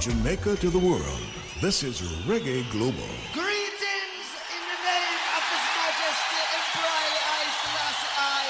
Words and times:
Jamaica 0.00 0.56
to 0.56 0.70
the 0.70 0.78
world, 0.78 1.28
this 1.60 1.82
is 1.82 2.00
Reggae 2.24 2.64
Global. 2.72 3.12
Greetings 3.36 4.28
in 4.48 4.62
the 4.64 4.78
name 4.80 5.22
of 5.36 5.42
His 5.44 5.64
Majesty 5.76 6.40
Emperor 6.56 7.04
I 7.20 7.44
Selassie 7.60 8.12
I, 8.16 8.42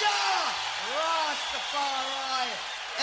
Jah 0.00 0.56
Rastafari, 0.96 2.48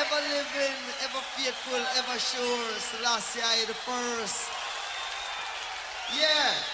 ever 0.01 0.21
living, 0.25 0.79
ever 1.05 1.21
faithful, 1.37 1.85
ever 2.01 2.17
sure, 2.17 2.65
Selassie 2.81 3.45
I 3.45 3.65
the 3.69 3.77
first. 3.77 4.49
Yeah. 6.17 6.72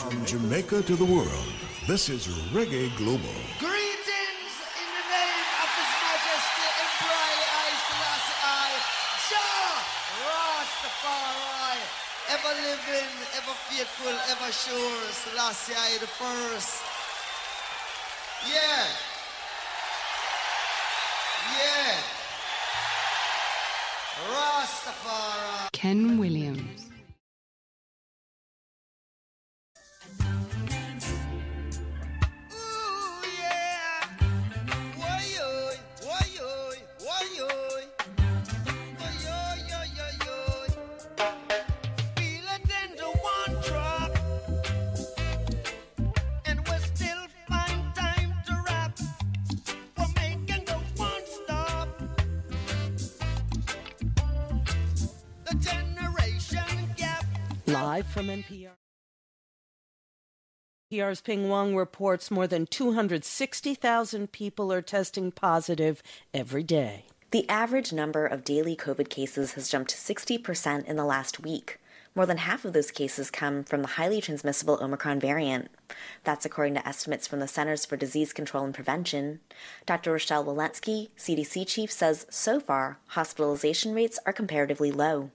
From, 0.00 0.10
from 0.10 0.24
Jamaica 0.24 0.82
to 0.82 0.96
the 0.96 1.04
world, 1.04 1.52
this 1.86 2.08
is 2.08 2.26
Reggae 2.56 2.88
Global. 2.96 3.36
Greetings 3.60 4.54
in 4.80 4.88
the 4.96 5.04
name 5.12 5.48
of 5.60 5.68
His 5.76 5.90
Majesty 6.00 6.66
Emperor 6.80 7.28
I 7.52 7.68
Selassie 7.84 8.40
I, 8.40 8.70
Jah 9.28 9.76
Rastafari, 10.24 11.80
ever 12.32 12.52
living, 12.64 13.12
ever 13.36 13.54
faithful, 13.68 14.16
ever 14.32 14.50
sure, 14.52 15.04
Selassie 15.12 15.74
I 15.76 15.98
the 16.00 16.06
first. 16.06 16.80
Yeah. 18.48 18.86
Yeah. 21.60 22.00
Rastafari. 24.32 25.72
Ken 25.72 26.16
Williams. 26.16 26.79
From 58.12 58.26
NPR. 58.26 58.70
NPR's 60.92 61.20
Pien 61.20 61.44
Huang 61.44 61.76
reports 61.76 62.28
more 62.28 62.48
than 62.48 62.66
260,000 62.66 64.32
people 64.32 64.72
are 64.72 64.82
testing 64.82 65.30
positive 65.30 66.02
every 66.34 66.64
day. 66.64 67.04
The 67.30 67.48
average 67.48 67.92
number 67.92 68.26
of 68.26 68.42
daily 68.42 68.74
COVID 68.74 69.08
cases 69.08 69.52
has 69.52 69.68
jumped 69.68 69.94
60% 69.94 70.86
in 70.86 70.96
the 70.96 71.04
last 71.04 71.38
week. 71.38 71.78
More 72.16 72.26
than 72.26 72.38
half 72.38 72.64
of 72.64 72.72
those 72.72 72.90
cases 72.90 73.30
come 73.30 73.62
from 73.62 73.82
the 73.82 73.88
highly 73.88 74.20
transmissible 74.20 74.80
Omicron 74.82 75.20
variant. 75.20 75.70
That's 76.24 76.44
according 76.44 76.74
to 76.74 76.88
estimates 76.88 77.28
from 77.28 77.38
the 77.38 77.46
Centers 77.46 77.86
for 77.86 77.96
Disease 77.96 78.32
Control 78.32 78.64
and 78.64 78.74
Prevention. 78.74 79.38
Dr. 79.86 80.10
Rochelle 80.10 80.44
Walensky, 80.44 81.10
CDC 81.16 81.64
chief, 81.68 81.92
says 81.92 82.26
so 82.28 82.58
far, 82.58 82.98
hospitalization 83.10 83.94
rates 83.94 84.18
are 84.26 84.32
comparatively 84.32 84.90
low. 84.90 85.30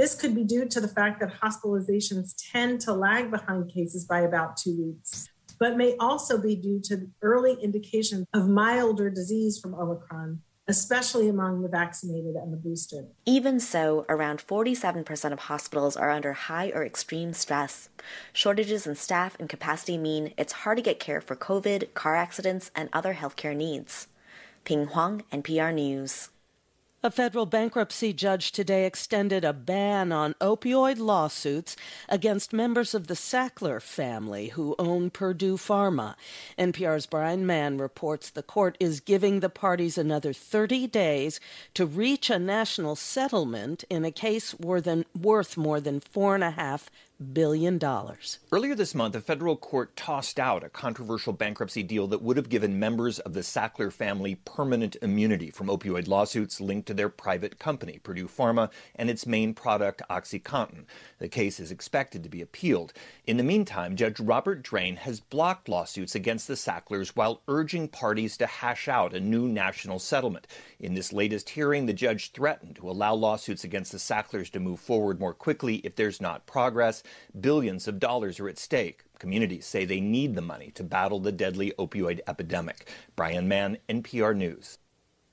This 0.00 0.14
could 0.14 0.34
be 0.34 0.44
due 0.44 0.64
to 0.64 0.80
the 0.80 0.88
fact 0.88 1.20
that 1.20 1.42
hospitalizations 1.42 2.34
tend 2.50 2.80
to 2.80 2.92
lag 2.94 3.30
behind 3.30 3.70
cases 3.70 4.06
by 4.06 4.20
about 4.20 4.56
two 4.56 4.74
weeks, 4.82 5.28
but 5.58 5.76
may 5.76 5.94
also 6.00 6.40
be 6.40 6.56
due 6.56 6.80
to 6.84 7.06
early 7.20 7.52
indication 7.62 8.26
of 8.32 8.48
milder 8.48 9.10
disease 9.10 9.60
from 9.60 9.74
Omicron, 9.74 10.40
especially 10.68 11.28
among 11.28 11.60
the 11.60 11.68
vaccinated 11.68 12.34
and 12.34 12.50
the 12.50 12.56
boosted. 12.56 13.08
Even 13.26 13.60
so, 13.60 14.06
around 14.08 14.38
47% 14.38 15.32
of 15.34 15.38
hospitals 15.38 15.98
are 15.98 16.10
under 16.10 16.32
high 16.32 16.72
or 16.74 16.82
extreme 16.82 17.34
stress. 17.34 17.90
Shortages 18.32 18.86
in 18.86 18.94
staff 18.94 19.36
and 19.38 19.50
capacity 19.50 19.98
mean 19.98 20.32
it's 20.38 20.64
hard 20.64 20.78
to 20.78 20.82
get 20.82 20.98
care 20.98 21.20
for 21.20 21.36
COVID, 21.36 21.92
car 21.92 22.16
accidents, 22.16 22.70
and 22.74 22.88
other 22.94 23.12
healthcare 23.12 23.54
needs. 23.54 24.06
Pien 24.64 24.86
Huang, 24.86 25.24
NPR 25.30 25.74
News. 25.74 26.30
A 27.02 27.10
federal 27.10 27.46
bankruptcy 27.46 28.12
judge 28.12 28.52
today 28.52 28.84
extended 28.84 29.42
a 29.42 29.54
ban 29.54 30.12
on 30.12 30.34
opioid 30.34 30.98
lawsuits 30.98 31.74
against 32.10 32.52
members 32.52 32.94
of 32.94 33.06
the 33.06 33.14
Sackler 33.14 33.80
family 33.80 34.48
who 34.48 34.74
own 34.78 35.08
Purdue 35.08 35.56
Pharma. 35.56 36.14
NPR's 36.58 37.06
Brian 37.06 37.46
Mann 37.46 37.78
reports 37.78 38.28
the 38.28 38.42
court 38.42 38.76
is 38.78 39.00
giving 39.00 39.40
the 39.40 39.48
parties 39.48 39.96
another 39.96 40.34
30 40.34 40.88
days 40.88 41.40
to 41.72 41.86
reach 41.86 42.28
a 42.28 42.38
national 42.38 42.96
settlement 42.96 43.82
in 43.88 44.04
a 44.04 44.12
case 44.12 44.54
worth, 44.60 45.56
more 45.56 45.80
than 45.80 46.00
$4.5 46.00 46.88
billion 47.20 47.78
dollars. 47.78 48.38
Earlier 48.50 48.74
this 48.74 48.94
month, 48.94 49.14
a 49.14 49.20
federal 49.20 49.56
court 49.56 49.94
tossed 49.94 50.40
out 50.40 50.64
a 50.64 50.68
controversial 50.68 51.32
bankruptcy 51.32 51.82
deal 51.82 52.06
that 52.08 52.22
would 52.22 52.36
have 52.36 52.48
given 52.48 52.78
members 52.78 53.18
of 53.18 53.34
the 53.34 53.40
Sackler 53.40 53.92
family 53.92 54.36
permanent 54.36 54.96
immunity 55.02 55.50
from 55.50 55.68
opioid 55.68 56.08
lawsuits 56.08 56.60
linked 56.60 56.86
to 56.88 56.94
their 56.94 57.08
private 57.08 57.58
company, 57.58 58.00
Purdue 58.02 58.26
Pharma, 58.26 58.70
and 58.96 59.10
its 59.10 59.26
main 59.26 59.54
product, 59.54 60.02
OxyContin. 60.08 60.84
The 61.18 61.28
case 61.28 61.60
is 61.60 61.70
expected 61.70 62.22
to 62.22 62.28
be 62.28 62.42
appealed. 62.42 62.92
In 63.26 63.36
the 63.36 63.42
meantime, 63.42 63.96
Judge 63.96 64.18
Robert 64.18 64.62
Drain 64.62 64.96
has 64.96 65.20
blocked 65.20 65.68
lawsuits 65.68 66.14
against 66.14 66.48
the 66.48 66.56
Sacklers 66.56 67.14
while 67.14 67.42
urging 67.48 67.88
parties 67.88 68.36
to 68.38 68.46
hash 68.46 68.88
out 68.88 69.14
a 69.14 69.20
new 69.20 69.46
national 69.46 69.98
settlement. 69.98 70.46
In 70.78 70.94
this 70.94 71.12
latest 71.12 71.50
hearing, 71.50 71.86
the 71.86 71.92
judge 71.92 72.32
threatened 72.32 72.76
to 72.76 72.90
allow 72.90 73.14
lawsuits 73.14 73.64
against 73.64 73.92
the 73.92 73.98
Sacklers 73.98 74.50
to 74.50 74.60
move 74.60 74.80
forward 74.80 75.20
more 75.20 75.34
quickly 75.34 75.76
if 75.76 75.96
there's 75.96 76.20
not 76.20 76.46
progress. 76.46 77.02
Billions 77.38 77.88
of 77.88 77.98
dollars 77.98 78.40
are 78.40 78.48
at 78.48 78.58
stake. 78.58 79.04
Communities 79.18 79.66
say 79.66 79.84
they 79.84 80.00
need 80.00 80.34
the 80.34 80.42
money 80.42 80.70
to 80.72 80.82
battle 80.84 81.20
the 81.20 81.32
deadly 81.32 81.72
opioid 81.78 82.20
epidemic. 82.26 82.88
Brian 83.16 83.48
Mann, 83.48 83.78
NPR 83.88 84.36
News. 84.36 84.78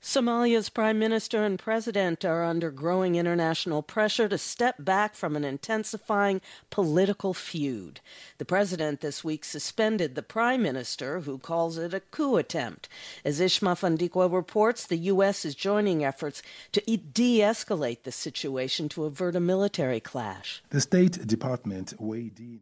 Somalia's 0.00 0.68
prime 0.68 0.98
minister 0.98 1.42
and 1.42 1.58
president 1.58 2.24
are 2.24 2.44
under 2.44 2.70
growing 2.70 3.16
international 3.16 3.82
pressure 3.82 4.28
to 4.28 4.38
step 4.38 4.76
back 4.78 5.14
from 5.14 5.34
an 5.34 5.44
intensifying 5.44 6.40
political 6.70 7.34
feud. 7.34 8.00
The 8.38 8.44
president 8.44 9.00
this 9.00 9.24
week 9.24 9.44
suspended 9.44 10.14
the 10.14 10.22
prime 10.22 10.62
minister, 10.62 11.20
who 11.20 11.38
calls 11.38 11.78
it 11.78 11.92
a 11.92 12.00
coup 12.00 12.36
attempt. 12.36 12.88
As 13.24 13.40
Ishma 13.40 13.76
Fandikwa 13.76 14.32
reports, 14.32 14.86
the 14.86 14.96
U.S. 15.12 15.44
is 15.44 15.56
joining 15.56 16.04
efforts 16.04 16.42
to 16.72 16.80
de 16.80 17.40
escalate 17.40 18.04
the 18.04 18.12
situation 18.12 18.88
to 18.90 19.04
avert 19.04 19.34
a 19.34 19.40
military 19.40 20.00
clash. 20.00 20.62
The 20.70 20.80
State 20.80 21.26
Department 21.26 21.94
weighed 21.98 22.38
in 22.38 22.60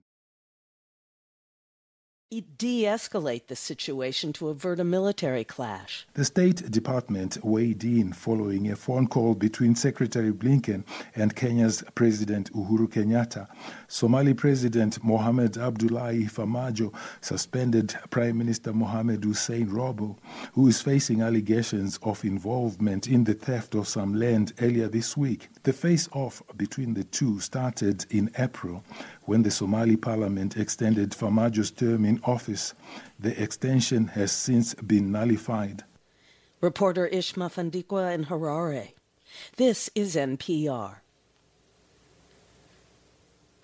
de 2.31 2.83
escalate 2.87 3.47
the 3.47 3.55
situation 3.55 4.33
to 4.33 4.49
avert 4.49 4.81
a 4.81 4.85
military 4.85 5.45
clash. 5.45 6.09
The 6.15 6.25
State 6.25 6.69
Department 6.73 7.39
weighed 7.45 7.85
in 7.85 8.13
following 8.13 8.69
a 8.69 8.75
phone 8.75 9.07
call 9.07 9.37
between 9.37 9.77
Secretary 9.77 10.33
Blinken 10.33 10.83
and 11.15 11.37
Kenya's 11.37 11.85
President 11.95 12.53
Uhuru 12.53 12.89
Kenyatta. 12.89 13.47
Somali 13.87 14.35
President 14.35 15.05
Mohamed 15.05 15.57
Abdullahi 15.57 16.25
Farmajo 16.25 16.93
suspended 17.21 17.97
Prime 18.11 18.37
Minister 18.37 18.73
Mohamed 18.73 19.23
Hussein 19.23 19.71
Robo, 19.71 20.17
who 20.55 20.67
is 20.67 20.83
facing 20.83 21.23
allegations 21.23 21.97
of 22.03 22.25
involvement 22.25 23.07
in 23.07 23.23
the 23.23 23.35
theft 23.35 23.77
of 23.77 23.87
some 23.87 24.17
land 24.17 24.53
earlier 24.61 24.89
this 24.89 25.17
week. 25.17 25.49
The 25.63 25.73
face 25.73 26.09
off 26.11 26.43
between 26.57 26.95
the 26.95 27.05
two 27.05 27.39
started 27.39 28.05
in 28.11 28.33
April 28.37 28.83
when 29.27 29.43
the 29.43 29.51
Somali 29.51 29.97
parliament 29.97 30.57
extended 30.57 31.11
Farmajo's 31.11 31.71
term 31.71 32.05
in 32.05 32.21
office. 32.25 32.75
The 33.21 33.41
extension 33.41 34.09
has 34.09 34.33
since 34.33 34.75
been 34.75 35.13
nullified. 35.13 35.85
Reporter 36.61 37.09
Ishma 37.13 37.53
Fandikwa 37.53 38.15
in 38.15 38.25
Harare. 38.25 38.93
This 39.57 39.91
is 39.95 40.17
NPR. 40.17 40.97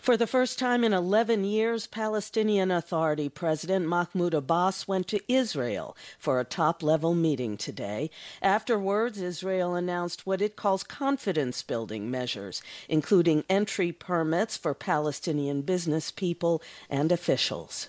For 0.02 0.16
the 0.16 0.26
first 0.26 0.58
time 0.58 0.82
in 0.82 0.92
11 0.92 1.44
years, 1.44 1.86
Palestinian 1.86 2.72
Authority 2.72 3.28
President 3.28 3.86
Mahmoud 3.86 4.34
Abbas 4.34 4.88
went 4.88 5.06
to 5.06 5.20
Israel 5.32 5.96
for 6.18 6.40
a 6.40 6.44
top 6.44 6.82
level 6.82 7.14
meeting 7.14 7.56
today. 7.56 8.10
Afterwards, 8.42 9.20
Israel 9.20 9.76
announced 9.76 10.26
what 10.26 10.42
it 10.42 10.56
calls 10.56 10.82
confidence 10.82 11.62
building 11.62 12.10
measures, 12.10 12.64
including 12.88 13.44
entry 13.48 13.92
permits 13.92 14.56
for 14.56 14.74
Palestinian 14.74 15.62
business 15.62 16.10
people 16.10 16.60
and 16.90 17.12
officials. 17.12 17.88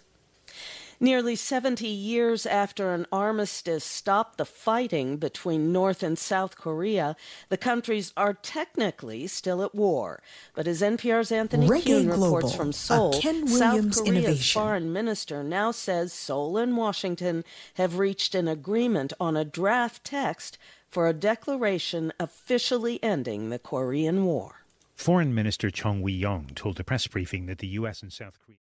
Nearly 1.04 1.36
70 1.36 1.86
years 1.86 2.46
after 2.46 2.94
an 2.94 3.08
armistice 3.12 3.84
stopped 3.84 4.38
the 4.38 4.46
fighting 4.46 5.18
between 5.18 5.74
North 5.74 6.02
and 6.02 6.18
South 6.18 6.56
Korea, 6.56 7.18
the 7.50 7.58
countries 7.58 8.14
are 8.16 8.34
technically 8.34 9.28
still 9.28 9.62
at 9.64 9.76
war. 9.76 10.24
But 10.56 10.66
as 10.66 10.82
NPR's 10.82 11.30
Anthony 11.30 11.68
Reggae 11.68 11.84
Kuhn 11.84 12.06
Global, 12.06 12.38
reports 12.38 12.56
from 12.56 12.72
Seoul, 12.72 13.20
Ken 13.20 13.46
South 13.50 13.82
Korea's 13.82 14.00
innovation. 14.00 14.62
foreign 14.62 14.94
minister 14.94 15.44
now 15.44 15.72
says 15.72 16.14
Seoul 16.14 16.56
and 16.56 16.78
Washington 16.78 17.44
have 17.74 18.00
reached 18.00 18.34
an 18.34 18.48
agreement 18.48 19.12
on 19.20 19.36
a 19.36 19.44
draft 19.44 20.06
text 20.06 20.58
for 20.88 21.10
a 21.10 21.14
declaration 21.14 22.14
officially 22.18 23.04
ending 23.04 23.50
the 23.50 23.60
Korean 23.60 24.24
War. 24.24 24.64
Foreign 24.96 25.36
Minister 25.36 25.70
Chung 25.70 26.02
Eui-yong 26.02 26.52
told 26.56 26.80
a 26.80 26.84
press 26.86 27.08
briefing 27.08 27.48
that 27.48 27.58
the 27.58 27.68
U.S. 27.80 28.02
and 28.02 28.14
South 28.14 28.40
Korea 28.46 28.56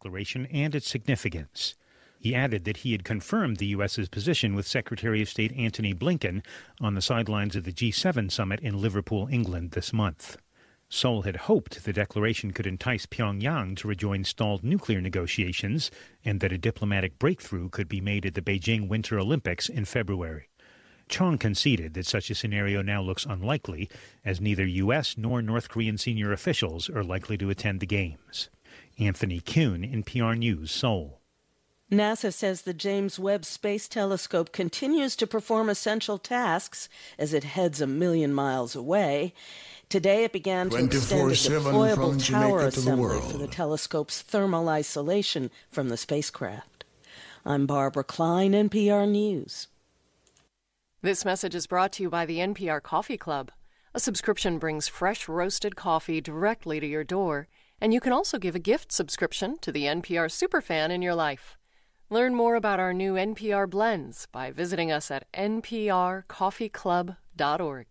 declaration 0.00 0.46
and 0.46 0.74
its 0.74 0.88
significance. 0.88 1.74
He 2.18 2.34
added 2.34 2.64
that 2.64 2.78
he 2.78 2.92
had 2.92 3.04
confirmed 3.04 3.58
the 3.58 3.66
U.S.'s 3.66 4.08
position 4.08 4.54
with 4.54 4.66
Secretary 4.66 5.20
of 5.20 5.28
State 5.28 5.52
Antony 5.52 5.92
Blinken 5.92 6.42
on 6.80 6.94
the 6.94 7.02
sidelines 7.02 7.54
of 7.54 7.64
the 7.64 7.72
G7 7.72 8.32
summit 8.32 8.60
in 8.60 8.80
Liverpool, 8.80 9.28
England 9.30 9.72
this 9.72 9.92
month. 9.92 10.38
Seoul 10.88 11.22
had 11.22 11.36
hoped 11.36 11.84
the 11.84 11.92
declaration 11.92 12.52
could 12.52 12.66
entice 12.66 13.04
Pyongyang 13.04 13.76
to 13.76 13.88
rejoin 13.88 14.24
stalled 14.24 14.64
nuclear 14.64 15.02
negotiations 15.02 15.90
and 16.24 16.40
that 16.40 16.52
a 16.52 16.56
diplomatic 16.56 17.18
breakthrough 17.18 17.68
could 17.68 17.88
be 17.88 18.00
made 18.00 18.24
at 18.24 18.32
the 18.32 18.40
Beijing 18.40 18.88
Winter 18.88 19.18
Olympics 19.18 19.68
in 19.68 19.84
February. 19.84 20.48
Chong 21.10 21.36
conceded 21.36 21.92
that 21.92 22.06
such 22.06 22.30
a 22.30 22.34
scenario 22.34 22.80
now 22.80 23.02
looks 23.02 23.26
unlikely, 23.26 23.90
as 24.24 24.40
neither 24.40 24.64
U.S. 24.64 25.18
nor 25.18 25.42
North 25.42 25.68
Korean 25.68 25.98
senior 25.98 26.32
officials 26.32 26.88
are 26.88 27.04
likely 27.04 27.36
to 27.36 27.50
attend 27.50 27.80
the 27.80 27.86
Games. 27.86 28.48
Anthony 29.00 29.40
Kuhn, 29.40 29.82
NPR 29.82 30.36
News, 30.36 30.70
Seoul. 30.70 31.20
NASA 31.90 32.32
says 32.32 32.62
the 32.62 32.74
James 32.74 33.18
Webb 33.18 33.44
Space 33.44 33.88
Telescope 33.88 34.52
continues 34.52 35.16
to 35.16 35.26
perform 35.26 35.68
essential 35.68 36.18
tasks 36.18 36.88
as 37.18 37.32
it 37.34 37.42
heads 37.42 37.80
a 37.80 37.86
million 37.86 38.32
miles 38.32 38.76
away. 38.76 39.32
Today 39.88 40.22
it 40.22 40.32
began 40.32 40.70
to 40.70 40.76
extend 40.76 41.32
a 41.32 41.34
deployable 41.34 42.24
tower 42.24 42.58
Jamaica 42.58 42.70
to 42.70 42.80
the 42.80 42.80
assembly 42.80 43.00
world. 43.00 43.32
for 43.32 43.38
the 43.38 43.48
telescope's 43.48 44.22
thermal 44.22 44.68
isolation 44.68 45.50
from 45.68 45.88
the 45.88 45.96
spacecraft. 45.96 46.84
I'm 47.44 47.66
Barbara 47.66 48.04
Klein, 48.04 48.52
NPR 48.52 49.10
News. 49.10 49.66
This 51.02 51.24
message 51.24 51.54
is 51.56 51.66
brought 51.66 51.92
to 51.94 52.04
you 52.04 52.10
by 52.10 52.24
the 52.26 52.38
NPR 52.38 52.80
Coffee 52.82 53.16
Club. 53.16 53.50
A 53.94 53.98
subscription 53.98 54.58
brings 54.58 54.86
fresh 54.86 55.26
roasted 55.26 55.74
coffee 55.74 56.20
directly 56.20 56.78
to 56.78 56.86
your 56.86 57.02
door, 57.02 57.48
and 57.80 57.94
you 57.94 58.00
can 58.00 58.12
also 58.12 58.38
give 58.38 58.54
a 58.54 58.60
gift 58.60 58.92
subscription 58.92 59.58
to 59.60 59.72
the 59.72 59.84
NPR 59.84 60.28
superfan 60.28 60.90
in 60.90 61.02
your 61.02 61.14
life. 61.14 61.56
Learn 62.10 62.34
more 62.34 62.56
about 62.56 62.80
our 62.80 62.92
new 62.92 63.14
NPR 63.14 63.70
blends 63.70 64.26
by 64.32 64.50
visiting 64.50 64.90
us 64.90 65.10
at 65.10 65.30
nprcoffeeclub.org. 65.32 67.86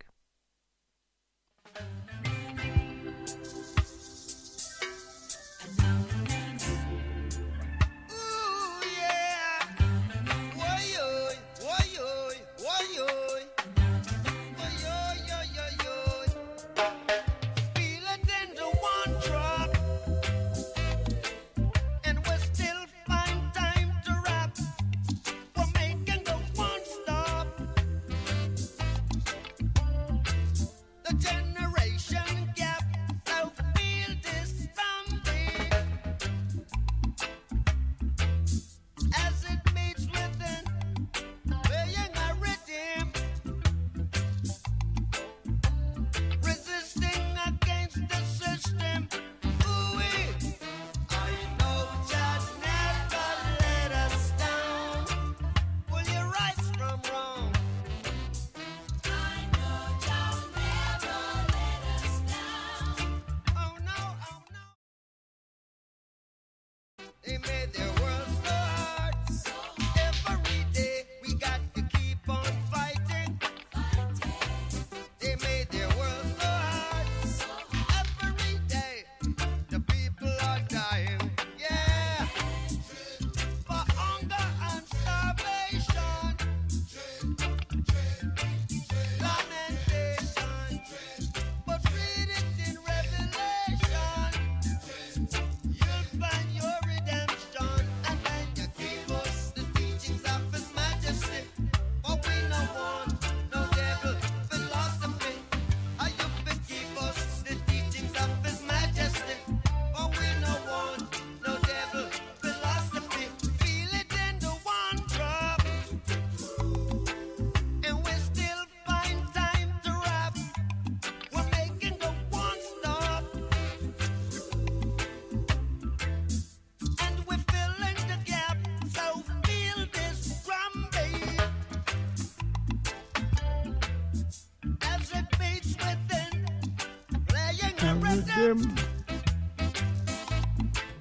rhythm. 138.09 138.75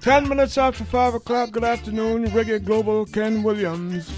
Ten 0.01 0.29
minutes 0.29 0.57
after 0.57 0.85
five 0.85 1.13
o'clock. 1.13 1.51
Good 1.51 1.63
afternoon, 1.63 2.25
Reggae 2.27 2.63
Global 2.63 3.05
Ken 3.05 3.43
Williams. 3.43 4.09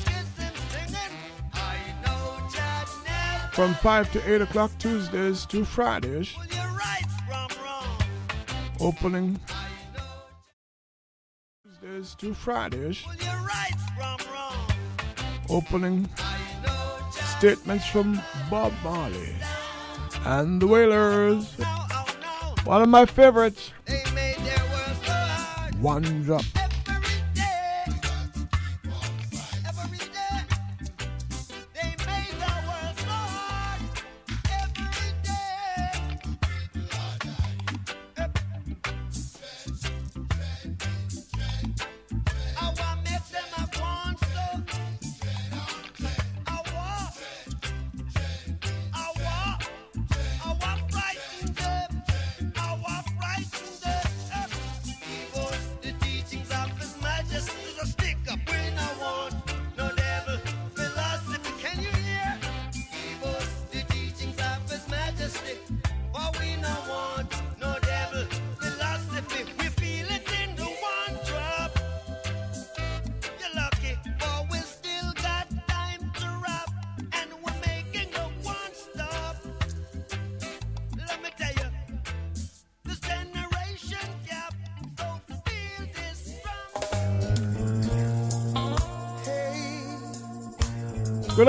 From 3.54 3.74
five 3.76 4.12
to 4.14 4.34
eight 4.34 4.42
o'clock 4.42 4.72
Tuesdays 4.80 5.46
to 5.48 5.66
Fridays. 5.66 6.34
Opening 8.80 9.40
Tuesdays 11.64 12.16
to 12.16 12.34
Fridays. 12.34 13.04
Opening 15.50 16.08
statements 17.38 17.86
from 17.88 18.22
Bob 18.50 18.72
Marley 18.84 19.36
and 20.26 20.62
the 20.62 20.68
Wailers. 20.68 21.58
One 22.64 22.82
of 22.82 22.90
my 22.90 23.06
favorites. 23.06 23.72
One 25.80 26.24
drop. 26.24 26.44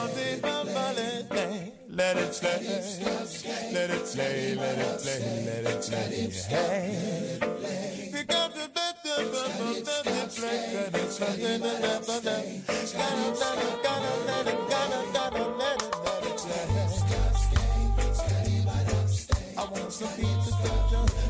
something 0.00 0.40
from 0.40 0.66
Valentine. 0.66 1.72
Let 1.88 2.16
it 2.16 2.34
slay, 2.34 2.60
let 3.72 3.90
it 3.90 4.06
slay, 4.06 4.54
let 4.54 4.78
it 4.78 5.02
play, 5.02 5.20
let 5.52 5.74
it 5.74 6.32
slay. 6.32 7.38
We 8.12 8.22
got 8.24 8.54
the 8.54 8.68
better 8.78 9.16
from 9.24 9.74
the 9.74 9.96
play, 10.00 10.04
let 10.04 10.16
it 10.16 10.32
slay, 10.32 10.78
let 10.78 10.94
it 10.94 11.10
slay. 11.10 11.58
Let 11.58 11.60
it, 11.60 12.08
let 12.08 12.44
it 12.44 12.78
slay. 12.78 13.00
I 19.58 19.64
want 19.64 19.92
some 19.92 20.08
people 20.16 20.42
to 20.42 20.90
jump. 20.90 21.29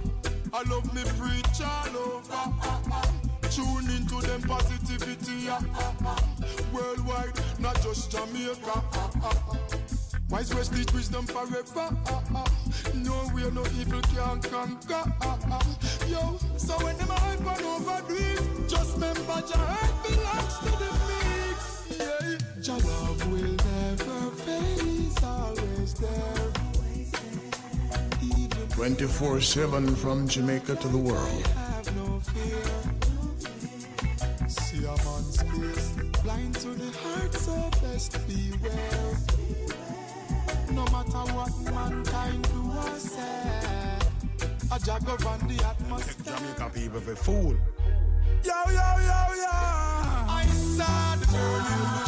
I 0.53 0.63
love 0.69 0.93
me 0.93 1.03
preach 1.17 1.61
all 1.63 1.97
over. 1.97 2.43
Tune 3.49 3.89
into 3.95 4.19
them 4.25 4.41
positivity. 4.41 5.49
Worldwide, 6.73 7.39
not 7.59 7.81
just 7.81 8.11
Jamaica. 8.11 8.83
Wise 10.29 10.53
West 10.53 10.73
teach 10.73 10.91
wisdom 10.93 11.25
forever. 11.25 11.95
No 12.95 13.29
way, 13.33 13.49
no 13.51 13.63
evil 13.79 14.01
can 14.01 14.41
conquer. 14.41 15.03
Yo, 16.07 16.37
so 16.57 16.73
when 16.83 16.97
them 16.97 17.07
hype 17.09 17.45
on 17.45 17.63
overdo 17.63 18.15
it, 18.15 18.69
just 18.69 18.93
remember 18.95 19.43
your 19.47 19.57
heart 19.57 20.03
belongs 20.03 20.57
to 20.59 20.69
the 20.81 20.89
mix. 21.07 21.59
Yeah, 21.97 22.37
your 22.61 22.77
love 22.77 23.31
will 23.31 23.55
never 23.55 24.31
fade, 24.35 25.07
it's 25.07 25.23
always 25.23 25.93
there. 25.95 26.40
24 28.81 29.41
7 29.41 29.95
from 29.95 30.27
Jamaica 30.27 30.75
to 30.75 30.87
the 30.87 30.97
world. 30.97 31.45
Have 31.45 31.95
no 31.95 32.19
fear. 32.19 32.65
See 34.49 34.83
a 34.85 34.95
man's 35.05 35.39
face, 35.39 35.91
blind 36.23 36.55
to 36.55 36.69
the 36.69 36.89
heart, 36.97 37.31
so 37.31 37.69
best 37.79 38.17
beware. 38.25 39.13
No 40.71 40.83
matter 40.85 41.23
what 41.37 41.53
mankind 41.61 42.41
do 42.49 42.71
or 42.75 42.97
say, 42.97 43.99
a 44.73 44.79
jag 44.83 45.07
of 45.07 45.27
on 45.27 45.47
the 45.47 45.63
atmosphere. 45.63 46.33
Jamaica 46.35 46.71
people 46.73 47.01
for 47.01 47.15
fool. 47.15 47.55
Yo, 48.43 48.59
yo, 48.65 48.89
yo, 49.09 49.21
yo. 49.45 49.57
I 50.41 50.45
saw 50.49 51.15
the 51.21 51.27
moon 51.29 51.65
in 51.69 51.81
the 51.85 52.05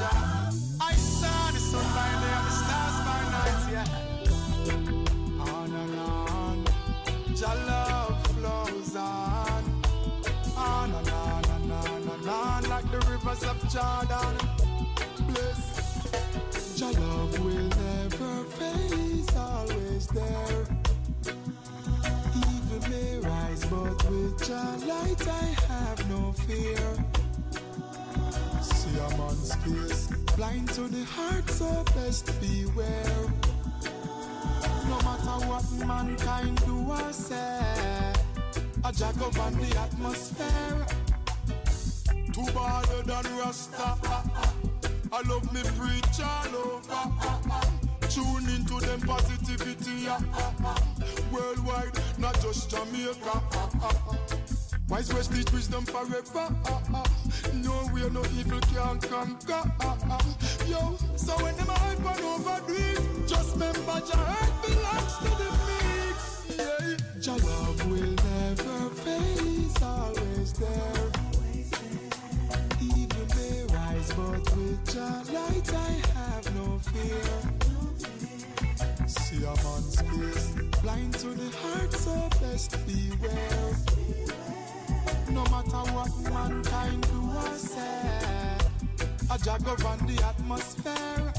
yeah. 0.00 0.50
I 0.82 0.92
saw 0.96 1.50
the 1.50 1.60
sun 1.60 1.86
by 1.96 2.10
the 2.20 2.50
stars 2.60 2.96
by 3.06 3.20
night, 3.32 3.72
yeah. 3.72 4.03
Your 7.44 7.54
love 7.66 8.26
flows 8.28 8.96
on. 8.96 9.62
Ah, 10.56 10.84
on, 12.26 12.70
like 12.70 12.88
the 12.90 13.00
rivers 13.10 13.42
of 13.44 13.58
Jordan. 13.72 14.34
Your 16.76 16.92
love 16.92 17.38
will 17.44 17.70
never 17.84 18.34
fade, 18.56 19.36
always 19.36 20.06
there. 20.08 20.64
Evil 22.48 22.82
rise, 23.28 23.64
but 23.66 23.98
with 24.10 24.48
your 24.48 24.72
light 24.90 25.28
I 25.28 25.46
have 25.68 26.00
no 26.10 26.32
fear. 26.46 26.86
See 28.62 28.96
a 29.06 29.08
man's 29.18 29.54
face, 29.62 30.06
blind 30.36 30.68
to 30.70 30.88
the 30.88 31.04
heart, 31.04 31.48
so 31.50 31.84
best 31.94 32.26
beware. 32.40 33.53
No 34.88 34.98
matter 35.02 35.46
what 35.46 35.86
mankind 35.86 36.56
do 36.66 36.76
or 36.90 37.12
say, 37.12 38.12
a 38.84 38.92
jag 38.92 39.16
of 39.22 39.38
on 39.38 39.54
the 39.54 39.78
atmosphere. 39.78 40.86
Too 42.32 42.46
bad 42.52 42.86
than 43.06 43.38
Rasta. 43.38 43.96
I 45.12 45.22
love 45.28 45.52
me 45.52 45.62
preach 45.78 46.20
all 46.20 46.56
over. 46.56 47.02
Tune 48.08 48.48
into 48.54 48.80
them 48.84 49.00
positivity. 49.02 50.08
Worldwide, 51.32 51.98
not 52.18 52.40
just 52.40 52.70
Jamaica. 52.70 53.42
Wise 54.88 55.12
West 55.14 55.32
teach 55.32 55.50
wisdom 55.52 55.84
forever. 55.84 56.54
No 57.54 57.90
way, 57.92 58.08
no 58.10 58.22
evil 58.38 58.60
can 58.60 58.98
conquer. 59.00 59.62
Yo, 60.66 60.96
so 61.16 61.32
when 61.42 61.56
them 61.56 61.66
hype 61.68 62.04
on 62.04 62.22
overdo 62.22 63.04
just 63.26 63.52
remember 63.54 64.02
your 64.06 64.16
heart 64.16 64.52
belongs 64.62 65.16
to 65.18 65.30
the 65.40 65.50
mix. 65.66 66.16
Yeah, 66.58 66.96
your 67.22 67.38
love 67.38 67.90
will 67.90 68.14
never 68.14 68.90
fade, 69.02 69.64
it's 69.64 69.82
always 69.82 70.52
there. 70.52 71.10
Evil 72.82 73.26
may 73.36 73.64
rise, 73.74 74.12
but 74.12 74.56
with 74.56 74.94
your 74.94 75.16
light 75.34 75.74
I 75.74 75.92
have 76.14 76.46
no 76.54 76.78
fear. 76.78 77.24
See 79.06 79.44
a 79.44 79.54
man's 79.64 80.00
face, 80.00 80.46
blind 80.82 81.14
to 81.14 81.28
the 81.28 81.50
heart, 81.56 81.92
so 81.92 82.28
best 82.40 82.70
beware. 82.86 83.74
No 85.30 85.42
matter 85.44 85.82
what 85.92 86.12
mankind 86.32 87.02
do 87.02 87.20
or 87.36 87.56
say, 87.56 88.58
a 89.30 89.38
jag 89.38 89.66
on 89.84 90.06
the 90.06 90.22
atmosphere. 90.24 91.32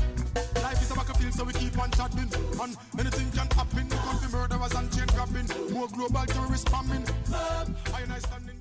Life 0.61 0.81
is 0.81 0.91
a 0.91 0.95
battlefield, 0.95 1.33
so 1.33 1.43
we 1.43 1.53
keep 1.53 1.77
on 1.77 1.91
chatting. 1.91 2.29
And 2.61 2.75
anything 2.99 3.31
can 3.31 3.47
happen. 3.55 3.87
We 3.89 3.97
come 3.97 4.19
to 4.19 4.29
murderers 4.29 4.73
and 4.73 4.91
chain 4.91 5.07
grabbing. 5.07 5.47
More 5.73 5.87
global 5.87 6.25
terrorist 6.25 6.67
spamming. 6.67 7.05
I 7.93 8.01
and 8.01 8.13
I 8.13 8.19
stand 8.19 8.54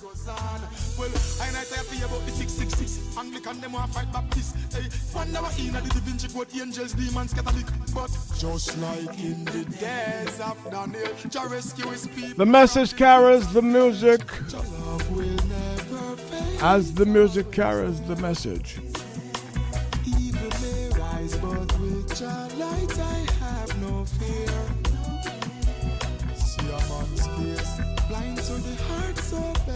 goes 0.00 0.28
on. 0.28 0.60
Well, 0.98 1.10
I 1.40 1.48
and 1.48 1.56
I 1.56 1.64
tell 1.64 1.84
you 1.94 2.04
about 2.04 2.24
the 2.24 2.32
666. 2.32 3.16
Anglican, 3.18 3.60
them 3.60 3.72
want 3.72 3.92
fight 3.92 4.10
Baptist. 4.12 4.56
Hey, 4.72 4.88
one 5.12 5.34
hour 5.36 5.50
in 5.58 5.72
the 5.72 5.80
Da 5.80 6.00
Vinci 6.00 6.28
Code, 6.28 6.48
angels, 6.60 6.92
demons, 6.92 7.34
Catholic. 7.34 7.66
But 7.94 8.10
just 8.38 8.78
like 8.78 9.18
in 9.20 9.44
the 9.44 9.64
days 9.78 10.40
of 10.40 10.56
Daniel, 10.70 11.12
Jah 11.28 11.46
rescue 11.48 11.88
his 11.90 12.06
people. 12.06 12.34
The 12.36 12.46
message 12.46 12.96
carries 12.96 13.52
the 13.52 13.62
music 13.62 14.22
Your 14.50 14.62
love 14.62 15.10
will 15.10 15.46
never 15.48 16.16
fade. 16.16 16.62
as 16.62 16.94
the 16.94 17.06
music 17.06 17.50
carries 17.52 18.00
the 18.02 18.16
message. 18.16 18.78
Evil 20.06 20.50
may 20.62 20.88
rise, 20.98 21.36
but 21.36 21.78
with 21.80 22.20
your 22.20 22.48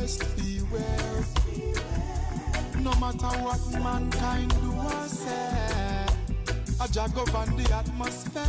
best 0.04 0.36
beware. 0.36 1.24
No 2.80 2.92
matter 3.00 3.32
what 3.40 3.62
mankind 3.82 4.50
do 4.60 4.70
or 4.76 5.08
say, 5.08 6.04
jag 6.92 7.16
of 7.16 7.34
on 7.34 7.56
the 7.56 7.66
atmosphere. 7.72 8.42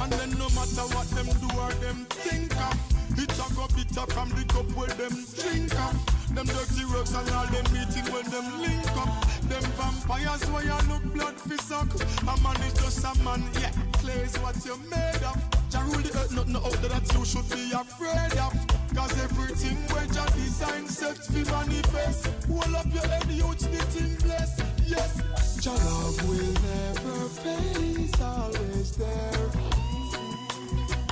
And 0.00 0.12
then 0.12 0.30
no 0.38 0.48
matter 0.56 0.86
what 0.96 1.08
them 1.12 1.28
do 1.42 1.48
or 1.60 1.72
them 1.84 2.06
think 2.08 2.56
of, 2.56 2.76
it 3.18 3.32
a 3.36 3.46
go 3.54 3.66
bitter 3.76 4.06
from 4.14 4.30
the 4.30 4.44
cup 4.48 4.68
where 4.76 4.94
them 4.96 5.14
drink 5.36 5.74
of. 5.86 5.96
Them 6.34 6.46
dirty 6.46 6.84
works 6.86 7.12
and 7.12 7.30
all 7.36 7.46
them 7.52 7.66
meeting 7.76 8.08
when 8.12 8.24
them 8.32 8.48
link 8.64 8.96
up. 8.96 9.12
Them 9.52 9.66
vampires 9.76 10.44
where 10.50 10.64
you 10.64 10.80
look 10.88 11.04
blood 11.12 11.36
fi 11.36 11.56
suck. 11.56 11.92
A 12.22 12.34
man 12.40 12.56
is 12.64 12.72
just 12.80 13.04
a 13.04 13.12
man, 13.22 13.44
yeah. 13.60 13.72
Clay 14.00 14.24
is 14.24 14.36
what 14.38 14.56
you're 14.64 14.80
made 14.88 15.20
of. 15.20 15.36
Jah 15.68 15.84
rule 15.84 16.00
the 16.00 16.16
earth, 16.16 16.32
nothing 16.32 16.56
out 16.56 16.76
there 16.80 16.96
that 16.96 17.12
you 17.12 17.24
should 17.26 17.48
be 17.50 17.72
afraid 17.72 18.38
of. 18.40 18.85
Cause 18.96 19.12
everything 19.22 19.76
where 19.92 20.06
Jah 20.06 20.26
design 20.34 20.88
set 20.88 21.18
fi 21.18 21.42
manifest. 21.52 22.28
Hold 22.48 22.74
up 22.74 22.86
your 22.94 23.06
head, 23.06 23.28
youth, 23.30 23.58
the 23.58 23.82
thing 23.92 24.16
bless. 24.24 24.58
Yes, 24.86 25.60
Jah 25.62 25.72
love 25.72 26.18
will 26.26 26.54
never 26.72 27.28
fade, 27.28 27.98
it's 28.00 28.22
always 28.22 28.96
there. 28.96 29.50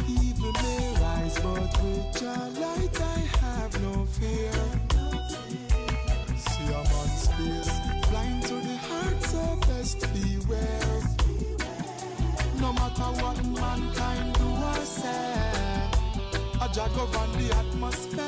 Evil 0.08 0.52
may 0.62 0.94
rise, 1.02 1.38
but 1.44 1.72
with 1.82 2.22
your 2.22 2.44
light 2.62 3.00
I 3.16 3.18
have 3.42 3.72
no 3.82 4.06
fear. 4.16 4.52
See 6.44 6.68
a 6.72 6.80
man's 6.90 7.26
face, 7.36 7.74
blind 8.08 8.42
to 8.44 8.54
the 8.68 8.76
heart, 8.88 9.22
so 9.24 9.42
best 9.68 10.00
beware. 10.14 11.00
No 12.62 12.72
matter 12.72 13.10
what 13.20 13.44
mankind 13.44 14.34
do 14.38 14.48
or 14.72 14.84
say, 14.86 15.43
jag 16.76 16.86
on 16.86 17.32
the 17.38 17.54
atmosphere. 17.54 18.24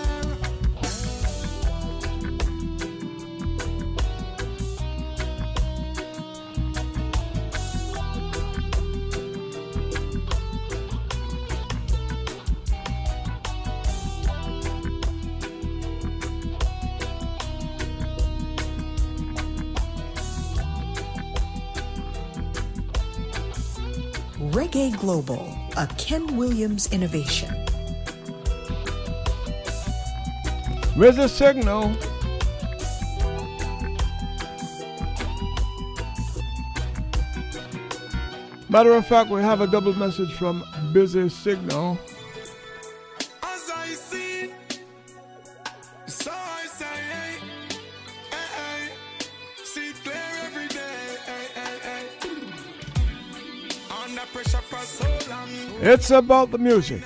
Reggae 24.39 24.91
Global, 25.01 25.49
a 25.77 25.87
Ken 25.99 26.37
Williams 26.37 26.93
innovation. 26.93 27.66
Where's 30.97 31.17
the 31.17 31.29
signal? 31.29 31.95
Matter 38.71 38.93
of 38.95 39.07
fact, 39.07 39.29
we 39.29 39.43
have 39.43 39.61
a 39.61 39.67
double 39.67 39.93
message 39.93 40.33
from 40.33 40.65
Busy 40.95 41.29
Signal. 41.29 41.99
As 43.43 43.71
I 43.75 43.89
see, 43.89 44.55
so 46.07 46.31
I 46.33 46.67
say, 46.67 46.85
hey, 46.87 47.39
hey, 48.31 48.47
hey, 48.57 48.91
see 49.65 49.91
it 49.91 49.97
clear 50.03 50.17
every 50.45 50.69
day. 50.69 51.19
Under 54.03 54.23
pressure 54.33 54.63
for 54.63 54.79
so 54.79 55.31
long. 55.31 55.49
It's 55.83 56.11
about 56.11 56.51
the 56.53 56.59
music. 56.59 57.03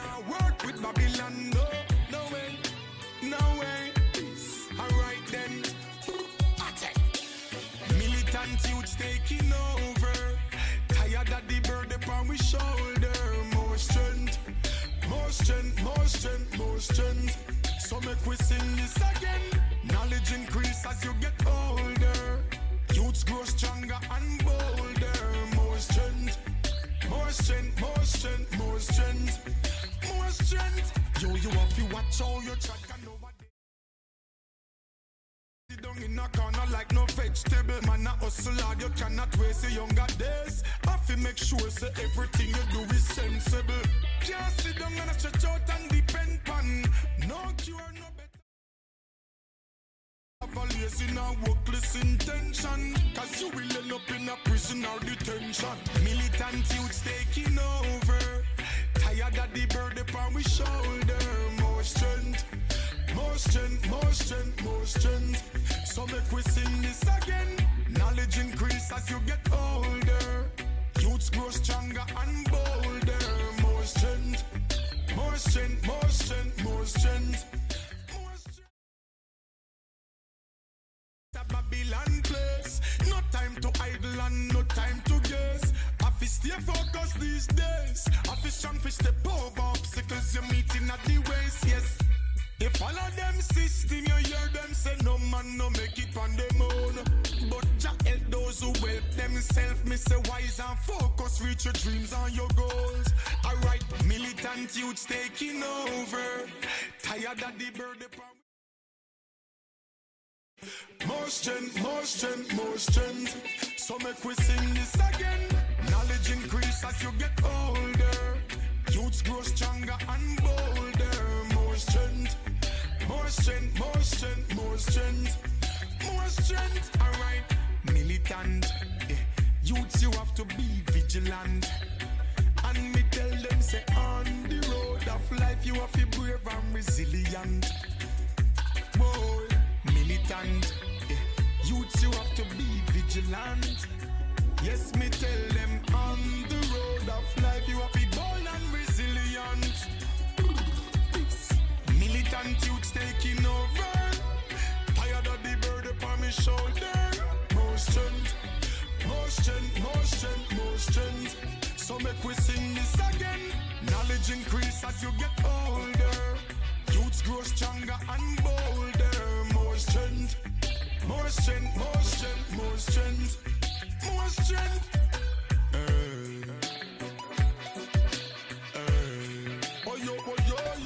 question 112.11 112.60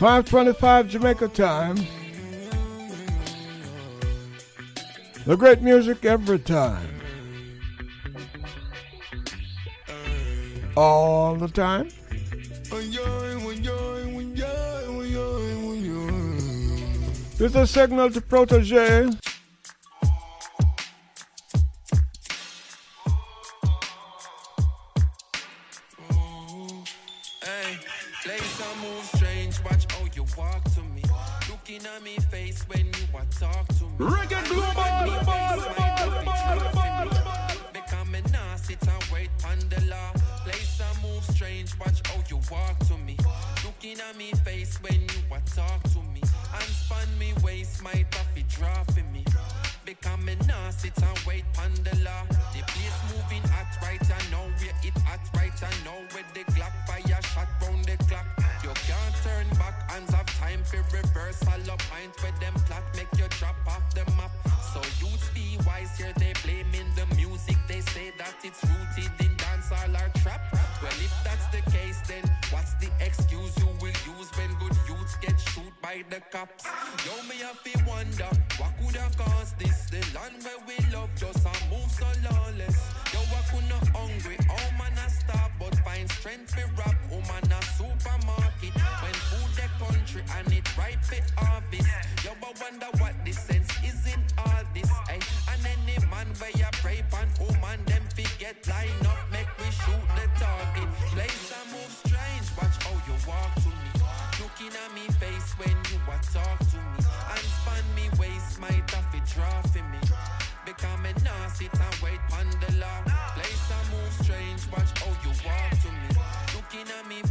525 0.04 0.88
Jamaica 0.88 1.28
time. 1.28 1.76
The 5.24 5.34
great 5.34 5.62
music 5.62 6.04
every 6.04 6.40
time. 6.40 7.00
All 10.76 11.36
the 11.36 11.48
time. 11.48 11.88
This 17.38 17.50
is 17.50 17.56
a 17.56 17.66
signal 17.66 18.10
to 18.10 18.20
protege. 18.20 19.08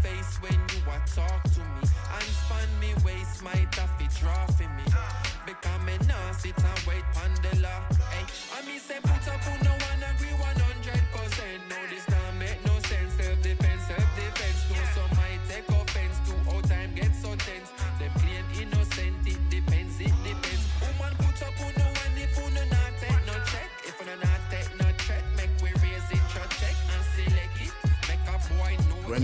face 0.04 0.36
when 0.44 0.54
you 0.54 0.80
a 0.92 1.00
talk 1.08 1.42
to 1.56 1.60
me. 1.60 1.84
And 2.16 2.30
span 2.44 2.70
me 2.80 2.92
waist, 3.06 3.42
my 3.42 3.60
taffy 3.72 4.08
draw 4.20 4.46
for 4.58 4.70
me. 4.78 4.86
Become 5.48 5.88
a 5.88 5.98
nasty, 6.04 6.50
sit 6.50 6.58
and 6.58 6.82
wait 6.88 7.06
pandela. 7.16 7.76
Hey, 8.12 8.26
I 8.56 8.60
me 8.68 8.78
say 8.78 9.00
put 9.02 9.26
up 9.34 9.42
who 9.48 9.54
no 9.64 9.72
one 9.72 10.02
agree 10.12 10.36
100%. 10.36 11.73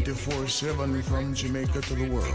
24 0.10 0.48
7 0.48 1.04
from 1.04 1.36
Jamaica 1.36 1.82
to 1.82 1.94
the 1.94 2.10
world. 2.10 2.34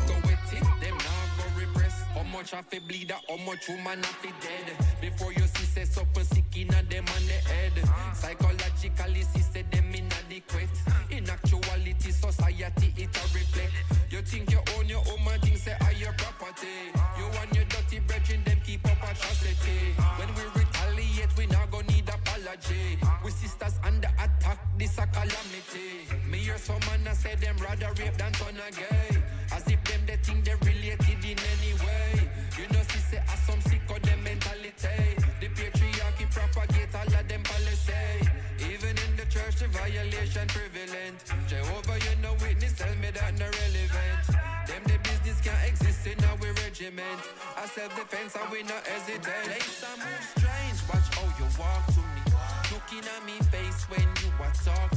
have 2.54 2.70
to 2.70 2.80
bleed 2.82 3.10
out, 3.10 3.20
how 3.28 3.36
much 3.38 3.68
woman 3.68 4.00
have 4.02 4.22
to 4.22 4.28
dead. 4.28 4.76
Before 5.00 5.32
you 5.32 5.40
see 5.40 5.66
say 5.66 5.84
something 5.84 6.24
sick 6.24 6.44
inna 6.56 6.82
them 6.84 7.04
on 7.16 7.26
the 7.26 7.38
head. 7.50 7.72
Psychologically, 8.14 9.22
see 9.22 9.40
say 9.40 9.62
them 9.72 9.92
inadequate. 9.92 10.70
In 11.10 11.28
actuality, 11.28 12.10
society 12.12 12.94
it 12.96 13.16
a 13.16 13.22
reflect. 13.34 13.72
You 14.10 14.22
think 14.22 14.52
you 14.52 14.60
own 14.78 14.88
your 14.88 15.02
own 15.10 15.24
man, 15.24 15.40
think 15.40 15.58
say 15.58 15.76
are 15.80 15.92
your 15.92 16.12
property. 16.12 16.94
You 17.18 17.26
and 17.42 17.56
your 17.56 17.64
dirty 17.64 17.98
brethren, 18.00 18.44
them 18.44 18.58
keep 18.64 18.84
up 18.86 19.02
atrocity. 19.02 19.94
When 20.18 20.28
we 20.36 20.44
retaliate, 20.54 21.36
we 21.36 21.46
not 21.46 21.70
gonna 21.72 21.86
need 21.88 22.08
apology. 22.08 22.98
We 23.24 23.30
sisters 23.32 23.74
under 23.82 24.10
attack, 24.22 24.58
this 24.78 24.96
a 24.98 25.06
calamity. 25.08 26.06
Hear 26.54 26.78
some 26.78 26.86
man 26.86 27.10
a 27.10 27.14
say 27.16 27.34
them 27.34 27.56
rather 27.58 27.90
rape 27.98 28.16
than 28.16 28.30
turn 28.30 28.54
a 28.54 28.70
gay. 28.70 29.18
As 29.50 29.66
if 29.66 29.82
them 29.82 30.02
they 30.06 30.14
think 30.22 30.44
they 30.44 30.54
related 30.62 31.18
in 31.26 31.34
any 31.34 31.74
way. 31.82 32.30
You 32.54 32.70
know, 32.70 32.78
see 32.94 33.02
say 33.10 33.18
as 33.26 33.40
some 33.42 33.60
sick 33.62 33.82
of 33.90 34.00
them 34.02 34.22
mentality. 34.22 35.18
The 35.42 35.48
patriarchy 35.50 36.30
propagate 36.30 36.94
all 36.94 37.10
of 37.10 37.26
them 37.26 37.42
policy. 37.42 38.30
Even 38.70 38.94
in 39.02 39.16
the 39.18 39.26
church, 39.26 39.56
the 39.58 39.66
violation 39.66 40.46
prevalent. 40.46 41.18
Jehovah, 41.50 41.98
you 42.06 42.14
know 42.22 42.34
witness, 42.38 42.78
tell 42.78 42.94
me 43.02 43.10
that 43.10 43.34
no 43.34 43.50
relevant. 43.50 44.22
Them 44.70 44.82
the 44.86 44.98
business 45.02 45.40
can't 45.42 45.58
exist 45.66 46.06
in 46.06 46.22
our 46.22 46.38
regiment. 46.62 47.18
I 47.58 47.66
self-defense, 47.66 48.38
and 48.38 48.48
we 48.54 48.62
not 48.62 48.86
hesitate. 48.86 49.26
Place 49.26 49.82
I 49.82 49.98
move 49.98 50.22
strange, 50.38 50.78
watch 50.86 51.08
how 51.18 51.26
you 51.34 51.50
walk 51.58 51.82
to 51.98 52.02
me. 52.14 52.22
Looking 52.70 53.02
at 53.10 53.26
me 53.26 53.42
face 53.50 53.90
when 53.90 54.06
you 54.22 54.30
a 54.38 54.48
talk 54.62 54.93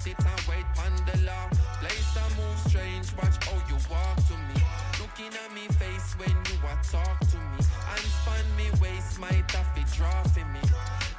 sit 0.00 0.18
and 0.18 0.40
wait 0.48 0.64
pon 0.74 0.92
the 1.06 1.18
law. 1.26 1.48
Place 1.80 2.16
I 2.16 2.26
move 2.38 2.58
strange, 2.66 3.06
watch 3.16 3.36
how 3.44 3.58
you 3.68 3.76
walk 3.90 4.16
to 4.28 4.36
me. 4.48 4.58
Looking 5.00 5.32
at 5.42 5.50
me 5.52 5.66
face 5.74 6.14
when 6.18 6.30
you 6.30 6.56
a 6.62 6.74
talk 6.86 7.18
to 7.32 7.36
me. 7.36 7.60
And 7.92 8.04
span 8.16 8.46
me 8.56 8.66
waist, 8.80 9.18
have 9.52 9.74
to 9.74 9.96
draw 9.96 10.22
for 10.34 10.46
me. 10.54 10.62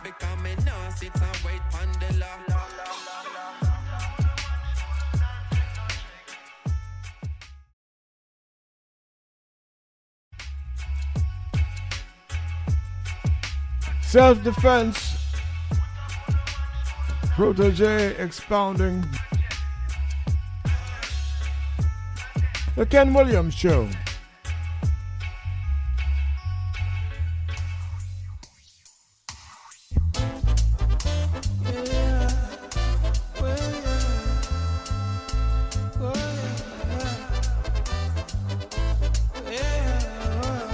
Because 0.04 0.40
me 0.44 0.56
nah 0.66 0.90
sit 0.96 1.14
and 1.16 1.38
wait 1.46 1.62
pon 1.72 1.90
the 2.00 2.20
law. 2.20 2.38
Self 14.02 14.44
defense. 14.44 15.09
Protoje 17.40 18.20
expounding. 18.20 19.02
The 22.76 22.86
Ken 22.86 23.14
Williams 23.14 23.54
Show. 23.54 23.88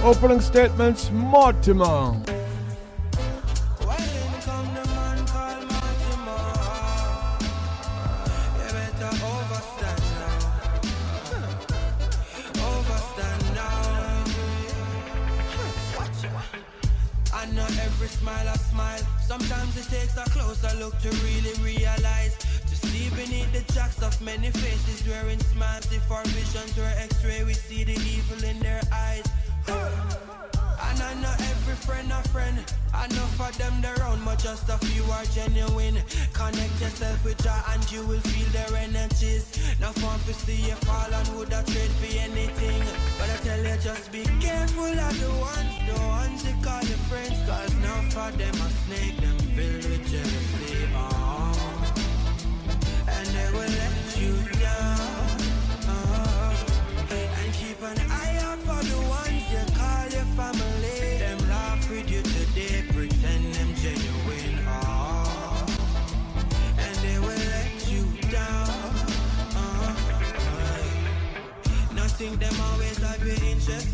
Opening 0.02 0.40
statements, 0.40 1.12
Mortimer. 1.12 2.35
Many 24.20 24.50
faces 24.50 25.06
wearing 25.06 25.40
smiles. 25.40 25.90
If 25.92 26.10
our 26.10 26.24
visions 26.24 26.76
were 26.76 26.92
x-ray, 26.98 27.44
we 27.44 27.54
see 27.54 27.84
the 27.84 27.92
evil 27.92 28.44
in 28.44 28.58
their 28.60 28.80
eyes. 28.92 29.24
And 29.68 31.02
I 31.02 31.14
know 31.20 31.32
every 31.32 31.74
friend 31.74 32.10
a 32.12 32.22
friend. 32.28 32.56
I 32.94 33.06
know 33.08 33.26
for 33.36 33.50
them 33.58 33.74
they're 33.82 34.02
own, 34.06 34.20
but 34.24 34.38
just 34.38 34.68
a 34.68 34.78
few 34.78 35.04
are 35.12 35.24
genuine. 35.26 35.96
Connect 36.32 36.80
yourself 36.80 37.24
with 37.24 37.42
Jah 37.42 37.62
and 37.72 37.92
you 37.92 38.06
will 38.06 38.20
feel 38.20 38.48
their 38.52 38.72
energies. 38.78 39.44
Now 39.80 39.92
fun 39.92 40.18
to 40.26 40.32
see 40.32 40.60
you 40.68 40.76
fall 40.86 41.12
and 41.12 41.28
would 41.36 41.52
have 41.52 41.66
trade 41.66 41.92
for 42.00 42.10
anything. 42.18 42.82
But 43.18 43.30
I 43.30 43.36
tell 43.44 43.58
you, 43.58 43.76
just 43.82 44.12
be 44.12 44.24
careful 44.40 44.84
of 44.84 45.20
the 45.20 45.30
ones, 45.40 45.74
the 45.88 45.98
ones 46.06 46.44
you 46.46 46.54
call 46.62 46.82
your 46.84 47.02
friends. 47.10 47.36
Cause 47.48 47.74
now 47.84 48.00
for 48.14 48.30
them 48.36 48.54
a 48.54 48.68
snake, 48.84 49.16
them 49.20 49.38
filled 49.56 49.84
with 49.90 50.10
jealousy. 50.10 50.45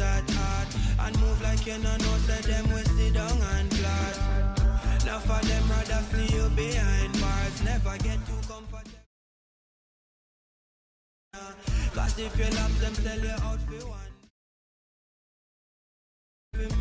Interest 0.03 0.31
at 0.31 0.31
heart. 0.31 0.69
And 1.07 1.21
move 1.21 1.43
like 1.43 1.67
you 1.67 1.79
know, 1.79 1.97
know 1.97 2.17
say 2.27 2.41
them 2.43 2.69
will 2.71 2.85
sit 2.85 3.15
down 3.15 3.39
and 3.55 3.71
plot. 3.71 4.17
Now 5.07 5.19
for 5.19 5.47
them 5.47 5.69
rather 5.71 6.03
see 6.11 6.37
you 6.37 6.49
behind 6.51 7.13
bars. 7.21 7.63
Never 7.65 7.97
get 7.99 8.19
too 8.27 8.41
comfortable. 8.49 8.91
Cause 11.95 12.19
if 12.19 12.39
you 12.39 12.45
love 12.57 12.81
them, 12.81 12.95
sell 12.95 13.19
you 13.19 13.31
out 13.31 13.61
for 13.63 13.87
one. 13.87 13.99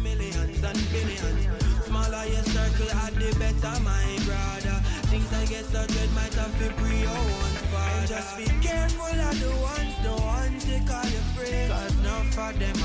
Millions 0.03 0.63
and 0.63 0.81
billions. 0.91 1.47
Smaller 1.85 2.25
your 2.25 2.43
circle, 2.43 2.91
at 2.91 3.13
the 3.15 3.35
better, 3.39 3.79
my 3.81 4.19
brother. 4.25 4.77
Things 5.09 5.31
I 5.33 5.45
get 5.45 5.65
so 5.65 5.85
dread 5.87 6.11
might 6.13 6.33
have 6.35 6.53
to 6.59 6.73
pre 6.75 6.99
your 6.99 7.09
own 7.09 7.53
father. 7.71 8.07
Just 8.07 8.37
be 8.37 8.45
careful 8.61 9.05
of 9.05 9.39
the 9.39 9.49
ones, 9.59 9.95
the 10.03 10.15
ones 10.21 10.65
they 10.65 10.79
call 10.85 11.03
you 11.03 11.23
friends. 11.35 11.71
Cause 11.71 11.97
now 12.03 12.21
for 12.31 12.51
them 12.59 12.80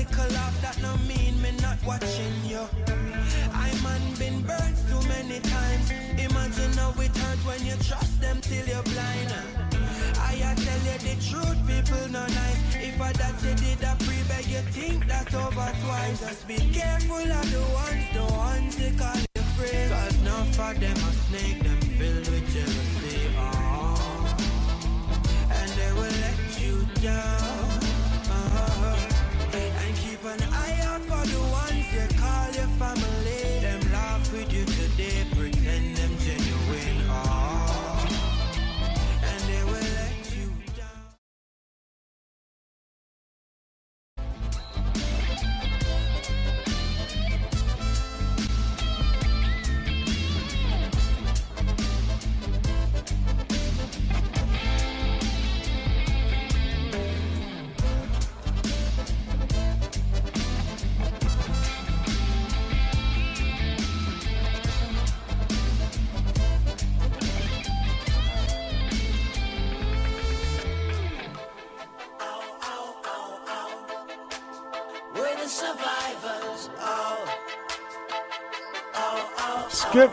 little 0.00 0.32
laugh, 0.34 0.56
that 0.62 0.80
no 0.82 0.96
mean 1.08 1.40
me 1.42 1.50
not 1.60 1.78
watching 1.84 2.34
you. 2.44 2.62
I 3.52 3.68
man 3.84 4.02
been 4.18 4.40
burnt 4.42 4.76
too 4.88 5.02
many 5.08 5.40
times. 5.40 5.90
Imagine 6.18 6.72
how 6.72 6.92
it 6.96 7.16
hurt 7.16 7.40
when 7.46 7.60
you 7.66 7.76
trust 7.88 8.20
them 8.20 8.40
till 8.40 8.66
you're 8.66 8.82
blind. 8.82 9.32
I 10.16 10.54
tell 10.54 10.80
you 10.88 10.98
the 11.06 11.14
truth, 11.28 11.60
people 11.68 12.08
no 12.10 12.26
nice. 12.26 12.60
If 12.76 13.00
I 13.00 13.12
that 13.12 13.36
you 13.44 13.54
did 13.54 13.82
a 13.82 13.94
pre 14.04 14.18
beg, 14.28 14.46
you 14.46 14.62
think 14.72 15.06
that 15.06 15.34
over 15.34 15.70
twice. 15.84 16.20
Just 16.20 16.48
be 16.48 16.58
careful 16.72 17.30
of 17.38 17.46
the 17.54 17.64
ones, 17.82 18.06
the 18.14 18.24
ones 18.34 18.76
they 18.76 18.92
call 18.96 19.20
your 19.36 19.44
friends. 19.54 19.90
Cause 19.92 20.18
none 20.24 20.48
of 20.48 20.80
them 20.80 20.96
a 20.96 21.12
snake, 21.26 21.62
them 21.62 21.80
filled 21.98 22.28
with 22.32 22.46
jealousy. 22.54 23.30
Oh, 23.38 24.36
and 25.58 25.70
they 25.78 25.92
will 25.92 26.16
let 26.24 26.40
you 26.60 26.86
down. 27.02 27.49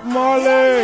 Marley. 0.04 0.84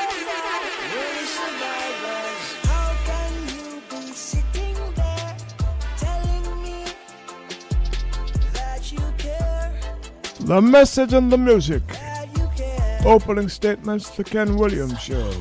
The 10.39 10.62
message 10.62 11.14
and 11.14 11.32
the 11.32 11.38
music. 11.38 11.84
Opening 13.06 13.49
statements, 13.49 14.10
The 14.10 14.24
Ken 14.24 14.56
Williams 14.56 14.99
Show. 14.99 15.34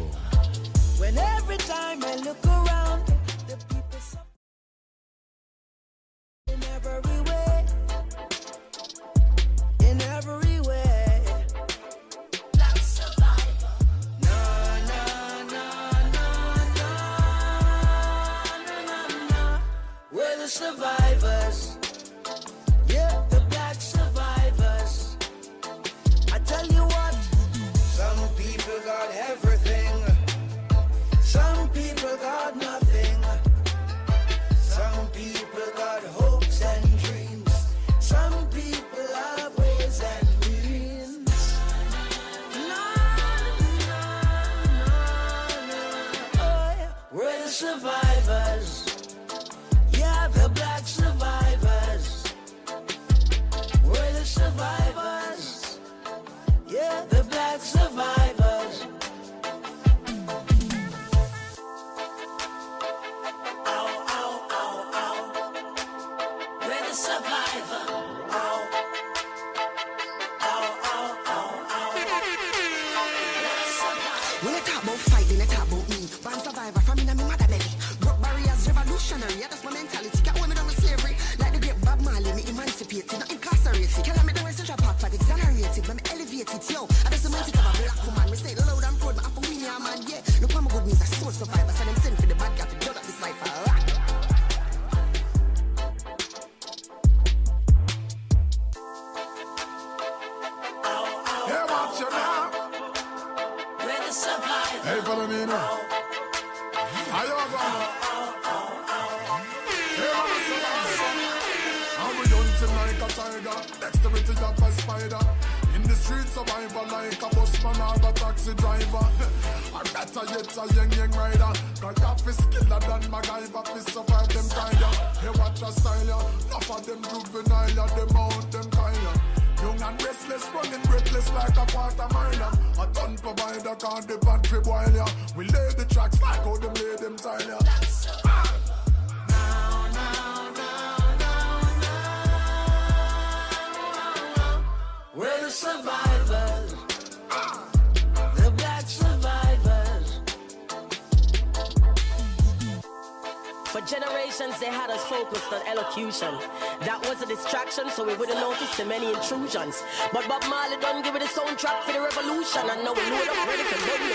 That 156.13 157.01
was 157.09 157.23
a 157.23 157.27
distraction, 157.27 157.89
so 157.89 158.05
we 158.05 158.15
wouldn't 158.15 158.39
notice 158.39 158.77
the 158.77 158.85
many 158.85 159.07
intrusions. 159.15 159.83
But 160.13 160.29
Bob 160.29 160.45
Marley 160.47 160.77
done 160.77 161.03
give 161.03 161.17
it 161.17 161.23
a 161.23 161.25
soundtrack 161.25 161.85
for 161.85 161.93
the 161.93 162.01
revolution, 162.03 162.69
and 162.69 162.85
now 162.85 162.93
we 162.93 163.01
load 163.09 163.29
up 163.29 163.47
ready 163.49 163.65
to 163.65 163.77
rule, 163.81 164.13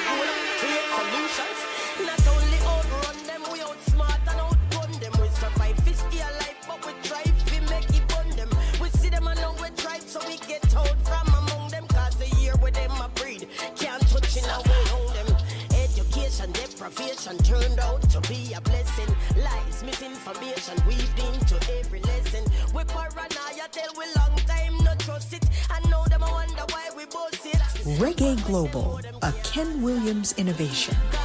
create 0.61 0.89
solution. 0.93 1.46
Innovation. 30.59 31.16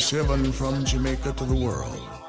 7 0.00 0.50
from 0.52 0.82
Jamaica 0.84 1.32
to 1.32 1.44
the 1.44 1.54
world. 1.54 2.19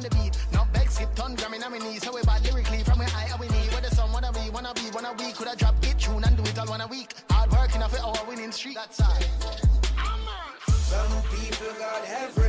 On 0.00 0.08
the 0.08 0.16
beat. 0.16 0.36
No 0.52 0.64
vex 0.72 0.98
hit 0.98 1.14
ton 1.14 1.34
gramming 1.34 1.62
on 1.62 1.72
my 1.72 1.78
knees. 1.78 2.02
So 2.02 2.12
we 2.14 2.22
bad 2.22 2.42
lyrically 2.44 2.82
from 2.82 2.98
where 2.98 3.08
I 3.08 3.36
we 3.38 3.48
need. 3.48 3.72
Where 3.72 3.80
the 3.80 3.94
sun 3.94 4.12
wanna 4.12 4.32
be, 4.32 4.50
wanna 4.50 4.72
be, 4.74 4.90
wanna 4.92 5.14
be. 5.14 5.32
Could 5.32 5.48
I 5.48 5.54
drop 5.54 5.74
it 5.82 5.98
tune 5.98 6.24
and 6.24 6.36
do 6.36 6.42
it 6.42 6.58
all 6.58 6.66
one 6.66 6.80
a 6.80 6.86
week? 6.86 7.14
Hard 7.30 7.50
working 7.52 7.82
off 7.82 7.94
it 7.94 8.02
our 8.02 8.24
winning 8.26 8.52
streak. 8.52 8.76
That's 8.76 9.00
all. 9.00 9.18
Some 10.68 11.22
people 11.30 11.72
got 11.78 12.04
everything. 12.06 12.39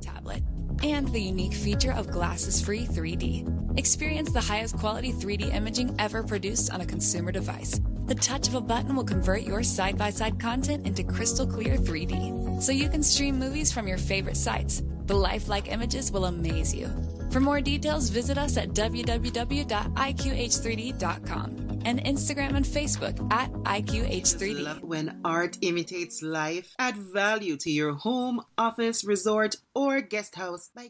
tablet 0.00 0.42
and 0.82 1.08
the 1.08 1.20
unique 1.20 1.54
feature 1.54 1.92
of 1.92 2.10
glasses 2.10 2.60
free 2.60 2.86
3D. 2.86 3.78
Experience 3.78 4.32
the 4.32 4.40
highest 4.40 4.76
quality 4.76 5.12
3D 5.12 5.54
imaging 5.54 5.94
ever 5.98 6.22
produced 6.22 6.72
on 6.72 6.80
a 6.80 6.86
consumer 6.86 7.32
device. 7.32 7.80
The 8.06 8.14
touch 8.14 8.48
of 8.48 8.54
a 8.54 8.60
button 8.60 8.96
will 8.96 9.04
convert 9.04 9.42
your 9.42 9.62
side 9.62 9.96
by 9.96 10.10
side 10.10 10.38
content 10.38 10.86
into 10.86 11.02
crystal 11.02 11.46
clear 11.46 11.76
3D, 11.76 12.62
so 12.62 12.72
you 12.72 12.88
can 12.88 13.02
stream 13.02 13.38
movies 13.38 13.72
from 13.72 13.88
your 13.88 13.98
favorite 13.98 14.36
sites. 14.36 14.82
The 15.06 15.14
lifelike 15.14 15.70
images 15.70 16.12
will 16.12 16.26
amaze 16.26 16.74
you. 16.74 16.90
For 17.30 17.40
more 17.40 17.60
details, 17.60 18.10
visit 18.10 18.38
us 18.38 18.56
at 18.56 18.70
www.iqh3d.com 18.70 21.63
and 21.84 22.02
Instagram 22.04 22.54
and 22.54 22.64
Facebook 22.64 23.16
at 23.32 23.52
IQH3D. 23.52 24.82
When 24.82 25.20
art 25.24 25.58
imitates 25.62 26.22
life, 26.22 26.74
add 26.78 26.96
value 26.96 27.56
to 27.58 27.70
your 27.70 27.94
home, 27.94 28.40
office, 28.58 29.04
resort, 29.04 29.56
or 29.74 30.00
guest 30.00 30.34
house 30.34 30.70
by 30.74 30.88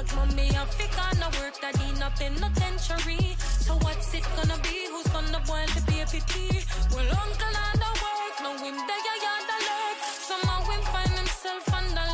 But 0.05 0.17
mommy 0.17 0.51
Africa 0.51 1.17
no 1.19 1.29
work 1.41 1.61
daddy 1.61 1.99
not 1.99 2.21
in 2.21 2.35
penitentiary. 2.35 3.37
So 3.41 3.75
what's 3.85 4.13
it 4.15 4.25
gonna 4.37 4.59
be? 4.63 4.87
Who's 4.91 5.07
gonna 5.09 5.41
boil 5.47 5.67
the 5.75 5.83
baby 5.87 6.21
tea? 6.29 6.61
Well, 6.93 7.09
uncle 7.09 7.55
I 7.57 7.73
don't 7.83 8.01
work, 8.05 8.37
no 8.43 8.51
him 8.65 8.77
there, 8.89 9.03
yeah, 9.07 9.25
yeah, 9.25 9.41
the 9.49 9.59
lurk. 9.65 9.99
Somehow 10.29 10.61
him 10.71 10.83
find 10.93 11.13
himself 11.13 11.75
on 11.75 11.85
the 11.95 12.14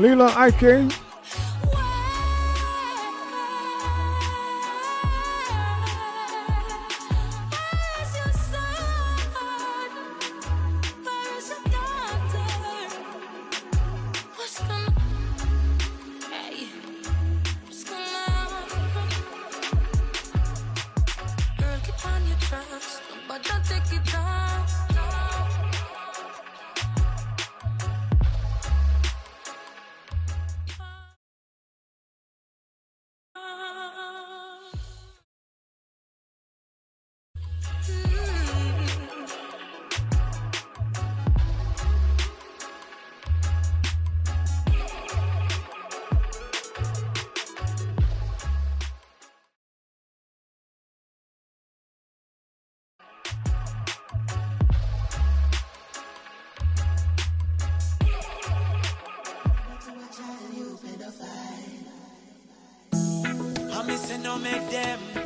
Lila 0.00 0.32
Iké 0.48 0.88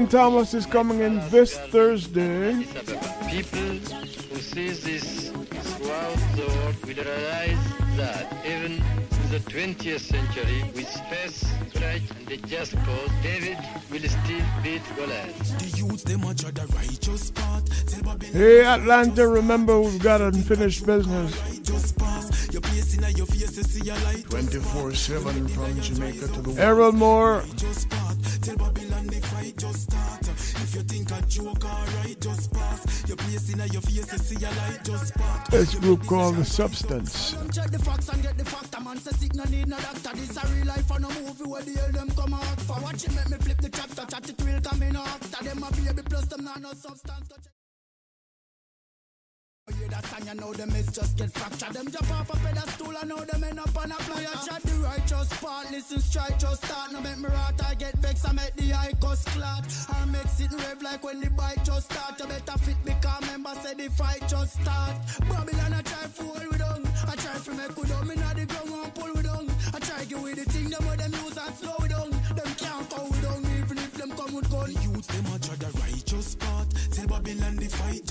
Justin 0.00 0.18
Thomas 0.18 0.54
is 0.54 0.64
coming 0.64 1.00
in 1.00 1.20
this 1.28 1.58
Thursday. 1.68 2.64
People 3.28 3.60
who 4.30 4.40
see 4.40 4.70
this 4.70 5.28
throughout 5.28 6.16
the 6.36 6.46
world 6.48 6.76
will 6.86 7.04
realize 7.04 7.58
that 7.98 8.32
even 8.46 8.72
in 8.72 9.30
the 9.30 9.40
20th 9.40 10.00
century, 10.00 10.64
with 10.74 10.88
space, 10.88 11.44
right, 11.82 12.00
and 12.16 12.26
the 12.28 12.38
just 12.48 12.76
cause, 12.76 13.10
David 13.22 13.58
will 13.90 14.00
still 14.00 14.46
beat 14.62 14.80
Goliath. 14.96 15.36
Hey, 18.32 18.64
Atlanta, 18.64 19.28
remember 19.28 19.80
we've 19.82 20.02
got 20.02 20.22
unfinished 20.22 20.86
business. 20.86 21.60
24 24.30 24.94
7 24.94 25.48
from 25.48 25.80
Jamaica 25.80 26.26
to 26.28 26.40
the 26.40 26.48
world. 26.48 26.58
Errol 26.58 26.92
Moore. 26.92 27.44
In 33.52 33.72
your 33.72 33.82
face, 33.82 34.12
you 34.12 34.18
see 34.18 34.44
a 34.44 34.50
light. 34.50 34.84
Just 34.84 35.08
spark. 35.08 35.48
this 35.48 35.74
group 35.74 36.06
called 36.06 36.36
The 36.36 36.44
Substance. 36.44 37.32
Check 37.52 37.70
the 37.70 37.78
facts 37.78 38.08
and 38.08 38.22
get 38.22 38.38
the 38.38 38.44
fact. 38.44 38.74
A 38.76 38.80
man 38.80 38.98
say 38.98 39.10
sick, 39.12 39.34
no 39.34 39.44
need 39.44 39.68
no 39.68 39.78
doctor. 39.78 40.10
This 40.14 40.36
a 40.36 40.46
real 40.54 40.66
life 40.66 40.90
and 40.90 41.04
a 41.04 41.08
movie 41.08 41.44
where 41.44 41.62
the 41.62 41.72
hell 41.72 41.92
them 41.92 42.10
come 42.10 42.34
out 42.34 42.60
for. 42.60 42.80
Watch 42.80 43.04
it 43.04 43.14
make 43.14 43.30
me 43.30 43.36
flip 43.38 43.58
the 43.58 43.68
chapter. 43.68 44.06
Chat 44.06 44.28
it 44.30 44.42
real 44.44 44.60
come 44.60 44.82
in 44.82 44.96
after. 44.96 45.44
Them 45.44 45.62
a 45.62 45.70
baby 45.72 46.02
plus 46.08 46.26
them 46.26 46.44
not 46.44 46.60
no 46.60 46.72
substance. 46.72 47.49
Yeah, 49.80 49.88
that's 49.88 50.12
and 50.14 50.26
you 50.26 50.34
know 50.34 50.52
them 50.52 50.70
is 50.70 50.86
just 50.88 51.16
get 51.16 51.30
fractured. 51.32 51.74
Them 51.74 51.90
jump 51.90 52.10
off 52.10 52.30
a 52.30 52.36
pedestal 52.38 52.96
and 52.96 53.08
now 53.08 53.24
them 53.24 53.44
end 53.44 53.58
up 53.60 53.76
on 53.76 53.92
a 53.92 53.96
player. 53.96 54.34
Chat 54.46 54.62
the 54.62 54.74
righteous 54.82 55.28
part, 55.40 55.70
listen 55.70 56.00
strike 56.00 56.38
just 56.38 56.64
start. 56.64 56.92
No 56.92 57.00
make 57.00 57.18
me 57.18 57.28
rot, 57.28 57.60
I 57.64 57.74
get 57.74 57.96
vexed, 57.98 58.28
I 58.28 58.32
make 58.32 58.54
the 58.56 58.72
eye 58.74 58.94
cuss 59.00 59.24
clot. 59.24 59.64
Or 59.94 60.06
make 60.06 60.26
it 60.38 60.52
rev 60.52 60.82
like 60.82 61.04
when 61.04 61.20
the 61.20 61.30
bike 61.30 61.62
just 61.64 61.92
start. 61.92 62.18
You 62.18 62.26
better 62.26 62.58
fit 62.58 62.76
because 62.84 63.20
member 63.26 63.54
say 63.62 63.74
the 63.74 63.88
fight 63.90 64.22
just 64.28 64.60
start. 64.60 64.96
Babylon 65.28 65.74
I 65.74 65.82
try 65.82 66.06
hold 66.18 66.52
we 66.52 66.58
down. 66.58 66.82
I 67.06 67.14
try 67.16 67.38
to 67.38 67.50
make 67.54 67.76
we 67.76 67.88
down. 67.88 68.06
Me 68.08 68.14
not 68.16 68.36
the 68.36 68.46
ground 68.46 68.70
and 68.70 68.94
pull 68.94 69.12
we 69.14 69.22
down. 69.22 69.46
I 69.74 69.78
try 69.78 70.04
to 70.04 70.16
with 70.22 70.36
the 70.36 70.44
thing 70.50 70.70
them 70.70 70.84
what 70.86 70.98
them 70.98 71.12
use 71.12 71.36
and 71.36 71.54
slow 71.54 71.76
we 71.80 71.88
down. 71.88 72.10
Them 72.10 72.50
can't 72.58 72.90
cow 72.90 73.04
we 73.04 73.18
down 73.20 73.42
even 73.58 73.78
if 73.78 73.92
them 73.94 74.10
come 74.12 74.34
with 74.34 74.50
gun. 74.50 74.72
The 74.72 74.80
youths, 74.82 75.06
them 75.06 75.26
a 75.34 75.38
tread 75.38 75.60
the 75.60 75.70
righteous 75.80 76.34
path. 76.34 76.68
Tell 76.92 77.06
Babylon 77.06 77.56
the 77.56 77.68
fight 77.68 78.04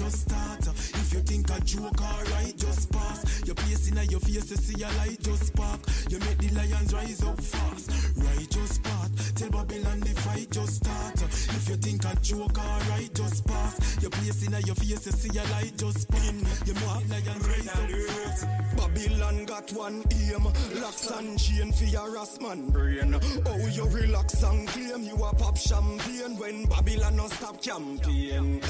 joke, 1.69 2.01
alright, 2.01 2.57
just 2.57 2.91
pass. 2.91 3.45
Your 3.45 3.55
place 3.55 3.89
in 3.89 4.09
your 4.09 4.19
face, 4.19 4.49
you 4.49 4.57
see 4.57 4.83
a 4.83 4.87
light, 4.97 5.19
just 5.21 5.47
spark. 5.47 5.79
You 6.09 6.19
make 6.19 6.37
the 6.39 6.49
lions 6.55 6.93
rise 6.93 7.23
up 7.23 7.39
fast. 7.39 7.91
Righteous 8.17 8.77
path. 8.79 9.35
Tell 9.35 9.49
Babylon 9.49 9.99
the 9.99 10.13
fight 10.21 10.49
just 10.49 10.75
start. 10.77 11.21
If 11.21 11.69
you 11.69 11.75
think 11.75 12.05
a 12.05 12.15
joke, 12.21 12.57
alright, 12.57 13.13
just 13.13 13.45
pass. 13.45 14.01
Your 14.01 14.11
place 14.11 14.45
in 14.45 14.53
your 14.65 14.75
face, 14.75 15.05
you 15.05 15.11
see 15.11 15.37
a 15.37 15.43
light, 15.51 15.77
just 15.77 16.01
spin. 16.01 16.37
You 16.65 16.73
make 16.73 17.07
the 17.07 17.17
lions 17.19 17.47
rise 17.47 17.67
up 17.67 17.89
fast. 18.09 18.47
Babylon 18.77 19.45
got 19.45 19.71
one 19.73 20.03
aim. 20.11 20.43
Locks 20.81 21.11
and 21.11 21.39
chain 21.39 21.71
for 21.71 21.85
your 21.85 22.17
ass 22.17 22.39
man 22.41 22.69
brain. 22.69 23.19
Oh, 23.45 23.67
you 23.67 23.85
relax 23.85 24.41
and 24.41 24.67
claim 24.69 25.03
you 25.03 25.15
a 25.15 25.35
pop 25.35 25.57
champagne 25.57 26.37
when 26.37 26.65
Babylon 26.65 27.15
no 27.17 27.27
stop 27.27 27.61
campaign. 27.61 28.61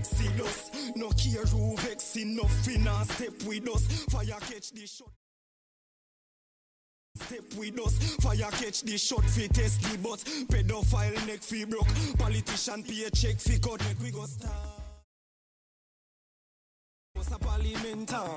Exodus, 0.00 0.70
no 0.96 1.10
care 1.10 1.44
who 1.44 1.76
vex 1.76 2.16
enough 2.16 2.68
in 2.68 2.86
a 2.86 3.04
step 3.04 3.42
with 3.46 3.68
us. 3.68 4.04
Fire 4.04 4.40
catch 4.48 4.70
the 4.70 4.86
shot. 4.86 5.10
Step 7.16 7.44
with 7.58 7.78
us, 7.80 8.16
fire 8.16 8.50
catch 8.50 8.80
the 8.80 8.96
shot 8.96 9.24
fi 9.24 9.46
test 9.48 9.82
the 9.82 9.98
butt. 9.98 10.20
Pedophile 10.48 11.26
neck 11.26 11.42
fi 11.42 11.66
broke, 11.66 11.92
politician 12.18 12.82
pay 12.82 13.10
check 13.10 13.38
fi 13.38 13.58
cut 13.58 13.84
make 13.84 14.00
we 14.02 14.10
go 14.10 14.24
start. 14.24 14.54
Was 17.16 17.32
a 17.32 17.38
parliament 17.38 18.10
uh, 18.14 18.28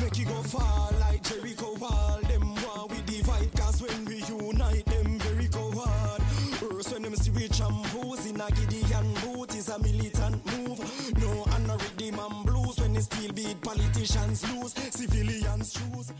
Make 0.00 0.18
you 0.18 0.26
go 0.26 0.40
far 0.44 0.92
like 1.00 1.24
Jericho 1.24 1.74
wall 1.80 2.20
politicians 13.66 14.44
lose 14.54 14.74
Civilians 14.92 15.72
choose 15.72 16.12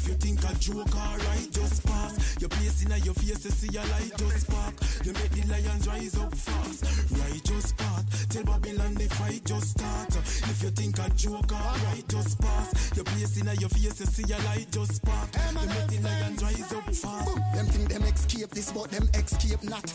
If 0.00 0.08
you 0.08 0.14
think 0.14 0.42
a 0.44 0.54
joke, 0.58 0.96
alright, 0.96 1.48
just 1.52 1.84
pass. 1.84 2.36
Your 2.40 2.48
place 2.48 2.82
in 2.82 3.04
your 3.04 3.12
face, 3.12 3.44
you 3.44 3.50
see 3.50 3.76
a 3.76 3.82
light, 3.92 4.16
just 4.16 4.46
spark. 4.46 4.74
You 5.04 5.12
make 5.12 5.30
the 5.30 5.44
lions 5.52 5.86
rise 5.86 6.16
up 6.16 6.34
fast. 6.34 6.84
Righteous 7.12 7.72
path, 7.72 8.28
tell 8.30 8.44
Babylon 8.44 8.94
the 8.94 9.08
fight 9.14 9.44
just 9.44 9.76
start. 9.76 10.16
If 10.16 10.62
you 10.62 10.70
think 10.70 10.98
a 10.98 11.10
joke, 11.10 11.52
alright, 11.52 12.08
just 12.08 12.40
pass. 12.40 12.96
Your 12.96 13.04
place 13.04 13.36
in 13.36 13.46
your 13.60 13.68
face, 13.68 14.00
you 14.00 14.06
see 14.06 14.32
a 14.32 14.38
light, 14.48 14.68
just 14.70 14.94
spark. 14.94 15.28
You 15.60 15.68
make 15.68 15.88
the 15.88 16.00
lions 16.08 16.42
rise 16.42 16.72
up 16.72 16.94
fast. 16.94 17.36
Them 17.54 17.66
think 17.66 17.88
them 17.90 18.02
escape 18.04 18.50
this, 18.50 18.72
but 18.72 18.90
them 18.90 19.06
escape 19.12 19.62
not. 19.64 19.92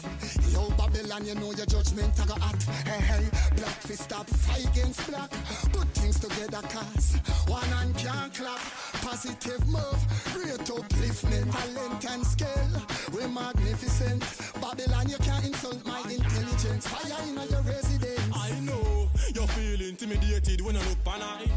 Yo, 0.54 0.70
Babylon, 0.78 1.26
you 1.26 1.34
know 1.34 1.52
your 1.54 1.66
judgment 1.66 2.14
I 2.22 2.26
got 2.28 2.46
at. 2.46 2.62
Hey, 2.86 3.02
hey, 3.02 3.26
black 3.58 3.82
fist 3.82 4.04
stop 4.04 4.28
fight 4.28 4.70
against 4.70 5.02
black. 5.10 5.32
Put 5.74 5.88
things 5.98 6.20
together, 6.20 6.62
cause 6.70 7.18
one 7.48 7.66
hand 7.74 7.98
can't 7.98 8.32
clap. 8.36 8.62
Positive 9.02 9.68
move, 9.96 10.34
great 10.34 10.60
upliftment, 10.60 11.52
talent 11.52 12.06
and 12.12 12.26
skill. 12.26 12.82
We're 13.14 13.28
magnificent. 13.28 14.24
Babylon, 14.62 15.10
you 15.10 15.18
can't 15.18 15.46
insult 15.46 15.86
my 15.86 16.00
intelligence. 16.00 16.88
Fire 16.88 17.28
in 17.28 17.36
your 17.36 17.62
residence. 17.62 18.32
I 18.34 18.60
know 18.62 19.10
you 19.34 19.48
feel 19.48 19.82
intimidated 19.82 20.62
when 20.62 20.76
you 20.76 20.82
look 20.82 21.04
pan 21.04 21.22
eye. 21.22 21.48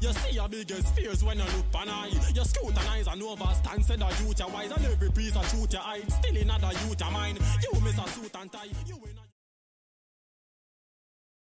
You 0.00 0.12
see 0.12 0.34
your 0.34 0.48
biggest 0.48 0.94
fears 0.94 1.24
when 1.24 1.38
you 1.38 1.44
look 1.44 1.70
pan 1.72 1.88
eye. 1.88 2.10
You 2.34 2.44
scrutinize 2.44 3.06
and 3.08 3.22
overstand, 3.22 3.84
said 3.84 4.00
that 4.00 4.20
youth 4.20 4.40
are 4.40 4.50
wise, 4.50 4.70
and 4.70 4.84
every 4.86 5.10
piece 5.10 5.36
of 5.36 5.48
truth 5.50 5.72
you 5.72 5.78
hide. 5.78 6.10
Still 6.12 6.36
another 6.36 6.70
youth 6.86 7.02
of 7.02 7.12
mine. 7.12 7.38
You 7.62 7.80
miss 7.80 7.98
a 7.98 8.08
suit 8.08 8.34
and 8.40 8.52
tie. 8.52 8.66
You 8.86 8.96
in 8.96 9.17
a 9.17 9.17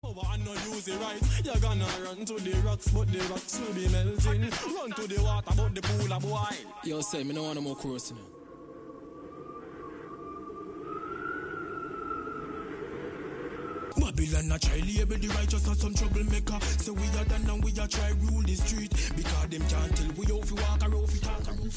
Power 0.05 0.35
and 0.35 0.45
no 0.45 0.53
use 0.53 0.87
it 0.87 1.01
right. 1.01 1.19
You're 1.45 1.57
gonna 1.57 1.87
run 2.05 2.27
to 2.27 2.35
the 2.35 2.53
rocks, 2.59 2.89
but 2.89 3.11
the 3.11 3.21
rocks 3.21 3.59
will 3.59 3.73
be 3.73 3.89
melting. 3.89 4.43
Run 4.77 4.91
to 4.93 5.07
the 5.09 5.23
water, 5.23 5.53
but 5.57 5.75
the 5.75 5.81
pool 5.81 6.13
a 6.13 6.21
boil. 6.21 6.49
Yo, 6.85 7.01
say, 7.01 7.25
me 7.25 7.33
no 7.33 7.45
want 7.45 7.55
no 7.55 7.63
more 7.63 7.77
crossing. 7.77 8.19
Babylon 13.97 14.53
a 14.53 14.59
try 14.59 14.81
label 14.81 15.17
the 15.17 15.29
righteous 15.29 15.69
as 15.69 15.81
some 15.81 15.95
troublemaker. 15.95 16.59
So 16.79 16.93
we 16.93 17.07
are 17.19 17.25
done 17.25 17.49
and 17.49 17.65
we 17.65 17.71
are 17.79 17.87
try 17.87 18.11
rule 18.23 18.43
the 18.43 18.55
street. 18.55 18.91
Because 19.17 19.49
them 19.49 19.63
can't 19.69 19.97
tell 19.97 20.11
we 20.17 20.27
how 20.27 20.41
fi 20.43 20.55
walk 20.55 20.83
or 20.83 20.91
how 20.91 21.07
fi 21.07 21.19
talk 21.19 21.49
or 21.49 21.55
how 21.55 21.71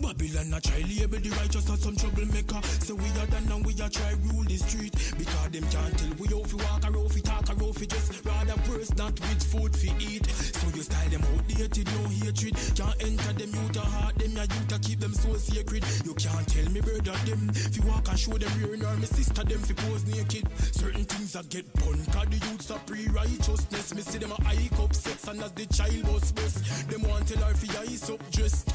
Babylon 0.00 0.54
a 0.54 0.60
try 0.60 0.82
label 0.86 1.18
the 1.18 1.30
righteous 1.40 1.70
as 1.70 1.80
some 1.82 1.96
troublemaker. 1.96 2.60
So 2.80 2.94
we 2.94 3.08
are 3.18 3.26
done 3.26 3.50
and 3.50 3.66
we 3.66 3.72
are 3.80 3.88
try 3.88 4.12
rule 4.30 4.44
the 4.44 4.56
street. 4.56 4.94
Because 5.18 5.50
them 5.50 5.66
can't 5.70 5.98
tell 5.98 6.12
we 6.18 6.26
how 6.28 6.42
fi 6.44 6.56
walk 6.62 6.84
or 6.84 6.92
how 6.92 7.08
fi 7.08 7.20
talk 7.20 7.50
or 7.50 7.56
how 7.58 7.72
fi 7.72 7.86
just 7.86 8.24
rather 8.24 8.56
burst 8.68 8.96
not 8.96 9.18
with 9.20 9.42
food 9.42 9.74
fi 9.74 9.90
eat. 9.98 10.26
So 10.26 10.63
style 10.84 11.08
them 11.08 11.24
outdated, 11.34 11.86
no 11.96 12.08
hatred. 12.08 12.54
Can't 12.76 12.96
enter 13.02 13.32
them 13.32 13.50
youth 13.54 13.76
a 13.76 13.80
heart, 13.80 14.14
them 14.18 14.32
ya 14.36 14.42
youth 14.42 14.72
a 14.72 14.78
keep 14.78 15.00
them 15.00 15.14
so 15.14 15.32
sacred. 15.34 15.84
You 16.04 16.14
can't 16.14 16.46
tell 16.46 16.68
me 16.70 16.80
brother 16.80 17.16
them 17.24 17.50
if 17.50 17.76
you 17.76 17.82
walk 17.88 18.08
and 18.08 18.18
show 18.18 18.36
them 18.36 18.52
rear 18.60 18.76
nor 18.76 18.96
me 18.96 19.06
sister 19.06 19.44
them 19.44 19.60
fi 19.60 19.74
pose 19.74 20.04
naked. 20.06 20.44
Certain 20.72 21.04
things 21.04 21.32
that 21.32 21.48
get 21.48 21.66
bun, 21.80 21.98
the 22.30 22.38
youths 22.46 22.70
are 22.70 22.80
pre-righteousness. 22.86 23.94
Me 23.94 24.02
see 24.02 24.18
them 24.18 24.32
a 24.32 24.42
hike 24.44 24.78
up 24.78 24.94
sex 24.94 25.26
and 25.28 25.42
as 25.42 25.52
the 25.52 25.66
child 25.66 26.04
was 26.12 26.32
bust. 26.32 26.90
Them 26.90 27.02
want 27.08 27.28
tell 27.28 27.42
her 27.44 27.54
fi 27.54 27.68
ice 27.82 28.10
up 28.10 28.20
dressed. 28.30 28.68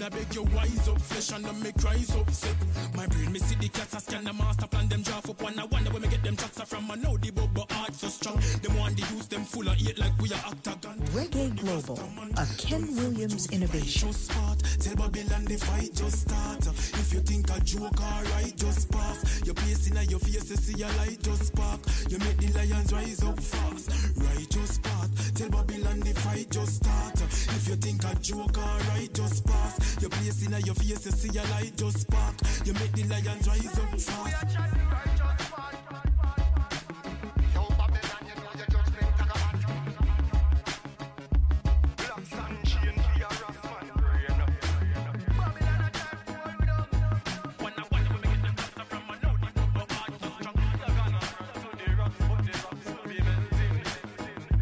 I 0.00 0.08
beg 0.08 0.34
you 0.34 0.42
wise 0.54 0.88
up 0.88 1.00
flesh 1.00 1.32
and 1.32 1.62
make 1.62 1.76
rise 1.84 2.16
up 2.16 2.30
sick. 2.30 2.56
My 2.94 3.06
brain 3.06 3.30
me 3.32 3.38
see 3.38 3.56
the 3.56 3.68
cats 3.68 3.94
a 3.94 4.00
scan 4.00 4.24
the 4.24 4.32
master 4.32 4.66
plan 4.66 4.88
them 4.88 5.02
draft 5.02 5.28
up 5.28 5.42
one. 5.42 5.58
I 5.58 5.64
wonder 5.66 5.90
where 5.90 6.00
me 6.00 6.08
get 6.08 6.22
them 6.22 6.36
tracks 6.36 6.60
from. 6.62 6.90
I 6.90 6.94
know 6.96 7.16
the 7.18 7.30
bubble 7.30 7.66
heart 7.70 7.94
so 7.94 8.08
strong. 8.08 8.40
Them 8.62 8.76
want 8.78 8.96
the 8.96 9.02
youths 9.12 9.26
them 9.26 9.44
full 9.44 9.68
of 9.68 9.76
hate 9.76 9.98
like 9.98 10.16
we 10.18 10.32
are 10.32 10.44
octagon. 10.46 10.98
Reggae 11.12 11.54
Global, 11.60 12.00
a 12.38 12.46
Ken 12.58 12.86
Williams 12.96 13.50
innovation. 13.50 14.08
Just 14.08 14.24
start, 14.30 14.58
tell 14.80 14.96
Babylon 14.96 15.44
the 15.44 15.56
fight 15.56 15.90
just 15.94 16.28
start. 16.28 16.66
If 16.66 17.12
you 17.12 17.20
think 17.20 17.50
a 17.50 17.60
joke 17.60 18.00
alright, 18.00 18.56
just 18.56 18.90
pass. 18.90 19.42
Your 19.44 19.54
place 19.54 19.88
in 19.88 19.96
your 20.08 20.20
face, 20.20 20.50
you 20.50 20.56
see 20.56 20.82
a 20.82 20.88
light 20.98 21.22
just 21.22 21.48
spark. 21.48 21.80
You 22.08 22.18
make 22.18 22.38
the 22.38 22.48
lions 22.58 22.92
rise 22.92 23.22
up 23.22 23.38
fast. 23.38 23.90
Righteous 24.16 24.78
path, 24.78 25.34
tell 25.34 25.50
Babylon 25.50 26.00
the 26.00 26.14
fight 26.14 26.50
just 26.50 26.76
start. 26.76 27.20
If 27.20 27.68
you 27.68 27.76
think 27.76 28.04
a 28.04 28.14
joke 28.20 28.56
alright, 28.56 29.12
just 29.12 29.44
pass. 29.46 29.81
Your 30.00 30.10
place 30.10 30.46
in 30.46 30.52
your 30.64 30.74
face, 30.74 31.04
you 31.06 31.12
see 31.12 31.38
a 31.38 31.42
light 31.50 31.76
just 31.76 32.00
spark. 32.00 32.34
You 32.64 32.72
make 32.74 32.92
the 32.92 33.04
lions 33.04 33.48
rise 33.48 33.78
up 33.78 34.00
fast. 34.00 34.58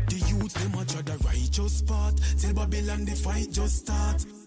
The 0.08 0.16
youths 0.16 0.54
them 0.54 0.74
a 0.74 0.84
try 0.84 1.02
the 1.02 1.16
righteous 1.24 1.82
part. 1.82 2.14
Tell 2.38 2.52
Babylon 2.54 3.04
the 3.04 3.14
fight 3.14 3.50
just 3.50 3.76
start. 3.86 4.39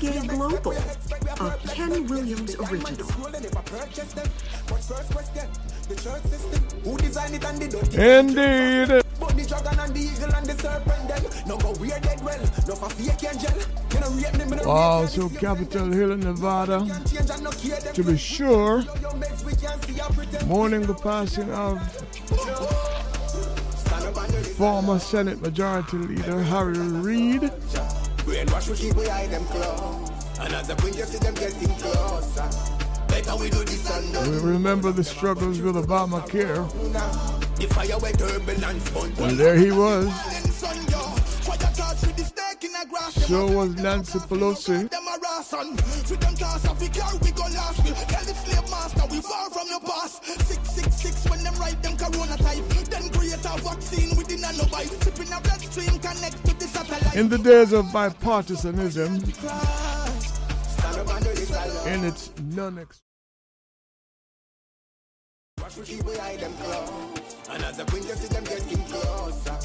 Them. 0.00 0.12
Reggae 0.12 0.28
Global, 0.28 0.72
a 1.46 1.58
Ken 1.68 2.06
Williams 2.06 2.54
original. 2.56 3.08
Indeed. 7.94 9.02
But 9.20 9.36
the 9.36 9.44
dragon 9.46 9.78
and 9.80 9.94
the 9.94 10.00
eagle 10.00 10.34
and 10.34 10.46
the 10.46 10.54
serpent 10.60 11.08
them 11.08 11.24
No 11.46 11.56
go 11.58 11.72
weird 11.78 12.02
dead 12.02 12.22
well, 12.24 12.38
no 12.66 12.74
for 12.74 12.90
fake 12.90 13.24
angel 13.32 13.54
You 13.92 14.00
know 14.00 14.10
rate 14.10 14.38
me, 14.38 14.44
me 14.44 14.56
no 14.56 14.68
Wow, 14.68 15.06
so 15.06 15.28
them. 15.28 15.38
Capitol 15.38 15.92
Hill 15.92 16.12
in 16.12 16.20
Nevada. 16.20 16.80
Them 16.80 17.92
To 17.94 18.04
be 18.04 18.16
sure, 18.16 18.84
mourning 20.46 20.82
the 20.82 20.94
passing 20.94 21.50
of 21.52 21.80
former 24.56 24.98
Senate 24.98 25.40
Majority 25.40 25.96
Leader 25.96 26.42
Harry 26.42 26.78
Reid. 26.78 27.52
Brainwash 28.44 28.68
we 28.68 28.76
keep 28.76 28.96
we 28.96 29.08
eye 29.08 29.26
them 29.26 29.44
close 29.46 30.10
And 30.40 30.54
as 30.54 30.68
the 30.68 30.74
queen 30.76 30.94
you 30.94 31.04
see 31.04 31.18
them 31.18 31.34
getting 31.34 31.74
closer. 31.76 32.48
Better 33.08 33.36
we 33.36 33.50
do 33.50 33.64
this 33.64 33.90
and 33.90 34.44
We 34.44 34.52
remember 34.52 34.92
the 34.92 35.04
struggles 35.04 35.60
with 35.60 35.76
Obamacare. 35.76 36.68
The 37.56 37.66
fire 37.68 37.98
where 37.98 38.12
turbulence 38.12 38.90
burn 38.90 39.12
And 39.18 39.38
there 39.38 39.56
he 39.56 39.70
was. 39.70 40.12
Son, 40.54 40.76
yo, 40.88 40.98
fire 41.46 41.58
touch 41.58 42.00
with 42.02 42.16
the 42.16 42.24
stake 42.24 42.64
in 42.64 42.72
the 42.72 42.86
grass? 42.88 43.14
So 43.26 43.46
was 43.50 43.74
Nancy 43.76 44.18
Pelosi. 44.18 44.90
Six 51.04 51.28
when 51.28 51.44
them 51.44 51.54
write 51.56 51.82
them 51.82 51.98
corona 51.98 52.34
type. 52.38 52.64
Then 52.88 53.10
create 53.10 53.34
a 53.34 53.58
vaccine 53.60 54.16
within 54.16 54.42
a. 54.42 54.88
Sipping 55.04 55.32
a 55.34 55.38
bloodstream 55.38 55.98
connect 56.00 56.46
to 56.46 56.54
the 56.54 56.64
satellite. 56.64 57.14
In 57.14 57.28
the 57.28 57.36
days 57.36 57.74
of 57.74 57.84
bipartisanism, 57.92 59.10
and 60.86 60.96
up 60.96 61.14
under 61.14 61.34
this 61.34 61.50
its 62.06 62.30
non 62.56 62.76
Watch 65.60 65.76
we 65.76 65.84
keep 65.84 66.04
we 66.06 66.14
them 66.14 66.54
close. 66.54 67.36
And 67.50 67.62
as 67.64 67.76
the 67.76 67.84
queen 67.84 68.02
see 68.02 68.28
them 68.28 68.44
getting 68.44 68.84
closer. 68.84 69.58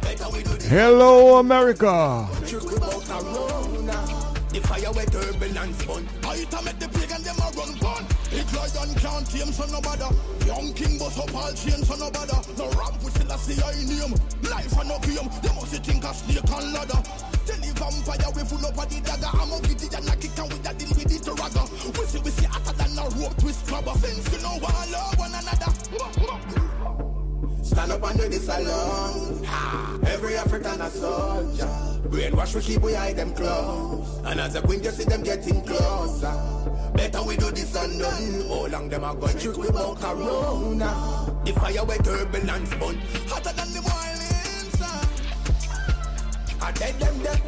Better 0.00 0.28
we 0.32 0.42
do 0.42 0.54
this. 0.54 0.68
Hello, 0.68 1.36
America. 1.36 2.26
Trick 2.46 2.62
about 2.64 3.04
corona. 3.04 3.98
The 4.54 4.60
fire 4.60 4.92
where 4.92 5.04
turbulence 5.04 5.84
burn. 5.84 6.08
I 6.24 6.44
to 6.44 6.62
make 6.62 6.78
the 6.78 6.88
plague 6.88 7.12
and 7.12 7.24
them 7.24 7.36
a 7.36 7.50
run. 7.84 8.17
Big 8.30 8.44
lion 8.52 8.94
can't 8.96 9.24
tame 9.30 9.52
so 9.52 9.64
no 9.72 9.80
bother. 9.80 10.12
Young 10.44 10.72
king 10.74 10.98
bust 10.98 11.18
up 11.18 11.34
all 11.34 11.52
chains 11.52 11.88
so 11.88 11.96
no 11.96 12.10
bother. 12.10 12.36
No 12.58 12.68
ramp 12.76 13.02
with 13.02 13.16
Selassie 13.16 13.56
I 13.62 13.72
name. 13.88 14.12
Life 14.44 14.78
and 14.78 14.88
no 14.88 14.98
game. 15.00 15.28
You 15.42 15.52
must 15.56 15.72
think 15.80 16.04
a 16.04 16.12
snake 16.12 16.44
and 16.44 16.72
ladder. 16.72 17.00
Tell 17.48 17.56
the 17.56 17.72
vampire 17.72 18.30
we 18.36 18.42
full 18.44 18.66
up 18.66 18.76
of 18.76 18.88
the 18.88 19.00
dagger. 19.00 19.32
I'm 19.32 19.52
a 19.52 19.56
with 19.64 19.80
and 19.80 20.08
a 20.08 20.16
kick 20.16 20.38
and 20.38 20.52
with 20.52 20.68
a 20.68 20.74
deal 20.76 20.92
with 20.92 21.08
it 21.08 21.22
to. 21.24 21.32
We 21.32 22.04
see 22.06 22.20
we 22.20 22.30
see 22.30 22.44
hotter 22.44 22.76
than 22.76 22.98
a 22.98 23.08
rope 23.16 23.36
twist 23.38 23.66
grabber. 23.66 23.96
Since 23.96 24.32
you 24.32 24.42
know 24.42 24.60
one 24.60 24.92
love 24.92 25.18
one 25.18 25.32
another. 25.32 25.72
Stand 27.64 27.92
up 27.92 28.04
under 28.04 28.28
this 28.28 28.48
alone. 28.48 29.44
Ha! 29.44 29.98
Every 30.06 30.36
African 30.36 30.80
a 30.80 30.90
soldier. 30.90 31.68
Brainwash 32.08 32.54
we 32.54 32.60
keep 32.60 32.82
we 32.82 32.94
eye 32.94 33.14
them 33.14 33.32
close. 33.34 34.20
And 34.24 34.38
as 34.40 34.54
a 34.54 34.60
queen 34.60 34.82
you 34.82 34.90
see 34.90 35.04
them 35.04 35.22
getting 35.22 35.62
closer. 35.62 36.67
Better 36.98 37.22
we 37.22 37.36
do 37.36 37.48
this 37.52 37.76
and 37.76 38.00
done. 38.00 38.48
How 38.48 38.66
long 38.66 38.88
them 38.88 39.04
a 39.04 39.14
go 39.14 39.28
trick 39.28 39.56
we 39.56 39.68
about 39.68 40.00
corona? 40.00 41.32
The 41.44 41.52
fire 41.52 41.84
where 41.84 41.98
turbulence 41.98 42.70
burn. 42.74 42.98
Hotter 43.30 43.54
than 43.54 43.70
the 43.72 43.82
boiling 43.86 44.68
sun. 44.74 45.06
I 46.60 46.72
dead 46.72 46.98
them 46.98 47.22
dead. 47.22 47.40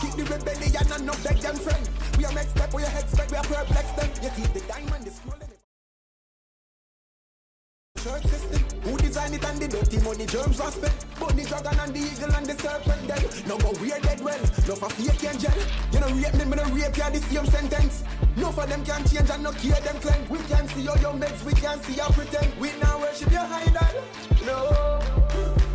Keep 0.00 0.12
the 0.16 0.24
rebellion 0.24 0.92
and 0.92 1.04
not 1.04 1.22
beg 1.22 1.36
them 1.36 1.56
friend. 1.56 1.86
We 2.16 2.24
are 2.24 2.32
next 2.32 2.50
step, 2.52 2.72
we 2.72 2.82
are 2.82 2.98
expect, 2.98 3.30
we 3.30 3.36
are 3.36 3.44
perplex 3.44 3.90
them. 3.90 4.10
You 4.22 4.30
keep 4.30 4.54
the 4.54 4.60
diamond, 4.60 5.04
the 5.04 5.10
scroll 5.10 5.53
church 8.04 8.26
system. 8.26 8.60
Who 8.84 8.98
designed 8.98 9.34
it 9.34 9.44
and 9.44 9.58
the 9.58 9.68
dirty 9.68 9.98
money 10.04 10.26
germs 10.26 10.60
was 10.60 10.74
spent? 10.74 11.06
But 11.18 11.32
the 11.36 11.44
dragon 11.48 11.78
and 11.80 11.94
the 11.94 12.00
eagle 12.04 12.32
and 12.36 12.44
the 12.44 12.54
serpent 12.60 13.08
dead. 13.08 13.24
No 13.48 13.56
go 13.56 13.72
weird 13.80 14.02
dead 14.02 14.20
well. 14.20 14.40
No 14.68 14.74
for 14.76 14.90
fake 14.92 15.24
angel. 15.24 15.56
You 15.88 16.00
know 16.00 16.12
rape 16.12 16.36
me, 16.36 16.44
me 16.44 16.56
no 16.60 16.64
rape 16.76 16.92
you 16.92 17.08
the 17.16 17.20
same 17.24 17.46
sentence. 17.48 18.04
No 18.36 18.52
for 18.52 18.66
them 18.66 18.84
can 18.84 19.00
change 19.08 19.30
and 19.30 19.42
no 19.42 19.52
care 19.52 19.80
them 19.80 19.96
claim. 20.04 20.20
We 20.28 20.38
can 20.52 20.68
see 20.68 20.82
your 20.82 20.98
young 20.98 21.18
we 21.48 21.52
can 21.56 21.80
see 21.80 21.94
your 21.96 22.10
pretend. 22.12 22.52
We 22.60 22.76
now 22.76 23.00
worship 23.00 23.32
your 23.32 23.48
idol. 23.48 23.96
No. 24.44 25.00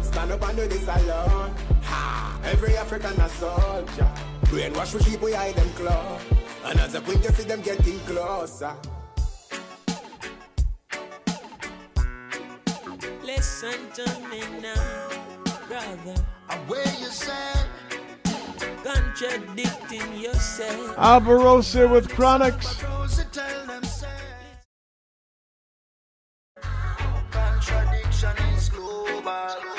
Stand 0.04 0.32
up 0.32 0.44
and 0.48 0.58
do 0.58 0.68
this 0.68 0.88
alone. 0.88 1.50
Ha! 1.82 2.40
Every 2.46 2.78
African 2.78 3.20
a 3.20 3.30
soldier. 3.42 4.12
Brainwash 4.54 4.94
we 4.94 5.00
keep 5.02 5.22
we 5.22 5.34
eye 5.34 5.52
them 5.54 5.70
close. 5.74 6.22
And 6.66 6.80
as 6.80 6.94
a 6.94 7.02
queen 7.02 7.24
you 7.24 7.30
see 7.30 7.44
them 7.44 7.62
getting 7.62 7.98
closer. 8.06 8.76
Listen 13.40 13.90
to 13.94 14.04
me 14.30 14.42
now, 14.62 15.08
brother. 15.70 16.22
Away 16.50 16.84
you 17.00 17.06
say. 17.06 17.56
Contradicting 18.84 20.20
yourself. 20.20 20.98
Alborosie 20.98 21.90
with 21.90 22.10
Chronixx. 22.10 22.84
Contradiction 27.32 28.38
is 28.58 28.68
global. 28.68 29.79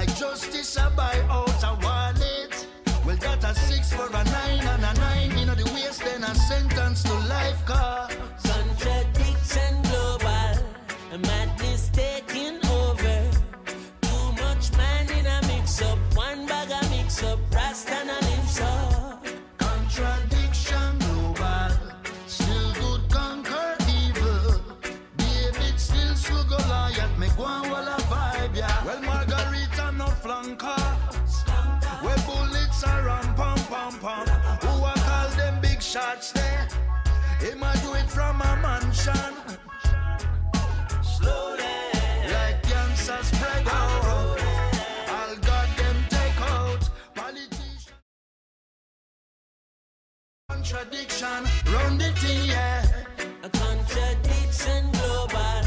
Like 0.00 0.16
justice 0.16 0.78
I 0.78 0.88
buy 0.96 1.14
out 1.28 1.62
a 1.62 1.78
wallet. 1.84 2.66
Well, 3.04 3.16
that 3.16 3.44
a 3.44 3.54
six 3.54 3.92
for 3.92 4.06
a 4.06 4.24
nine 4.24 4.66
and 4.66 4.82
a 4.82 4.94
nine. 4.98 5.38
You 5.38 5.44
know 5.44 5.54
the 5.54 5.70
waste, 5.74 6.02
then 6.02 6.24
a 6.24 6.34
sentence 6.34 7.02
to 7.02 7.12
life 7.28 7.66
car. 7.66 8.09
Shots 35.90 36.30
there? 36.30 36.68
Him 37.40 37.64
a 37.64 37.72
do 37.82 37.94
it 37.94 38.08
from 38.08 38.40
a 38.40 38.56
mansion. 38.62 39.34
Slowly. 41.02 41.64
Like 42.34 42.62
cancer 42.62 43.18
spread 43.22 43.66
out. 43.66 44.38
I'll 45.08 45.36
got 45.38 45.68
them 45.76 45.96
take 46.08 46.40
out. 46.42 46.88
Politicians. 47.16 47.88
Contradiction. 50.48 51.42
Run 51.72 51.98
the 51.98 52.12
thing, 52.20 52.48
yeah. 52.50 52.86
A 53.42 53.48
contradiction 53.48 54.92
global. 54.92 55.59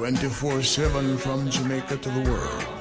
24 0.00 0.62
7 0.62 1.18
from 1.18 1.50
Jamaica 1.50 1.98
to 1.98 2.08
the 2.08 2.30
world. 2.30 2.79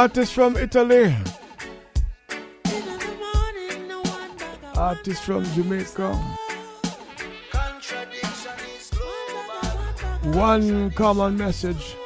Artist 0.00 0.32
from 0.32 0.56
Italy. 0.56 1.14
Artist 4.74 5.22
from 5.24 5.44
Jamaica. 5.52 6.14
One 10.32 10.90
common 10.92 11.36
message. 11.36 11.99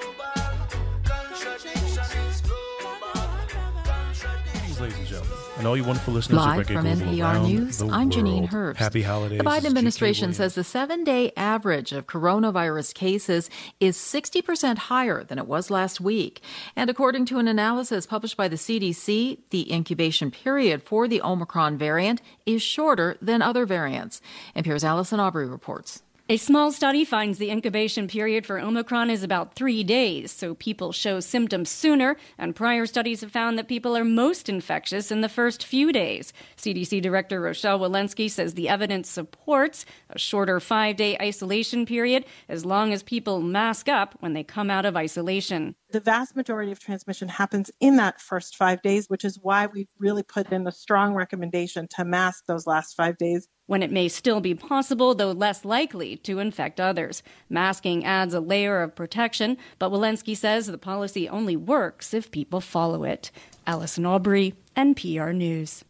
And 5.65 5.71
all 5.71 5.77
you 5.79 5.85
wonderful 5.85 6.13
listeners 6.13 6.37
Live 6.37 6.61
of 6.61 6.67
from 6.67 6.85
NPR 6.85 7.43
News, 7.43 7.81
I'm 7.81 8.11
Janine. 8.11 8.51
Herbst. 8.51 8.77
Happy 8.77 9.01
holidays. 9.01 9.39
The 9.39 9.45
Biden 9.45 9.65
administration 9.65 10.35
says 10.35 10.55
the 10.55 10.63
seven 10.63 11.05
day 11.05 11.33
average 11.39 11.91
of 11.93 12.07
coronavirus 12.07 12.93
cases 12.93 13.49
is 13.81 13.97
60% 13.97 14.77
higher 14.77 15.25
than 15.25 15.39
it 15.39 15.47
was 15.47 15.71
last 15.71 16.03
week. 16.03 16.43
And 16.77 16.91
according 16.91 17.25
to 17.27 17.39
an 17.39 17.49
analysis 17.49 18.05
published 18.05 18.37
by 18.37 18.47
the 18.47 18.57
CDC, 18.57 19.39
the 19.49 19.73
incubation 19.73 20.31
period 20.31 20.83
for 20.83 21.09
the 21.09 21.23
Omicron 21.23 21.79
variant 21.79 22.21
is 22.45 22.61
shorter 22.61 23.17
than 23.23 23.41
other 23.41 23.65
variants. 23.65 24.21
And 24.55 24.67
NPR's 24.67 24.85
Allison 24.85 25.19
Aubrey 25.19 25.47
reports. 25.47 26.03
A 26.27 26.39
small 26.39 26.73
study 26.73 27.05
finds 27.05 27.37
the 27.37 27.51
incubation 27.51 28.09
period 28.09 28.47
for 28.47 28.59
Omicron 28.59 29.11
is 29.11 29.23
about 29.23 29.55
three 29.55 29.85
days, 29.85 30.33
so 30.33 30.55
people 30.55 30.91
show 30.91 31.21
symptoms 31.21 31.69
sooner, 31.69 32.17
and 32.39 32.57
prior 32.57 32.87
studies 32.87 33.21
have 33.21 33.31
found 33.31 33.59
that 33.59 33.69
people 33.69 33.95
are 33.95 34.07
most 34.07 34.49
infectious 34.49 35.13
in 35.13 35.21
the 35.21 35.29
first 35.29 35.63
few 35.63 35.93
days. 35.93 36.33
CDC 36.57 37.03
Director 37.03 37.43
Rochelle 37.43 37.79
Walensky 37.79 38.31
says 38.31 38.55
the 38.55 38.71
evidence 38.71 39.11
supports 39.11 39.85
a 40.09 40.19
shorter 40.19 40.61
five 40.61 40.97
day 40.97 41.15
isolation 41.21 41.85
period 41.85 42.25
as 42.49 42.65
long 42.65 42.95
as 42.95 43.03
people 43.03 43.43
mask 43.43 43.91
up 43.91 44.15
when 44.21 44.33
they 44.33 44.43
come 44.43 44.71
out 44.71 44.87
of 44.87 44.97
isolation. 44.97 45.75
The 45.91 46.01
vast 46.01 46.35
majority 46.35 46.73
of 46.73 46.81
transmission 46.81 47.29
happens 47.29 47.71
in 47.81 47.97
that 47.97 48.19
first 48.19 48.57
five 48.57 48.81
days, 48.81 49.11
which 49.11 49.27
is 49.27 49.39
why 49.43 49.67
we've 49.67 49.91
really 49.99 50.23
put 50.23 50.51
in 50.51 50.67
a 50.67 50.73
strong 50.73 51.13
recommendation 51.13 51.87
to 51.97 52.05
mask 52.07 52.47
those 52.47 52.67
last 52.67 52.97
five 52.97 53.19
days. 53.19 53.47
When 53.67 53.83
it 53.83 53.91
may 53.91 54.09
still 54.09 54.41
be 54.41 54.55
possible, 54.55 55.15
though 55.15 55.33
less 55.33 55.65
likely, 55.65 56.17
to 56.19 56.39
infect 56.39 56.79
others. 56.79 57.23
Masking 57.49 58.05
adds 58.05 58.35
a 58.35 58.41
layer 58.41 58.83
of 58.83 58.95
protection, 58.95 59.57
but 59.79 59.91
Walensky 59.91 60.37
says 60.37 60.67
the 60.67 60.77
policy 60.77 61.29
only 61.29 61.57
works 61.57 62.13
if 62.13 62.31
people 62.31 62.61
follow 62.61 63.05
it. 63.05 63.31
Allison 63.67 64.05
Aubrey, 64.05 64.55
NPR 64.77 65.35
News. 65.35 65.83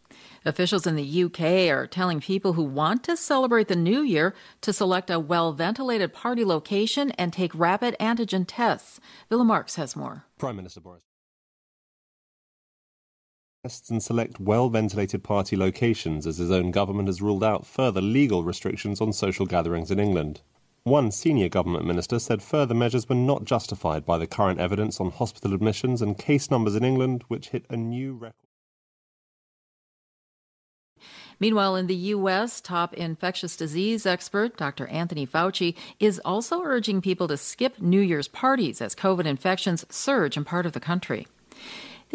Officials 0.45 0.87
in 0.87 0.95
the 0.95 1.23
UK 1.23 1.69
are 1.69 1.87
telling 1.87 2.21
people 2.21 2.53
who 2.53 2.63
want 2.63 3.03
to 3.03 3.17
celebrate 3.17 3.67
the 3.67 3.75
new 3.75 4.01
year 4.01 4.33
to 4.61 4.71
select 4.71 5.09
a 5.09 5.19
well 5.19 5.51
ventilated 5.51 6.13
party 6.13 6.45
location 6.45 7.11
and 7.11 7.33
take 7.33 7.51
rapid 7.53 7.95
antigen 7.99 8.45
tests. 8.47 8.99
Willem 9.29 9.47
Marx 9.47 9.75
has 9.75 9.95
more. 9.95 10.25
Prime 10.37 10.55
Minister 10.55 10.79
Boris 10.79 11.04
tests 13.65 13.89
and 13.89 14.03
select 14.03 14.39
well 14.39 14.69
ventilated 14.69 15.23
party 15.23 15.55
locations 15.55 16.27
as 16.27 16.37
his 16.37 16.51
own 16.51 16.69
government 16.69 17.07
has 17.07 17.19
ruled 17.19 17.43
out 17.43 17.65
further 17.65 17.99
legal 17.99 18.43
restrictions 18.43 19.01
on 19.01 19.11
social 19.11 19.47
gatherings 19.47 19.89
in 19.89 19.99
England. 19.99 20.41
One 20.83 21.09
senior 21.09 21.49
government 21.49 21.83
minister 21.83 22.19
said 22.19 22.43
further 22.43 22.75
measures 22.75 23.09
were 23.09 23.15
not 23.15 23.43
justified 23.43 24.05
by 24.05 24.19
the 24.19 24.27
current 24.27 24.59
evidence 24.59 25.01
on 25.01 25.09
hospital 25.09 25.51
admissions 25.51 25.99
and 25.99 26.15
case 26.15 26.51
numbers 26.51 26.75
in 26.75 26.83
England, 26.83 27.23
which 27.27 27.49
hit 27.49 27.65
a 27.67 27.75
new 27.75 28.13
record. 28.13 28.35
Meanwhile, 31.39 31.75
in 31.75 31.87
the 31.87 32.11
U.S., 32.13 32.61
top 32.61 32.93
infectious 32.93 33.57
disease 33.57 34.05
expert 34.05 34.57
Dr. 34.57 34.85
Anthony 34.87 35.25
Fauci 35.25 35.75
is 35.99 36.21
also 36.23 36.61
urging 36.61 37.01
people 37.01 37.27
to 37.29 37.35
skip 37.35 37.81
New 37.81 37.99
Year's 37.99 38.27
parties 38.27 38.79
as 38.79 38.93
COVID 38.93 39.25
infections 39.25 39.85
surge 39.89 40.37
in 40.37 40.45
part 40.45 40.67
of 40.67 40.73
the 40.73 40.79
country. 40.79 41.25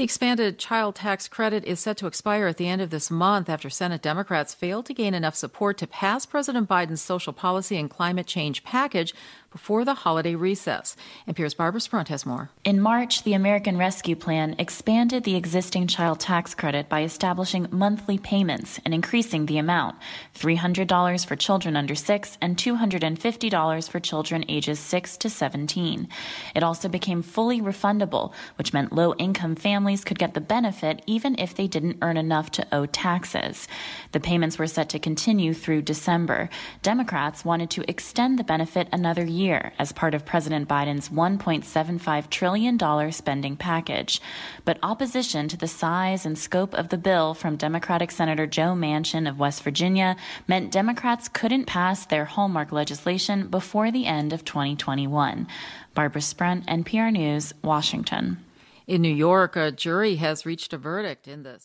The 0.00 0.04
expanded 0.04 0.58
child 0.58 0.94
tax 0.94 1.28
credit 1.28 1.62
is 1.66 1.78
set 1.78 1.98
to 1.98 2.06
expire 2.06 2.46
at 2.46 2.56
the 2.56 2.66
end 2.66 2.80
of 2.80 2.88
this 2.88 3.10
month 3.10 3.50
after 3.50 3.68
Senate 3.68 4.00
Democrats 4.00 4.54
failed 4.54 4.86
to 4.86 4.94
gain 4.94 5.12
enough 5.12 5.36
support 5.36 5.76
to 5.76 5.86
pass 5.86 6.24
President 6.24 6.66
Biden's 6.66 7.02
social 7.02 7.34
policy 7.34 7.76
and 7.76 7.90
climate 7.90 8.26
change 8.26 8.64
package 8.64 9.12
before 9.50 9.84
the 9.84 9.94
holiday 9.94 10.36
recess. 10.36 10.96
NPR's 11.26 11.54
Barbara 11.54 11.80
Sprunt 11.80 12.08
has 12.08 12.24
more. 12.24 12.50
In 12.62 12.80
March, 12.80 13.24
the 13.24 13.32
American 13.32 13.76
Rescue 13.76 14.14
Plan 14.14 14.54
expanded 14.58 15.24
the 15.24 15.34
existing 15.34 15.88
child 15.88 16.20
tax 16.20 16.54
credit 16.54 16.88
by 16.88 17.02
establishing 17.02 17.66
monthly 17.72 18.16
payments 18.16 18.78
and 18.84 18.94
increasing 18.94 19.46
the 19.46 19.58
amount 19.58 19.96
$300 20.36 21.26
for 21.26 21.34
children 21.34 21.76
under 21.76 21.96
6 21.96 22.38
and 22.40 22.56
$250 22.56 23.90
for 23.90 23.98
children 23.98 24.44
ages 24.48 24.78
6 24.78 25.16
to 25.16 25.28
17. 25.28 26.08
It 26.54 26.62
also 26.62 26.88
became 26.88 27.22
fully 27.22 27.60
refundable, 27.60 28.32
which 28.56 28.72
meant 28.72 28.92
low 28.92 29.14
income 29.14 29.56
families 29.56 30.04
could 30.04 30.18
get 30.18 30.34
the 30.34 30.40
benefit 30.40 31.02
even 31.06 31.36
if 31.38 31.56
they 31.56 31.66
didn't 31.66 31.98
earn 32.02 32.16
enough 32.16 32.52
to 32.52 32.66
owe 32.70 32.86
taxes. 32.86 33.66
The 34.12 34.20
payments 34.20 34.58
were 34.58 34.68
set 34.68 34.88
to 34.90 35.00
continue 35.00 35.54
through 35.54 35.82
December. 35.82 36.48
Democrats 36.82 37.44
wanted 37.44 37.70
to 37.70 37.90
extend 37.90 38.38
the 38.38 38.44
benefit 38.44 38.88
another 38.92 39.24
year 39.24 39.39
as 39.48 39.92
part 39.92 40.14
of 40.14 40.26
President 40.26 40.68
Biden's 40.68 41.08
$1.75 41.08 42.28
trillion 42.28 43.12
spending 43.12 43.56
package. 43.56 44.20
But 44.64 44.78
opposition 44.82 45.48
to 45.48 45.56
the 45.56 45.66
size 45.66 46.26
and 46.26 46.38
scope 46.38 46.74
of 46.74 46.90
the 46.90 46.98
bill 46.98 47.32
from 47.32 47.56
Democratic 47.56 48.10
Senator 48.10 48.46
Joe 48.46 48.74
Manchin 48.74 49.28
of 49.28 49.38
West 49.38 49.62
Virginia 49.62 50.16
meant 50.46 50.70
Democrats 50.70 51.28
couldn't 51.28 51.64
pass 51.64 52.04
their 52.04 52.26
hallmark 52.26 52.70
legislation 52.72 53.48
before 53.48 53.90
the 53.90 54.06
end 54.06 54.32
of 54.32 54.44
2021. 54.44 55.48
Barbara 55.94 56.20
Sprunt, 56.20 56.66
NPR 56.66 57.10
News, 57.10 57.54
Washington. 57.62 58.44
In 58.86 59.02
New 59.02 59.14
York, 59.14 59.56
a 59.56 59.72
jury 59.72 60.16
has 60.16 60.44
reached 60.44 60.72
a 60.72 60.78
verdict 60.78 61.26
in 61.26 61.44
the. 61.44 61.60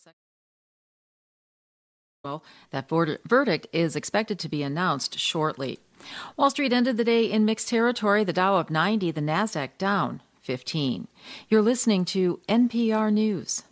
Well, 2.23 2.43
that 2.71 2.89
verdict 2.89 3.67
is 3.71 3.95
expected 3.95 4.39
to 4.39 4.49
be 4.49 4.63
announced 4.63 5.19
shortly. 5.19 5.79
Wall 6.37 6.49
Street 6.49 6.73
ended 6.73 6.97
the 6.97 7.03
day 7.03 7.25
in 7.25 7.45
mixed 7.45 7.69
territory, 7.69 8.23
the 8.23 8.33
Dow 8.33 8.55
up 8.57 8.69
90, 8.69 9.11
the 9.11 9.21
Nasdaq 9.21 9.77
down 9.77 10.21
15. 10.41 11.07
You're 11.49 11.61
listening 11.61 12.05
to 12.05 12.39
NPR 12.47 13.11
News. 13.11 13.63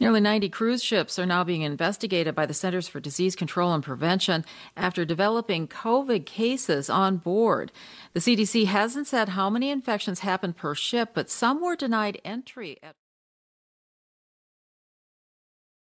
Nearly 0.00 0.20
90 0.20 0.48
cruise 0.50 0.82
ships 0.82 1.18
are 1.18 1.26
now 1.26 1.42
being 1.42 1.62
investigated 1.62 2.34
by 2.34 2.46
the 2.46 2.54
Centers 2.54 2.86
for 2.86 3.00
Disease 3.00 3.34
Control 3.34 3.74
and 3.74 3.82
Prevention 3.82 4.44
after 4.76 5.04
developing 5.04 5.66
COVID 5.66 6.24
cases 6.24 6.88
on 6.88 7.16
board. 7.16 7.72
The 8.12 8.20
CDC 8.20 8.66
hasn't 8.66 9.08
said 9.08 9.30
how 9.30 9.50
many 9.50 9.70
infections 9.70 10.20
happened 10.20 10.56
per 10.56 10.76
ship, 10.76 11.10
but 11.14 11.30
some 11.30 11.60
were 11.60 11.74
denied 11.74 12.20
entry 12.24 12.78
at 12.80 12.94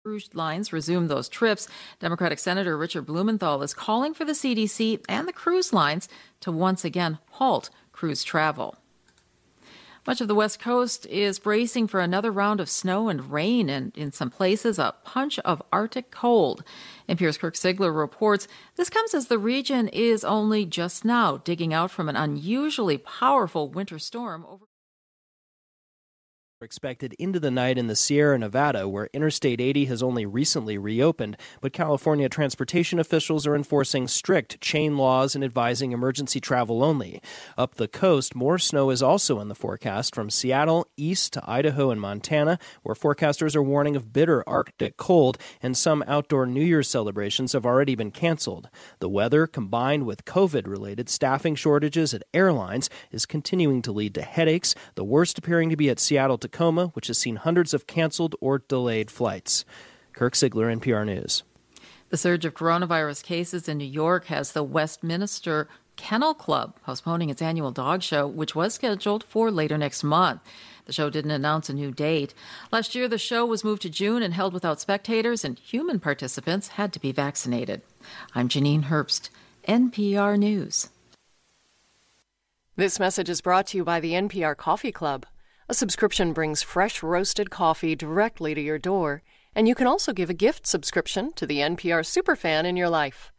cruise 0.09 0.31
lines 0.33 0.73
resume 0.73 1.07
those 1.07 1.29
trips. 1.29 1.69
Democratic 2.01 2.39
Senator 2.39 2.79
Richard 2.79 3.05
Blumenthal 3.05 3.63
is 3.63 3.75
calling 3.75 4.15
for 4.15 4.25
the 4.25 4.33
CDC 4.33 5.05
and 5.07 5.29
the 5.29 5.35
cruise 5.35 5.71
lines 5.71 6.09
to 6.41 6.51
once 6.51 6.83
again 6.83 7.19
halt 7.33 7.69
cruise 7.93 8.25
travel. 8.25 8.79
Much 10.07 10.23
of 10.23 10.29
the 10.29 10.35
West 10.35 10.61
Coast 10.61 11.05
is 11.09 11.39
bracing 11.39 11.87
for 11.87 12.01
another 12.01 12.33
round 12.33 12.59
of 12.59 12.71
snow 12.71 13.11
and 13.11 13.31
rain, 13.31 13.69
and 13.69 13.95
in 13.99 14.11
some 14.11 14.31
places, 14.31 14.79
a 14.79 14.95
punch 15.05 15.39
of 15.41 15.61
Arctic 15.71 16.11
cold. 16.11 16.65
NPR's 17.07 17.37
Kirk 17.37 17.53
Siegler 17.53 17.95
reports 17.95 18.49
this 18.77 18.89
comes 18.89 19.13
as 19.13 19.27
the 19.27 19.39
region 19.39 19.89
is 19.89 20.25
only 20.25 20.65
just 20.65 21.05
now 21.05 21.37
digging 21.37 21.75
out 21.75 21.91
from 21.91 22.09
an 22.09 22.17
unusually 22.17 22.97
powerful 22.97 23.69
winter 23.69 23.99
storm 23.99 24.47
over. 24.49 24.68
Expected 26.65 27.15
into 27.21 27.39
the 27.39 27.53
night 27.53 27.79
in 27.79 27.87
the 27.87 27.95
Sierra 27.95 28.37
Nevada, 28.37 28.89
where 28.89 29.09
Interstate 29.13 29.61
80 29.61 29.85
has 29.85 30.03
only 30.03 30.27
recently 30.27 30.77
reopened, 30.77 31.37
but 31.61 31.73
California 31.73 32.29
transportation 32.29 32.99
officials 32.99 33.47
are 33.47 33.55
enforcing 33.55 34.09
strict 34.09 34.61
chain 34.61 34.97
laws 34.97 35.37
and 35.37 35.45
advising 35.45 35.93
emergency 35.93 36.41
travel 36.41 36.83
only. 36.83 37.23
Up 37.57 37.77
the 37.77 37.87
coast, 37.87 38.35
more 38.35 38.59
snow 38.59 38.91
is 38.91 39.03
also 39.03 39.39
in 39.39 39.47
the 39.47 39.55
forecast 39.55 40.17
from 40.17 40.31
Seattle 40.31 40.89
east 40.97 41.33
to 41.35 41.45
Idaho 41.49 41.93
and 41.93 42.01
Montana, 42.01 42.59
where 42.83 42.97
forecasters 42.97 43.55
are 43.55 43.63
warning 43.63 43.95
of 43.95 44.13
bitter 44.13 44.43
Arctic 44.49 44.97
cold, 44.97 45.39
and 45.63 45.77
some 45.77 46.03
outdoor 46.09 46.45
New 46.45 46.65
Year's 46.65 46.89
celebrations 46.89 47.53
have 47.53 47.67
already 47.67 47.95
been 47.95 48.11
canceled. 48.11 48.69
The 48.99 49.09
weather, 49.09 49.47
combined 49.47 50.07
with 50.07 50.25
COVID 50.25 50.67
related 50.67 51.09
staffing 51.09 51.55
shortages 51.55 52.13
at 52.13 52.25
airlines, 52.35 52.91
is 53.13 53.27
continuing 53.27 53.81
to 53.83 53.93
lead 53.93 54.13
to 54.17 54.23
headaches, 54.23 54.75
the 54.97 55.05
worst 55.05 55.39
appearing 55.39 55.71
to 55.71 55.77
be 55.77 55.89
at 55.89 56.01
Seattle 56.01 56.39
Tacoma, 56.51 56.89
which 56.89 57.09
has 57.09 57.19
seen 57.19 57.37
hundreds 57.37 57.75
of 57.75 57.87
canceled 57.87 58.35
or 58.41 58.59
delayed 58.59 59.11
flights. 59.11 59.65
Kirk 60.13 60.33
Siegler, 60.33 60.75
NPR 60.75 61.05
News. 61.05 61.43
The 62.09 62.17
surge 62.17 62.45
of 62.45 62.55
coronavirus 62.55 63.23
cases 63.23 63.69
in 63.69 63.79
New 63.79 63.85
York 63.85 64.27
has 64.27 64.53
the 64.53 64.63
Westminster 64.63 65.69
Kennel 65.97 66.33
Club 66.33 66.75
postponing 66.83 67.29
its 67.29 67.43
annual 67.43 67.71
dog 67.71 68.03
show, 68.03 68.27
which 68.27 68.55
was 68.55 68.75
scheduled 68.75 69.25
for 69.25 69.51
later 69.51 69.77
next 69.77 70.03
month. 70.03 70.41
The 70.87 70.93
show 70.95 71.11
didn't 71.11 71.33
announce 71.33 71.69
a 71.69 71.75
new 71.75 71.91
date. 71.91 72.33
Last 72.73 72.95
year, 72.95 73.09
the 73.09 73.19
show 73.19 73.45
was 73.45 73.63
moved 73.63 73.83
to 73.83 73.91
June 73.91 74.23
and 74.23 74.33
held 74.33 74.55
without 74.55 74.81
spectators, 74.81 75.45
and 75.45 75.59
human 75.59 76.01
participants 76.01 76.69
had 76.69 76.95
to 76.95 77.01
be 77.01 77.13
vaccinated. 77.13 77.83
I'm 78.35 78.49
Janine 78.49 78.85
Herbst, 78.85 79.29
NPR 79.67 80.39
News. 80.39 80.89
This 82.77 82.99
message 82.99 83.29
is 83.29 83.43
brought 83.43 83.67
to 83.69 83.77
you 83.77 83.85
by 83.85 84.01
the 84.01 84.13
NPR 84.13 84.57
Coffee 84.57 84.93
Club. 84.93 85.27
A 85.71 85.75
subscription 85.75 86.33
brings 86.33 86.63
fresh 86.63 87.03
roasted 87.03 87.51
coffee 87.51 87.95
directly 87.95 88.55
to 88.55 88.61
your 88.61 88.79
door, 88.79 89.23
and 89.55 89.69
you 89.69 89.75
can 89.75 89.87
also 89.87 90.15
give 90.15 90.31
a 90.31 90.35
gift 90.35 90.67
subscription 90.67 91.31
to 91.35 91.45
the 91.45 91.59
NPR 91.59 92.01
superfan 92.01 92.65
in 92.65 92.75
your 92.75 92.89
life. 92.89 93.33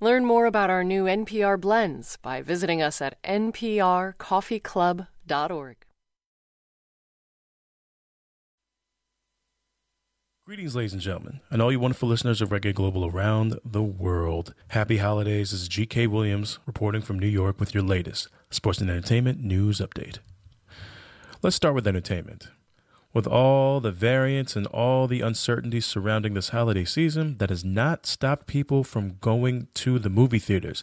Learn 0.00 0.24
more 0.24 0.46
about 0.46 0.70
our 0.70 0.82
new 0.82 1.04
NPR 1.04 1.60
blends 1.60 2.16
by 2.22 2.40
visiting 2.40 2.80
us 2.80 3.02
at 3.02 3.22
nprcoffeeclub.org. 3.22 5.76
Greetings, 10.46 10.74
ladies 10.74 10.94
and 10.94 11.02
gentlemen, 11.02 11.40
and 11.50 11.60
all 11.60 11.70
you 11.70 11.80
wonderful 11.80 12.08
listeners 12.08 12.40
of 12.40 12.48
Reggae 12.48 12.74
Global 12.74 13.04
around 13.04 13.60
the 13.62 13.82
world. 13.82 14.54
Happy 14.68 14.96
holidays. 14.96 15.50
This 15.50 15.60
is 15.60 15.68
G.K. 15.68 16.06
Williams 16.06 16.60
reporting 16.64 17.02
from 17.02 17.18
New 17.18 17.26
York 17.26 17.60
with 17.60 17.74
your 17.74 17.82
latest 17.82 18.28
sports 18.48 18.80
and 18.80 18.88
entertainment 18.88 19.44
news 19.44 19.80
update. 19.80 20.20
Let's 21.44 21.56
start 21.56 21.74
with 21.74 21.86
entertainment. 21.86 22.48
With 23.12 23.26
all 23.26 23.78
the 23.78 23.90
variants 23.90 24.56
and 24.56 24.66
all 24.68 25.06
the 25.06 25.20
uncertainty 25.20 25.78
surrounding 25.78 26.32
this 26.32 26.48
holiday 26.48 26.86
season, 26.86 27.36
that 27.36 27.50
has 27.50 27.62
not 27.62 28.06
stopped 28.06 28.46
people 28.46 28.82
from 28.82 29.18
going 29.20 29.68
to 29.74 29.98
the 29.98 30.08
movie 30.08 30.38
theaters, 30.38 30.82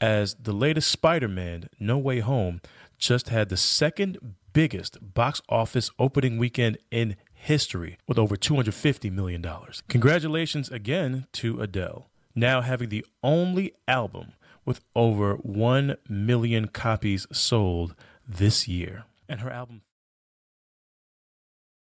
as 0.00 0.34
the 0.34 0.50
latest 0.50 0.90
Spider 0.90 1.28
Man 1.28 1.68
No 1.78 1.96
Way 1.96 2.18
Home 2.18 2.60
just 2.98 3.28
had 3.28 3.50
the 3.50 3.56
second 3.56 4.34
biggest 4.52 4.98
box 5.00 5.42
office 5.48 5.92
opening 5.96 6.38
weekend 6.38 6.78
in 6.90 7.14
history 7.32 7.96
with 8.08 8.18
over 8.18 8.34
$250 8.34 9.12
million. 9.12 9.46
Congratulations 9.86 10.70
again 10.70 11.28
to 11.34 11.60
Adele, 11.60 12.10
now 12.34 12.62
having 12.62 12.88
the 12.88 13.06
only 13.22 13.74
album 13.86 14.32
with 14.64 14.80
over 14.96 15.34
1 15.34 15.94
million 16.08 16.66
copies 16.66 17.28
sold 17.30 17.94
this 18.26 18.66
year. 18.66 19.04
And 19.28 19.42
her 19.42 19.50
album 19.50 19.82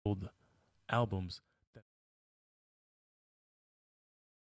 sold 0.04 0.28
albums 0.90 1.40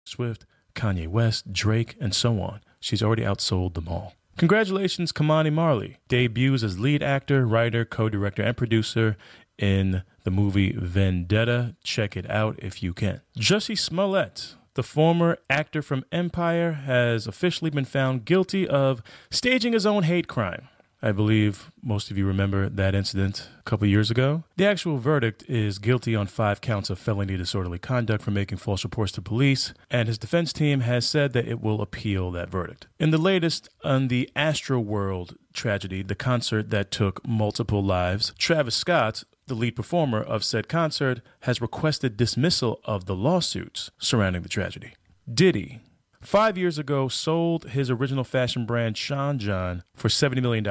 Swift, 0.05 0.45
Kanye 0.73 1.07
West, 1.07 1.51
Drake, 1.51 1.97
and 1.99 2.15
so 2.15 2.39
on. 2.41 2.61
She's 2.79 3.03
already 3.03 3.23
outsold 3.23 3.73
them 3.73 3.89
all. 3.89 4.13
Congratulations, 4.37 5.11
Ky-Mani 5.11 5.49
Marley. 5.49 5.97
Debuts 6.07 6.63
as 6.63 6.79
lead 6.79 7.03
actor, 7.03 7.45
writer, 7.45 7.83
co 7.83 8.07
director, 8.07 8.41
and 8.41 8.55
producer 8.55 9.17
in 9.57 10.03
the 10.23 10.31
movie 10.31 10.71
Vendetta. 10.71 11.75
Check 11.83 12.15
it 12.15 12.29
out 12.29 12.57
if 12.59 12.81
you 12.81 12.93
can. 12.93 13.19
Jussie 13.37 13.77
Smollett, 13.77 14.55
the 14.75 14.83
former 14.83 15.39
actor 15.49 15.81
from 15.81 16.05
Empire, 16.11 16.71
has 16.71 17.27
officially 17.27 17.71
been 17.71 17.83
found 17.83 18.23
guilty 18.23 18.65
of 18.65 19.01
staging 19.29 19.73
his 19.73 19.85
own 19.85 20.03
hate 20.03 20.29
crime. 20.29 20.69
I 21.01 21.11
believe 21.11 21.71
most 21.83 22.09
of 22.09 22.17
you 22.17 22.25
remember 22.25 22.69
that 22.69 22.95
incident 22.95 23.49
a 23.59 23.63
couple 23.63 23.87
years 23.87 24.09
ago. 24.09 24.43
The 24.55 24.65
actual 24.65 24.97
verdict 24.97 25.43
is 25.47 25.77
guilty 25.77 26.15
on 26.15 26.27
five 26.27 26.59
counts 26.59 26.89
of 26.89 26.97
felony 26.97 27.37
disorderly 27.37 27.77
conduct 27.77 28.23
for 28.23 28.31
making 28.31 28.57
false 28.57 28.83
reports 28.83 29.11
to 29.13 29.21
police, 29.21 29.73
and 29.91 30.07
his 30.07 30.17
defense 30.17 30.51
team 30.51 30.81
has 30.81 31.07
said 31.07 31.33
that 31.33 31.47
it 31.47 31.61
will 31.61 31.81
appeal 31.81 32.31
that 32.31 32.49
verdict. 32.49 32.87
In 32.99 33.11
the 33.11 33.19
latest 33.19 33.69
on 33.83 34.07
the 34.07 34.29
Astro 34.35 34.79
World 34.79 35.35
tragedy, 35.53 36.01
the 36.01 36.15
concert 36.15 36.71
that 36.71 36.89
took 36.89 37.25
multiple 37.27 37.83
lives, 37.83 38.33
Travis 38.39 38.75
Scott, 38.75 39.23
the 39.45 39.55
lead 39.55 39.75
performer 39.75 40.21
of 40.21 40.43
said 40.43 40.67
concert, 40.67 41.21
has 41.41 41.61
requested 41.61 42.17
dismissal 42.17 42.81
of 42.85 43.05
the 43.05 43.15
lawsuits 43.15 43.91
surrounding 43.99 44.41
the 44.41 44.49
tragedy. 44.49 44.93
Diddy, 45.31 45.79
five 46.27 46.57
years 46.57 46.77
ago, 46.77 47.07
sold 47.07 47.69
his 47.69 47.89
original 47.89 48.25
fashion 48.25 48.65
brand 48.65 48.97
Sean 48.97 49.39
John 49.39 49.83
for 49.95 50.09
$70 50.09 50.41
million. 50.41 50.67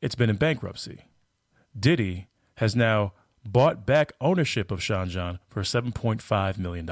It's 0.00 0.14
been 0.14 0.30
in 0.30 0.36
bankruptcy. 0.36 1.00
Diddy 1.78 2.28
has 2.58 2.76
now 2.76 3.12
bought 3.44 3.84
back 3.84 4.12
ownership 4.20 4.70
of 4.70 4.80
Sean 4.80 5.08
John 5.08 5.40
for 5.48 5.62
$7.5 5.62 6.58
million. 6.58 6.88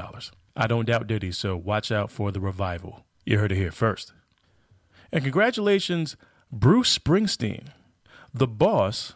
I 0.57 0.67
don't 0.67 0.85
doubt 0.85 1.07
Diddy, 1.07 1.31
so 1.31 1.55
watch 1.55 1.89
out 1.89 2.11
for 2.11 2.31
the 2.31 2.41
revival. 2.41 3.05
You 3.25 3.39
heard 3.39 3.53
it 3.53 3.57
here 3.57 3.71
first. 3.71 4.11
And 5.13 5.23
congratulations, 5.23 6.17
Bruce 6.51 6.97
Springsteen. 6.97 7.67
The 8.33 8.47
boss 8.47 9.13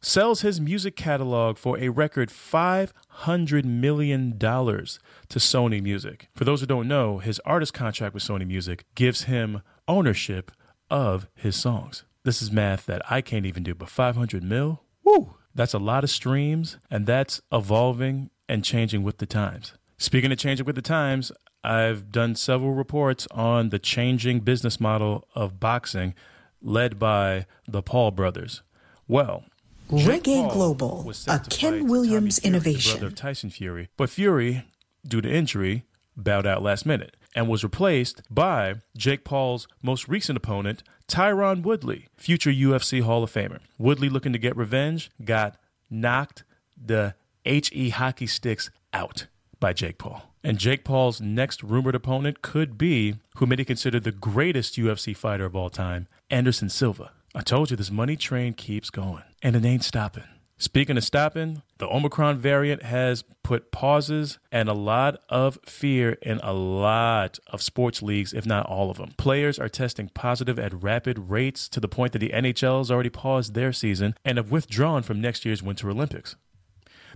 sells 0.00 0.40
his 0.40 0.60
music 0.60 0.96
catalog 0.96 1.58
for 1.58 1.78
a 1.78 1.88
record 1.88 2.30
$500 2.30 3.64
million 3.64 4.38
to 4.38 5.38
Sony 5.38 5.82
Music. 5.82 6.28
For 6.34 6.44
those 6.44 6.60
who 6.60 6.66
don't 6.66 6.88
know, 6.88 7.18
his 7.18 7.40
artist 7.40 7.74
contract 7.74 8.14
with 8.14 8.22
Sony 8.22 8.46
Music 8.46 8.84
gives 8.94 9.24
him 9.24 9.62
ownership 9.86 10.50
of 10.90 11.28
his 11.34 11.56
songs. 11.56 12.04
This 12.24 12.42
is 12.42 12.50
math 12.50 12.86
that 12.86 13.02
I 13.10 13.20
can't 13.20 13.46
even 13.46 13.62
do, 13.62 13.74
but 13.74 13.88
500 13.88 14.42
mil? 14.42 14.82
Woo! 15.04 15.34
That's 15.54 15.74
a 15.74 15.78
lot 15.78 16.04
of 16.04 16.10
streams, 16.10 16.76
and 16.90 17.06
that's 17.06 17.40
evolving 17.52 18.30
and 18.48 18.64
changing 18.64 19.02
with 19.02 19.18
the 19.18 19.26
times. 19.26 19.74
Speaking 19.98 20.32
of 20.32 20.38
changing 20.38 20.66
with 20.66 20.76
the 20.76 20.82
times, 20.82 21.32
I've 21.62 22.10
done 22.10 22.36
several 22.36 22.72
reports 22.72 23.26
on 23.32 23.68
the 23.68 23.78
changing 23.78 24.40
business 24.40 24.80
model 24.80 25.28
of 25.34 25.60
boxing 25.60 26.14
led 26.62 26.98
by 26.98 27.46
the 27.66 27.82
Paul 27.82 28.10
brothers. 28.10 28.62
Well, 29.08 29.44
Reggae 29.90 30.50
Global, 30.52 31.12
a 31.26 31.40
Ken 31.50 31.86
Williams 31.86 32.38
Fury, 32.38 32.54
innovation. 32.54 32.92
brother 32.92 33.06
of 33.08 33.14
Tyson 33.14 33.50
Fury, 33.50 33.88
but 33.96 34.10
Fury, 34.10 34.64
due 35.06 35.20
to 35.20 35.28
injury, 35.30 35.84
bowed 36.16 36.46
out 36.46 36.62
last 36.62 36.86
minute 36.86 37.16
and 37.34 37.48
was 37.48 37.62
replaced 37.62 38.22
by 38.30 38.74
Jake 38.96 39.24
Paul's 39.24 39.68
most 39.82 40.08
recent 40.08 40.36
opponent, 40.36 40.82
Tyron 41.08 41.62
Woodley, 41.62 42.08
future 42.16 42.50
UFC 42.50 43.02
Hall 43.02 43.22
of 43.22 43.32
Famer. 43.32 43.60
Woodley, 43.78 44.08
looking 44.08 44.32
to 44.32 44.38
get 44.38 44.56
revenge, 44.56 45.10
got 45.24 45.56
knocked 45.88 46.44
the 46.76 47.14
HE 47.44 47.90
hockey 47.90 48.26
sticks 48.26 48.70
out 48.92 49.26
by 49.58 49.72
Jake 49.72 49.98
Paul. 49.98 50.22
And 50.42 50.58
Jake 50.58 50.84
Paul's 50.84 51.20
next 51.20 51.62
rumored 51.62 51.94
opponent 51.94 52.42
could 52.42 52.78
be 52.78 53.16
who 53.36 53.46
many 53.46 53.64
consider 53.64 54.00
the 54.00 54.12
greatest 54.12 54.76
UFC 54.76 55.14
fighter 55.16 55.44
of 55.44 55.54
all 55.54 55.68
time, 55.70 56.08
Anderson 56.30 56.68
Silva. 56.68 57.12
I 57.34 57.42
told 57.42 57.70
you 57.70 57.76
this 57.76 57.92
money 57.92 58.16
train 58.16 58.54
keeps 58.54 58.90
going, 58.90 59.22
and 59.40 59.54
it 59.54 59.64
ain't 59.64 59.84
stopping. 59.84 60.24
Speaking 60.58 60.96
of 60.96 61.04
stopping, 61.04 61.62
the 61.78 61.88
Omicron 61.88 62.38
variant 62.38 62.82
has 62.82 63.24
put 63.44 63.70
pauses 63.70 64.38
and 64.50 64.68
a 64.68 64.74
lot 64.74 65.22
of 65.28 65.58
fear 65.64 66.18
in 66.20 66.38
a 66.42 66.52
lot 66.52 67.38
of 67.46 67.62
sports 67.62 68.02
leagues, 68.02 68.34
if 68.34 68.44
not 68.44 68.66
all 68.66 68.90
of 68.90 68.98
them. 68.98 69.14
Players 69.16 69.58
are 69.58 69.68
testing 69.68 70.10
positive 70.12 70.58
at 70.58 70.82
rapid 70.82 71.30
rates 71.30 71.68
to 71.70 71.80
the 71.80 71.88
point 71.88 72.12
that 72.12 72.18
the 72.18 72.30
NHL 72.30 72.78
has 72.78 72.90
already 72.90 73.08
paused 73.10 73.54
their 73.54 73.72
season 73.72 74.16
and 74.24 74.36
have 74.36 74.50
withdrawn 74.50 75.02
from 75.02 75.20
next 75.20 75.46
year's 75.46 75.62
Winter 75.62 75.88
Olympics. 75.88 76.36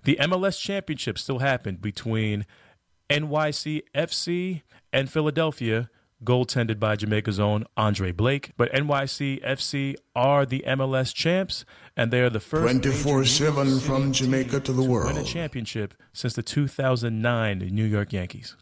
The 0.05 0.17
MLS 0.23 0.59
Championship 0.59 1.19
still 1.19 1.41
happened 1.41 1.83
between 1.83 2.47
NYC 3.11 3.83
FC 3.95 4.63
and 4.93 5.11
Philadelphia 5.11 5.91
goaltended 6.23 6.79
by 6.79 6.97
Jamaica's 6.97 7.41
own 7.41 7.65
Andre 7.77 8.13
Blake. 8.13 8.53
But 8.57 8.73
NYC 8.73 9.45
FC 9.45 9.95
are 10.15 10.47
the 10.47 10.65
MLS 10.67 11.15
champs, 11.15 11.65
and 11.97 12.11
they 12.11 12.21
are 12.21 12.31
the 12.31 12.41
first 12.41 12.63
24 12.63 13.25
7 13.25 13.81
from 13.81 14.13
Jamaica 14.13 14.61
to 14.61 14.73
the 14.73 14.83
world 14.83 15.15
win 15.15 15.23
a 15.23 15.25
championship 15.25 15.95
since 16.13 16.35
the 16.35 16.43
2009 16.43 17.59
New 17.59 17.85
York 17.85 18.13
Yankees. 18.13 18.57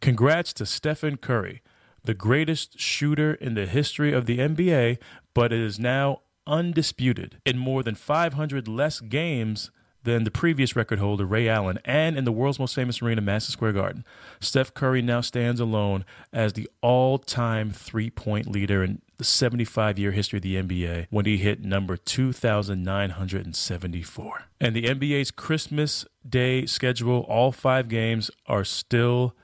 Congrats 0.00 0.52
to 0.54 0.66
Stephen 0.66 1.16
Curry, 1.16 1.62
the 2.04 2.14
greatest 2.14 2.78
shooter 2.78 3.34
in 3.34 3.54
the 3.54 3.66
history 3.66 4.12
of 4.12 4.26
the 4.26 4.38
NBA, 4.38 4.98
but 5.34 5.52
it 5.52 5.60
is 5.60 5.78
now 5.78 6.22
undisputed 6.46 7.40
in 7.44 7.58
more 7.58 7.82
than 7.82 7.94
500 7.94 8.66
less 8.66 9.00
games 9.00 9.70
than 10.02 10.24
the 10.24 10.30
previous 10.30 10.74
record 10.74 10.98
holder, 10.98 11.26
Ray 11.26 11.46
Allen, 11.48 11.78
and 11.84 12.16
in 12.16 12.24
the 12.24 12.32
world's 12.32 12.58
most 12.58 12.74
famous 12.74 13.02
arena, 13.02 13.20
Madison 13.20 13.52
Square 13.52 13.74
Garden. 13.74 14.04
Steph 14.40 14.72
Curry 14.74 15.02
now 15.02 15.20
stands 15.20 15.60
alone 15.60 16.06
as 16.32 16.54
the 16.54 16.68
all 16.80 17.18
time 17.18 17.70
three 17.70 18.10
point 18.10 18.46
leader 18.46 18.82
in 18.82 19.02
the 19.18 19.24
75 19.24 19.98
year 19.98 20.12
history 20.12 20.38
of 20.38 20.42
the 20.42 20.56
NBA 20.56 21.08
when 21.10 21.26
he 21.26 21.36
hit 21.36 21.62
number 21.62 21.96
2,974. 21.96 24.44
And 24.60 24.74
the 24.74 24.84
NBA's 24.84 25.30
Christmas 25.30 26.06
Day 26.28 26.66
schedule, 26.66 27.20
all 27.28 27.52
five 27.52 27.88
games 27.88 28.30
are 28.46 28.64
still 28.64 29.36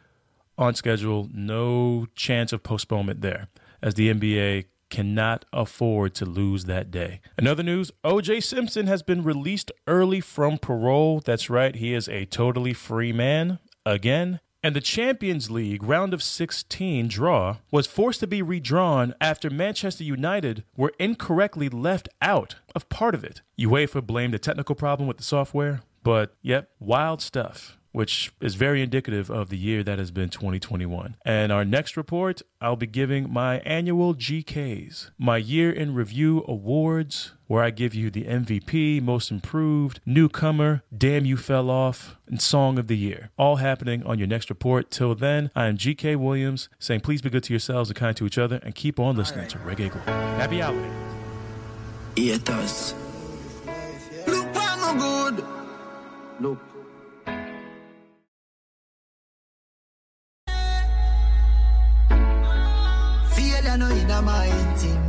on 0.56 0.74
schedule. 0.74 1.28
No 1.32 2.06
chance 2.14 2.52
of 2.52 2.62
postponement 2.62 3.20
there, 3.20 3.48
as 3.82 3.94
the 3.94 4.12
NBA 4.12 4.66
cannot 4.90 5.44
afford 5.52 6.14
to 6.16 6.24
lose 6.24 6.64
that 6.64 6.90
day. 6.90 7.20
Another 7.36 7.62
news 7.62 7.90
OJ 8.04 8.42
Simpson 8.42 8.86
has 8.86 9.02
been 9.02 9.22
released 9.22 9.72
early 9.86 10.20
from 10.20 10.58
parole. 10.58 11.20
That's 11.20 11.50
right, 11.50 11.74
he 11.74 11.94
is 11.94 12.08
a 12.08 12.24
totally 12.26 12.72
free 12.72 13.12
man 13.12 13.58
again. 13.84 14.40
And 14.62 14.74
the 14.74 14.80
Champions 14.80 15.48
League 15.48 15.84
round 15.84 16.12
of 16.12 16.22
16 16.22 17.06
draw 17.06 17.58
was 17.70 17.86
forced 17.86 18.18
to 18.20 18.26
be 18.26 18.42
redrawn 18.42 19.14
after 19.20 19.48
Manchester 19.48 20.02
United 20.02 20.64
were 20.76 20.92
incorrectly 20.98 21.68
left 21.68 22.08
out 22.20 22.56
of 22.74 22.88
part 22.88 23.14
of 23.14 23.22
it. 23.22 23.42
UEFA 23.58 24.04
blamed 24.04 24.34
a 24.34 24.40
technical 24.40 24.74
problem 24.74 25.06
with 25.06 25.18
the 25.18 25.22
software, 25.22 25.82
but 26.02 26.34
yep, 26.42 26.70
wild 26.80 27.22
stuff 27.22 27.78
which 27.96 28.30
is 28.42 28.56
very 28.56 28.82
indicative 28.82 29.30
of 29.30 29.48
the 29.48 29.56
year 29.56 29.82
that 29.82 29.98
has 29.98 30.10
been 30.10 30.28
2021. 30.28 31.16
And 31.24 31.50
our 31.50 31.64
next 31.64 31.96
report, 31.96 32.42
I'll 32.60 32.76
be 32.76 32.86
giving 32.86 33.32
my 33.32 33.60
annual 33.60 34.14
GKs, 34.14 35.12
my 35.16 35.38
year 35.38 35.72
in 35.72 35.94
review 35.94 36.44
awards, 36.46 37.32
where 37.46 37.62
I 37.62 37.70
give 37.70 37.94
you 37.94 38.10
the 38.10 38.24
MVP, 38.24 39.00
most 39.00 39.30
improved, 39.30 40.00
newcomer, 40.04 40.82
damn 40.94 41.24
you 41.24 41.38
fell 41.38 41.70
off, 41.70 42.16
and 42.26 42.38
song 42.38 42.78
of 42.78 42.86
the 42.86 42.98
year. 42.98 43.30
All 43.38 43.56
happening 43.56 44.02
on 44.02 44.18
your 44.18 44.28
next 44.28 44.50
report. 44.50 44.90
Till 44.90 45.14
then, 45.14 45.50
I 45.56 45.64
am 45.64 45.78
GK 45.78 46.16
Williams 46.16 46.68
saying 46.78 47.00
please 47.00 47.22
be 47.22 47.30
good 47.30 47.44
to 47.44 47.52
yourselves 47.54 47.88
and 47.88 47.96
kind 47.96 48.14
to 48.18 48.26
each 48.26 48.36
other 48.36 48.60
and 48.62 48.74
keep 48.74 49.00
on 49.00 49.16
listening 49.16 49.48
to 49.48 49.58
Reggae 49.60 49.90
Global. 49.90 50.12
Happy 50.36 50.60
holidays. 50.60 50.92
It 52.14 52.44
does. 52.44 52.94
Look, 54.26 54.48
I'm 54.54 54.98
good. 54.98 55.44
Look. 56.40 56.75
Failure 63.76 63.94
no 63.94 64.02
in 64.02 64.10
a 64.10 64.22
my 64.22 65.05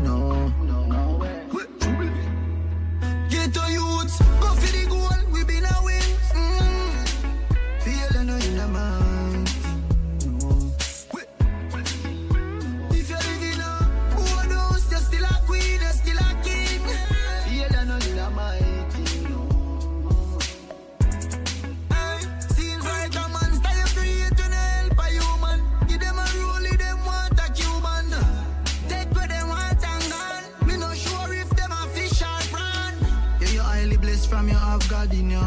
you. 35.14 35.40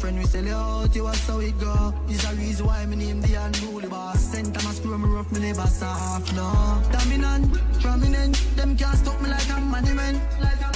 Friend, 0.00 0.18
we 0.18 0.24
sell 0.24 0.44
you 0.44 0.54
out, 0.54 0.94
you 0.94 1.04
was 1.04 1.26
how 1.26 1.40
it 1.40 1.58
go. 1.60 1.94
Is 2.08 2.24
a 2.24 2.34
reason 2.34 2.66
why 2.66 2.86
me 2.86 2.96
name 2.96 3.20
the 3.20 3.34
unruly 3.34 3.88
boss. 3.88 4.20
Sent 4.20 4.54
time 4.54 4.66
I 4.66 4.72
screw 4.72 4.96
me 4.98 5.08
rough, 5.08 5.30
me 5.32 5.40
never 5.40 5.66
soft, 5.66 6.34
no. 6.34 6.82
Dominant, 6.90 7.52
prominent, 7.80 8.36
them 8.56 8.76
can't 8.76 8.96
stop 8.96 9.20
me 9.20 9.28
like 9.28 9.48
a 9.50 9.60
monument. 9.60 10.18
Like 10.40 10.60
a 10.60 10.72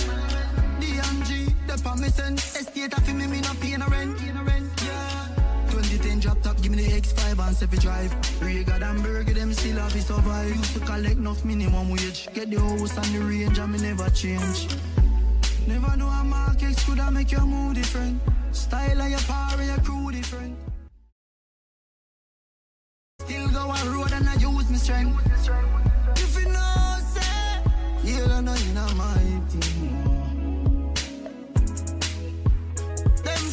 DMG, 0.81 1.55
the 1.67 1.81
promising. 1.83 2.35
Estate 2.35 2.93
of 2.93 3.15
me, 3.15 3.27
me 3.27 3.41
no 3.41 3.53
pay 3.61 3.77
no 3.77 3.87
rent. 3.87 4.21
Yeah. 4.21 5.29
2010 5.71 6.21
drop 6.21 6.41
top, 6.43 6.61
give 6.61 6.73
me 6.73 6.85
the 6.85 7.01
X5 7.01 7.47
and 7.47 7.57
7 7.57 7.79
drive. 7.79 8.43
Regal 8.43 8.85
and 8.85 9.03
Burger, 9.03 9.33
them 9.33 9.53
still 9.55 9.77
have 9.77 9.93
to 9.93 10.03
survive. 10.03 10.55
Used 10.55 10.75
to 10.75 10.81
collect 10.81 11.17
enough 11.17 11.45
minimum 11.45 11.91
wage. 11.91 12.29
Get 12.35 12.51
the 12.51 12.61
house 12.61 12.97
and 12.97 13.15
the 13.15 13.21
range, 13.21 13.59
and 13.59 13.73
me 13.73 13.79
never 13.81 14.09
change. 14.11 14.69
Never 15.67 15.97
know 15.97 16.09
a 16.09 16.25
market 16.25 16.77
could 16.87 17.01
I 17.01 17.11
make 17.11 17.33
your 17.33 17.47
mood 17.47 17.77
different. 17.77 18.21
Style 18.53 19.01
of 19.01 19.09
your 19.09 19.19
power, 19.21 19.63
your 19.63 19.79
crew 19.79 20.13
different. 20.13 20.57
Still 23.21 23.49
go 23.49 23.73
a 23.73 23.91
road 23.91 24.13
and 24.13 24.29
I 24.29 24.35
use 24.35 24.71
my 24.71 24.77
strength. 24.77 25.21
If 26.17 26.39
you 26.39 26.49
know, 26.53 26.99
say, 27.15 27.61
you 28.05 28.27
don't 28.27 28.45
know 28.45 28.55
you 28.55 28.73
know 28.75 28.89
my 28.95 29.17
team. 29.49 30.93
Them 33.25 33.45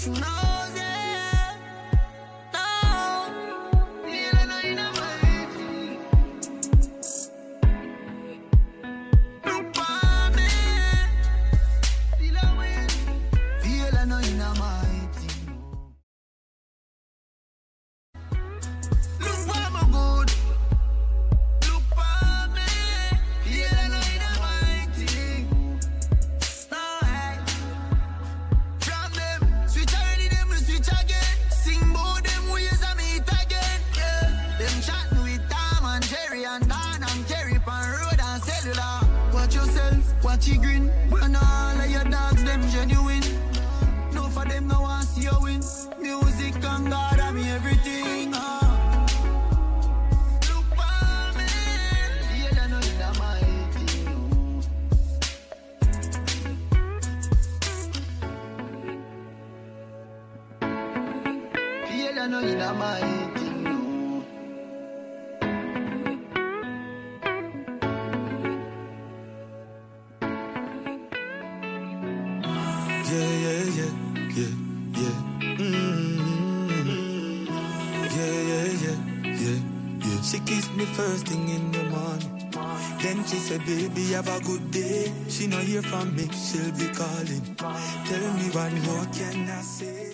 from 85.92 86.16
me, 86.16 86.26
she'll 86.32 86.72
be 86.80 86.88
calling. 86.96 87.44
Tell 87.58 88.28
me 88.40 88.48
what 88.56 88.72
more 88.88 89.06
can 89.12 89.50
I 89.50 89.62
say? 89.62 90.14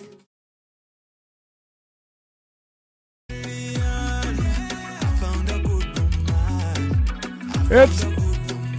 It's 7.70 7.98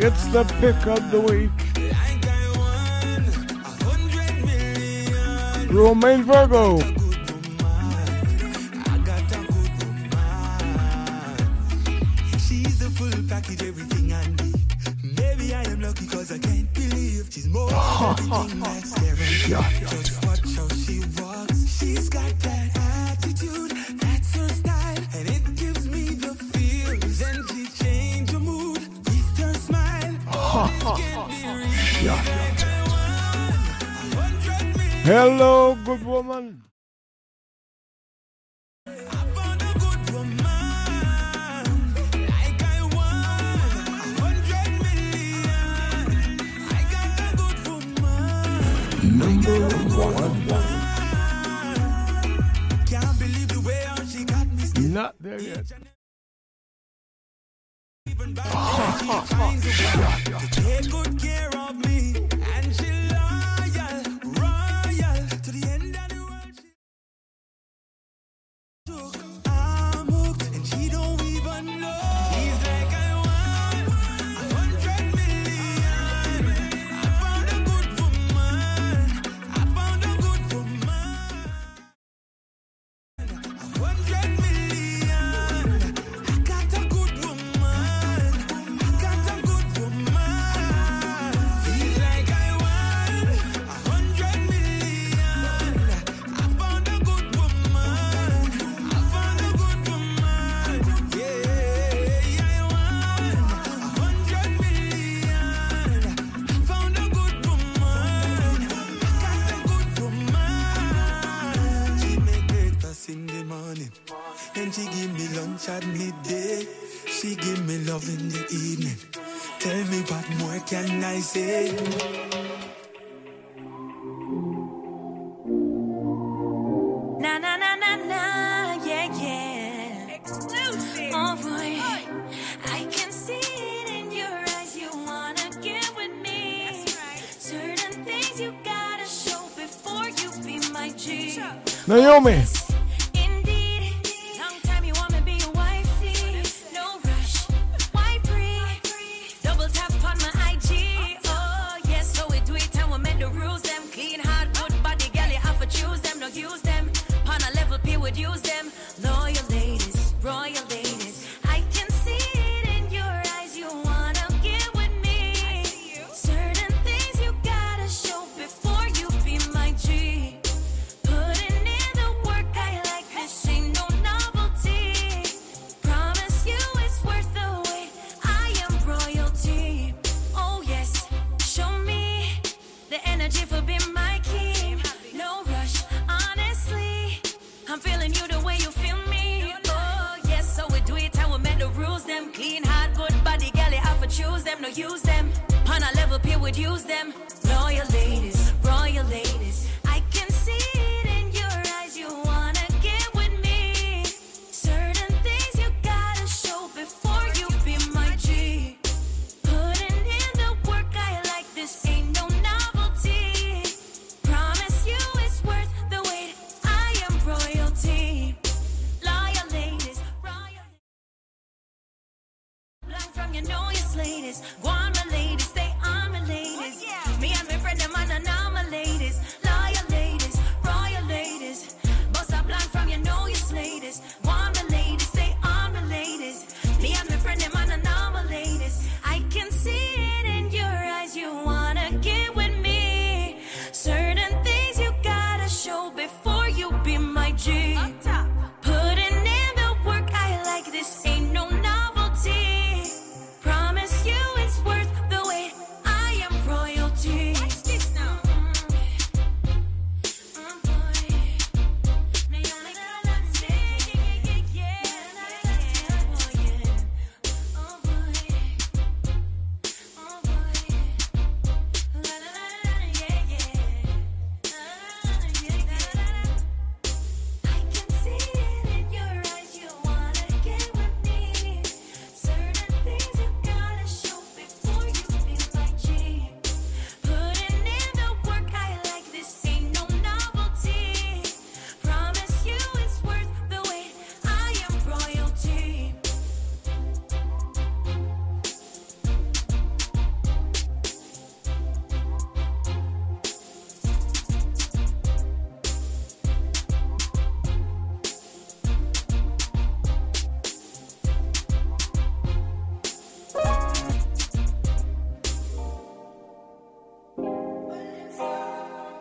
it's 0.05 0.25
the 0.33 0.43
pick 0.59 0.79
of 0.95 1.01
the 1.11 1.21
week. 1.29 1.57
Romaine 5.71 6.23
Virgo. 6.23 6.79
She's 12.45 12.79
the 12.79 12.89
full 12.97 13.23
package, 13.29 13.63
everything 13.63 14.11
I 14.11 14.38
me, 15.49 15.55
I 15.55 15.63
am 15.63 15.81
lucky 15.81 16.05
cause 16.07 16.31
I 16.31 16.37
can't 16.37 16.73
believe 16.73 17.29
she's 17.31 17.47
more 17.47 17.69
than 17.69 17.77
everything 18.01 18.59
that's 18.59 18.91
scary. 18.91 19.15
Just 19.15 20.25
watch 20.25 20.41
how 20.55 20.67
she 20.69 20.99
walks. 21.21 21.79
She's 21.79 22.09
got 22.09 22.39
that 22.39 22.77
attitude, 22.77 23.71
that's 23.99 24.35
her 24.35 24.49
style. 24.49 24.97
And 25.15 25.29
it 25.29 25.55
gives 25.55 25.87
me 25.87 26.15
the 26.15 26.33
feels. 26.35 27.21
And 27.21 27.49
she 27.49 27.83
change 27.83 28.31
her 28.31 28.39
mood 28.39 28.79
with 29.05 29.37
her 29.39 29.53
smile. 29.53 30.15
Hello, 35.03 35.75
good 35.85 36.05
woman. 36.05 36.68
not 54.99 55.15
there 55.21 55.41
yet. 55.41 55.65
Take 60.51 60.91
good 60.91 61.19
care 61.21 61.49
of 61.55 61.75
me. 61.85 61.98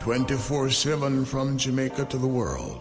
24 0.09 0.71
7 0.71 1.25
from 1.27 1.59
Jamaica 1.59 2.07
to 2.07 2.17
the 2.17 2.27
world. 2.27 2.78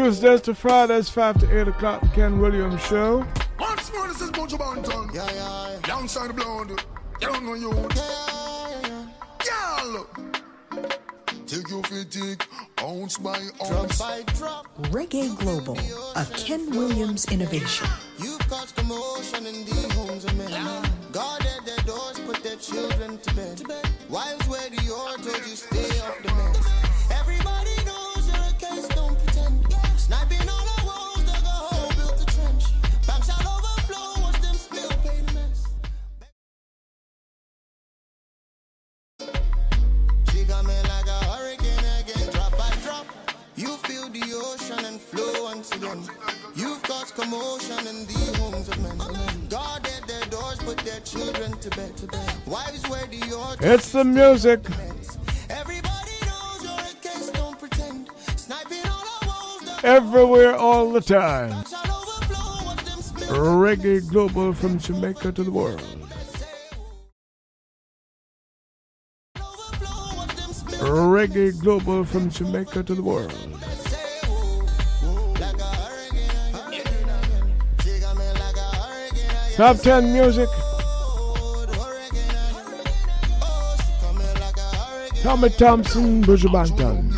Tuesdays 0.00 0.40
to 0.40 0.54
Fridays, 0.54 1.10
5 1.10 1.40
to 1.40 1.60
8 1.60 1.68
o'clock, 1.68 2.00
The 2.00 2.08
Ken 2.08 2.40
Williams 2.40 2.80
Show. 2.86 3.22
Once 3.58 3.92
more, 3.92 4.08
this 4.08 4.22
is 4.22 4.30
Banton. 4.30 5.12
Yeah, 5.12 5.26
yeah, 5.30 5.72
yeah. 5.72 5.78
Downside 5.82 6.34
blonde. 6.34 6.70
You 7.20 7.28
don't 7.28 7.44
know 7.44 7.52
you. 7.52 7.70
Yeah, 7.70 8.80
yeah, 8.80 9.06
yeah. 9.44 9.82
Girl. 9.82 10.06
Take 11.46 11.68
your 11.68 12.36
ounce 12.80 13.18
by 13.18 13.40
ounce. 13.60 13.98
Drop 13.98 13.98
by 13.98 14.22
drop. 14.32 14.66
Reggae 14.84 15.38
Global, 15.38 15.76
a 16.16 16.24
Ken 16.34 16.70
Williams 16.70 17.26
innovation. 17.26 17.86
music. 54.12 54.60
Everywhere 59.82 60.54
all 60.54 60.92
the 60.92 61.00
time. 61.00 61.50
Reggae 63.30 64.06
Global 64.08 64.52
from 64.52 64.78
Jamaica 64.78 65.32
to 65.32 65.44
the 65.44 65.50
world. 65.50 65.82
Reggae 70.80 71.58
Global 71.60 72.04
from 72.04 72.30
Jamaica 72.30 72.82
to 72.82 72.94
the 72.94 73.02
world. 73.02 73.34
Top 79.56 79.76
10 79.76 80.12
music. 80.12 80.48
Tommy 85.22 85.50
Thompson, 85.50 86.22
Buju 86.22 86.48
Banton. 86.50 87.09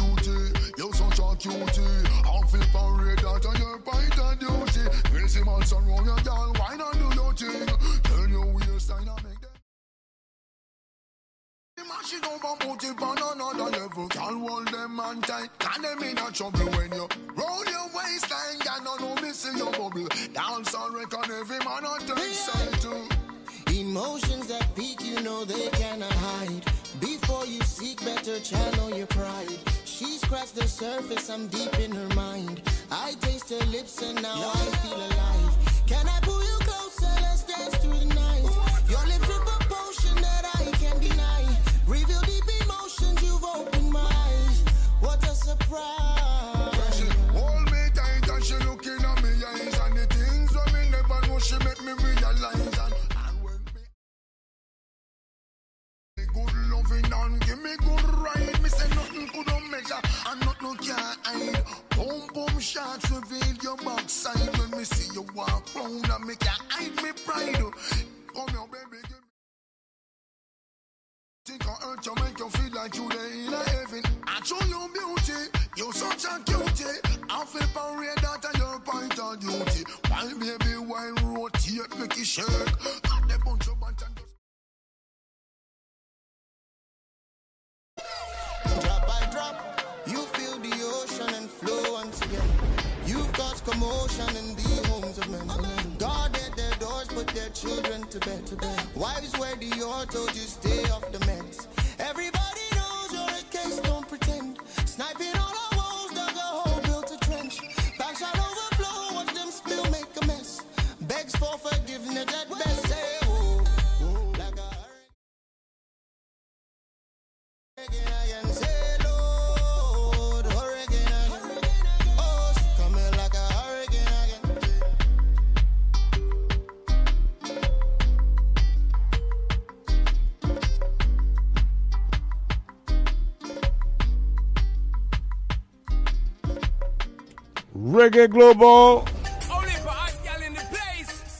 Reggae 138.02 138.28
Global. 138.28 139.06
Only 139.46 139.70
for 139.78 139.94
hot 139.94 140.10
gal 140.24 140.42
in 140.42 140.54
the 140.54 140.66
place. 140.74 141.38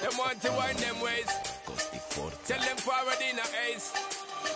them 0.00 0.16
want 0.16 0.40
to 0.40 0.50
wind 0.52 0.78
them 0.78 0.98
ways. 1.04 1.28
Tell 2.48 2.58
them 2.58 2.76
forward 2.78 3.20
in 3.20 3.36
the 3.36 3.44
ace. 3.68 3.92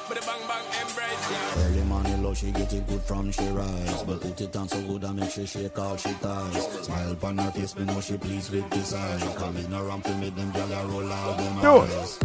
But 0.08 0.18
the 0.18 0.24
bang 0.24 0.40
bang 0.48 0.64
embrace, 0.80 1.30
yeah. 1.30 1.64
Early 1.66 1.84
money 1.84 2.16
low, 2.22 2.32
she 2.32 2.50
get 2.50 2.72
it 2.72 2.86
good 2.88 3.02
from 3.02 3.30
she 3.30 3.46
rise. 3.48 4.02
But 4.04 4.22
put 4.22 4.40
it 4.40 4.56
on 4.56 4.68
so 4.68 4.80
good 4.80 5.04
I 5.04 5.12
make 5.12 5.30
she 5.30 5.44
shake 5.44 5.78
all 5.78 5.98
she 5.98 6.14
ties. 6.14 6.86
Smile 6.86 7.12
upon 7.12 7.36
her 7.36 7.50
face, 7.50 7.76
me 7.76 7.84
know 7.84 8.00
she 8.00 8.16
pleased 8.16 8.52
with 8.52 8.70
this 8.70 8.94
eyes. 8.94 9.22
Coming 9.36 9.70
around 9.70 10.02
to 10.04 10.14
make 10.16 10.34
them 10.34 10.50
gal 10.52 10.88
roll 10.88 11.12
out 11.12 11.36
them 11.36 11.58
eyes. 11.58 12.18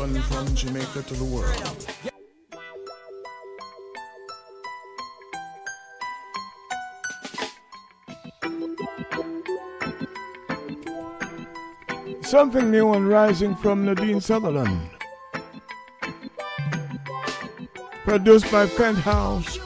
Island 0.00 0.24
from 0.24 0.54
Jamaica 0.54 1.02
to 1.02 1.14
the 1.14 1.24
world. 1.24 1.86
Something 12.24 12.70
new 12.70 12.94
and 12.94 13.08
rising 13.10 13.54
from 13.56 13.84
Nadine 13.84 14.22
Sutherland. 14.22 14.80
Produced 18.04 18.50
by 18.50 18.66
Penthouse 18.68 19.58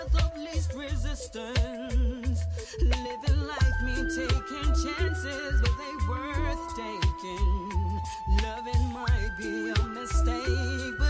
path 0.00 0.24
of 0.24 0.38
least 0.38 0.74
resistance. 0.74 2.44
Living 2.80 3.46
life 3.46 3.80
me, 3.84 3.94
taking 3.94 4.72
chances, 4.74 5.60
but 5.60 5.72
they 5.78 5.94
worth 6.08 6.76
taking. 6.76 8.00
Loving 8.42 8.92
might 8.92 9.30
be 9.38 9.70
a 9.70 9.86
mistake. 9.88 11.09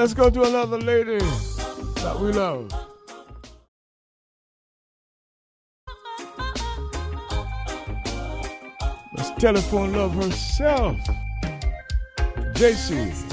Let's 0.00 0.14
go 0.14 0.30
to 0.30 0.44
another 0.44 0.78
lady 0.78 1.18
that 1.18 2.18
we 2.18 2.32
love. 2.32 2.72
Let's 9.14 9.30
telephone 9.32 9.92
love 9.92 10.14
herself. 10.14 10.96
JC. 12.54 13.29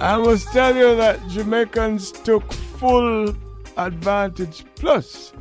I 0.00 0.16
must 0.16 0.52
tell 0.52 0.76
you 0.76 0.94
that 0.96 1.26
Jamaicans 1.28 2.12
took 2.12 2.52
full 2.52 3.34
advantage 3.76 4.64
plus 4.76 5.32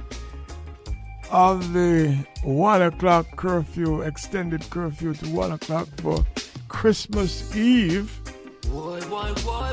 of 1.31 1.73
the 1.73 2.25
one 2.43 2.81
o'clock 2.81 3.27
curfew, 3.35 4.01
extended 4.01 4.67
curfew 4.71 5.13
to 5.13 5.29
one 5.29 5.51
o'clock 5.51 5.87
for 5.97 6.25
Christmas 6.69 7.55
Eve. 7.55 8.19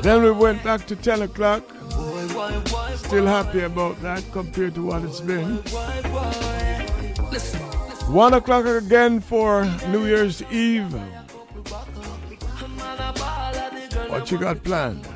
Then 0.03 0.21
we 0.21 0.31
went 0.31 0.63
back 0.63 0.85
to 0.87 0.95
10 0.95 1.23
o'clock. 1.23 1.63
Still 2.95 3.25
happy 3.25 3.61
about 3.61 3.99
that 4.01 4.23
compared 4.31 4.75
to 4.75 4.85
what 4.85 5.03
it's 5.03 5.19
been. 5.19 5.57
One 8.13 8.35
o'clock 8.35 8.65
again 8.65 9.19
for 9.19 9.65
New 9.89 10.05
Year's 10.05 10.43
Eve. 10.51 10.95
What 14.25 14.31
you 14.31 14.39
got 14.39 14.63
planned? 14.63 15.07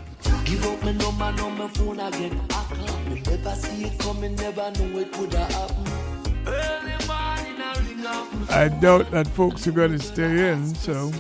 Give 0.46 0.64
up 0.68 0.84
my 0.84 0.92
number, 0.92 1.32
no 1.32 1.50
my 1.50 1.68
phone, 1.70 2.00
I 2.00 2.12
get 2.12 2.32
hacked. 2.52 3.10
Me 3.10 3.24
never 3.26 3.56
see 3.56 3.86
it 3.86 3.98
coming, 3.98 4.36
never 4.36 4.70
know 4.70 5.00
it 5.00 5.18
would 5.18 5.34
have 5.34 5.52
happened. 5.52 6.46
I 6.46 7.76
ring 7.88 8.06
up. 8.06 8.52
I 8.52 8.68
doubt 8.68 9.10
that 9.10 9.28
folks 9.30 9.66
are 9.66 9.72
going 9.72 9.94
to 9.94 10.00
stay 10.00 10.52
in, 10.52 10.76
so 10.76 11.12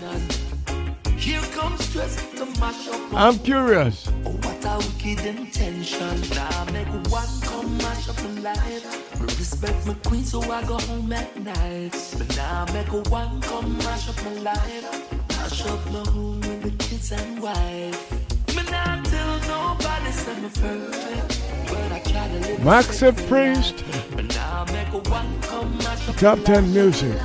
Here 1.17 1.41
comes 1.55 1.83
stress 1.83 2.31
to 2.33 2.45
mash 2.59 2.89
up. 2.89 3.11
my 3.11 3.25
I'm 3.25 3.39
curious. 3.39 4.07
Oh, 4.23 4.33
what 4.33 4.65
a 4.65 4.77
wicked 4.85 5.25
intention. 5.25 6.21
Now 6.35 6.65
make 6.65 6.87
one 7.09 7.41
come 7.41 7.75
mash 7.79 8.07
up 8.07 8.23
my 8.23 8.53
life. 8.53 9.19
Respect 9.19 9.87
my 9.87 9.95
queen, 10.05 10.23
so 10.23 10.43
I 10.43 10.63
go 10.63 10.77
home 10.77 11.11
at 11.11 11.35
night. 11.39 12.15
But 12.19 12.37
now 12.37 12.65
make 12.71 12.93
one 13.09 13.41
come 13.41 13.75
mash 13.79 14.09
up 14.09 14.23
my 14.25 14.33
life. 14.51 15.29
Mash 15.29 15.65
up 15.65 15.91
my 15.91 16.07
home 16.11 16.48
with 16.61 16.77
the 16.77 16.83
kids 16.83 17.11
and 17.11 17.41
wife. 17.41 18.55
Me 18.55 18.63
not 18.71 19.05
tell 19.05 19.39
nobody 19.47 20.11
say 20.11 20.41
me 20.41 20.49
perfect. 20.49 21.41
But 21.69 21.91
I 21.91 21.99
try 21.99 22.27
to 22.27 22.39
live 22.39 22.59
Maxi 22.59 23.27
Priest, 23.27 23.83
But 24.15 24.25
now 24.35 24.65
make 24.73 24.93
one 25.09 25.41
come 25.41 25.77
mash 25.77 26.09
up 26.09 26.15
Top 26.15 26.37
my 26.39 26.43
10 26.43 26.73
music. 26.73 27.19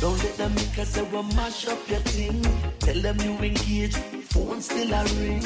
Don't 0.00 0.22
let 0.22 0.36
them 0.36 0.54
make 0.54 0.78
us 0.78 0.96
we 0.96 1.22
mash 1.34 1.68
up 1.68 1.88
your 1.88 2.00
thing. 2.00 2.42
Tell 2.78 3.00
them 3.00 3.20
you 3.20 3.32
engage, 3.38 3.96
phone 4.30 4.60
still 4.60 4.92
a 4.92 5.04
ring. 5.18 5.42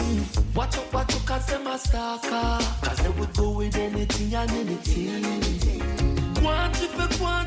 Watch 0.55 0.77
out, 0.77 0.93
watch 0.93 1.15
out, 1.15 1.27
cause 1.27 1.47
them 1.47 1.67
a 1.67 1.79
stalker. 1.79 2.59
Cause 2.83 2.99
they 2.99 3.09
would 3.11 3.35
go 3.35 3.51
with 3.51 3.77
anything 3.77 4.35
and 4.35 4.51
anything. 4.51 5.25
One 6.43 6.73
chip, 6.75 7.21
one 7.21 7.47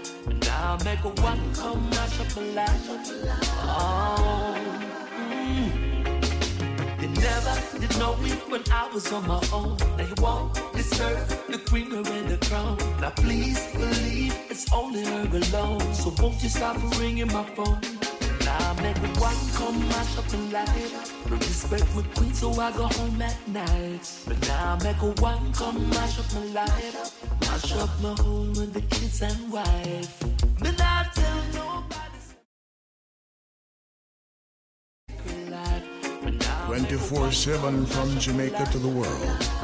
Now 0.51 0.77
make 0.83 1.03
one 1.23 1.41
come 1.55 1.89
mash 1.91 2.19
up 2.19 2.35
my 2.35 2.43
life. 2.59 2.85
Oh. 3.63 4.57
mm. 5.17 5.69
You 7.01 7.07
never 7.07 7.53
did 7.79 7.97
know 7.97 8.17
me 8.17 8.31
when 8.51 8.61
I 8.69 8.89
was 8.93 9.11
on 9.13 9.27
my 9.27 9.41
own. 9.53 9.77
Now 9.97 10.05
you 10.11 10.17
won't 10.21 10.53
deserve 10.73 11.27
the 11.47 11.57
queen 11.69 11.93
or 11.93 12.03
the 12.03 12.37
crown. 12.47 12.77
Now 12.99 13.11
please 13.11 13.59
believe 13.71 14.35
it's 14.49 14.71
only 14.73 15.05
her 15.05 15.27
alone. 15.41 15.93
So 15.93 16.13
won't 16.19 16.43
you 16.43 16.49
stop 16.49 16.75
ringing 16.99 17.27
my 17.27 17.45
phone? 17.55 17.79
Now 18.51 18.73
make 18.81 18.97
one 19.19 19.41
come 19.53 19.79
mash 19.89 20.17
up 20.17 20.27
the 20.27 20.37
light. 20.55 20.91
But 21.29 21.39
respect 21.39 21.87
my 21.95 22.03
queen, 22.15 22.33
so 22.33 22.51
I 22.59 22.71
go 22.71 22.85
home 22.97 23.21
at 23.21 23.39
night. 23.47 24.05
But 24.27 24.39
now 24.47 24.77
make 24.83 25.01
one 25.21 25.53
come 25.53 25.89
mash 25.89 26.19
up 26.19 26.33
my 26.33 26.45
life. 26.59 26.95
Mash 27.41 27.73
up 27.83 27.89
my 28.01 28.13
home 28.21 28.49
with 28.59 28.73
the 28.73 28.81
kids 28.81 29.21
and 29.21 29.51
wife. 29.51 30.23
But 30.59 30.81
I 30.81 31.07
tell 31.15 31.41
nobody. 31.53 32.19
24 36.67 37.31
7 37.31 37.85
from 37.85 38.19
Jamaica 38.19 38.65
to 38.71 38.79
the 38.79 38.87
world. 38.99 39.61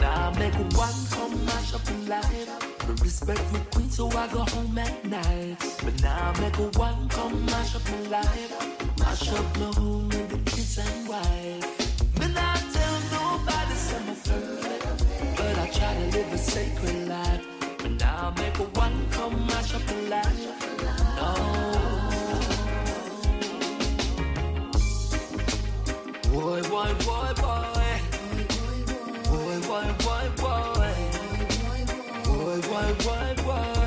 Now 0.00 0.30
the 2.96 3.04
respect 3.04 3.52
my 3.52 3.58
queen, 3.72 3.90
so 3.90 4.08
I 4.08 4.26
go 4.28 4.40
home 4.40 4.78
at 4.78 5.04
night. 5.04 5.56
But 5.84 6.02
now 6.02 6.32
I 6.34 6.40
make 6.40 6.58
a 6.58 6.68
one 6.78 7.08
come 7.08 7.44
mash 7.46 7.74
up 7.76 7.82
my 7.90 8.00
life, 8.18 8.98
mash 8.98 9.32
up 9.32 9.58
my 9.58 9.66
home 9.80 10.10
and 10.12 10.30
the 10.30 10.38
kids 10.50 10.78
and 10.78 11.08
wife. 11.08 12.18
Me 12.18 12.26
not 12.34 12.62
tell 12.74 13.00
nobody 13.16 13.74
say 13.74 13.96
I'm 13.96 14.06
perfect, 14.06 15.04
but 15.36 15.58
I 15.58 15.66
try 15.70 15.94
to 15.94 16.06
live 16.16 16.32
a 16.32 16.38
sacred 16.38 17.08
life. 17.08 17.46
But 17.78 17.92
now 17.92 18.32
I 18.34 18.40
make 18.40 18.58
a 18.58 18.64
one 18.64 19.06
come 19.10 19.46
mash 19.46 19.74
up 19.74 19.82
my 19.86 19.94
life. 20.14 20.40
No. 21.16 21.30
Boy, 26.32 26.62
boy, 26.62 26.94
boy. 27.04 27.32
Boy, 27.40 27.59
boy, 33.42 33.79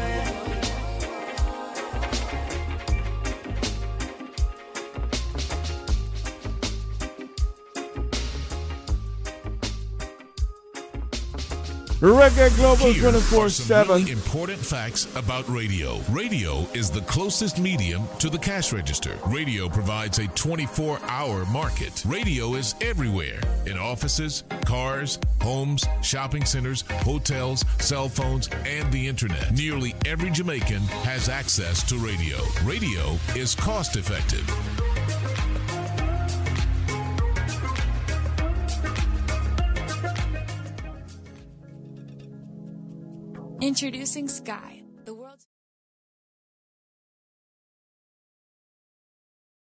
Reggae 12.03 12.53
Global 12.57 12.91
Here 12.91 13.11
24 13.11 13.45
are 13.45 13.49
some 13.49 13.65
7. 13.65 13.87
really 13.99 14.11
important 14.11 14.59
facts 14.59 15.07
about 15.15 15.47
radio. 15.47 16.01
Radio 16.09 16.67
is 16.73 16.91
the 16.91 16.99
closest 17.03 17.59
medium 17.59 18.05
to 18.19 18.29
the 18.29 18.37
cash 18.37 18.73
register. 18.73 19.17
Radio 19.27 19.69
provides 19.69 20.19
a 20.19 20.27
24 20.27 20.99
hour 21.03 21.45
market. 21.45 22.03
Radio 22.05 22.55
is 22.55 22.75
everywhere 22.81 23.39
in 23.65 23.77
offices, 23.77 24.43
cars, 24.65 25.17
homes, 25.41 25.85
shopping 26.01 26.43
centers, 26.43 26.81
hotels, 27.03 27.63
cell 27.79 28.09
phones, 28.09 28.49
and 28.65 28.91
the 28.91 29.07
internet. 29.07 29.53
Nearly 29.53 29.95
every 30.05 30.29
Jamaican 30.29 30.81
has 31.07 31.29
access 31.29 31.83
to 31.83 31.95
radio. 31.95 32.37
Radio 32.65 33.17
is 33.33 33.55
cost 33.55 33.95
effective. 33.95 34.45
Introducing 43.63 44.27
Sky, 44.27 44.83
the 45.05 45.13
world's 45.13 45.47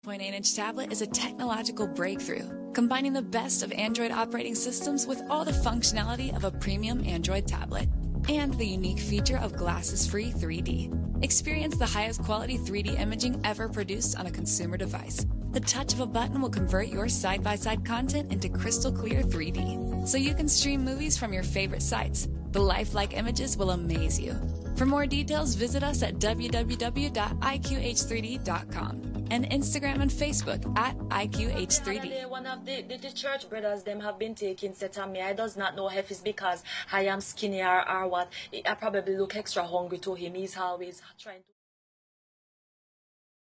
0.8 0.05 0.21
inch 0.23 0.57
tablet 0.57 0.91
is 0.91 1.03
a 1.03 1.07
technological 1.07 1.87
breakthrough, 1.87 2.73
combining 2.73 3.13
the 3.13 3.23
best 3.23 3.63
of 3.63 3.71
Android 3.71 4.11
operating 4.11 4.57
systems 4.57 5.07
with 5.07 5.23
all 5.31 5.45
the 5.45 5.53
functionality 5.53 6.35
of 6.35 6.43
a 6.43 6.51
premium 6.51 7.07
Android 7.07 7.47
tablet 7.47 7.89
and 8.29 8.53
the 8.55 8.67
unique 8.67 8.99
feature 8.99 9.39
of 9.39 9.57
glasses 9.57 10.07
free 10.07 10.33
3D. 10.33 11.25
Experience 11.25 11.77
the 11.77 11.87
highest 11.87 12.23
quality 12.23 12.59
3D 12.59 13.01
imaging 13.01 13.41
ever 13.45 13.69
produced 13.69 14.19
on 14.19 14.27
a 14.27 14.31
consumer 14.31 14.77
device. 14.77 15.27
The 15.53 15.61
touch 15.61 15.93
of 15.93 16.01
a 16.01 16.07
button 16.07 16.41
will 16.41 16.51
convert 16.51 16.89
your 16.89 17.09
side 17.09 17.43
by 17.43 17.57
side 17.57 17.85
content 17.85 18.33
into 18.33 18.49
crystal 18.49 18.93
clear 18.93 19.23
3D, 19.23 20.07
so 20.07 20.19
you 20.19 20.35
can 20.35 20.49
stream 20.49 20.85
movies 20.85 21.17
from 21.17 21.33
your 21.33 21.45
favorite 21.45 21.83
sites. 21.83 22.29
The 22.53 22.61
lifelike 22.61 23.17
images 23.17 23.57
will 23.57 23.71
amaze 23.71 24.21
you. 24.21 24.37
For 24.77 24.87
more 24.87 25.07
details, 25.07 25.55
visit 25.55 25.83
us 25.83 26.03
at 26.03 26.17
www.iqh3d.com 26.17 29.16
and 29.31 29.49
Instagram 29.51 30.01
and 30.01 30.11
Facebook 30.11 30.79
at 30.79 30.97
IQH3D. 31.09 32.29
One 32.29 32.47
of 32.47 32.65
the, 32.65 32.83
the, 32.83 32.97
the 32.97 33.11
church 33.11 33.49
brothers 33.49 33.83
them 33.83 34.01
have 34.01 34.19
been 34.19 34.35
taking. 34.35 34.75
I 34.83 35.33
does 35.33 35.57
not 35.57 35.77
know 35.77 35.91
if 35.91 36.11
it's 36.11 36.21
because 36.21 36.63
I 36.93 37.03
am 37.07 37.21
skinny 37.21 37.63
or, 37.63 37.89
or 37.91 38.09
what. 38.09 38.33
I 38.65 38.75
probably 38.75 39.17
look 39.17 39.37
extra 39.37 39.65
hungry 39.65 39.99
to 39.99 40.15
him. 40.15 40.35
He's 40.35 40.57
always 40.57 41.03
trying 41.19 41.41
to 41.41 41.56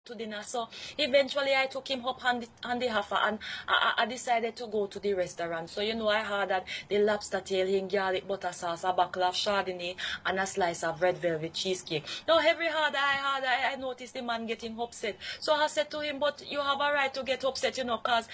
to 0.08 0.16
dinner. 0.16 0.42
So 0.44 0.68
eventually 0.98 1.54
I 1.56 1.68
took 1.68 1.88
him 1.88 2.06
up 2.06 2.24
on 2.26 2.40
the, 2.42 2.48
on 2.64 2.80
the 2.80 2.88
and 2.88 3.40
I, 3.68 3.94
I 3.98 4.06
decided 4.06 4.56
to 4.58 4.68
go 4.68 4.88
to 4.88 5.00
the 5.00 5.14
restaurant. 5.14 5.70
So 5.70 5.82
you 5.82 5.94
know 5.94 6.10
I 6.10 6.20
had 6.20 6.50
that 6.50 6.66
the 6.90 7.00
lobster 7.00 7.42
tail 7.42 7.68
in 7.68 7.88
garlic 7.88 8.28
butter 8.28 8.52
sauce, 8.52 8.84
a 8.84 8.94
buckle 8.94 9.24
of 9.24 9.36
Chardonnay 9.36 9.96
and 10.26 10.40
a 10.40 10.48
slice 10.48 10.84
of 10.84 11.02
red 11.02 11.18
velvet 11.18 11.54
cheesecake. 11.54 12.06
Now 12.28 12.40
every 12.40 12.70
hard 12.70 12.96
I 12.96 13.14
had 13.14 13.44
I, 13.44 13.74
I 13.74 13.76
noticed 13.76 14.14
the 14.14 14.22
man 14.22 14.46
getting 14.46 14.80
upset. 14.80 15.18
So 15.40 15.54
I 15.54 15.68
said 15.68 15.92
to 15.92 16.00
him, 16.00 16.20
but 16.20 16.44
you 16.50 16.60
have 16.62 16.80
a 16.80 16.94
right 16.94 17.14
to 17.14 17.24
get 17.24 17.44
upset, 17.44 17.78
you 17.78 17.84
know, 17.84 17.98
cause 17.98 18.28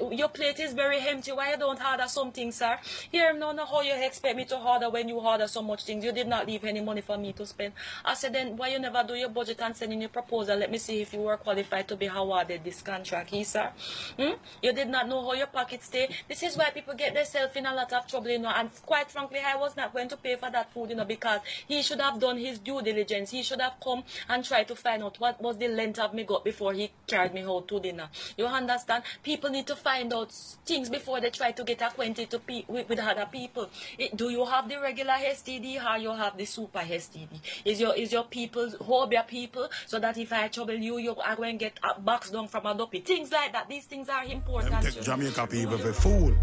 uh, 0.00 0.10
your 0.10 0.28
plate 0.28 0.60
is 0.60 0.72
very 0.72 1.00
empty. 1.00 1.32
Why 1.32 1.52
you 1.52 1.58
don't 1.58 1.84
order 1.84 2.06
something, 2.06 2.52
sir? 2.52 2.78
Here 3.10 3.32
no 3.32 3.52
know 3.52 3.66
how 3.66 3.80
you 3.82 3.94
expect 3.94 4.36
me 4.36 4.44
to 4.46 4.58
order 4.58 4.90
when 4.90 5.08
you 5.08 5.16
order 5.16 5.48
so 5.48 5.62
much 5.62 5.84
things. 5.84 6.04
You 6.04 6.12
did 6.12 6.28
not 6.28 6.46
leave 6.46 6.64
any 6.64 6.80
money 6.80 7.00
for 7.00 7.18
me 7.18 7.32
to 7.34 7.46
spend. 7.46 7.72
I 8.04 8.14
said 8.14 8.32
then 8.32 8.56
why 8.56 8.68
you 8.68 8.78
never 8.78 9.02
do 9.06 9.14
your 9.14 9.28
budget 9.28 9.60
and 9.60 9.74
send 9.76 9.92
in 9.92 10.00
your 10.00 10.10
proposal? 10.10 10.56
Let 10.56 10.70
me 10.70 10.78
see 10.78 10.99
if 11.00 11.12
you 11.12 11.20
were 11.20 11.36
qualified 11.36 11.88
to 11.88 11.96
be 11.96 12.06
awarded 12.06 12.64
this 12.64 12.82
contract, 12.82 13.30
he 13.30 13.44
sir. 13.44 13.70
Hmm? 14.18 14.32
You 14.62 14.72
did 14.72 14.88
not 14.88 15.08
know 15.08 15.22
how 15.22 15.32
your 15.34 15.46
pockets 15.46 15.86
stay. 15.86 16.08
This 16.28 16.42
is 16.42 16.56
why 16.56 16.70
people 16.70 16.94
get 16.94 17.14
themselves 17.14 17.56
in 17.56 17.66
a 17.66 17.74
lot 17.74 17.92
of 17.92 18.06
trouble, 18.06 18.28
you 18.30 18.38
know. 18.38 18.52
And 18.54 18.70
quite 18.86 19.10
frankly, 19.10 19.40
I 19.44 19.56
was 19.56 19.76
not 19.76 19.92
going 19.92 20.08
to 20.08 20.16
pay 20.16 20.36
for 20.36 20.50
that 20.50 20.72
food, 20.72 20.90
you 20.90 20.96
know, 20.96 21.04
because 21.04 21.40
he 21.66 21.82
should 21.82 22.00
have 22.00 22.20
done 22.20 22.38
his 22.38 22.58
due 22.58 22.82
diligence. 22.82 23.30
He 23.30 23.42
should 23.42 23.60
have 23.60 23.74
come 23.82 24.02
and 24.28 24.44
tried 24.44 24.68
to 24.68 24.76
find 24.76 25.02
out 25.02 25.18
what 25.18 25.40
was 25.40 25.56
the 25.58 25.68
length 25.68 25.98
of 25.98 26.14
me 26.14 26.24
gut 26.24 26.44
before 26.44 26.72
he 26.72 26.90
carried 27.06 27.34
me 27.34 27.42
out 27.42 27.68
to 27.68 27.80
dinner. 27.80 28.08
You 28.36 28.46
understand? 28.46 29.04
People 29.22 29.50
need 29.50 29.66
to 29.66 29.76
find 29.76 30.12
out 30.12 30.32
things 30.66 30.88
before 30.88 31.20
they 31.20 31.30
try 31.30 31.52
to 31.52 31.64
get 31.64 31.82
acquainted 31.82 32.30
to 32.30 32.38
pe- 32.38 32.64
with, 32.68 32.88
with 32.88 32.98
other 32.98 33.26
people. 33.30 33.68
It- 33.98 34.16
do 34.16 34.28
you 34.30 34.44
have 34.44 34.68
the 34.68 34.80
regular 34.80 35.14
STD 35.14 35.78
or 35.82 35.98
you 35.98 36.10
have 36.12 36.36
the 36.36 36.44
super 36.44 36.80
STD? 36.80 37.40
Is 37.64 37.80
your 37.80 37.94
is 37.94 38.12
your 38.12 38.24
people 38.24 38.70
your 39.12 39.22
people 39.22 39.68
so 39.86 39.98
that 39.98 40.18
if 40.18 40.32
I 40.32 40.48
trouble 40.48 40.74
you, 40.74 40.89
you 40.98 41.14
are 41.16 41.36
going 41.36 41.58
to 41.58 41.64
get 41.64 41.78
a 41.82 42.00
box 42.00 42.30
down 42.30 42.48
from 42.48 42.66
a 42.66 42.74
dopey. 42.74 43.00
Things 43.00 43.30
like 43.32 43.52
that. 43.52 43.68
These 43.68 43.84
things 43.84 44.08
are 44.08 44.24
important. 44.24 44.72
Them 44.72 44.82
take. 44.82 45.02
Jamaica 45.02 45.46
people 45.46 45.78
for 45.78 45.92
fool. 45.92 46.34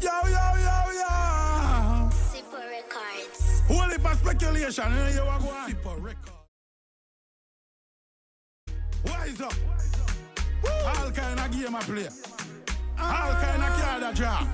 Yo, 0.00 0.10
yo, 0.24 0.46
yo, 0.66 0.90
yo. 1.00 2.10
Super 2.10 2.56
Records. 2.56 3.62
Holy 3.68 3.98
for 3.98 4.14
speculation. 4.14 4.84
Eh, 4.84 5.10
you 5.10 5.16
know 5.16 5.22
you 5.22 5.26
want 5.26 5.42
go 5.42 5.50
on. 5.50 5.68
Super. 5.70 6.16
Wise 9.04 9.40
up. 9.40 9.54
All 10.96 11.10
kind 11.10 11.40
of 11.40 11.50
game 11.50 11.74
I 11.74 11.80
play. 11.80 12.08
All 12.98 13.32
kind 13.34 13.62
of 13.62 13.80
card 13.80 14.02
I 14.02 14.12
draw. 14.12 14.46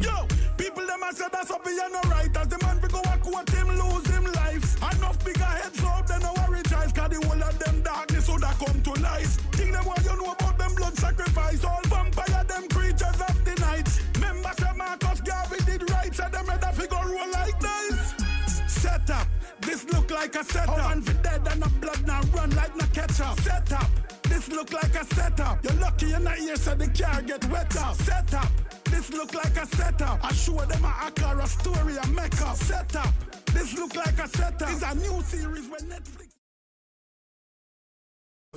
Yo, 0.00 0.26
people 0.56 0.86
them 0.86 1.02
a 1.02 1.12
say 1.14 1.26
that's 1.32 1.50
up 1.50 1.66
here 1.66 1.88
no 1.90 2.00
right 2.10 2.36
As 2.36 2.48
the 2.48 2.58
man 2.62 2.80
we 2.80 2.88
go 2.88 3.00
a 3.00 3.18
quote 3.18 3.48
him 3.50 3.68
lose 3.68 4.06
him 4.08 4.24
life 4.32 4.76
Enough 4.96 5.24
bigger 5.24 5.44
heads 5.44 5.82
up 5.84 6.06
then 6.06 6.20
no 6.20 6.32
worry 6.32 6.43
tries 6.43 6.43
Cause 6.94 7.10
the 7.10 7.26
whole 7.26 7.42
of 7.42 7.58
them 7.58 7.82
darkness 7.82 8.26
so 8.26 8.38
that 8.38 8.58
come 8.58 8.80
to 8.82 8.92
light 9.02 9.26
Think 9.56 9.72
them 9.72 9.84
what 9.84 10.02
you 10.04 10.16
know 10.16 10.32
about 10.32 10.58
them 10.58 10.74
blood 10.74 10.96
sacrifice 10.96 11.64
All 11.64 11.82
vampire 11.84 12.44
them 12.44 12.68
creatures 12.68 13.20
of 13.28 13.44
the 13.44 13.54
night 13.60 13.88
Remember 14.14 14.50
say 14.58 14.72
Marcus 14.76 15.20
Garvey 15.20 15.64
did 15.64 15.90
right 15.90 16.14
Say 16.14 16.28
them 16.30 16.46
ready 16.46 16.76
figure 16.76 17.04
roll 17.04 17.30
like 17.32 17.58
dice 17.60 18.14
Set 18.84 19.08
up, 19.10 19.26
this 19.62 19.84
look 19.92 20.10
like 20.10 20.34
a 20.34 20.44
setup. 20.44 20.78
Oh, 20.78 20.90
and 20.90 21.04
for 21.04 21.14
dead 21.22 21.40
and 21.50 21.62
the 21.62 21.68
blood 21.80 22.06
now 22.06 22.20
run 22.34 22.50
like 22.50 22.76
no 22.76 22.84
ketchup. 22.92 23.40
Set 23.40 23.72
up, 23.72 23.88
this 24.24 24.48
look 24.50 24.72
like 24.74 24.94
a 24.94 25.04
setup. 25.14 25.64
You're 25.64 25.80
lucky 25.80 26.06
you're 26.08 26.20
not 26.20 26.36
here 26.36 26.56
so 26.56 26.74
the 26.74 26.88
car 26.88 27.22
get 27.22 27.44
wet 27.46 27.74
up. 27.78 27.94
Set 27.96 28.34
up, 28.34 28.50
this 28.84 29.10
look 29.10 29.32
like 29.32 29.56
a 29.56 29.66
setup. 29.74 30.22
I 30.22 30.32
show 30.34 30.58
them 30.66 30.84
a 30.84 30.88
hack 30.88 31.18
or 31.22 31.40
a 31.40 31.46
story 31.46 31.98
I 31.98 32.06
make 32.08 32.40
up. 32.42 32.56
Set 32.56 32.94
up, 32.94 33.14
this 33.54 33.74
look 33.78 33.96
like 33.96 34.18
a 34.18 34.28
setup. 34.28 34.70
It's 34.70 34.82
a 34.82 34.94
new 34.96 35.22
series 35.22 35.66
when 35.68 35.80
Netflix. 35.80 36.33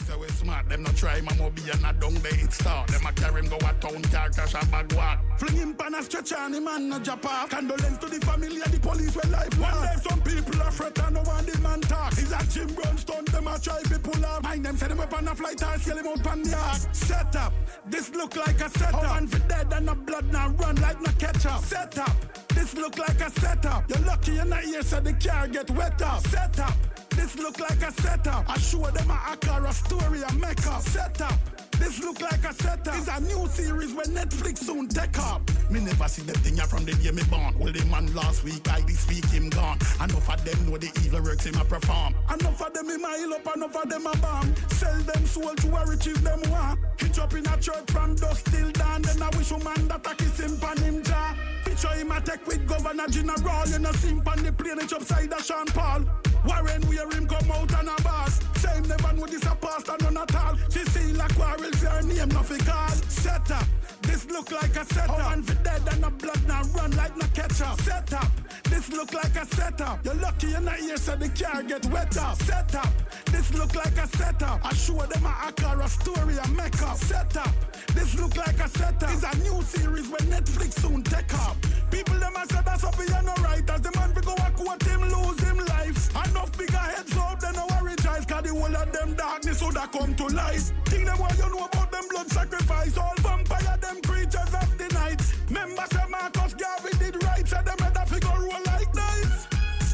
Say 0.05 0.15
we 0.15 0.27
smart, 0.27 0.69
them 0.69 0.83
not 0.83 0.95
try 0.95 1.21
my 1.21 1.35
mobile 1.35 1.63
and 1.71 1.85
a 1.85 1.93
down 1.99 2.13
the 2.13 2.29
it 2.41 2.53
start. 2.53 2.87
Them 2.87 3.05
a 3.05 3.11
carry 3.13 3.41
him 3.41 3.49
go 3.49 3.57
a 3.57 3.73
town 3.81 4.01
car 4.03 4.29
crash 4.29 4.53
a 4.53 4.65
bag 4.67 4.93
walk. 4.93 5.19
Fling 5.39 5.57
him 5.57 5.73
pan 5.73 5.95
a 5.95 6.03
stretch 6.03 6.33
and 6.33 6.55
him 6.55 6.65
man 6.65 6.93
a 6.93 6.99
drop 6.99 7.25
off. 7.25 7.49
Condolence 7.49 7.97
to 7.97 8.05
the 8.07 8.25
family 8.25 8.61
and 8.61 8.73
the 8.73 8.79
police 8.79 9.15
when 9.15 9.31
life 9.31 9.59
One 9.59 9.73
day 9.73 9.95
some 10.07 10.21
people 10.21 10.61
are 10.61 10.71
fret 10.71 10.99
and 10.99 11.15
no 11.15 11.21
one 11.21 11.45
the 11.45 11.59
man 11.59 11.81
talk. 11.81 12.13
Is 12.13 12.31
a 12.31 12.39
Jim 12.51 12.73
Brown 12.75 12.97
stunt, 12.97 13.31
them 13.31 13.47
a 13.47 13.59
try 13.59 13.81
to 13.81 13.99
pull 13.99 14.25
up. 14.25 14.43
Mind 14.43 14.65
them 14.65 14.77
send 14.77 14.91
him 14.91 14.99
up 14.99 15.13
on 15.13 15.27
a 15.27 15.35
flight 15.35 15.61
or 15.63 15.79
scale 15.79 15.97
him 15.97 16.07
out 16.07 16.27
on 16.27 16.41
the 16.43 16.55
ark. 16.55 16.81
Set 16.91 17.35
up, 17.35 17.53
this 17.87 18.13
look 18.13 18.35
like 18.35 18.61
a 18.61 18.69
setup. 18.69 19.03
Oh, 19.03 19.17
and 19.17 19.31
for 19.31 19.39
dead 19.47 19.73
and 19.73 19.87
the 19.87 19.95
blood 19.95 20.31
now 20.31 20.49
run 20.49 20.75
like 20.75 21.01
no 21.01 21.11
ketchup. 21.17 21.63
Set 21.63 21.97
up, 21.97 22.15
this 22.49 22.75
look 22.75 22.97
like 22.97 23.19
a 23.19 23.29
setup. 23.41 23.89
You're 23.89 24.05
lucky 24.05 24.33
you're 24.33 24.45
not 24.45 24.63
here 24.63 24.83
so 24.83 24.99
the 24.99 25.13
car 25.13 25.47
get 25.47 25.69
wet 25.71 26.01
up. 26.01 26.25
Set 26.27 26.59
up. 26.59 26.75
This 27.17 27.35
look 27.35 27.59
like 27.59 27.81
a 27.81 27.91
setup. 28.01 28.47
I 28.47 28.57
show 28.59 28.85
them 28.91 29.09
a 29.09 29.13
hack 29.13 29.45
or 29.47 29.65
a 29.65 29.73
story 29.73 30.23
I 30.23 30.31
make 30.35 30.65
up. 30.67 30.81
Setup. 30.81 31.33
This 31.71 31.99
look 32.01 32.21
like 32.21 32.43
a 32.45 32.53
setup. 32.53 32.95
It's 32.95 33.07
a 33.07 33.19
new 33.21 33.47
series 33.47 33.93
where 33.93 34.05
Netflix 34.05 34.59
soon 34.59 34.87
take 34.87 35.17
up. 35.19 35.41
Me 35.69 35.79
never 35.79 36.07
see 36.07 36.21
them 36.21 36.35
thing 36.35 36.57
from 36.67 36.85
the 36.85 36.93
day 36.93 37.11
me 37.11 37.23
born. 37.23 37.57
Well, 37.59 37.73
the 37.73 37.83
man 37.85 38.13
last 38.13 38.43
week, 38.43 38.69
I 38.69 38.81
this 38.81 39.07
week 39.09 39.25
him 39.25 39.49
gone. 39.49 39.79
Enough 39.99 40.29
of 40.29 40.45
them 40.45 40.69
know 40.69 40.77
the 40.77 40.91
evil 41.03 41.21
works 41.23 41.45
him 41.45 41.55
a 41.55 41.65
perform. 41.65 42.13
Enough 42.33 42.61
of 42.61 42.73
them 42.73 42.89
in 42.89 43.01
my 43.01 43.17
heal 43.17 43.33
up, 43.33 43.55
enough 43.55 43.75
of 43.75 43.89
them 43.89 44.07
a 44.07 44.17
bomb. 44.17 44.55
Sell 44.69 44.97
them 45.01 45.25
soul 45.25 45.55
to 45.55 45.75
a 45.75 45.85
riches 45.87 46.21
them 46.21 46.41
want. 46.49 46.79
Hitch 46.97 47.19
up 47.19 47.33
in 47.33 47.45
a 47.47 47.57
church 47.57 47.89
from 47.91 48.15
dusk 48.15 48.49
till 48.51 48.71
dawn. 48.71 49.01
Then 49.01 49.21
I 49.21 49.29
wish 49.35 49.51
a 49.51 49.57
man 49.59 49.87
that 49.87 50.07
I 50.07 50.13
kiss 50.15 50.39
him 50.39 50.57
pan 50.59 50.77
him 50.77 51.03
jaw. 51.03 51.35
Picture 51.77 51.95
him 51.95 52.11
a 52.11 52.21
take 52.21 52.45
with 52.47 52.67
Governor 52.67 53.07
General. 53.07 53.67
You 53.67 53.79
know, 53.79 53.91
simp 53.93 54.27
on 54.27 54.43
the 54.43 54.51
plane, 54.51 54.79
it's 54.79 54.93
upside 54.93 55.31
of 55.31 55.43
Sean 55.43 55.65
Paul. 55.67 56.05
Warren 56.45 56.87
wear 56.87 57.09
him 57.09 57.27
come 57.27 57.51
out 57.51 57.71
and 57.73 57.89
a 57.89 58.01
boss. 58.03 58.39
Same 58.55 58.87
never 58.87 59.13
know 59.13 59.25
this 59.25 59.45
a 59.45 59.55
pastor, 59.55 59.95
none 60.01 60.17
at 60.17 60.35
all. 60.35 60.55
She 60.69 60.79
see 60.85 61.13
like 61.13 61.35
quarrel, 61.35 61.71
see 61.73 61.85
her 61.85 62.01
name, 62.01 62.29
nothing 62.29 62.59
call. 62.59 62.89
Set 62.89 63.51
up. 63.51 63.67
This 64.07 64.25
look 64.31 64.51
like 64.51 64.75
a 64.75 64.85
setup. 64.85 65.19
Oh, 65.19 65.33
and 65.33 65.45
for 65.45 65.53
dead 65.63 65.81
and 65.91 66.03
the 66.03 66.09
blood 66.09 66.47
now 66.47 66.63
run 66.75 66.91
like 66.95 67.15
no 67.17 67.27
ketchup. 67.33 67.79
Set 67.81 68.13
up. 68.13 68.31
This 68.63 68.89
look 68.91 69.13
like 69.13 69.35
a 69.35 69.45
setup. 69.45 70.03
You're 70.05 70.15
lucky 70.15 70.47
you're 70.47 70.61
not 70.61 70.77
here 70.77 70.97
so 70.97 71.15
the 71.15 71.29
car 71.29 71.61
get 71.63 71.85
wet 71.87 72.17
up. 72.17 72.41
Set 72.43 72.73
up. 72.75 72.93
This 73.25 73.53
look 73.53 73.75
like 73.75 73.97
a 73.97 74.07
setup. 74.17 74.65
I 74.65 74.73
show 74.73 74.97
them 75.05 75.25
a 75.25 75.29
hacker, 75.29 75.81
a 75.81 75.87
story, 75.87 76.37
a 76.37 76.47
make 76.49 76.81
up. 76.81 76.97
Set 76.97 77.35
up. 77.37 77.53
This 77.93 78.17
look 78.19 78.35
like 78.37 78.59
a 78.59 78.69
setup. 78.69 79.11
It's 79.11 79.23
a 79.23 79.37
new 79.43 79.61
series 79.61 80.07
when 80.09 80.25
Netflix 80.31 80.79
soon 80.81 81.03
take 81.03 81.33
up. 81.45 81.57
People 81.91 82.15
them 82.15 82.35
a 82.35 82.45
say 82.47 82.61
that's 82.65 82.83
up 82.83 82.95
here 82.95 83.21
no 83.23 83.33
right. 83.43 83.69
As 83.69 83.81
the 83.81 83.91
man 83.97 84.13
we 84.15 84.21
go 84.21 84.33
a 84.33 84.51
quote 84.51 84.83
him 84.83 85.01
lose 85.01 85.39
him 85.41 85.57
life. 85.65 86.09
Enough 86.29 86.57
bigger 86.57 86.77
heads 86.77 87.15
up, 87.17 87.39
then 87.39 87.55
no 87.55 87.67
worry 87.71 87.96
guys. 88.17 88.25
Cause 88.25 88.43
the 88.43 88.59
whole 88.59 88.75
of 88.75 88.91
them 88.91 89.13
darkness 89.15 89.59
so 89.59 89.71
that 89.71 89.91
come 89.91 90.15
to 90.15 90.25
light. 90.27 90.71
Think 90.85 91.05
them 91.05 91.19
what 91.19 91.37
you 91.37 91.49
know 91.49 91.65
about 91.65 91.91
them 91.91 92.03
blood 92.09 92.29
sacrifice. 92.29 92.97
All 92.97 93.13
vampire 93.17 93.77
them 93.81 94.01
creatures 94.01 94.53
of 94.53 94.77
the 94.77 94.87
night. 94.93 95.21
Remember 95.47 95.83
say 95.91 96.03
Marcus 96.09 96.53
Garvey 96.53 96.97
did 96.97 97.23
right. 97.23 97.47
Say 97.47 97.61
them 97.63 97.77
a 97.79 98.05
figure 98.05 98.29
roll 98.29 98.63
like 98.65 98.91
dice. 98.93 99.47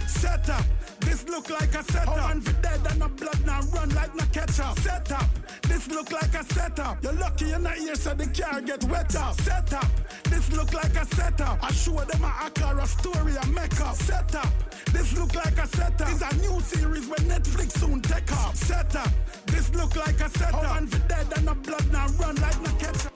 Set 0.08 0.50
up. 0.50 0.66
This 1.02 1.28
look 1.28 1.50
like 1.50 1.74
a 1.76 1.84
setup. 1.84 2.18
Oh, 2.18 2.32
and 2.32 2.44
for 2.44 2.54
dead 2.62 2.80
and 2.90 3.02
the 3.02 3.08
blood 3.08 3.46
now 3.46 3.62
run 3.74 3.90
like 3.90 4.16
no 4.16 4.26
ketchup. 4.32 4.80
Set 4.80 5.12
up. 5.12 5.43
This 5.84 5.96
look 5.96 6.12
like 6.14 6.34
a 6.34 6.44
setup. 6.54 7.04
You're 7.04 7.12
lucky 7.14 7.46
you're 7.46 7.60
not 7.60 7.76
here, 7.76 7.96
so 7.96 8.14
the 8.14 8.26
car 8.28 8.62
get 8.62 8.86
wetter. 8.86 9.26
Setup. 9.42 9.86
This 10.24 10.50
look 10.54 10.74
like 10.74 10.96
a 10.96 11.06
setup. 11.14 11.62
I 11.62 11.72
show 11.74 12.00
them 12.00 12.24
a 12.24 12.28
hacker, 12.28 12.80
a 12.80 12.88
story, 12.88 13.36
a 13.36 13.46
makeup. 13.48 13.96
Setup. 13.96 14.48
This 14.94 15.18
look 15.18 15.36
like 15.36 15.58
a 15.58 15.68
setup. 15.68 16.10
It's 16.10 16.22
a 16.22 16.36
new 16.38 16.62
series 16.62 17.08
where 17.08 17.18
Netflix 17.28 17.72
soon 17.80 18.00
take 18.00 18.32
off. 18.32 18.56
Setup. 18.56 19.10
This 19.48 19.76
look 19.76 19.98
like 19.98 20.22
a 20.22 20.30
setup. 20.30 20.64
Oh, 20.64 20.78
and 20.78 20.90
the 20.90 21.00
dead 21.00 21.28
and 21.36 21.48
the 21.50 21.54
blood 21.54 21.92
now 21.92 22.08
run 22.18 22.36
like 22.36 22.62
no 22.62 22.72
ketchup. 22.80 23.12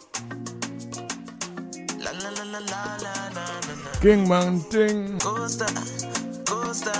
La 1.99 2.11
la 2.11 2.29
la 2.29 2.43
la 2.43 2.59
la 2.59 2.97
la 3.01 3.29
la. 3.33 4.01
King 4.01 4.27
Mountain. 4.27 5.19
Costa, 5.19 5.67
Costa, 6.45 6.91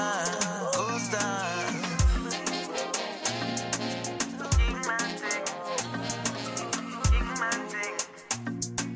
Costa. 0.71 1.76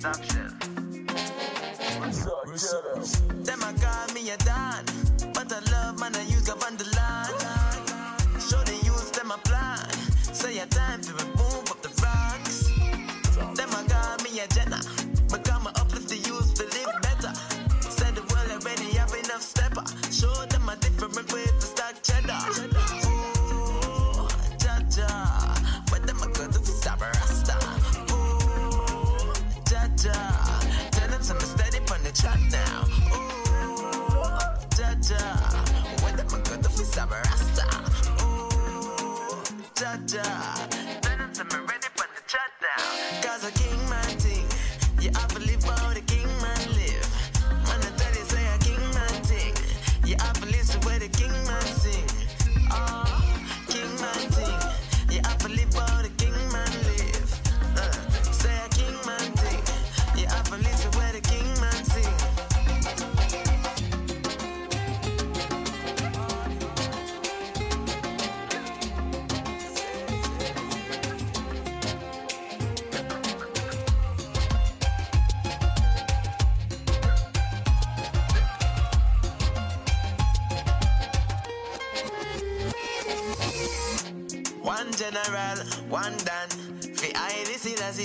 Top 0.02 0.15
shelf. 0.23 0.57
Them 3.45 3.61
a 3.61 3.73
call 3.80 4.07
me 4.15 4.32
a 4.32 4.38
Don, 4.38 4.70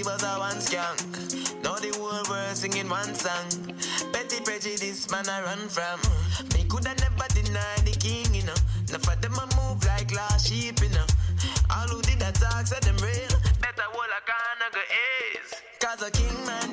was 0.06 0.22
a 0.22 0.38
one 0.38 0.60
skunk. 0.60 1.02
Now 1.64 1.74
the 1.82 1.90
whole 1.98 2.22
world 2.30 2.56
singing 2.56 2.88
one 2.88 3.12
song. 3.14 3.74
Petty 4.12 4.38
prejudice 4.44 5.10
man 5.10 5.28
I 5.28 5.42
run 5.42 5.68
from. 5.68 5.98
Me 6.54 6.64
coulda 6.70 6.94
never 7.02 7.28
deny 7.34 7.76
the 7.82 7.94
king, 7.98 8.32
you 8.32 8.44
know. 8.46 8.60
Now 8.92 9.02
for 9.02 9.16
them 9.18 9.34
I 9.34 9.46
move 9.58 9.84
like 9.84 10.14
last 10.14 10.46
sheep, 10.48 10.80
you 10.80 10.90
know. 10.90 11.06
All 11.74 11.88
who 11.88 12.00
did 12.02 12.20
that 12.20 12.36
talk 12.36 12.66
said 12.66 12.84
them 12.84 12.96
real. 13.02 13.34
Better 13.58 13.88
hold 13.90 14.06
a 14.14 14.22
corner 14.22 14.70
go 14.72 14.82
is. 15.34 15.50
Cause 15.82 16.02
a 16.06 16.10
king 16.10 16.38
man 16.46 16.65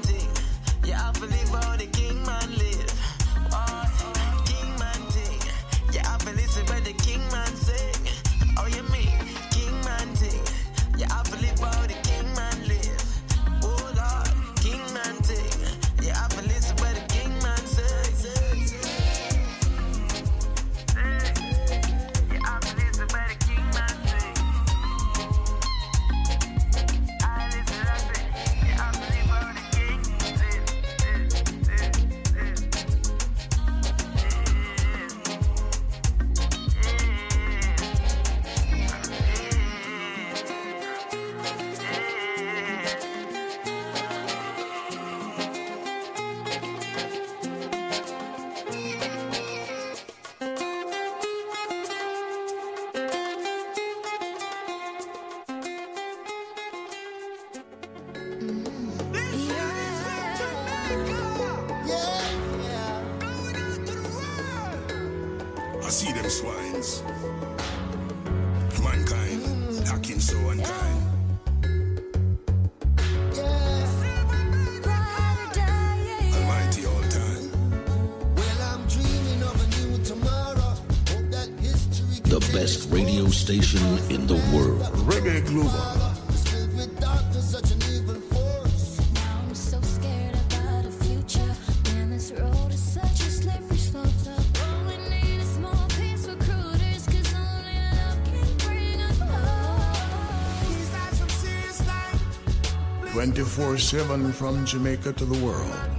24 103.54 103.78
7 103.78 104.34
from 104.34 104.66
Jamaica 104.66 105.14
to 105.14 105.26
the 105.26 105.46
world. 105.46 105.93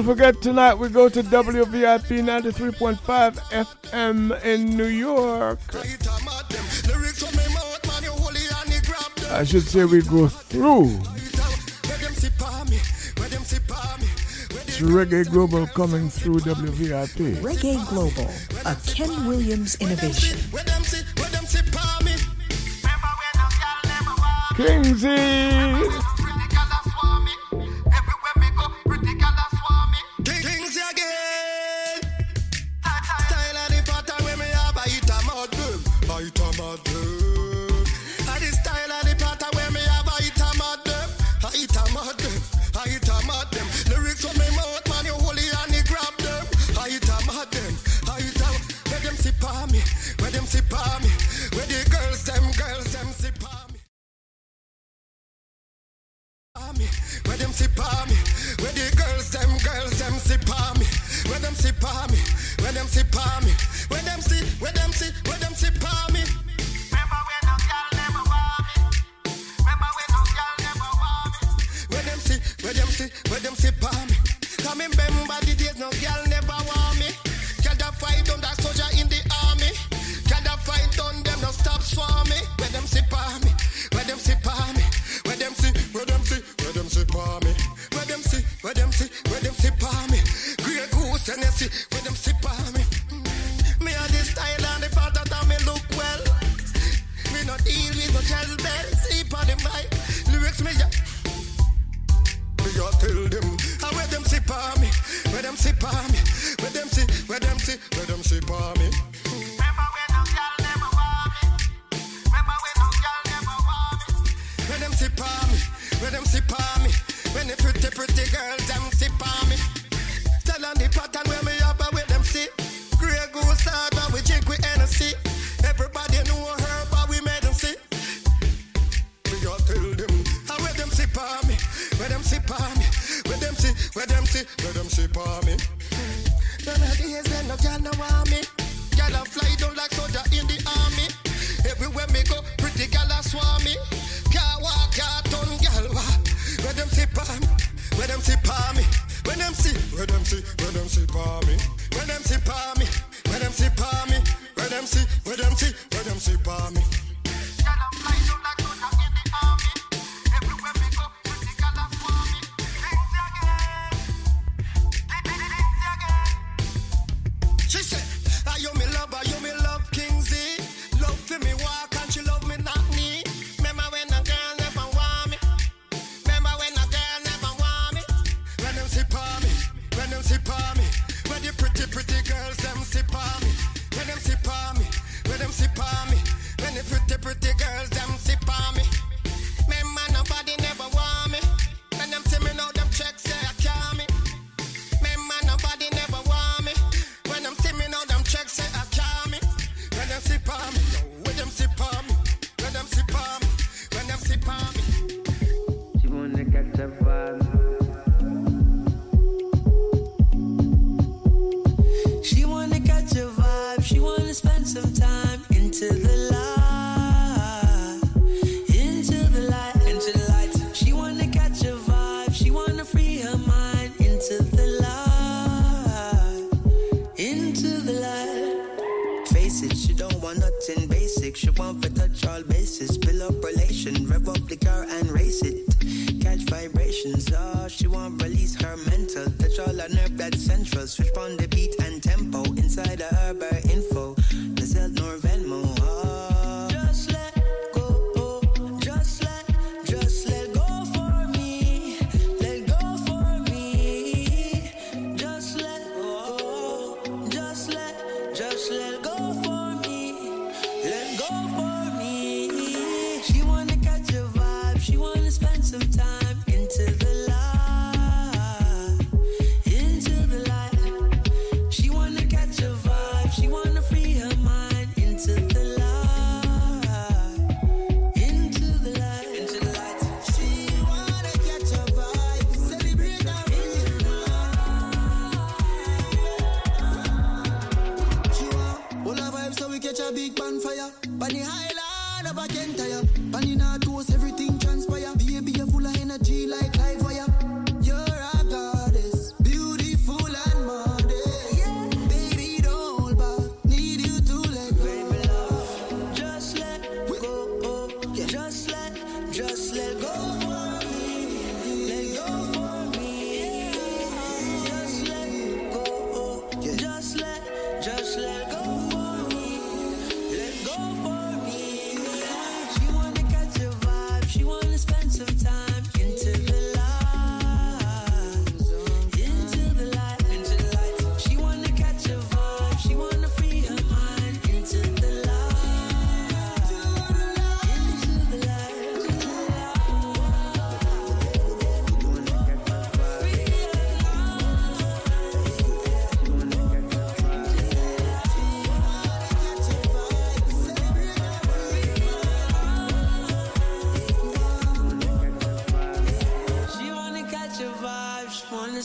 Don't 0.00 0.16
forget 0.16 0.40
tonight 0.40 0.72
we 0.72 0.88
go 0.88 1.10
to 1.10 1.22
WVIP 1.22 2.24
93.5 2.24 3.36
FM 3.84 4.44
in 4.46 4.74
New 4.74 4.86
York. 4.86 5.58
I 9.30 9.44
should 9.44 9.64
say 9.64 9.84
we 9.84 10.00
go 10.00 10.26
through. 10.26 10.86
It's 14.56 14.80
Reggae 14.80 15.30
Global 15.30 15.66
coming 15.66 16.08
through 16.08 16.36
WVIP. 16.36 17.36
Reggae 17.42 17.86
Global, 17.90 18.30
a 18.64 18.74
Ken 18.86 19.26
Williams 19.26 19.76
innovation. 19.82 20.38
Kingsy! 24.56 26.19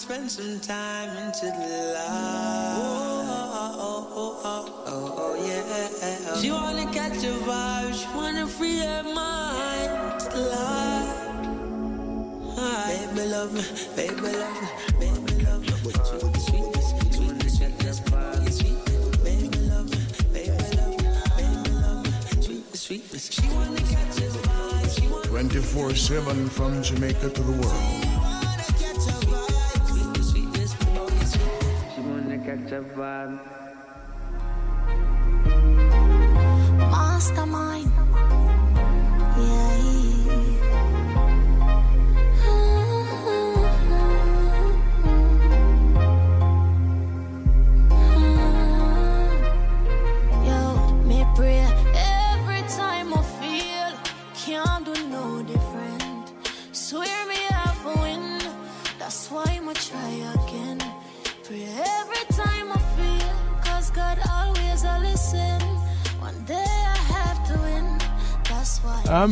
spend 0.05 0.29
some 0.29 0.59
time 0.59 1.09
into 1.17 1.47
the 1.47 1.93
light. 1.95 2.77
Oh, 2.77 3.25
oh, 3.81 4.07
oh, 4.21 4.83
oh, 4.85 5.13
oh, 5.17 5.33
yeah. 5.43 6.35
She 6.39 6.51
wanna 6.51 6.85
catch 6.93 7.23
a 7.23 7.33
vibe, 7.47 7.93
she 7.95 8.07
wanna 8.15 8.45
free 8.45 8.77
her 8.81 9.01
mind 9.01 10.19
to 10.19 10.29
the 10.29 10.41
light. 10.53 11.31
Baby 12.87 13.23
love 13.29 13.51
me, 13.51 13.63
baby 13.95 14.29
love 14.37 14.61
me. 14.61 14.67
She 23.17 23.47
wanna 23.49 23.81
catch 23.81 24.17
vibe, 24.21 24.89
she 24.95 25.07
wanna. 25.07 25.27
24 25.27 25.95
7 25.95 26.49
from 26.49 26.83
Jamaica 26.83 27.29
to 27.31 27.41
the 27.41 27.51
world. 27.53 28.14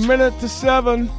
minute 0.07 0.37
to 0.39 0.49
seven. 0.49 1.09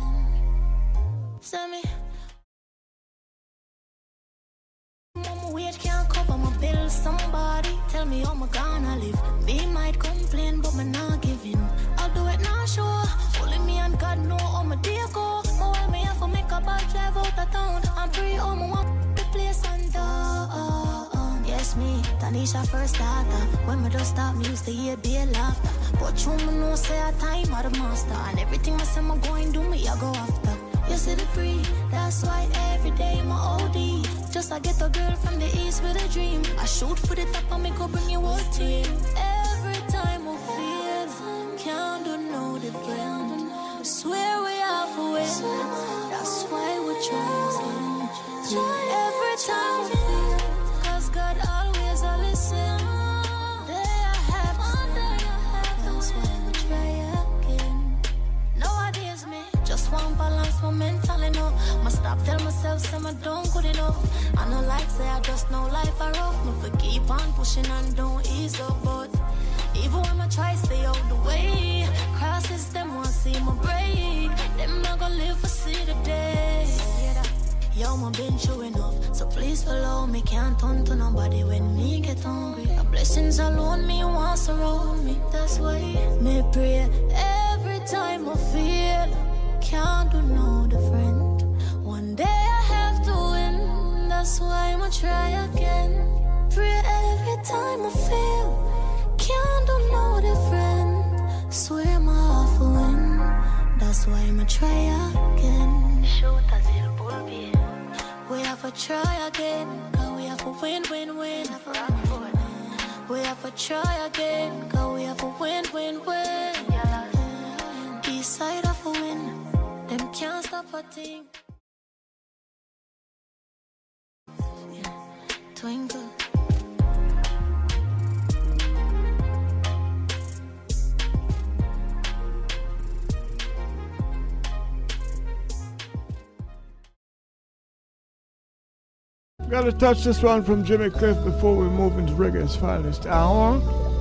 going 139.65 139.79
to 139.79 139.81
touch 139.81 140.05
this 140.05 140.23
one 140.23 140.43
from 140.43 140.63
Jimmy 140.63 140.91
Cliff 140.91 141.17
before 141.25 141.57
we 141.57 141.67
move 141.71 141.99
into 141.99 142.13
Reggae's 142.13 142.55
finest 142.55 143.07
hour. 143.07 143.94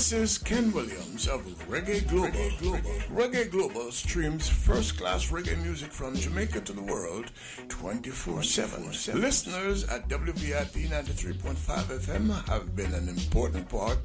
This 0.00 0.12
is 0.12 0.38
Ken 0.38 0.72
Williams 0.72 1.28
of 1.28 1.42
Reggae 1.68 2.08
Global. 2.08 2.30
Reggae 2.30 2.58
Global, 2.58 2.90
Reggae 3.12 3.50
Global 3.50 3.92
streams 3.92 4.48
first 4.48 4.96
class 4.96 5.30
reggae 5.30 5.62
music 5.62 5.92
from 5.92 6.16
Jamaica 6.16 6.62
to 6.62 6.72
the 6.72 6.80
world 6.80 7.30
24 7.68 8.42
7. 8.42 8.86
Listeners 9.20 9.84
at 9.84 10.08
WVIP 10.08 10.88
93.5 10.88 11.54
FM 11.54 12.48
have 12.48 12.74
been 12.74 12.94
an 12.94 13.10
important 13.10 13.68
part 13.68 13.98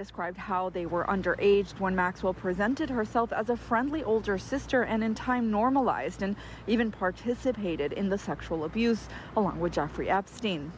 described 0.01 0.39
how 0.39 0.70
they 0.70 0.86
were 0.86 1.05
underaged 1.05 1.78
when 1.78 1.94
Maxwell 1.94 2.32
presented 2.32 2.89
herself 2.89 3.35
as 3.35 3.51
a 3.51 3.56
friendly 3.56 4.02
older 4.02 4.39
sister 4.39 4.82
and 4.82 5.05
in 5.05 5.14
time 5.14 5.51
normalized 5.51 6.22
and 6.22 6.36
even 6.66 6.90
participated 6.90 7.93
in 7.93 8.09
the 8.09 8.16
sexual 8.16 8.64
abuse 8.64 9.09
along 9.36 9.60
with 9.60 9.74
Jeffrey 9.74 10.09
Epstein. 10.09 10.72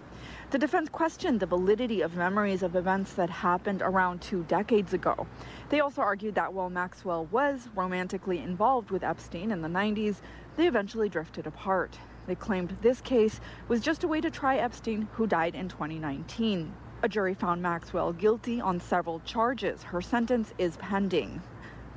The 0.51 0.59
defense 0.59 0.89
questioned 0.89 1.39
the 1.39 1.47
validity 1.47 2.01
of 2.01 2.17
memories 2.17 2.65
of 2.65 2.75
events 2.75 3.13
that 3.13 3.31
happened 3.31 3.81
around 3.81 4.23
two 4.23 4.43
decades 4.49 4.93
ago. 4.93 5.29
They 5.69 5.79
also 5.79 6.03
argued 6.03 6.35
that 6.35 6.53
while 6.53 6.69
Maxwell 6.69 7.27
was 7.27 7.69
romantically 7.77 8.39
involved 8.39 8.91
with 8.91 9.05
Epstein 9.05 9.53
in 9.53 9.63
the 9.63 9.69
90s, 9.69 10.17
they 10.57 10.67
eventually 10.67 11.09
drifted 11.09 11.47
apart. 11.47 11.97
They 12.27 12.35
claimed 12.35 12.77
this 12.83 13.01
case 13.01 13.41
was 13.69 13.83
just 13.83 14.03
a 14.03 14.09
way 14.09 14.21
to 14.21 14.33
try 14.33 14.57
Epstein, 14.57 15.07
who 15.13 15.29
died 15.29 15.55
in 15.55 15.69
2019. 15.69 16.73
A 17.05 17.09
jury 17.09 17.35
found 17.35 17.61
Maxwell 17.61 18.13
guilty 18.13 18.61
on 18.61 18.79
several 18.79 19.19
charges. 19.21 19.83
Her 19.83 20.01
sentence 20.01 20.55
is 20.59 20.77
pending. 20.77 21.43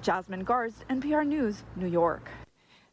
Jasmine 0.01 0.43
Garsd, 0.43 0.85
NPR 0.89 1.25
News, 1.27 1.61
New 1.75 1.87
York. 1.87 2.29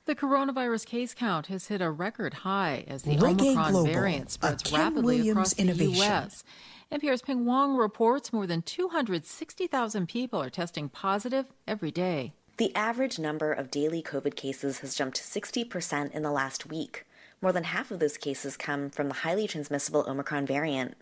The 0.05 0.15
coronavirus 0.15 0.85
case 0.85 1.15
count 1.15 1.47
has 1.47 1.69
hit 1.69 1.81
a 1.81 1.91
record 1.91 2.35
high 2.35 2.85
as 2.87 3.05
the 3.05 3.17
Reggae 3.17 3.53
Omicron 3.53 3.73
Global, 3.73 3.93
variant 3.93 4.31
spreads 4.31 4.71
rapidly 4.71 5.19
Williams 5.19 5.31
across 5.31 5.55
the. 5.55 5.85
U.S. 5.87 6.45
NPR's 6.91 7.23
Pien 7.23 7.45
Huang 7.45 7.77
reports 7.77 8.31
more 8.31 8.47
than 8.47 8.61
260,000 8.61 10.07
people 10.07 10.43
are 10.43 10.51
testing 10.51 10.91
positive 10.91 11.47
every 11.67 11.91
day. 11.91 12.35
The 12.59 12.75
average 12.75 13.19
number 13.19 13.53
of 13.53 13.71
daily 13.71 14.03
COVID 14.03 14.37
cases 14.37 14.81
has 14.81 14.95
jumped 14.95 15.19
60% 15.19 16.11
in 16.13 16.23
the 16.23 16.31
last 16.31 16.67
week. 16.67 17.07
More 17.43 17.53
than 17.53 17.65
half 17.65 17.91
of 17.91 17.99
those 17.99 18.17
cases 18.17 18.57
come 18.57 18.89
from 18.89 19.09
the 19.09 19.15
highly 19.15 19.49
transmissible 19.49 20.05
Omicron 20.07 20.47
variant. 20.47 20.95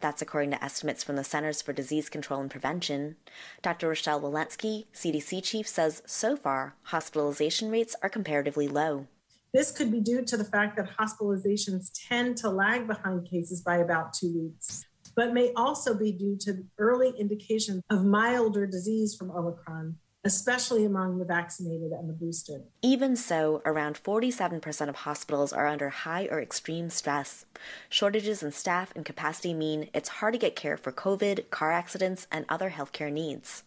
That's 0.00 0.22
according 0.22 0.52
to 0.52 0.64
estimates 0.64 1.04
from 1.04 1.16
the 1.16 1.22
Centers 1.22 1.60
for 1.60 1.74
Disease 1.74 2.08
Control 2.08 2.40
and 2.40 2.50
Prevention. 2.50 3.16
Dr. 3.60 3.88
Rochelle 3.88 4.22
Walensky, 4.22 4.86
CDC 4.94 5.44
chief, 5.44 5.68
says 5.68 6.02
so 6.06 6.34
far, 6.34 6.76
hospitalization 6.84 7.70
rates 7.70 7.94
are 8.02 8.08
comparatively 8.08 8.68
low. 8.68 9.06
This 9.52 9.70
could 9.70 9.92
be 9.92 10.00
due 10.00 10.24
to 10.24 10.38
the 10.38 10.46
fact 10.46 10.78
that 10.78 10.96
hospitalizations 10.96 11.90
tend 12.08 12.38
to 12.38 12.48
lag 12.48 12.86
behind 12.86 13.28
cases 13.28 13.60
by 13.60 13.76
about 13.76 14.14
two 14.14 14.32
weeks, 14.32 14.86
but 15.14 15.34
may 15.34 15.52
also 15.56 15.92
be 15.92 16.10
due 16.10 16.38
to 16.40 16.64
early 16.78 17.12
indications 17.18 17.82
of 17.90 18.02
milder 18.02 18.66
disease 18.66 19.14
from 19.14 19.30
Omicron, 19.30 19.96
especially 20.24 20.84
among 20.84 21.18
the 21.18 21.24
vaccinated 21.24 21.92
and 21.92 22.08
the 22.08 22.12
boosted. 22.12 22.62
Even 22.80 23.16
so, 23.16 23.60
around 23.64 24.02
47% 24.02 24.88
of 24.88 24.96
hospitals 24.96 25.52
are 25.52 25.66
under 25.66 25.88
high 25.90 26.28
or 26.30 26.40
extreme 26.40 26.90
stress. 26.90 27.44
Shortages 27.88 28.42
in 28.42 28.52
staff 28.52 28.92
and 28.94 29.04
capacity 29.04 29.52
mean 29.52 29.88
it's 29.92 30.08
hard 30.08 30.34
to 30.34 30.38
get 30.38 30.54
care 30.54 30.76
for 30.76 30.92
COVID, 30.92 31.50
car 31.50 31.72
accidents, 31.72 32.26
and 32.30 32.46
other 32.48 32.70
healthcare 32.70 33.12
needs. 33.12 33.64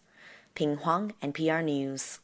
Pien 0.54 0.76
Huang, 0.78 1.12
NPR 1.22 1.62
News. 1.62 2.20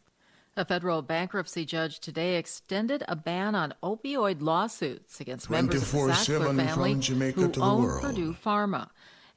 A 0.55 0.67
federal 0.67 1.01
bankruptcy 1.01 1.65
judge 1.65 1.99
today 1.99 2.37
extended 2.37 3.03
a 3.09 3.17
ban 3.17 3.55
on 3.55 3.73
opioid 3.83 4.43
lawsuits 4.43 5.19
against 5.19 5.49
members 5.49 5.83
of 5.83 5.91
the 5.91 5.97
24/7 5.99 6.13
Sackler 6.13 6.57
family 6.57 6.93
from 6.93 7.01
Jamaica 7.01 7.41
who 7.41 7.49
to 7.53 7.61
the 7.61 7.65
own 7.65 7.83
world. 7.83 8.03
Purdue 8.03 8.35
Pharma. 8.35 8.91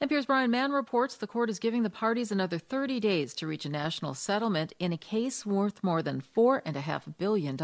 NPR's 0.04 0.26
Brian 0.26 0.52
Mann 0.52 0.74
reports 0.74 1.16
the 1.16 1.26
court 1.26 1.50
is 1.50 1.58
giving 1.58 1.84
the 1.84 1.90
parties 1.90 2.30
another 2.30 2.60
30 2.60 3.00
days 3.00 3.34
to 3.36 3.48
reach 3.48 3.64
a 3.64 3.70
national 3.70 4.14
settlement 4.14 4.74
in 4.78 4.92
a 4.92 4.98
case 4.98 5.46
worth 5.46 5.82
more 5.82 6.02
than 6.02 6.22
$4.5 6.36 7.18
billion. 7.18 7.58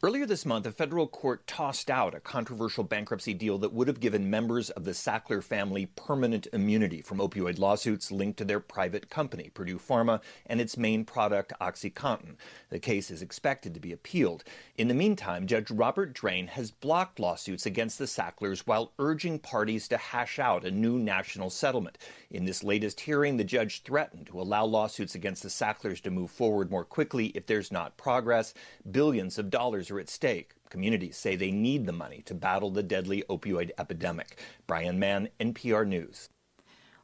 Earlier 0.00 0.26
this 0.26 0.46
month, 0.46 0.66
a 0.66 0.70
federal 0.70 1.08
court 1.08 1.44
tossed 1.48 1.90
out 1.90 2.14
a 2.14 2.20
controversial 2.20 2.84
bankruptcy 2.84 3.34
deal 3.34 3.58
that 3.58 3.72
would 3.72 3.88
have 3.88 3.98
given 3.98 4.30
members 4.30 4.70
of 4.70 4.84
the 4.84 4.92
Sackler 4.92 5.42
family 5.42 5.86
permanent 5.86 6.46
immunity 6.52 7.02
from 7.02 7.18
opioid 7.18 7.58
lawsuits 7.58 8.12
linked 8.12 8.38
to 8.38 8.44
their 8.44 8.60
private 8.60 9.10
company, 9.10 9.50
Purdue 9.52 9.80
Pharma, 9.80 10.22
and 10.46 10.60
its 10.60 10.76
main 10.76 11.04
product, 11.04 11.52
OxyContin. 11.60 12.36
The 12.70 12.78
case 12.78 13.10
is 13.10 13.22
expected 13.22 13.74
to 13.74 13.80
be 13.80 13.90
appealed. 13.90 14.44
In 14.76 14.86
the 14.86 14.94
meantime, 14.94 15.48
Judge 15.48 15.72
Robert 15.72 16.12
Drain 16.12 16.46
has 16.46 16.70
blocked 16.70 17.18
lawsuits 17.18 17.66
against 17.66 17.98
the 17.98 18.06
Sacklers 18.06 18.68
while 18.68 18.92
urging 19.00 19.40
parties 19.40 19.88
to 19.88 19.96
hash 19.96 20.38
out 20.38 20.64
a 20.64 20.70
new 20.70 20.96
national 20.96 21.50
settlement. 21.56 21.98
In 22.30 22.44
this 22.44 22.62
latest 22.62 23.00
hearing, 23.00 23.36
the 23.36 23.44
judge 23.44 23.82
threatened 23.82 24.26
to 24.26 24.40
allow 24.40 24.64
lawsuits 24.64 25.14
against 25.14 25.42
the 25.42 25.50
Sacklers 25.50 26.00
to 26.02 26.10
move 26.10 26.30
forward 26.30 26.70
more 26.70 26.84
quickly 26.84 27.26
if 27.28 27.46
there's 27.46 27.72
not 27.72 27.96
progress. 27.96 28.54
Billions 28.90 29.38
of 29.38 29.50
dollars 29.50 29.90
are 29.90 29.98
at 29.98 30.08
stake. 30.08 30.52
Communities 30.70 31.16
say 31.16 31.36
they 31.36 31.50
need 31.50 31.86
the 31.86 31.92
money 31.92 32.22
to 32.26 32.34
battle 32.34 32.70
the 32.70 32.82
deadly 32.82 33.24
opioid 33.28 33.70
epidemic. 33.78 34.38
Brian 34.66 34.98
Mann, 34.98 35.28
NPR 35.40 35.86
News. 35.86 36.28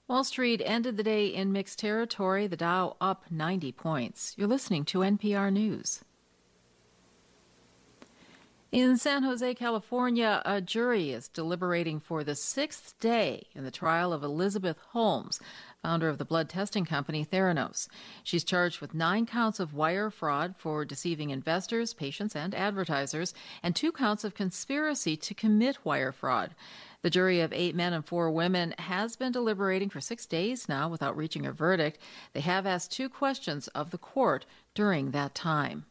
Wall 0.09 0.25
Street 0.25 0.61
ended 0.65 0.97
the 0.97 1.03
day 1.03 1.27
in 1.27 1.53
mixed 1.53 1.79
territory, 1.79 2.47
the 2.47 2.57
Dow 2.57 2.97
up 3.01 3.25
90 3.31 3.73
points. 3.73 4.35
You're 4.37 4.49
listening 4.49 4.85
to 4.87 4.99
NPR 4.99 5.53
News. 5.53 6.05
In 8.73 8.97
San 8.97 9.23
Jose, 9.23 9.55
California, 9.57 10.41
a 10.47 10.63
jury 10.63 11.11
is 11.11 11.29
deliberating 11.29 12.01
for 12.01 12.25
the 12.25 12.35
sixth 12.35 12.99
day 13.01 13.49
in 13.55 13.65
the 13.65 13.71
trial 13.71 14.15
of 14.15 14.23
Elizabeth 14.23 14.79
Holmes, 14.93 15.39
founder 15.83 16.09
of 16.09 16.17
the 16.17 16.25
blood 16.25 16.49
testing 16.49 16.87
company 16.87 17.23
Theranos. 17.23 17.87
She's 18.25 18.43
charged 18.43 18.81
with 18.81 18.95
nine 18.95 19.27
counts 19.27 19.61
of 19.61 19.75
wire 19.75 20.09
fraud 20.09 20.55
for 20.57 20.87
deceiving 20.87 21.29
investors, 21.29 21.93
patients, 21.93 22.35
and 22.35 22.55
advertisers, 22.55 23.35
and 23.63 23.77
two 23.77 23.93
counts 23.93 24.25
of 24.25 24.35
conspiracy 24.35 25.19
to 25.19 25.35
commit 25.35 25.85
wire 25.85 26.11
fraud. 26.11 26.55
The 27.03 27.11
jury 27.11 27.41
of 27.41 27.53
eight 27.53 27.75
men 27.75 27.93
and 27.93 28.07
four 28.07 28.31
women 28.31 28.75
has 28.79 29.17
been 29.17 29.33
deliberating 29.33 29.91
for 29.91 30.01
six 30.01 30.25
days 30.25 30.67
now 30.67 30.89
without 30.89 31.15
reaching 31.15 31.45
a 31.45 31.53
verdict. 31.53 31.99
They 32.33 32.41
have 32.41 32.65
asked 32.65 32.91
two 32.91 33.11
questions 33.11 33.69
of 33.69 33.91
the 33.91 33.99
court 33.99 34.47
during 34.75 35.11
that 35.11 35.35
time. 35.35 35.85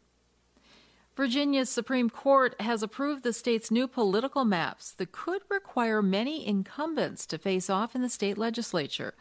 Virginia's 1.15 1.69
Supreme 1.69 2.09
Court 2.09 2.55
has 2.61 2.81
approved 2.81 3.23
the 3.23 3.33
state's 3.33 3.69
new 3.69 3.85
political 3.85 4.45
maps 4.45 4.93
that 4.93 5.11
could 5.11 5.41
require 5.49 6.01
many 6.01 6.47
incumbents 6.47 7.25
to 7.25 7.38
face 7.38 7.69
off 7.69 7.95
in 7.95 8.01
the 8.01 8.09
state 8.09 8.38
legislature. 8.38 9.13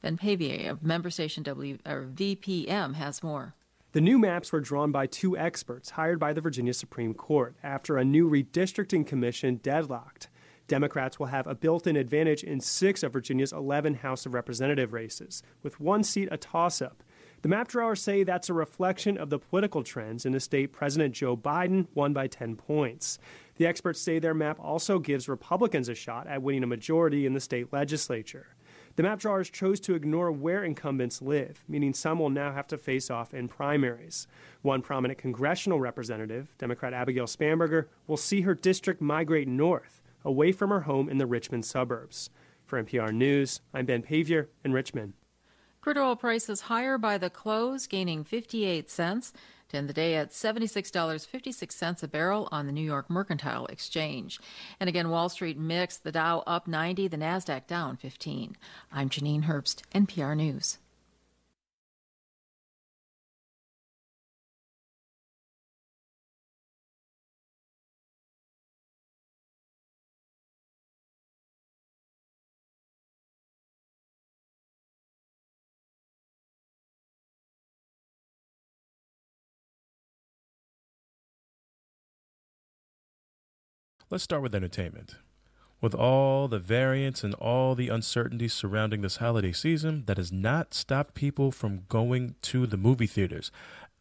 Ben 0.00 0.16
Paviour 0.16 0.70
of 0.70 0.82
member 0.82 1.10
station 1.10 1.42
w, 1.42 1.76
VPM 1.84 2.94
has 2.94 3.22
more. 3.22 3.54
The 3.92 4.00
new 4.00 4.18
maps 4.18 4.50
were 4.50 4.60
drawn 4.60 4.92
by 4.92 5.06
two 5.06 5.36
experts 5.36 5.90
hired 5.90 6.18
by 6.18 6.32
the 6.32 6.40
Virginia 6.40 6.72
Supreme 6.72 7.12
Court 7.12 7.54
after 7.62 7.98
a 7.98 8.04
new 8.04 8.28
redistricting 8.30 9.06
commission 9.06 9.56
deadlocked. 9.56 10.28
Democrats 10.68 11.18
will 11.18 11.26
have 11.26 11.46
a 11.46 11.54
built 11.54 11.86
in 11.86 11.96
advantage 11.96 12.42
in 12.44 12.60
six 12.60 13.02
of 13.02 13.12
Virginia's 13.12 13.52
11 13.52 13.96
House 13.96 14.26
of 14.26 14.34
Representative 14.34 14.92
races, 14.92 15.42
with 15.62 15.80
one 15.80 16.02
seat 16.02 16.28
a 16.32 16.36
toss 16.38 16.80
up. 16.80 17.02
The 17.42 17.48
map 17.48 17.68
drawers 17.68 18.02
say 18.02 18.24
that's 18.24 18.48
a 18.48 18.54
reflection 18.54 19.18
of 19.18 19.30
the 19.30 19.38
political 19.38 19.82
trends 19.82 20.24
in 20.24 20.32
the 20.32 20.40
state 20.40 20.72
President 20.72 21.14
Joe 21.14 21.36
Biden 21.36 21.86
won 21.94 22.12
by 22.12 22.26
10 22.26 22.56
points. 22.56 23.18
The 23.56 23.66
experts 23.66 24.00
say 24.00 24.18
their 24.18 24.34
map 24.34 24.58
also 24.58 24.98
gives 24.98 25.28
Republicans 25.28 25.88
a 25.88 25.94
shot 25.94 26.26
at 26.26 26.42
winning 26.42 26.62
a 26.62 26.66
majority 26.66 27.26
in 27.26 27.34
the 27.34 27.40
state 27.40 27.72
legislature. 27.72 28.48
The 28.96 29.02
map 29.02 29.18
drawers 29.18 29.50
chose 29.50 29.78
to 29.80 29.94
ignore 29.94 30.32
where 30.32 30.64
incumbents 30.64 31.20
live, 31.20 31.62
meaning 31.68 31.92
some 31.92 32.18
will 32.18 32.30
now 32.30 32.52
have 32.52 32.66
to 32.68 32.78
face 32.78 33.10
off 33.10 33.34
in 33.34 33.46
primaries. 33.46 34.26
One 34.62 34.80
prominent 34.80 35.18
congressional 35.18 35.78
representative, 35.78 36.54
Democrat 36.56 36.94
Abigail 36.94 37.26
Spanberger, 37.26 37.86
will 38.06 38.16
see 38.16 38.40
her 38.40 38.54
district 38.54 39.02
migrate 39.02 39.48
north, 39.48 40.00
away 40.24 40.50
from 40.50 40.70
her 40.70 40.80
home 40.80 41.10
in 41.10 41.18
the 41.18 41.26
Richmond 41.26 41.66
suburbs. 41.66 42.30
For 42.64 42.82
NPR 42.82 43.12
News, 43.12 43.60
I'm 43.74 43.84
Ben 43.84 44.02
Paviour 44.02 44.48
in 44.64 44.72
Richmond. 44.72 45.12
Crude 45.86 45.98
oil 45.98 46.16
prices 46.16 46.62
higher 46.62 46.98
by 46.98 47.16
the 47.16 47.30
close, 47.30 47.86
gaining 47.86 48.24
58 48.24 48.90
cents 48.90 49.32
to 49.68 49.76
end 49.76 49.88
the 49.88 49.92
day 49.92 50.16
at 50.16 50.32
$76.56 50.32 52.02
a 52.02 52.08
barrel 52.08 52.48
on 52.50 52.66
the 52.66 52.72
New 52.72 52.84
York 52.84 53.08
Mercantile 53.08 53.66
Exchange. 53.66 54.40
And 54.80 54.88
again, 54.88 55.10
Wall 55.10 55.28
Street 55.28 55.56
mixed, 55.56 56.02
the 56.02 56.10
Dow 56.10 56.42
up 56.44 56.66
90, 56.66 57.06
the 57.06 57.16
NASDAQ 57.16 57.68
down 57.68 57.96
15. 57.96 58.56
I'm 58.90 59.08
Janine 59.08 59.44
Herbst, 59.44 59.82
NPR 59.94 60.36
News. 60.36 60.78
Let's 84.08 84.22
start 84.22 84.42
with 84.42 84.54
entertainment. 84.54 85.16
With 85.80 85.92
all 85.92 86.46
the 86.46 86.60
variants 86.60 87.24
and 87.24 87.34
all 87.34 87.74
the 87.74 87.88
uncertainties 87.88 88.52
surrounding 88.52 89.00
this 89.00 89.16
holiday 89.16 89.50
season, 89.50 90.04
that 90.06 90.16
has 90.16 90.30
not 90.30 90.74
stopped 90.74 91.14
people 91.14 91.50
from 91.50 91.86
going 91.88 92.36
to 92.42 92.68
the 92.68 92.76
movie 92.76 93.08
theaters, 93.08 93.50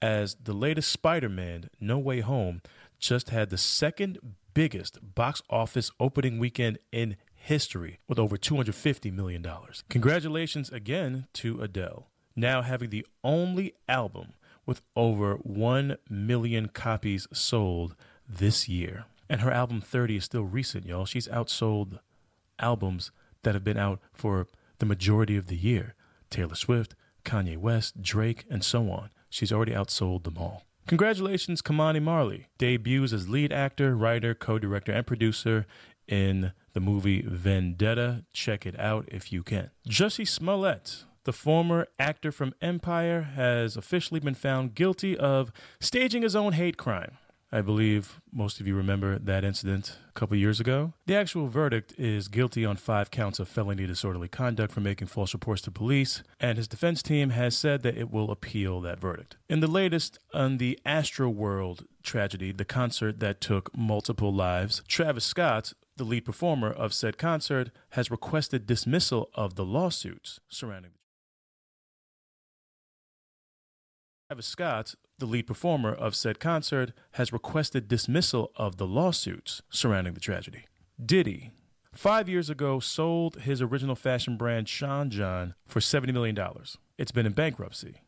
as 0.04 0.36
the 0.36 0.54
latest 0.54 0.92
Spider 0.92 1.28
Man, 1.28 1.72
No 1.80 1.98
Way 1.98 2.20
Home, 2.20 2.62
just 3.00 3.32
had 3.32 3.50
the 3.50 3.58
second 3.58 4.20
biggest 4.54 5.00
box 5.16 5.42
office 5.50 5.90
opening 6.00 6.38
weekend 6.38 6.78
in 6.92 7.18
history 7.34 7.98
with 8.08 8.20
over 8.20 8.38
$250 8.38 9.12
million. 9.12 9.44
Congratulations 9.90 10.70
again 10.70 11.26
to 11.34 11.60
Adele, 11.62 12.12
now 12.36 12.62
having 12.62 12.92
the 12.92 13.08
only 13.24 13.74
album 13.90 14.34
with 14.68 14.82
over 14.96 15.38
1 15.38 15.98
million 16.08 16.68
copies 16.68 17.28
sold 17.34 17.96
this 18.30 18.70
year. 18.70 19.06
And 19.30 19.42
her 19.42 19.52
album 19.52 19.82
30 19.82 20.18
is 20.18 20.26
still 20.26 20.44
recent, 20.44 20.86
y'all. 20.86 21.06
She's 21.06 21.28
outsold 21.28 22.00
albums 22.60 23.12
that 23.44 23.56
have 23.56 23.64
been 23.64 23.78
out 23.78 24.00
for 24.14 24.48
the 24.80 24.86
majority 24.86 25.38
of 25.38 25.48
the 25.48 25.56
year 25.56 25.96
Taylor 26.30 26.56
Swift, 26.56 26.96
Kanye 27.24 27.58
West, 27.58 28.02
Drake, 28.02 28.46
and 28.50 28.64
so 28.64 28.90
on. 28.92 29.10
She's 29.30 29.52
already 29.52 29.74
outsold 29.74 30.24
them 30.24 30.38
all. 30.38 30.64
Congratulations, 30.88 31.62
Ky-Mani 31.62 32.00
Marley. 32.00 32.48
Debuts 32.60 33.12
as 33.12 33.28
lead 33.28 33.52
actor, 33.52 33.96
writer, 33.96 34.36
co 34.36 34.60
director, 34.60 34.92
and 34.92 35.08
producer 35.08 35.66
in 36.08 36.54
the 36.74 36.80
movie 36.80 37.22
Vendetta. 37.22 38.26
Check 38.34 38.66
it 38.66 38.80
out 38.80 39.08
if 39.08 39.32
you 39.34 39.42
can. 39.42 39.72
Jussie 39.90 40.28
Smollett, 40.28 41.06
the 41.24 41.34
former 41.34 41.88
actor 41.98 42.32
from 42.32 42.54
Empire, 42.62 43.22
has 43.22 43.76
officially 43.76 44.20
been 44.20 44.36
found 44.36 44.76
guilty 44.76 45.18
of 45.18 45.52
staging 45.80 46.22
his 46.22 46.36
own 46.36 46.54
hate 46.54 46.78
crime. 46.78 47.18
I 47.52 47.62
believe 47.62 48.20
most 48.34 48.60
of 48.60 48.68
you 48.68 48.76
remember 48.76 49.20
that 49.20 49.44
incident 49.44 49.98
a 50.10 50.12
couple 50.14 50.36
years 50.36 50.60
ago. 50.60 50.94
The 51.06 51.16
actual 51.16 51.48
verdict 51.48 51.94
is 51.98 52.28
guilty 52.28 52.66
on 52.66 52.76
five 52.76 53.12
counts 53.12 53.40
of 53.40 53.48
felony 53.48 53.86
disorderly 53.86 54.28
conduct 54.28 54.74
for 54.74 54.82
making 54.82 55.08
false 55.08 55.34
reports 55.34 55.62
to 55.64 55.72
police, 55.72 56.24
and 56.40 56.58
his 56.58 56.68
defense 56.68 57.02
team 57.02 57.30
has 57.30 57.56
said 57.56 57.84
that 57.84 57.98
it 57.98 58.12
will 58.12 58.32
appeal 58.32 58.82
that 58.82 59.00
verdict. 59.00 59.38
In 59.48 59.60
the 59.60 59.68
latest 59.68 60.18
on 60.34 60.58
the 60.58 60.80
Astro 60.86 61.30
World 61.30 61.86
tragedy, 62.04 62.52
the 62.52 62.66
concert 62.66 63.20
that 63.20 63.42
took 63.42 63.76
multiple 63.78 64.34
lives, 64.34 64.82
Travis 64.88 65.24
Scott, 65.24 65.74
the 65.98 66.04
lead 66.04 66.26
performer 66.26 66.72
of 66.72 66.94
said 66.94 67.18
concert, 67.18 67.70
has 67.92 68.12
requested 68.12 68.66
dismissal 68.66 69.30
of 69.34 69.56
the 69.56 69.66
lawsuits 69.66 70.40
surrounding 70.50 70.92
the 70.92 71.00
Travis 74.30 74.48
Scott, 74.48 74.96
the 75.20 75.26
lead 75.26 75.48
performer 75.48 75.94
of 75.94 76.16
said 76.16 76.40
concert, 76.40 76.92
has 77.12 77.34
requested 77.34 77.88
dismissal 77.88 78.52
of 78.56 78.78
the 78.78 78.88
lawsuits 78.88 79.62
surrounding 79.70 80.14
the 80.14 80.20
tragedy. 80.20 80.66
Diddy, 81.04 81.52
five 81.94 82.28
years 82.28 82.50
ago, 82.50 82.80
sold 82.80 83.42
his 83.42 83.62
original 83.62 83.96
fashion 83.96 84.38
brand 84.38 84.68
Sean 84.68 85.10
John 85.10 85.56
for 85.66 85.80
$70 85.80 86.14
million. 86.14 86.38
It's 86.98 87.12
been 87.12 87.26
in 87.26 87.34
bankruptcy. 87.34 88.02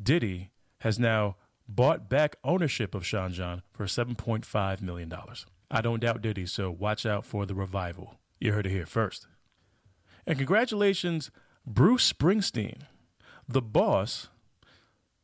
Diddy 0.00 0.50
has 0.80 0.98
now 0.98 1.36
bought 1.68 2.08
back 2.08 2.36
ownership 2.44 2.94
of 2.94 3.06
Sean 3.06 3.32
John 3.32 3.62
for 3.72 3.86
$7.5 3.86 4.82
million. 4.82 5.12
I 5.70 5.80
don't 5.80 6.00
doubt 6.00 6.22
Diddy, 6.22 6.46
so 6.46 6.70
watch 6.70 7.06
out 7.06 7.24
for 7.24 7.46
the 7.46 7.54
revival. 7.54 8.18
You 8.40 8.52
heard 8.52 8.66
it 8.66 8.72
here 8.72 8.86
first. 8.86 9.26
And 10.26 10.36
congratulations, 10.36 11.30
Bruce 11.66 12.12
Springsteen. 12.12 12.82
The 13.48 13.62
boss 13.62 14.28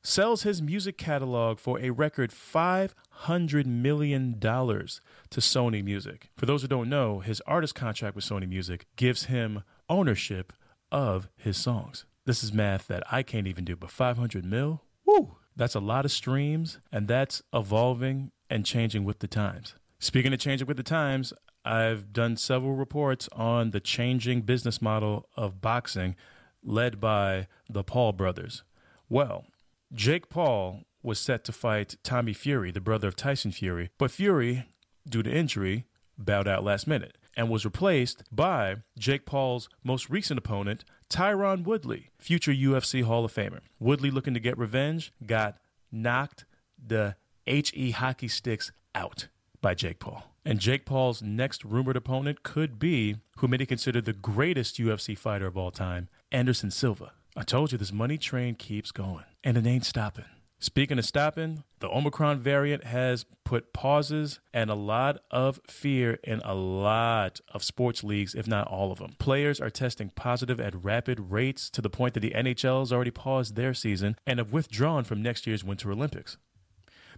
sells 0.09 0.43
his 0.43 0.62
music 0.62 0.97
catalog 0.97 1.59
for 1.59 1.78
a 1.80 1.90
record 1.90 2.30
$500 2.30 3.66
million 3.66 4.40
to 4.40 5.40
Sony 5.40 5.85
Music. 5.85 6.30
For 6.35 6.47
those 6.47 6.62
who 6.62 6.68
don't 6.68 6.89
know, 6.89 7.20
his 7.20 7.43
artist 7.43 7.74
contract 7.74 8.16
with 8.16 8.24
Sony 8.24 8.48
Music 8.48 8.86
gives 8.97 9.24
him 9.24 9.62
ownership 9.90 10.55
of 10.90 11.28
his 11.36 11.59
songs. 11.59 12.06
This 12.24 12.43
is 12.43 12.55
math 12.55 12.86
that 12.89 13.02
I 13.12 13.22
can't 13.22 13.47
even 13.47 13.66
do, 13.66 13.76
but 13.76 13.90
500 13.90 14.47
mil? 14.47 14.82
Woo! 15.05 15.36
That's 15.55 15.74
a 15.74 15.80
lot 15.80 16.06
of 16.06 16.10
streams, 16.10 16.78
and 16.90 17.06
that's 17.06 17.43
evolving 17.52 18.30
and 18.48 18.64
changing 18.64 19.05
with 19.05 19.18
the 19.18 19.28
times. 19.28 19.74
Speaking 19.98 20.32
of 20.32 20.40
changing 20.40 20.66
with 20.66 20.78
the 20.78 20.82
times, 20.82 21.35
I've 21.66 22.14
done 22.14 22.39
several 22.39 22.74
reports 22.74 23.28
on 23.32 23.72
the 23.72 23.80
changing 23.80 24.43
business 24.43 24.80
model 24.80 25.28
of 25.36 25.60
boxing 25.60 26.16
led 26.62 26.98
by 26.98 27.47
the 27.68 27.85
Paul 27.85 28.12
brothers. 28.12 28.62
Well, 29.10 29.44
Jake 29.93 30.28
Paul 30.28 30.82
was 31.02 31.19
set 31.19 31.44
to 31.44 31.52
fight 31.52 31.97
Tommy 32.02 32.32
Fury, 32.32 32.70
the 32.70 32.81
brother 32.81 33.09
of 33.09 33.16
Tyson 33.16 33.52
Fury, 33.52 33.90
but 33.98 34.10
Fury, 34.10 34.66
due 35.09 35.23
to 35.23 35.31
injury, 35.31 35.86
bowed 36.19 36.48
out 36.48 36.65
last 36.65 36.86
minute 36.86 37.16
and 37.36 37.48
was 37.48 37.65
replaced 37.65 38.24
by 38.32 38.77
Jake 38.98 39.24
Paul's 39.24 39.69
most 39.85 40.10
recent 40.10 40.39
opponent, 40.39 40.85
Tyron 41.09 41.62
Woodley, 41.62 42.10
future 42.19 42.52
UFC 42.52 43.05
Hall 43.05 43.24
of 43.24 43.32
Famer. 43.32 43.60
Woodley, 43.78 44.10
looking 44.10 44.35
to 44.35 44.40
get 44.40 44.59
revenge, 44.59 45.12
got 45.24 45.56
knocked 45.93 46.44
the 46.85 47.15
HE 47.47 47.93
hockey 47.93 48.28
sticks 48.28 48.73
out 48.94 49.28
by 49.60 49.74
Jake 49.74 50.01
Paul. 50.01 50.24
And 50.44 50.59
Jake 50.59 50.85
Paul's 50.85 51.23
next 51.23 51.65
rumored 51.65 51.97
opponent 51.97 52.43
could 52.43 52.78
be 52.78 53.16
who 53.39 53.48
many 53.48 53.65
consider 53.66 54.01
the 54.01 54.12
greatest 54.12 54.78
UFC 54.78 55.16
fighter 55.16 55.47
of 55.47 55.56
all 55.56 55.70
time, 55.70 56.09
Anderson 56.32 56.70
Silva. 56.70 57.12
I 57.36 57.43
told 57.43 57.70
you 57.70 57.78
this 57.78 57.93
money 57.93 58.19
train 58.19 58.56
keeps 58.56 58.90
going, 58.90 59.24
and 59.44 59.56
it 59.56 59.66
ain't 59.66 59.85
stopping. 59.85 60.24
Speaking 60.60 60.98
of 60.98 61.05
stopping, 61.05 61.62
the 61.78 61.89
Omicron 61.89 62.40
variant 62.40 62.82
has 62.82 63.24
put 63.44 63.73
pauses 63.73 64.40
and 64.52 64.70
a 64.70 64.74
lot 64.74 65.20
of 65.31 65.60
fear 65.69 66.19
in 66.24 66.40
a 66.44 66.52
lot 66.52 67.40
of 67.55 67.62
sports 67.62 68.02
leagues, 68.02 68.35
if 68.35 68.48
not 68.48 68.66
all 68.66 68.90
of 68.90 68.98
them. 68.98 69.15
Players 69.20 69.60
are 69.60 69.70
testing 69.70 70.10
positive 70.16 70.60
at 70.60 70.74
rapid 70.74 71.31
rates 71.31 71.70
to 71.70 71.81
the 71.81 71.89
point 71.89 72.15
that 72.15 72.20
the 72.20 72.32
NHL 72.32 72.81
has 72.81 72.93
already 72.93 73.12
paused 73.12 73.55
their 73.55 73.73
season 73.73 74.16
and 74.27 74.40
have 74.40 74.52
withdrawn 74.52 75.05
from 75.05 75.23
next 75.23 75.47
year's 75.47 75.62
Winter 75.62 75.93
Olympics. 75.93 76.39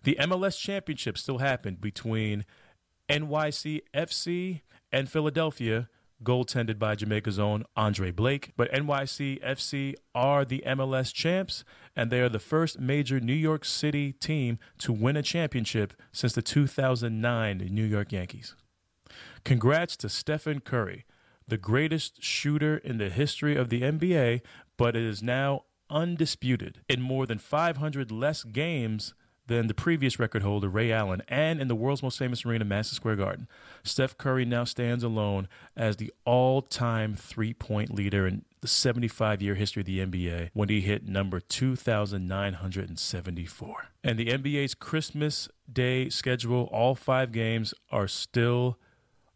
The 0.03 0.19
MLS 0.21 0.59
Championship 0.59 1.17
still 1.17 1.39
happened 1.39 1.81
between 1.81 2.45
NYC 3.09 3.81
FC 3.95 4.61
and 4.93 5.11
Philadelphia, 5.11 5.89
goaltended 6.23 6.79
by 6.79 6.95
Jamaica's 6.95 7.39
own 7.39 7.65
Andre 7.77 8.11
Blake. 8.11 8.53
But 8.57 8.73
NYC 8.73 9.43
FC 9.43 9.95
are 10.15 10.45
the 10.45 10.63
MLS 10.67 11.13
champs, 11.13 11.65
and 11.97 12.11
they 12.11 12.21
are 12.21 12.29
the 12.29 12.39
first 12.39 12.79
major 12.79 13.21
New 13.21 13.35
York 13.35 13.65
City 13.65 14.13
team 14.13 14.59
to 14.79 14.93
win 14.93 15.17
a 15.17 15.23
championship 15.23 15.95
since 16.13 16.33
the 16.33 16.43
2009 16.43 17.69
New 17.71 17.85
York 17.85 18.13
Yankees. 18.13 18.55
Congrats 19.45 19.97
to 19.97 20.09
Stephen 20.09 20.61
Curry, 20.61 21.05
the 21.49 21.59
greatest 21.59 22.23
shooter 22.23 22.77
in 22.77 22.99
the 22.99 23.11
history 23.11 23.57
of 23.57 23.69
the 23.69 23.83
NBA, 23.83 24.43
but 24.77 24.95
it 24.95 25.03
is 25.03 25.23
now 25.23 25.65
undisputed 25.89 26.81
in 26.89 27.01
more 27.01 27.27
than 27.27 27.39
500 27.39 28.13
less 28.13 28.45
games 28.45 29.15
than 29.51 29.67
the 29.67 29.75
previous 29.75 30.19
record 30.21 30.45
holder, 30.45 30.69
Ray 30.69 30.93
Allen, 30.93 31.23
and 31.27 31.61
in 31.61 31.67
the 31.67 31.75
world's 31.75 32.05
most 32.05 32.17
famous 32.17 32.47
arena, 32.47 32.65
Madison 32.65 32.95
Square 32.95 33.17
Garden. 33.17 33.49
Steph 33.83 34.17
Curry 34.17 34.45
now 34.45 34.63
stands 34.63 35.03
alone 35.03 35.49
as 35.77 35.97
the 35.97 36.13
all 36.25 36.63
time 36.63 37.17
three 37.17 37.53
point 37.53 37.93
leader 37.93 38.29
in 38.29 38.45
the 38.61 38.69
75 38.69 39.43
year 39.43 39.57
history 39.57 39.81
of 39.81 39.87
the 39.87 39.99
NBA 39.99 40.51
when 40.55 40.69
he 40.69 40.83
hit 40.83 41.09
number 41.09 41.41
2,974. 41.41 43.89
And 44.05 44.17
the 44.17 44.27
NBA's 44.27 44.77
Christmas 44.77 45.49
Day 45.71 46.09
schedule, 46.11 46.69
all 46.73 46.95
five 46.95 47.33
games 47.33 47.75
are 47.91 48.07
still 48.07 48.79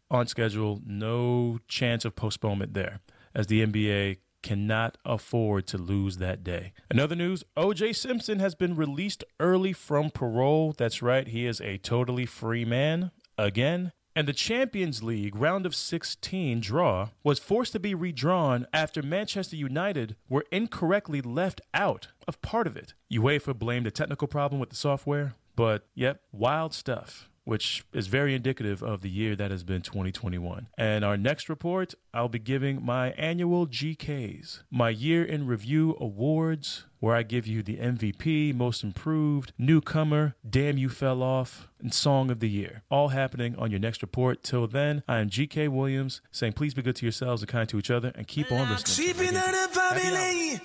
on 0.09 0.27
schedule. 0.27 0.79
No 0.85 1.59
chance 1.67 2.05
of 2.05 2.15
postponement 2.15 2.73
there, 2.73 3.01
as 3.33 3.47
the 3.47 3.65
NBA 3.65 4.19
cannot 4.45 4.95
afford 5.03 5.65
to 5.65 5.75
lose 5.75 6.17
that 6.17 6.43
day. 6.43 6.71
Another 6.91 7.15
news 7.15 7.43
OJ 7.57 7.95
Simpson 7.95 8.37
has 8.37 8.53
been 8.53 8.75
released 8.75 9.23
early 9.39 9.73
from 9.73 10.11
parole. 10.11 10.75
That's 10.77 11.01
right, 11.01 11.27
he 11.27 11.47
is 11.47 11.59
a 11.61 11.79
totally 11.79 12.27
free 12.27 12.63
man 12.63 13.09
again. 13.39 13.91
And 14.15 14.27
the 14.27 14.33
Champions 14.33 15.01
League 15.01 15.35
round 15.35 15.65
of 15.65 15.73
16 15.73 16.59
draw 16.59 17.09
was 17.23 17.39
forced 17.39 17.71
to 17.71 17.79
be 17.79 17.95
redrawn 17.95 18.67
after 18.71 19.01
Manchester 19.01 19.55
United 19.55 20.15
were 20.29 20.45
incorrectly 20.51 21.21
left 21.21 21.59
out 21.73 22.09
of 22.27 22.39
part 22.43 22.67
of 22.67 22.77
it. 22.77 22.93
UEFA 23.11 23.57
blamed 23.57 23.87
a 23.87 23.91
technical 23.91 24.27
problem 24.27 24.59
with 24.59 24.69
the 24.69 24.75
software, 24.75 25.33
but 25.55 25.87
yep, 25.95 26.21
wild 26.31 26.71
stuff 26.71 27.29
which 27.45 27.85
is 27.93 28.07
very 28.07 28.35
indicative 28.35 28.83
of 28.83 29.01
the 29.01 29.09
year 29.09 29.35
that 29.35 29.51
has 29.51 29.63
been 29.63 29.81
2021. 29.81 30.67
And 30.77 31.05
our 31.05 31.15
next 31.15 31.47
report, 31.47 31.93
I'll 32.13 32.27
be 32.27 32.39
giving 32.39 32.83
my 32.83 33.11
annual 33.11 33.67
GKs, 33.67 34.63
my 34.69 34.89
year 34.89 35.23
in 35.23 35.47
review 35.47 35.95
awards, 35.99 36.85
where 36.99 37.15
I 37.15 37.21
give 37.21 37.45
you 37.45 37.61
the 37.61 37.77
MVP, 37.77 38.53
most 38.55 38.83
improved, 38.83 39.53
newcomer, 39.59 40.35
damn 40.47 40.77
you 40.77 40.89
fell 40.89 41.21
off, 41.21 41.67
and 41.79 41.93
song 41.93 42.31
of 42.31 42.39
the 42.39 42.49
year. 42.49 42.81
All 42.89 43.09
happening 43.09 43.55
on 43.57 43.69
your 43.69 43.79
next 43.79 44.01
report. 44.01 44.41
Till 44.41 44.67
then, 44.67 45.03
I 45.07 45.19
am 45.19 45.29
GK 45.29 45.69
Williams 45.69 46.21
saying 46.31 46.53
please 46.53 46.73
be 46.73 46.81
good 46.81 46.95
to 46.95 47.05
yourselves 47.05 47.43
and 47.43 47.49
kind 47.49 47.69
to 47.69 47.77
each 47.77 47.91
other 47.91 48.11
and 48.15 48.27
keep 48.27 48.51
on 48.51 48.69
listening. 48.71 49.09
On 49.09 49.33
the 49.33 49.69
family, 49.71 50.59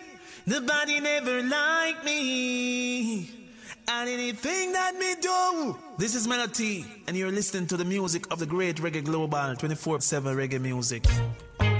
the 0.46 0.62
body 0.62 1.00
never 1.00 1.42
liked 1.42 2.04
me. 2.06 3.39
And 3.88 4.08
anything 4.08 4.72
that 4.72 4.94
me 4.96 5.14
do, 5.20 5.76
this 5.98 6.14
is 6.14 6.26
Melody, 6.26 6.84
and 7.06 7.16
you're 7.16 7.32
listening 7.32 7.66
to 7.68 7.76
the 7.76 7.84
music 7.84 8.30
of 8.30 8.38
the 8.38 8.46
great 8.46 8.76
Reggae 8.76 9.04
Global 9.04 9.54
24 9.56 10.00
7 10.00 10.36
reggae 10.36 10.60
music. 10.60 11.04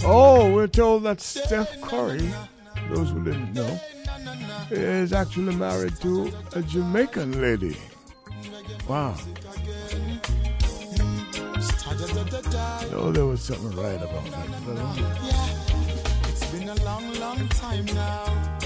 Oh, 0.05 0.53
we're 0.53 0.67
told 0.67 1.05
that 1.05 1.21
Steph 1.21 1.81
Curry, 1.81 2.31
those 2.91 3.11
who 3.11 3.25
didn't 3.25 3.53
know, 3.53 3.79
is 4.71 5.13
actually 5.13 5.55
married 5.55 5.97
to 6.01 6.33
a 6.55 6.63
Jamaican 6.63 7.41
lady. 7.41 7.77
Wow. 8.89 9.17
Oh, 12.93 13.13
there 13.13 13.27
was 13.27 13.43
something 13.43 13.77
right 13.77 14.03
about 14.03 14.25
that 14.25 14.49
fella. 14.65 14.95
It's 16.29 16.51
been 16.51 16.69
a 16.69 16.75
long, 16.85 17.13
long 17.15 17.49
time 17.49 17.85
now 17.87 18.60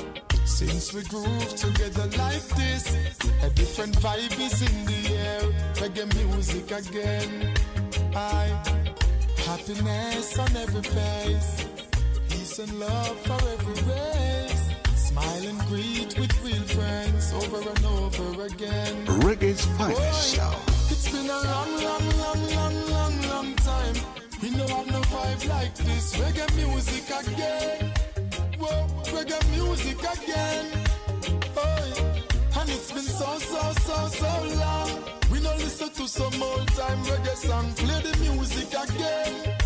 since 0.55 0.95
we 0.95 1.03
groove 1.03 1.57
together 1.57 2.07
like 2.17 2.47
this. 2.55 2.97
A 3.43 3.51
different 3.51 3.95
vibe 3.99 4.39
is 4.39 4.63
in 4.63 4.85
the 4.87 5.01
air. 5.17 5.41
Reggae 5.81 6.07
music 6.15 6.71
again. 6.71 7.53
I 8.15 8.47
happiness 9.37 10.39
on 10.39 10.57
every 10.57 10.83
face, 10.83 11.67
peace 12.29 12.59
and 12.61 12.73
love 12.79 13.19
for 13.27 13.41
every 13.55 13.79
race. 13.91 14.65
Smile 14.95 15.45
and 15.49 15.59
greet 15.67 16.17
with 16.21 16.33
real 16.45 16.67
friends 16.77 17.33
over 17.33 17.61
and 17.69 17.85
over 17.87 18.45
again. 18.45 19.07
Reggae's 19.27 19.65
finest 19.77 20.37
show. 20.37 20.55
It's 20.89 21.11
been 21.11 21.29
a 21.31 21.41
long, 21.51 21.71
long, 21.83 22.07
long, 22.23 22.43
long, 22.55 22.77
long, 22.91 23.23
long 23.33 23.57
time. 23.57 23.97
We 24.41 24.51
know 24.51 24.69
have 24.69 24.87
no 24.87 25.01
vibe 25.15 25.49
like 25.49 25.75
this. 25.75 26.15
Reggae 26.15 26.47
music 26.55 27.11
again. 27.27 28.04
Whoa, 28.59 28.87
reggae 29.13 29.41
music 29.51 29.99
again. 29.99 30.67
Oh, 31.57 32.61
and 32.61 32.71
it's 32.71 32.93
been 32.93 33.03
so, 33.03 33.39
so, 33.39 33.73
so, 33.87 34.09
so 34.09 34.33
long. 34.61 34.91
We 35.33 35.41
don't 35.41 35.59
listen 35.59 35.91
to 35.91 36.09
some 36.09 36.43
old 36.43 36.69
time 36.69 37.03
reggae 37.05 37.37
song. 37.37 37.73
Play 37.75 38.01
the 38.03 38.17
music 38.21 38.69
again. 38.69 39.57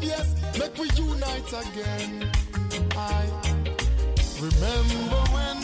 Yes, 0.00 0.34
make 0.58 0.76
we 0.78 0.88
unite 0.94 1.52
again. 1.64 2.30
I 2.96 3.26
remember 4.40 5.20
when, 5.34 5.56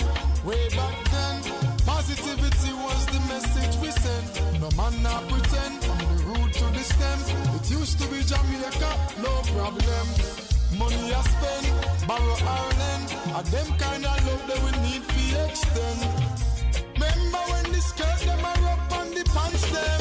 way 0.45 0.69
back 0.71 0.97
then, 1.15 1.43
positivity 1.87 2.73
was 2.73 3.07
the 3.07 3.21
message 3.33 3.77
we 3.83 3.91
sent. 3.91 4.61
No 4.61 4.69
man 4.77 5.03
not 5.03 5.29
pretend 5.29 5.75
from 5.85 5.99
the 5.99 6.25
root 6.25 6.53
to 6.55 6.65
the 6.65 6.83
stem. 6.83 7.19
It 7.55 7.71
used 7.71 8.01
to 8.01 8.09
be 8.09 8.23
Jamaica, 8.23 8.91
no 9.23 9.43
problem. 9.55 10.54
Money 10.79 11.15
I 11.15 11.23
spend, 11.23 11.67
borrow 12.09 12.37
Ireland. 12.43 13.07
And 13.37 13.47
them 13.47 13.69
kind 13.79 14.05
of 14.05 14.27
love 14.27 14.45
that 14.49 14.61
we 14.65 14.71
need 14.87 15.03
to 15.07 15.25
extend. 15.49 16.01
Remember 16.95 17.43
when 17.51 17.65
the 17.73 17.81
skirt 17.81 18.19
them 18.27 18.45
are 18.45 18.65
up 18.73 18.93
on 18.99 19.11
the 19.15 19.25
pants 19.35 19.65
them? 19.71 20.01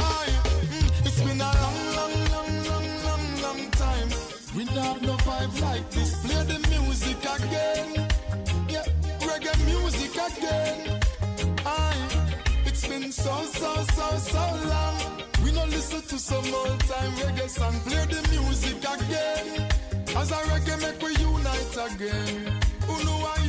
Aye, 0.00 0.34
mm, 0.68 1.06
it's 1.06 1.20
been 1.22 1.40
a 1.40 1.52
long, 1.64 1.80
long, 1.98 2.14
long, 2.34 2.52
long, 2.68 2.88
long, 3.06 3.26
long 3.42 3.70
time. 3.72 4.08
We 4.56 4.64
don't 4.64 4.84
have 4.84 5.02
no 5.02 5.16
vibe 5.24 5.60
like 5.62 5.90
this. 5.90 6.10
Play 6.26 6.44
the 6.44 6.58
music 6.68 7.18
again. 7.36 8.08
Yeah, 8.68 8.84
reggae 9.26 9.56
music 9.64 10.12
again. 10.28 11.00
Aye, 11.64 12.08
it's 12.66 12.86
been 12.86 13.10
so, 13.12 13.34
so, 13.44 13.74
so, 13.96 14.06
so 14.18 14.44
long. 14.68 14.96
We 15.42 15.52
don't 15.52 15.70
listen 15.70 16.02
to 16.02 16.18
some 16.18 16.54
old 16.54 16.80
time 16.80 17.12
reggae 17.22 17.48
song. 17.48 17.80
Play 17.86 18.04
the 18.06 18.20
music 18.30 18.76
again. 18.78 19.71
As 20.14 20.30
a 20.30 20.34
reggae 20.50 20.80
make 20.82 21.02
we 21.02 21.10
unite 21.16 21.94
again. 21.94 22.60
Who 22.86 23.04
know 23.04 23.26
I? 23.26 23.42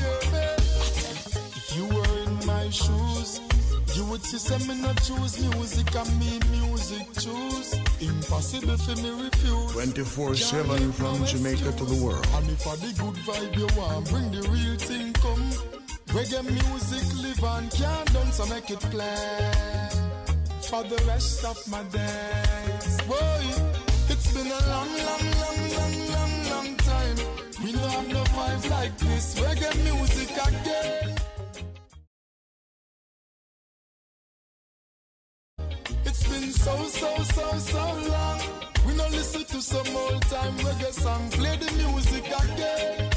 If 1.55 1.75
you 1.75 1.85
were 1.87 2.17
in 2.23 2.45
my 2.45 2.69
shoes, 2.69 3.41
you 3.95 4.05
would 4.05 4.23
see 4.23 4.37
some 4.37 4.65
me 4.67 4.81
not 4.81 5.01
choose 5.03 5.39
music 5.39 5.93
and 5.95 6.19
me 6.19 6.39
music 6.51 7.05
choose. 7.19 7.73
Impossible 7.99 8.77
for 8.77 8.95
me 9.01 9.23
refuse. 9.25 9.71
24 9.73 10.35
7 10.35 10.91
from 10.93 11.25
Jamaica 11.25 11.71
to 11.73 11.85
the 11.85 12.03
world. 12.03 12.25
And 12.35 12.49
if 12.49 12.65
I 12.65 12.75
the 12.77 12.93
good 13.01 13.15
vibe 13.25 13.57
you 13.57 13.67
want, 13.77 14.09
bring 14.09 14.31
the 14.31 14.47
real 14.49 14.77
thing 14.77 15.13
come. 15.13 15.49
Reggae 16.15 16.43
music 16.43 17.23
live 17.23 17.43
on, 17.43 17.69
can't 17.71 18.13
dance, 18.13 18.37
so 18.37 18.45
make 18.45 18.69
it 18.69 18.79
play. 18.91 19.51
For 20.69 20.83
the 20.83 21.03
rest 21.07 21.43
of 21.43 21.57
my 21.67 21.83
days. 21.83 23.01
Boy, 23.07 23.43
it's 24.09 24.33
been 24.33 24.47
a 24.47 24.69
long, 24.69 24.89
long. 25.05 25.32
We 27.63 27.71
don't 27.71 27.89
have 27.89 28.07
no 28.09 28.23
vibe 28.23 28.69
like 28.71 28.97
this. 28.97 29.39
Reggae 29.39 29.83
music 29.85 30.31
again. 30.31 31.15
It's 36.03 36.27
been 36.27 36.51
so, 36.51 36.75
so, 36.83 37.23
so, 37.23 37.57
so 37.57 37.83
long. 38.11 38.39
We 38.85 38.97
don't 38.97 39.11
listen 39.11 39.45
to 39.45 39.61
some 39.61 39.95
old 39.95 40.21
time 40.23 40.57
reggae 40.57 40.91
song. 40.91 41.29
Play 41.31 41.55
the 41.55 41.71
music 41.81 42.25
again. 42.25 43.09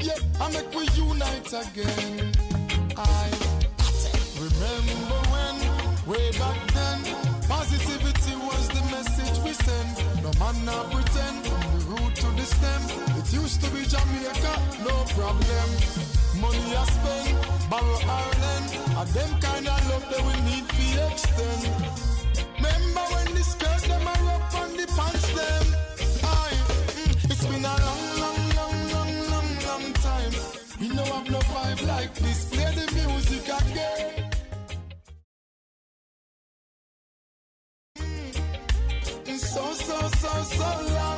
Yeah, 0.00 0.40
I 0.40 0.50
make 0.52 0.74
we 0.74 0.88
unite 0.96 1.52
again. 1.52 2.32
I 2.96 3.28
remember 4.40 5.18
when, 5.32 5.56
way 6.06 6.30
back 6.38 6.60
then, 6.72 6.98
positivity 7.46 8.36
was 8.36 8.68
the 8.68 8.82
message 8.90 9.38
we 9.44 9.52
sent. 9.52 10.22
No 10.22 10.32
man 10.40 10.64
not 10.64 10.90
pretend 10.90 11.61
the 12.42 12.48
stem. 12.54 12.82
It 13.18 13.32
used 13.32 13.60
to 13.62 13.70
be 13.70 13.82
Jamaica, 13.92 14.54
no 14.88 14.96
problem. 15.16 15.68
Money 16.42 16.74
I 16.74 16.84
spend, 16.96 17.30
borrow 17.70 17.98
Ireland, 18.20 18.68
and 18.98 19.08
them 19.16 19.30
kind 19.46 19.66
of 19.72 19.80
love 19.90 20.06
that 20.10 20.22
we 20.28 20.34
need 20.50 20.66
to 20.76 20.86
extend. 21.08 21.62
Remember 22.56 23.04
when 23.14 23.28
the 23.36 23.44
skirt 23.52 23.82
them 23.90 24.06
are 24.12 24.24
up 24.34 24.54
on 24.60 24.70
the 24.78 24.86
pants 24.96 25.26
them? 25.38 25.66
Aye, 26.36 26.58
mm, 26.98 27.30
it's 27.30 27.44
been 27.50 27.64
a 27.72 27.76
long, 27.86 28.04
long, 28.22 28.40
long, 28.58 28.78
long, 28.94 29.12
long, 29.32 29.50
long 29.68 29.86
time. 30.08 30.34
We 30.80 30.88
know 30.88 31.08
have 31.14 31.30
no 31.30 31.40
vibe 31.52 31.82
like 31.86 32.14
this. 32.14 32.38
Play 32.52 32.70
the 32.78 32.86
music 32.98 33.44
again. 33.60 34.30
It's 39.26 39.48
so, 39.54 39.64
so, 39.86 39.98
so, 40.20 40.32
so 40.58 40.94
long 40.94 41.11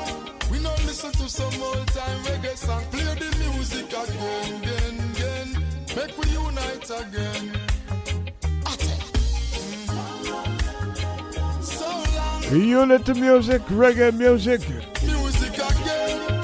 listen 0.95 1.11
to 1.11 1.29
some 1.29 1.63
old 1.63 1.89
time 1.89 2.19
reggae 2.25 2.57
song. 2.57 2.85
Play 2.93 3.03
the 3.03 3.31
music 3.43 3.87
again, 3.87 4.63
again, 4.63 4.97
again. 5.11 5.49
Make 5.97 6.17
we 6.19 6.31
unite 6.31 6.91
again. 7.03 7.45
Unity 12.53 13.15
music, 13.15 13.63
reggae 13.63 14.17
music. 14.17 14.61
Music 15.03 15.55
again. 15.55 16.43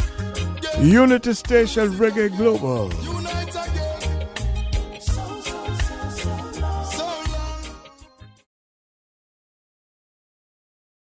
again. 0.57 0.87
Unity 1.01 1.33
Station 1.33 1.91
Reggae 1.93 2.37
Global. 2.37 2.91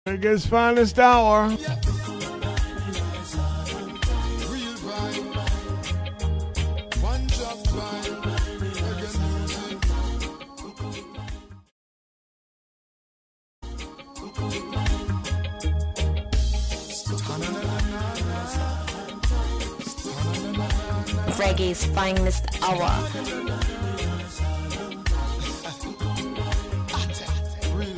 Reggae's 0.07 0.45
finest 0.45 0.97
hour. 0.97 1.51
Yeah. 1.51 2.02
Reggae's 21.37 21.85
finest 21.85 22.45
hour. 22.63 22.89
Real. 27.73 27.95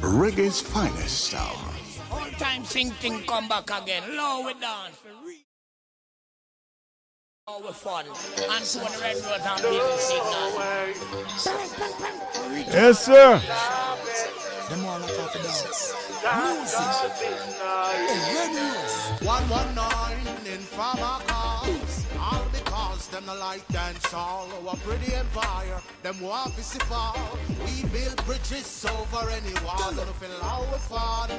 Reggae's 0.00 0.60
finest 0.60 1.34
hour. 1.34 1.74
All 2.12 2.30
time 2.38 2.64
sing 2.64 2.90
thing 2.92 3.22
come 3.26 3.48
back 3.48 3.68
again. 3.82 4.02
Low 4.16 4.46
we 4.46 4.54
dance. 4.54 4.96
Low 7.48 7.58
we 7.66 7.72
fun. 7.72 8.06
And 8.06 8.64
to 8.64 8.78
the 8.78 8.98
red 9.02 9.16
rose 9.16 9.44
and 9.44 9.62
Busy 9.62 9.98
Signal. 9.98 10.50
Yes, 12.72 13.04
sir. 13.04 13.40
Them 14.68 14.84
all 14.84 14.98
like 14.98 15.18
off 15.20 15.32
the 15.32 15.38
dance. 15.38 15.94
Music. 18.32 19.26
One 19.26 19.48
one 19.48 19.74
nine 19.76 20.26
in 20.44 20.58
farmer 20.58 21.22
cars. 21.26 22.04
All 22.18 22.44
because 22.50 23.06
them 23.08 23.26
no 23.26 23.34
like 23.36 23.66
dance 23.68 24.12
all. 24.12 24.48
Our 24.66 24.74
pretty 24.78 25.14
empire, 25.14 25.80
them 26.02 26.20
want 26.20 26.54
to 26.56 26.62
see 26.64 26.80
fall. 26.80 27.38
We 27.64 27.88
build 27.90 28.24
bridges 28.26 28.84
over 28.84 29.30
any 29.30 29.54
wall. 29.64 29.92
No 29.92 30.02
feel 30.18 30.36
our 30.42 30.78
fun. 30.90 31.30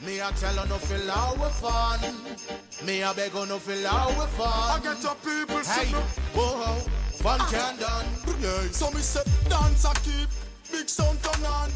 Me 0.00 0.22
I 0.22 0.30
tell 0.32 0.54
her 0.54 0.66
no 0.66 0.78
feel 0.78 1.10
our 1.10 1.50
fun. 1.50 2.00
Me 2.86 3.02
I 3.02 3.12
beg 3.12 3.32
her 3.32 3.44
no 3.44 3.58
feel 3.58 3.86
our 3.86 4.26
fun. 4.38 4.48
I 4.48 4.80
get 4.82 5.02
your 5.02 5.16
people 5.16 5.58
hey, 5.58 5.92
whoa, 6.32 6.80
fun 7.20 7.40
can 7.50 7.76
done. 7.78 8.06
Yeah. 8.40 8.72
So 8.72 8.90
me 8.90 9.00
say 9.00 9.22
dance 9.50 9.84
I 9.84 9.92
keep. 10.00 10.30
Big 10.74 10.88
sound 10.88 11.22
turn 11.22 11.46
on. 11.46 11.70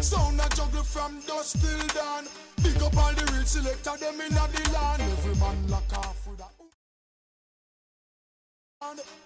Sound 0.00 0.40
a 0.40 0.48
juggle 0.54 0.84
from 0.84 1.18
dusk 1.26 1.58
till 1.60 1.86
dawn. 1.88 2.24
Big 2.62 2.80
up 2.80 2.96
all 2.96 3.12
the 3.12 3.24
real 3.32 3.44
selector, 3.44 3.96
them 3.98 4.20
in 4.20 4.32
the 4.32 4.70
land. 4.72 5.02
Every 5.02 5.34
man 5.42 5.56
lock 5.68 5.92
off 5.98 6.24
with 6.28 6.40
a. 6.40 6.48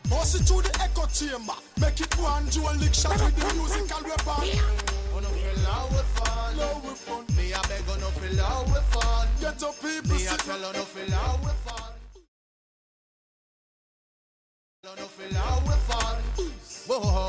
Bust 0.09 0.41
it 0.41 0.45
through 0.49 0.63
the 0.63 0.73
echo 0.81 1.05
chamber. 1.13 1.53
Make 1.79 2.01
it 2.01 2.15
one 2.17 2.47
dual 2.47 2.75
lick 2.77 2.95
shot 2.95 3.21
with 3.21 3.37
the 3.37 3.53
musical 3.53 4.01
weapon. 4.09 4.49
Oh, 5.13 5.21
no 5.21 5.29
feel 5.29 5.61
how 5.69 5.87
we 5.93 6.03
fun. 6.17 6.57
We 6.85 6.95
fun. 6.95 7.25
Me 7.37 7.53
a 7.53 7.61
beg 7.69 7.87
no 8.01 8.09
feel 8.17 8.39
how 8.43 8.65
we 8.65 8.81
fun. 8.93 9.29
Get 9.41 9.63
up 9.63 9.75
people. 9.83 10.17
Me 10.17 10.27
a 10.27 10.37
tell 10.39 10.61
no 10.73 10.85
feel 10.89 11.11
how 11.11 11.37
we 11.45 11.53
fun. 11.69 11.93
No 14.85 14.95
no 14.95 15.07
feel 15.17 15.35
how 15.37 15.61
we 15.69 15.75
fun. 15.85 16.17
Whoa, 16.87 17.29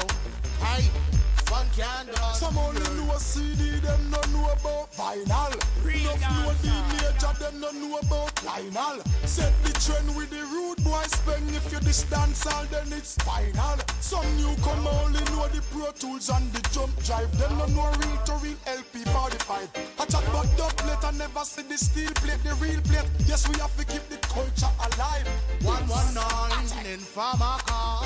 hey. 0.63 1.19
Fun 1.49 1.65
can 1.75 2.05
done. 2.05 2.35
Some 2.35 2.57
only 2.57 2.79
know 2.79 3.17
CD, 3.17 3.79
them 3.79 4.11
no 4.11 4.21
know 4.33 4.53
about 4.53 4.91
vinyl. 4.93 5.53
Enough 5.81 6.21
know 6.37 6.53
the 6.61 6.73
major, 6.93 7.33
them 7.39 7.59
no 7.59 7.71
know 7.71 7.97
about 7.97 8.35
vinyl. 8.35 9.01
Set 9.27 9.53
the 9.63 9.73
trend 9.81 10.15
with 10.15 10.29
the 10.29 10.43
rude 10.53 10.83
boy 10.83 11.01
spend. 11.07 11.49
If 11.55 11.71
you 11.71 11.79
this 11.79 12.03
dance 12.03 12.45
all, 12.45 12.65
then 12.65 12.93
it's 12.93 13.15
final. 13.25 13.77
Some 13.99 14.29
newcomer 14.37 14.91
only 15.03 15.23
know 15.33 15.47
the 15.47 15.61
Pro 15.71 15.91
Tools 15.91 16.29
and 16.29 16.51
the 16.53 16.61
jump 16.69 16.93
drive. 17.03 17.31
Them 17.39 17.57
no 17.57 17.65
know 17.67 17.91
real 17.97 18.17
to 18.25 18.33
real 18.45 18.57
LP 18.67 19.03
45. 19.09 19.69
I 19.99 20.05
chat 20.05 20.23
about 20.29 20.47
doublet, 20.55 21.03
I 21.03 21.11
never 21.17 21.43
see 21.45 21.63
the 21.63 21.77
steel 21.77 22.11
plate, 22.21 22.43
the 22.43 22.53
real 22.61 22.81
plate. 22.81 23.09
Yes, 23.25 23.49
we 23.49 23.57
have 23.59 23.75
to 23.77 23.85
keep 23.85 24.07
the 24.09 24.17
culture 24.27 24.69
alive. 24.85 25.27
One 25.63 25.87
one 25.87 26.13
nine 26.13 26.85
in 26.93 26.99
farmer 26.99 27.57
call. 27.65 28.05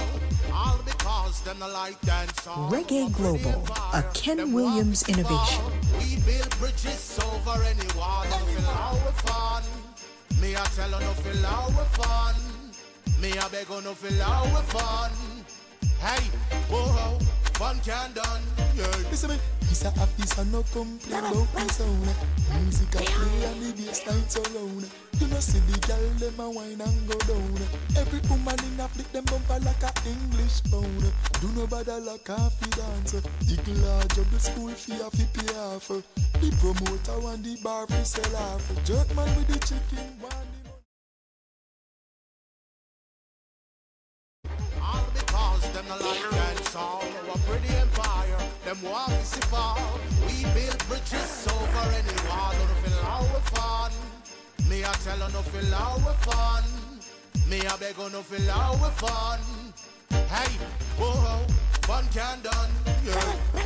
All 0.54 0.80
because 0.86 1.42
them 1.42 1.60
no 1.60 1.68
like 1.68 2.00
dance 2.02 2.48
all. 2.48 2.70
Reggae 2.70 3.12
Global, 3.38 3.68
a 3.94 4.04
Ken 4.14 4.54
Williams 4.54 5.08
innovation. 5.10 5.64
We 5.98 6.18
build 6.18 6.50
bridges 6.60 7.20
over 7.20 7.64
any 7.64 7.88
fun. 9.26 9.64
Me 10.40 10.56
I 10.56 10.64
tell 10.76 10.90
no 10.90 11.00
we 11.70 11.84
fun. 11.98 12.36
Me 13.20 13.32
I 13.36 13.48
beg 13.48 13.70
no 13.70 13.96
we 14.44 14.62
fun. 14.70 15.12
Hey, 16.00 16.24
whoa, 16.70 17.18
fun 17.64 17.80
can 17.80 18.12
done. 18.14 18.44
Yeah. 18.76 19.10
Listen 19.10 19.30
me. 19.32 19.38
This 19.70 19.86
a 19.86 19.88
office 19.88 20.38
and 20.38 20.52
no 20.52 20.62
complain 20.74 21.24
about 21.24 21.50
me 21.56 21.68
sound. 21.70 22.10
Music 22.62 22.96
a 22.96 23.00
play 23.00 23.44
and 23.48 23.62
the 23.64 23.72
bass 23.80 24.06
line 24.06 24.28
so 24.28 24.42
loud. 24.56 24.86
You 25.20 25.28
know 25.28 25.40
see 25.40 25.60
the 25.70 25.78
girl 25.88 26.10
them 26.20 26.40
a 26.40 26.50
wine 26.52 26.82
and 26.82 27.00
go 27.08 27.18
down. 27.30 27.56
Every 27.96 28.20
woman 28.30 28.60
in 28.68 28.80
a 28.80 28.88
flick 28.92 29.10
them 29.14 29.24
bumper 29.26 29.60
like 29.64 29.84
a 29.84 29.92
English 30.06 30.60
pound. 30.70 31.04
Do 31.40 31.48
no 31.56 31.66
bother 31.68 32.00
like 32.00 32.26
coffee 32.26 32.70
dance. 32.76 33.12
The 33.12 33.74
large 33.86 34.18
of 34.18 34.28
the 34.32 34.40
school 34.40 34.70
fee 34.70 35.00
a 35.00 35.10
fi 35.10 35.26
pay 35.34 35.56
off. 35.56 35.88
The 35.88 36.50
promoter 36.60 37.20
and 37.32 37.44
the 37.44 37.56
bar 37.64 37.88
fi 37.88 38.04
sell 38.04 38.36
off. 38.36 38.66
Jerk 38.84 39.08
man 39.16 39.30
with 39.38 39.48
the 39.48 39.60
chicken 39.66 40.10
one. 40.20 40.63
Them 45.72 45.86
no 45.88 45.96
like 45.98 46.30
dance 46.32 46.76
all 46.76 47.04
Our 47.30 47.38
pretty 47.48 47.74
empire, 47.76 48.38
them 48.66 48.82
want 48.84 49.12
to 49.12 49.26
see 49.26 49.42
fall 49.48 50.00
We 50.26 50.44
build 50.54 50.80
bridges 50.88 51.48
over 51.48 51.86
any 52.00 52.16
wall 52.28 52.54
Don't 52.60 52.78
feel 52.84 53.00
we 53.34 53.40
fun 53.56 53.92
Me 54.70 54.84
I 54.84 54.92
tell 55.04 55.18
her 55.18 55.32
no 55.32 55.42
feel 55.42 55.74
we 56.06 56.14
fun 56.28 56.64
Me 57.50 57.60
I 57.68 57.78
beg 57.78 57.96
her 57.96 58.10
no 58.10 58.22
feel 58.22 58.54
we 58.82 58.90
fun 59.02 59.40
Hey, 60.34 60.52
whoa, 60.98 61.46
fun 61.82 62.06
can 62.12 62.42
done, 62.42 62.72
yeah 63.06 63.64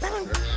Find 0.00 0.47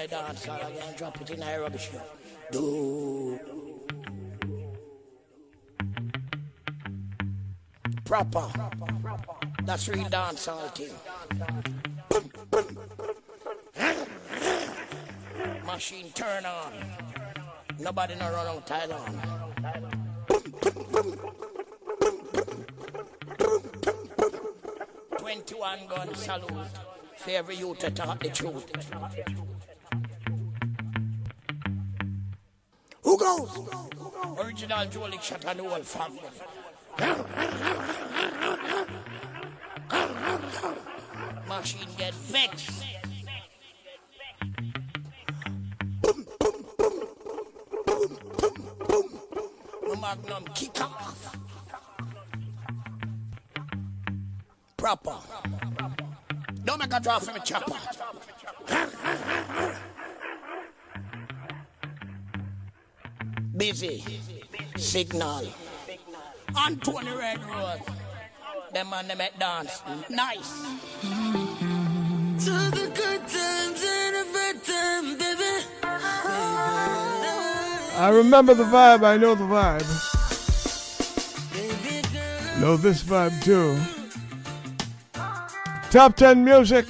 by 0.00 0.06
dance 0.06 0.46
hall 0.46 0.56
again, 0.56 0.94
drop 0.96 1.20
it 1.20 1.30
in 1.30 1.42
a 1.42 1.60
rubbish. 1.60 1.90
Do. 2.50 3.38
Proper. 8.04 8.48
That's 9.64 9.88
real 9.88 10.08
dance 10.08 10.46
hall 10.46 10.68
thing. 10.68 10.94
Machine 15.66 16.10
turn 16.14 16.46
on. 16.46 16.72
Nobody 17.78 18.14
no 18.14 18.32
run 18.32 18.46
out 18.46 18.66
Thailand. 18.66 19.16
21 25.18 25.78
gun 25.88 26.14
salute. 26.14 26.68
Favorite 27.16 27.58
you 27.58 27.74
to 27.78 27.90
talk 27.90 28.20
the 28.20 28.30
truth. 28.30 29.49
Who 33.10 33.18
goes? 33.18 33.50
Original 34.38 34.86
Jolik 34.86 35.20
Shatanual 35.20 35.82
family. 35.82 36.30
Machine 41.48 41.88
get 41.98 42.14
vexed. 42.14 42.84
Boom, 46.00 46.24
boom, 46.38 46.64
boom, 46.78 47.08
boom, 47.84 48.18
boom, 48.38 48.54
boom. 48.86 49.06
The 49.88 49.96
magnum 50.00 50.44
kick 50.54 50.80
off. 50.80 51.36
Proper. 54.76 55.16
Don't 56.64 56.78
make 56.78 56.94
a 56.94 57.00
draw 57.00 57.18
from 57.18 57.34
a 57.34 57.40
chopper. 57.40 57.74
Busy. 63.60 64.02
Signal. 64.78 65.46
Anthony 66.58 67.10
Red 67.10 67.44
Rose. 67.44 67.80
Them 68.72 68.88
man, 68.88 69.06
they 69.06 69.22
at 69.22 69.38
dance. 69.38 69.82
Nice. 70.08 70.50
To 71.02 72.54
the 72.70 72.90
good 72.94 73.20
times 73.28 73.82
and 73.84 74.16
the 74.16 74.24
bad 74.32 74.64
time, 74.64 75.18
baby. 75.18 75.66
I 77.98 78.10
remember 78.10 78.54
the 78.54 78.64
vibe. 78.64 79.04
I 79.04 79.18
know 79.18 79.34
the 79.34 79.44
vibe. 79.44 79.84
Know 82.62 82.78
this 82.78 83.02
vibe 83.02 83.44
too. 83.44 83.78
Top 85.90 86.16
10 86.16 86.42
music. 86.42 86.86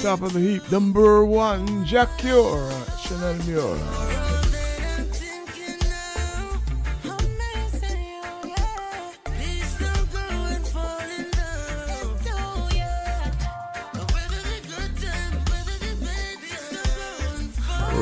Top 0.00 0.22
of 0.22 0.32
the 0.32 0.40
heap. 0.40 0.72
Number 0.72 1.22
one, 1.22 1.84
Jack 1.84 2.16
Cure, 2.16 2.72
Chanel 3.02 3.34
Muir. 3.44 4.05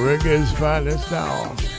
reggae's 0.04 0.52
finest 0.52 1.10
hour. 1.12 1.73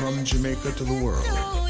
from 0.00 0.24
Jamaica 0.24 0.72
to 0.72 0.84
the 0.84 1.04
world. 1.04 1.69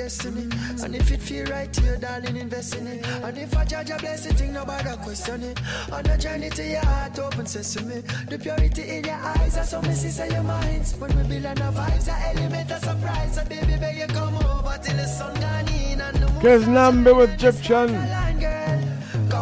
destiny. 0.00 0.48
And 0.82 0.96
if 0.96 1.10
it 1.10 1.20
feel 1.20 1.46
right 1.46 1.70
to 1.72 1.80
you, 1.82 1.96
darling, 1.96 2.36
invest 2.36 2.74
in 2.74 2.86
it. 2.86 3.06
And 3.06 3.36
if 3.36 3.56
I 3.56 3.64
judge 3.64 3.90
a 3.90 3.96
blessing, 3.98 4.34
think 4.34 4.52
nobody 4.52 4.96
question 5.04 5.42
it. 5.42 5.60
On 5.92 6.06
a 6.06 6.16
journey 6.16 6.48
to 6.50 6.64
your 6.74 6.84
heart, 6.84 7.18
open 7.18 7.46
sesame. 7.46 8.00
The 8.30 8.38
purity 8.38 8.82
in 8.96 9.04
your 9.04 9.20
eyes, 9.32 9.54
that's 9.56 9.72
how 9.72 9.82
me 9.82 9.92
see 9.92 10.32
your 10.34 10.42
minds. 10.42 10.96
When 10.96 11.10
we 11.16 11.22
build 11.28 11.46
on 11.46 11.56
the 11.56 11.70
vibes, 11.78 12.08
I 12.08 12.16
element 12.30 12.70
a 12.70 12.78
surprise. 12.78 13.34
So 13.34 13.44
baby, 13.44 13.76
baby, 13.76 13.98
you 14.00 14.06
come 14.06 14.36
over 14.36 14.78
till 14.82 14.96
the 14.96 15.06
sun 15.06 15.34
gone 15.44 15.68
in 15.68 16.00
and 16.00 16.16
the 16.16 16.28
moon. 16.58 16.74
Number 16.74 17.14
with 17.14 17.34
Egyptian. 17.34 17.90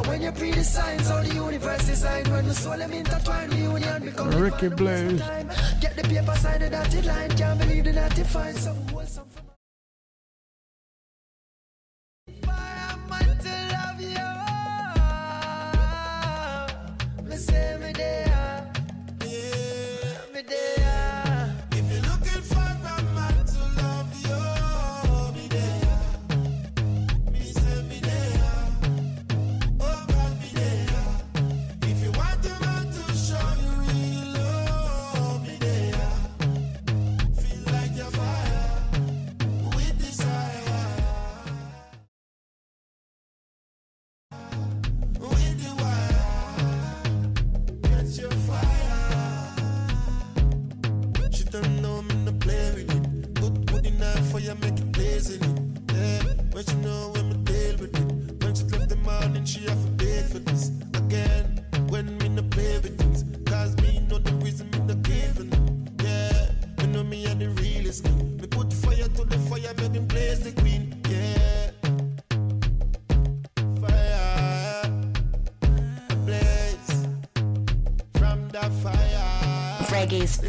When 0.09 0.23
you 0.23 0.33
pre 0.33 0.51
the 0.51 0.65
signs, 0.65 1.11
all 1.11 1.23
the 1.23 1.35
universe 1.35 1.87
designed. 1.87 2.29
When 2.29 2.45
the 2.47 2.55
soul 2.55 2.77
them 2.77 2.93
intertwine, 2.93 3.51
the 3.51 3.57
union 3.57 4.05
become 4.05 4.31
Ricky 4.31 4.69
Blaze. 4.69 5.23
Get 5.81 5.95
the 5.97 6.03
paper 6.03 6.37
signed, 6.37 6.63
the 6.63 6.71
dotted 6.71 7.05
line. 7.07 7.31
Can't 7.37 7.59
believe 7.61 7.85
the 7.85 7.93
95. 7.93 8.59
So. 8.59 8.88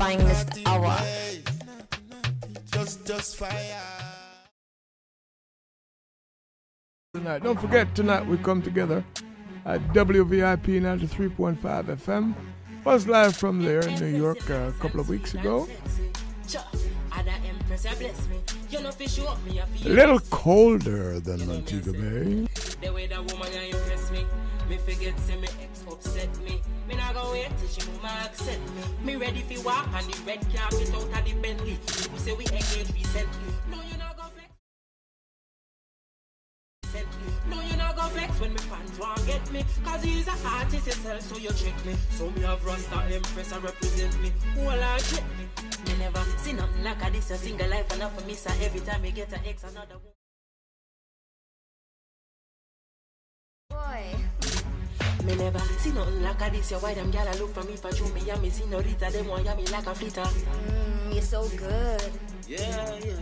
Reggie's 0.09 0.43
finest 0.43 0.67
hour. 0.67 0.97
Just, 2.71 3.05
just 3.05 3.35
fire. 3.35 3.81
Tonight, 7.13 7.43
don't 7.43 7.59
forget 7.59 7.93
tonight 7.95 8.25
we 8.25 8.37
come 8.37 8.61
together 8.61 9.03
at 9.65 9.81
WVIP 9.93 10.81
93.5 10.81 11.57
FM. 11.57 12.33
Was 12.85 13.07
live 13.07 13.35
from 13.35 13.63
there 13.63 13.81
in 13.87 13.99
New 13.99 14.17
York 14.17 14.49
uh, 14.49 14.69
a 14.69 14.73
couple 14.79 14.99
of 14.99 15.09
weeks 15.09 15.35
ago. 15.35 15.67
A 19.85 19.89
little 19.89 20.19
colder 20.31 21.19
than 21.19 21.45
Montego 21.45 21.93
Bay. 21.93 22.47
Me. 26.89 26.95
Not 26.95 27.13
go 27.13 27.31
wait 27.31 27.49
till 27.59 27.67
she 27.69 27.81
mama 27.91 28.25
accept 28.25 28.59
me. 29.05 29.15
Ready 29.15 29.41
fi 29.41 29.57
walk 29.63 29.87
on 29.93 30.03
the 30.09 30.17
red 30.25 30.41
carpet 30.53 30.89
out 30.95 31.03
of 31.03 31.25
the 31.25 31.33
Bentley. 31.39 31.77
You 32.11 32.17
say 32.17 32.33
we 32.33 32.45
engaged 32.45 32.93
recently. 32.93 33.53
No, 33.69 33.77
you 33.83 33.97
not 33.97 34.17
go 34.17 34.23
vex. 34.35 34.49
No, 37.47 37.61
you 37.61 37.77
not 37.77 37.95
go 37.95 38.07
vex 38.09 38.39
when 38.39 38.53
me 38.53 38.59
fans 38.59 38.99
want 38.99 39.25
get 39.27 39.51
me. 39.51 39.63
Cause 39.83 40.03
he's 40.03 40.27
an 40.27 40.33
artist 40.43 40.85
himself, 40.87 41.21
so 41.21 41.37
you 41.37 41.49
check 41.49 41.85
me. 41.85 41.93
So 42.11 42.31
me 42.31 42.41
have 42.41 42.65
Rasta 42.65 42.97
Empress 43.13 43.51
and 43.51 43.63
represent 43.63 44.21
me. 44.21 44.31
Who 44.55 44.67
I 44.67 44.97
check 44.97 45.23
me. 45.37 45.45
Me 45.85 45.99
never 45.99 46.23
see 46.37 46.53
nothing 46.53 46.83
like 46.83 47.07
a 47.07 47.11
this. 47.11 47.29
A 47.29 47.37
single 47.37 47.69
life 47.69 47.93
enough 47.95 48.19
for 48.19 48.25
me, 48.25 48.33
so 48.33 48.49
every 48.61 48.81
time 48.81 49.03
me 49.03 49.11
get 49.11 49.31
an 49.31 49.41
ex, 49.45 49.63
another 49.63 49.95
one. 49.95 50.13
Boy. 53.69 54.28
Me 55.29 55.35
never 55.35 55.59
see 55.77 55.91
nothing 55.91 56.23
like 56.23 56.41
a 56.41 56.49
this. 56.49 56.71
You 56.71 56.77
why 56.77 56.95
them 56.95 57.11
gyal 57.11 57.39
look 57.39 57.53
for 57.53 57.63
me 57.63 57.75
for 57.75 57.91
true 57.91 58.11
me 58.13 58.27
and 58.31 58.41
me 58.41 58.49
see 58.49 58.65
no 58.65 58.79
Rita. 58.79 59.11
Them 59.11 59.27
want 59.27 59.45
ya 59.45 59.53
me 59.55 59.63
like 59.67 59.85
a 59.85 59.93
flitter. 59.93 60.21
Mm, 60.23 60.88
you're 61.13 61.21
so 61.21 61.47
good. 61.49 62.11
Yeah, 62.47 62.99
yeah. 63.03 63.15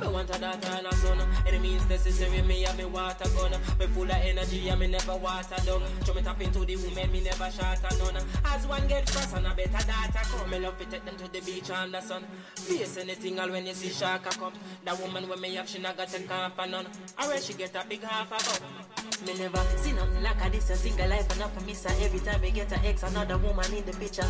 Me 0.00 0.08
want 0.08 0.34
a 0.34 0.38
daughter 0.38 0.68
and 0.68 0.86
a 0.86 0.94
son. 0.96 1.18
Any 1.46 1.58
means 1.58 1.88
necessary, 1.88 2.42
me 2.42 2.62
have 2.62 2.76
me 2.76 2.84
water 2.84 3.28
gun. 3.36 3.52
Me 3.78 3.86
full 3.86 4.04
of 4.04 4.10
energy 4.10 4.68
and 4.68 4.80
me 4.80 4.86
never 4.86 5.16
water 5.16 5.56
down. 5.64 5.82
Show 6.04 6.14
me 6.14 6.22
tap 6.22 6.40
into 6.40 6.64
the 6.64 6.76
woman, 6.76 7.12
me 7.12 7.20
never 7.20 7.50
shot 7.50 7.78
a 7.78 7.98
none. 7.98 8.24
As 8.44 8.66
one 8.66 8.86
get 8.88 9.08
frost 9.08 9.36
and 9.36 9.46
a 9.46 9.54
better 9.54 9.70
daughter 9.70 10.20
come. 10.22 10.50
Me 10.50 10.58
love 10.58 10.78
to 10.78 10.84
take 10.86 11.04
them 11.04 11.16
to 11.16 11.30
the 11.32 11.40
beach 11.40 11.70
and 11.70 11.92
the 11.94 12.00
sun. 12.00 12.24
Face 12.56 12.96
anything 12.96 13.38
all 13.38 13.50
when 13.50 13.66
you 13.66 13.74
see 13.74 13.90
shark 13.90 14.26
a 14.26 14.30
come. 14.30 14.52
That 14.84 14.98
woman 15.00 15.28
when 15.28 15.40
me 15.40 15.54
have, 15.56 15.68
she 15.68 15.78
not 15.78 15.96
got 15.96 16.08
take 16.08 16.28
half 16.28 16.58
a 16.58 16.66
none. 16.66 16.86
Alright, 17.20 17.42
she 17.42 17.52
get 17.52 17.74
a 17.76 17.84
big 17.88 18.02
half 18.02 18.32
a 18.32 18.38
cup. 18.42 19.26
Me 19.26 19.38
never 19.38 19.62
see 19.76 19.92
nothing 19.92 20.22
like 20.22 20.44
a 20.44 20.50
this. 20.50 20.70
A 20.70 20.76
single 20.76 21.08
life 21.08 21.36
enough 21.36 21.54
for 21.54 21.64
me, 21.64 21.74
so 21.74 21.88
every 22.00 22.20
time 22.20 22.40
me 22.40 22.50
get 22.50 22.72
an 22.72 22.80
ex, 22.84 23.02
another 23.02 23.38
woman 23.38 23.72
in 23.74 23.84
the 23.84 23.92
picture. 23.92 24.26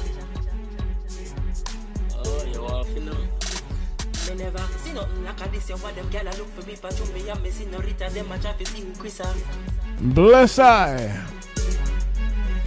Oh, 2.25 2.45
you 2.53 2.63
want 2.63 2.87
to 2.95 3.01
know? 3.01 3.17
Me 4.29 4.35
never 4.37 4.59
see 4.79 4.93
nothing 4.93 5.25
like 5.25 5.41
a 5.41 5.49
this. 5.51 5.69
You 5.69 5.77
want 5.77 5.97
them 5.97 6.11
gyal 6.11 6.33
a 6.33 6.39
look 6.39 6.49
for 6.49 6.67
me 6.67 6.75
for 6.75 6.91
true 6.93 7.13
me 7.13 7.29
and 7.29 7.43
me 7.43 7.51
see 7.51 7.67
no 7.67 7.79
Rita. 7.79 8.11
Them 8.11 8.31
a 8.33 8.39
try 8.39 8.53
to 8.53 8.67
see 8.67 8.83
who 8.83 8.93
Chris 8.95 9.21
are. 9.21 9.35
Bless 10.01 10.59
I. 10.59 11.27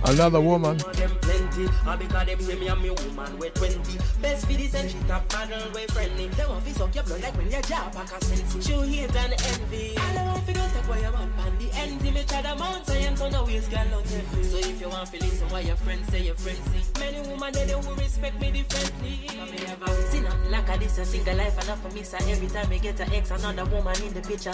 Another 0.06 0.41
woman. 0.41 0.77
them 0.77 1.11
plenty. 1.22 1.69
All 1.88 1.95
because 1.95 2.25
them 2.27 2.41
say 2.41 2.59
me 2.59 2.67
and 2.67 2.82
me 2.82 2.90
woman 2.90 3.40
we 3.40 3.49
20. 3.49 3.98
Best 4.22 4.45
for 4.45 4.53
this 4.53 4.75
and 4.75 4.91
she 4.91 4.98
top 5.07 5.27
paddle 5.30 5.72
we 5.73 5.85
friendly. 5.88 6.27
They 6.27 6.45
want 6.45 6.65
to 6.65 6.73
suck 6.73 6.93
your 6.93 7.06
blood 7.06 7.22
like 7.22 7.38
when 7.38 7.49
you 7.49 7.61
job 7.61 7.93
back 7.93 8.11
a 8.11 8.25
sense. 8.25 8.67
Show 8.67 8.82
hate 8.82 9.15
and 9.15 9.33
envy. 9.33 9.95
All 9.98 10.17
I 10.19 10.23
want 10.25 10.45
to 10.45 10.53
do 10.53 10.59
take 10.59 10.88
away 10.88 11.01
your 11.01 11.11
man 11.14 11.32
pan 11.38 11.57
the 11.57 11.69
envy. 11.77 12.11
Me 12.11 12.23
try 12.27 12.41
the 12.41 12.56
mount 12.56 12.85
science 12.85 13.22
on 13.22 13.32
the 13.32 13.43
waist 13.45 13.72
girl 13.72 13.88
don't 13.90 14.06
tempt. 14.06 14.45
So 14.45 14.57
if 14.57 14.82
you 14.82 14.90
want 14.90 15.09
to 15.09 15.17
listen 15.19 15.49
what 15.49 15.65
your 15.65 15.77
friends 15.77 16.09
say, 16.09 16.23
your 16.23 16.35
friends 16.35 16.59
see. 16.72 16.99
Many 16.99 17.19
women 17.44 17.54
they 17.54 17.72
don't 17.72 17.98
respect 17.98 18.40
me 18.40 18.52
differently. 18.52 19.20
But 19.28 19.52
me 19.52 19.58
never 19.66 20.02
see 20.04 20.22
nothing 20.22 20.52
like 20.52 20.70
a 20.70 20.80
this 20.80 20.98
a 20.98 21.06
single 21.06 21.36
life 21.36 21.64
enough 21.64 21.82
for 21.82 21.90
me. 21.94 22.04
So 22.04 22.18
every 22.18 22.48
time 22.48 22.70
me 22.70 22.80
get 22.80 23.00
an 23.00 23.14
ex, 23.14 23.32
another 23.32 23.66
woman 23.66 23.96
in 24.02 24.14
the 24.14 24.22
picture. 24.22 24.54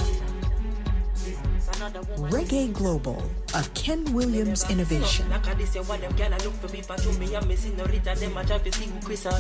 It's 1.26 1.78
another 1.78 2.02
woman. 2.02 2.32
Reggae 2.32 2.74
Global, 2.74 3.22
a 3.54 3.64
Ken 3.74 4.06
Williams 4.14 4.70
innovation. 4.70 5.30
Like 5.30 5.48
a 5.48 5.56
this, 5.56 5.76
you 5.76 5.84
want 5.84 6.02
them 6.02 6.14
gyal 6.14 6.40
a 6.40 6.44
look 6.44 6.54
for 6.54 6.70
me 6.70 6.82
for 6.82 6.96
true 6.98 7.14
me 7.20 7.34
and 7.36 7.48
me 7.48 7.56
see 7.56 7.72
no 7.72 7.86
Rita. 7.86 8.16
Them 8.16 8.38
a 8.38 8.46
try 8.46 8.58
to 8.58 8.72
see 8.72 8.86
who 8.86 9.00
Chris 9.02 9.26
are. 9.26 9.40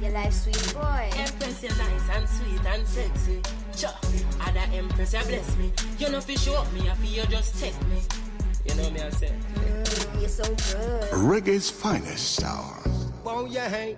Your 0.00 0.10
life 0.10 0.32
sweet 0.32 0.74
boy. 0.74 1.10
Empress, 1.14 1.62
you're 1.62 1.76
nice 1.76 2.08
and 2.10 2.28
sweet 2.28 2.66
and 2.66 2.86
sexy. 2.86 3.40
Cha, 3.76 3.98
other 4.40 4.66
Empress, 4.74 5.12
you 5.12 5.20
bless 5.20 5.56
me. 5.56 5.72
You 5.98 6.10
know, 6.10 6.20
fi 6.20 6.34
show 6.34 6.54
up 6.54 6.72
me, 6.72 6.90
I 6.90 6.94
feel 6.94 7.24
you 7.24 7.26
just 7.30 7.58
take 7.58 7.80
me. 7.86 7.98
You 8.66 8.74
know 8.74 8.90
me, 8.90 9.00
I 9.00 9.10
say. 9.10 9.32
Mm. 9.54 10.01
You're 10.22 10.28
so 10.28 10.44
good. 10.44 11.02
Reggae's 11.18 11.68
finest 11.68 12.44
hour. 12.44 12.78
Bon, 13.24 13.50
yeah, 13.50 13.68
hey. 13.68 13.96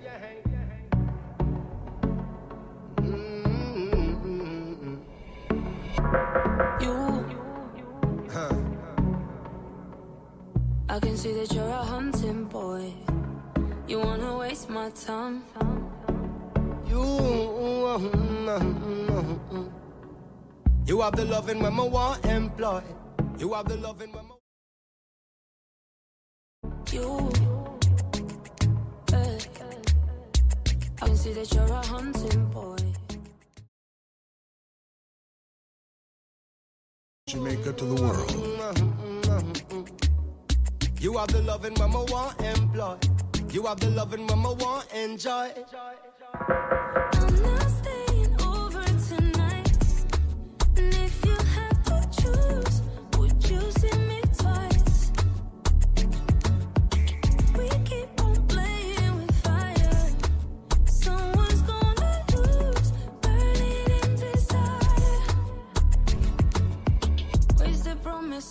You, 6.81 7.29
Huh. 8.33 8.57
I 10.89 10.99
can 10.99 11.15
see 11.19 11.35
that 11.35 11.53
you're 11.53 11.69
a 11.69 11.85
hunting 11.85 12.47
boy. 12.47 12.95
You 13.87 13.99
wanna 14.01 14.39
waste 14.39 14.71
my 14.71 14.89
time. 14.97 15.45
You, 16.89 17.05
you 20.87 21.01
have 21.03 21.17
the 21.17 21.27
loving 21.27 21.61
when 21.61 21.79
I 21.79 21.83
want 21.83 22.25
employ. 22.25 22.83
You 23.37 23.53
have 23.53 23.69
the 23.69 23.77
loving 23.77 24.11
when 24.13 24.25
I 24.25 24.34
You, 26.95 27.29
eh. 29.13 29.39
I 31.03 31.07
can 31.07 31.17
see 31.17 31.33
that 31.33 31.53
you're 31.53 31.65
a 31.65 31.87
hunting 31.87 32.45
boy. 32.51 32.77
Jamaica 37.27 37.73
to 37.73 37.85
the 37.85 38.01
world. 38.01 38.31
You 41.01 41.19
have 41.19 41.33
the 41.33 41.43
loving 41.43 41.75
when 41.75 41.91
I 41.91 42.05
want 42.13 42.41
employ. 42.41 42.97
You 43.51 43.63
have 43.65 43.81
the 43.81 43.91
loving 43.91 44.29
when 44.29 44.39
I 44.39 44.53
want 44.53 44.93
enjoy. 44.93 45.51
I'm 46.33 47.11
not 47.11 47.24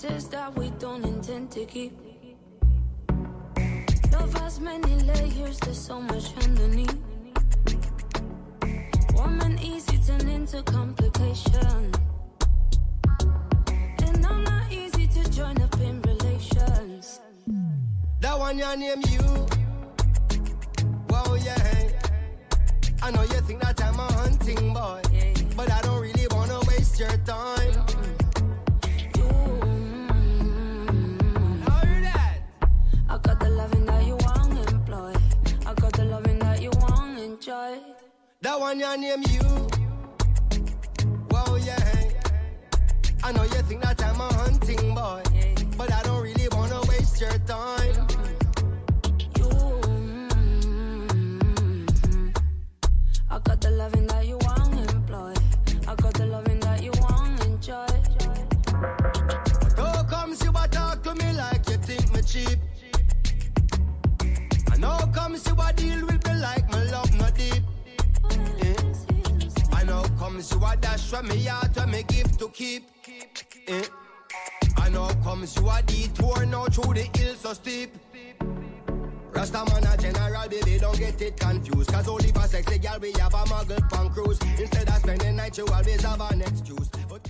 promises 0.03 0.27
that 0.29 0.53
we 0.57 0.69
don't 0.79 1.03
intend 1.05 1.51
to 1.51 1.65
keep. 1.65 1.93
Love 4.11 4.33
has 4.39 4.59
many 4.59 4.95
layers, 5.03 5.59
there's 5.59 5.79
so 5.79 6.01
much 6.01 6.35
underneath. 6.43 6.97
Warm 9.13 9.39
and 9.41 9.59
easy 9.61 9.97
turn 10.05 10.27
into 10.27 10.61
complication. 10.63 11.91
And 13.99 14.25
I'm 14.25 14.43
not 14.43 14.71
easy 14.71 15.07
to 15.07 15.31
join 15.31 15.61
up 15.61 15.79
in 15.79 16.01
relations. 16.01 17.19
That 18.19 18.37
one 18.37 18.57
your 18.57 18.75
name 18.75 19.01
you. 19.09 19.47
Wow, 21.09 21.35
yeah. 21.35 21.89
I 23.01 23.11
know 23.11 23.21
you 23.21 23.41
think 23.47 23.61
that 23.61 23.81
I'm 23.81 23.99
a 23.99 24.11
hunting 24.13 24.73
boy, 24.73 25.01
but 25.55 25.71
I 25.71 25.81
don't 25.81 26.01
really 26.01 26.27
wanna 26.31 26.59
waste 26.67 26.99
your 26.99 27.17
time. 27.25 27.62
Enjoy. 37.45 37.77
That 38.41 38.59
one 38.59 38.79
your 38.79 38.97
name 38.97 39.23
you. 39.29 39.41
Wow, 41.29 41.55
yeah. 41.55 41.77
I 43.23 43.31
know 43.33 43.43
you 43.43 43.61
think 43.67 43.81
that 43.83 44.01
I'm 44.01 44.21
a 44.21 44.33
hunting 44.33 44.95
boy, 44.95 45.23
but 45.77 45.91
I 45.91 46.03
don't 46.03 46.23
really 46.23 46.47
wanna 46.51 46.79
waste 46.87 47.19
your 47.19 47.37
time. 47.39 48.07
You. 49.37 49.49
Mm-hmm. 51.09 52.29
I 53.29 53.39
got 53.39 53.59
the 53.61 53.71
loving 53.71 54.07
that 54.07 54.25
you 54.25 54.37
want, 54.37 54.73
to 54.73 54.95
employ. 54.95 55.33
I 55.87 55.95
got 55.95 56.13
the 56.13 56.25
loving 56.25 56.59
that 56.61 56.81
you 56.83 56.91
want, 57.01 57.41
to 57.41 57.47
enjoy. 57.47 57.87
How 59.77 60.03
comes 60.03 60.41
you 60.43 60.51
a 60.51 60.67
talk 60.69 61.03
to 61.03 61.15
me 61.15 61.33
like 61.33 61.69
you 61.69 61.77
think 61.77 62.13
me 62.13 62.21
cheap? 62.21 62.59
And 64.71 64.83
how 64.85 65.05
comes 65.07 65.45
you 65.45 65.55
a 65.59 65.73
deal 65.73 66.05
with 66.05 66.12
comes 70.43 70.61
you 70.61 70.67
a 70.67 70.77
dash 70.77 71.09
from 71.09 71.27
me 71.27 71.43
heart 71.45 71.75
when 71.75 71.91
me 71.91 72.03
give 72.03 72.37
to 72.37 72.49
keep? 72.49 72.89
Eh? 73.67 73.83
And 74.81 74.95
how 74.95 75.13
comes 75.23 75.55
you 75.55 75.69
a 75.69 75.81
detour 75.83 76.45
now 76.45 76.65
through 76.65 76.93
the 76.93 77.09
hills 77.17 77.39
so 77.39 77.53
steep? 77.53 77.91
Rasta 79.31 79.65
man 79.65 79.87
a 79.87 79.97
general, 79.97 80.49
baby, 80.49 80.79
don't 80.79 80.97
get 80.97 81.21
it 81.21 81.39
confused. 81.39 81.91
Cause 81.91 82.07
only 82.07 82.31
for 82.31 82.47
sexy 82.47 82.77
girl 82.77 82.99
we 82.99 83.11
have 83.13 83.33
a 83.33 83.43
muggle 83.45 83.89
punk 83.89 84.13
cruise. 84.13 84.39
Instead 84.59 84.87
of 84.89 84.95
spending 84.95 85.35
night, 85.35 85.57
you 85.57 85.65
always 85.67 86.01
have 86.01 86.21
an 86.31 86.41
excuse. 86.41 86.89
But 87.09 87.23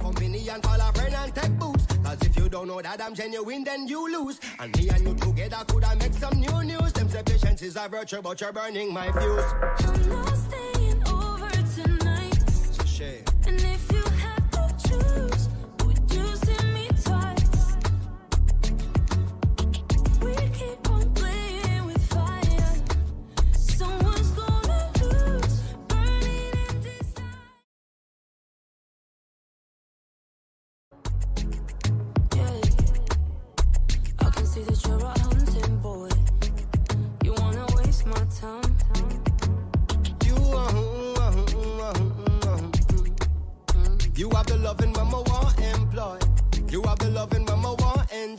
company 0.00 0.48
and 0.48 0.62
call 0.62 0.80
a 0.80 0.92
friend 0.92 1.14
and 1.14 1.34
take 1.34 1.58
boots. 1.58 1.86
Cause 2.02 2.18
if 2.22 2.36
you 2.36 2.48
don't 2.48 2.66
know 2.66 2.80
that 2.80 3.00
I'm 3.00 3.14
genuine, 3.14 3.64
then 3.64 3.86
you 3.86 4.10
lose. 4.10 4.40
And 4.58 4.76
me 4.76 4.88
and 4.88 5.06
you 5.06 5.14
together 5.14 5.64
could 5.68 5.84
I 5.84 5.94
make 5.94 6.14
some 6.14 6.40
new 6.40 6.64
news. 6.64 6.92
Them 6.92 7.08
say 7.08 7.22
patience 7.22 7.62
is 7.62 7.76
a 7.76 7.88
virtue, 7.88 8.22
but 8.22 8.40
you're 8.40 8.52
burning 8.52 8.92
my 8.92 9.12
fuse. 9.12 9.44
I'm 9.78 10.08
not 10.08 10.36
staying 10.36 11.02
over 11.08 11.50
tonight. 11.74 12.38
It's 12.46 12.78
a 12.78 12.86
shame. 12.86 13.24
And 13.46 13.60
if 13.60 13.92
you 13.92 14.09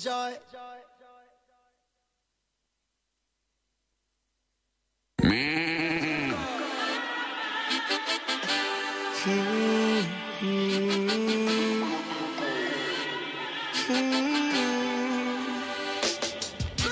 enjoy. 0.01 0.33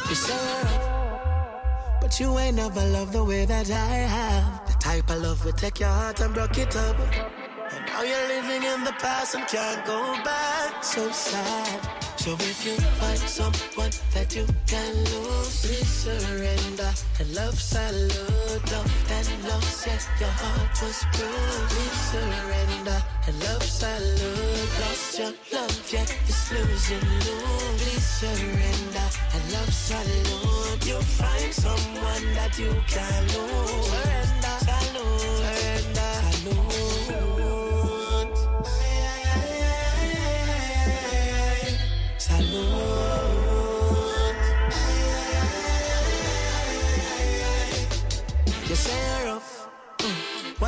You 0.08 0.16
say, 0.16 0.34
but 2.02 2.20
you 2.20 2.38
ain't 2.38 2.56
never 2.58 2.86
loved 2.86 3.14
the 3.14 3.24
way 3.24 3.46
that 3.46 3.72
I 3.72 3.74
have. 3.74 4.68
The 4.68 4.74
type 4.74 5.10
of 5.10 5.22
love 5.24 5.44
would 5.46 5.58
take 5.58 5.80
your 5.80 5.90
heart 5.90 6.20
and 6.20 6.34
broke 6.36 6.60
it 6.60 6.76
up. 6.76 7.00
And 7.72 7.86
now 7.88 8.04
you're 8.04 8.28
living 8.28 8.64
in 8.64 8.84
the 8.84 8.94
past 9.00 9.34
and 9.34 9.48
can't 9.48 9.84
go 9.86 10.14
back. 10.24 10.84
So 10.84 11.10
sad. 11.12 12.09
So 12.20 12.34
if 12.34 12.66
you 12.66 12.76
find 13.00 13.18
someone 13.18 13.92
that 14.14 14.36
you 14.36 14.46
can 14.68 14.94
lose, 15.08 15.64
please 15.64 15.88
surrender. 15.88 16.92
And 17.18 17.34
love 17.34 17.58
salute, 17.58 18.72
love 18.74 18.92
that 19.08 19.26
lost, 19.48 19.88
yeah, 19.88 20.00
your 20.20 20.30
heart 20.30 20.82
was 20.84 21.00
bruised. 21.16 21.70
Please 21.72 22.00
surrender. 22.12 23.00
And 23.26 23.40
love 23.46 23.64
salute, 23.64 24.72
lost 24.84 25.18
your 25.18 25.34
love, 25.54 25.94
yeah, 25.94 26.06
it's 26.28 26.52
losing 26.52 27.08
lose. 27.24 27.82
Please 27.82 28.08
surrender. 28.20 29.08
And 29.34 29.54
love 29.54 29.74
salute, 29.74 30.86
you'll 30.86 31.02
find 31.02 31.54
someone 31.54 32.26
that 32.36 32.60
you 32.60 32.76
can 32.86 33.24
lose. 33.32 33.88
Surrender, 33.88 34.58
salute. 34.68 35.69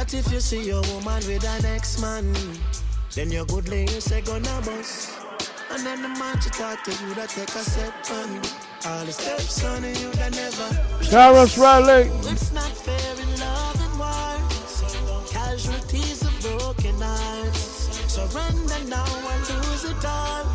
What 0.02 0.16
if 0.16 0.32
you 0.34 0.40
see 0.40 0.64
your 0.64 0.82
woman 0.82 1.22
with 1.28 1.46
an 1.46 1.64
ex-man? 1.64 2.34
Then 3.14 3.30
your 3.30 3.46
good 3.46 3.70
lady 3.70 4.00
say 4.00 4.22
gonna 4.22 4.60
bust. 4.66 5.12
And 5.70 5.86
then 5.86 6.02
the 6.02 6.10
man 6.10 6.42
she 6.42 6.50
talk 6.50 6.84
to 6.86 6.92
you 6.92 7.14
that 7.14 7.30
take 7.30 7.50
a 7.50 7.60
step 7.60 7.94
on. 8.10 8.42
All 8.88 9.06
the 9.06 9.12
steps 9.12 9.64
on 9.64 9.84
you 9.84 10.10
that 10.18 10.32
never. 10.32 10.70
Tarrus 11.06 11.56
Riley. 11.56 12.10
It's 12.32 12.52
not 12.52 12.72
fair 12.76 13.14
in 13.22 13.40
love 13.40 13.78
and 13.80 14.00
war. 14.00 15.28
Casualties 15.30 16.24
of 16.24 16.34
broken 16.42 17.00
hearts. 17.00 18.12
Surrender 18.12 18.84
now 18.90 19.06
and 19.06 19.50
lose 19.68 19.84
it 19.86 20.04
all 20.04 20.46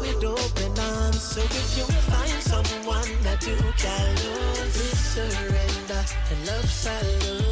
with 0.00 0.24
open 0.24 0.78
arms. 0.80 1.20
So 1.20 1.42
if 1.42 1.76
you 1.76 1.84
find 2.08 2.42
someone 2.42 3.10
that 3.22 3.46
you 3.46 3.60
can 3.76 4.08
lose, 4.24 4.72
please 4.72 4.98
surrender 5.12 6.04
and 6.30 6.46
love 6.46 6.70
salute. 6.70 7.44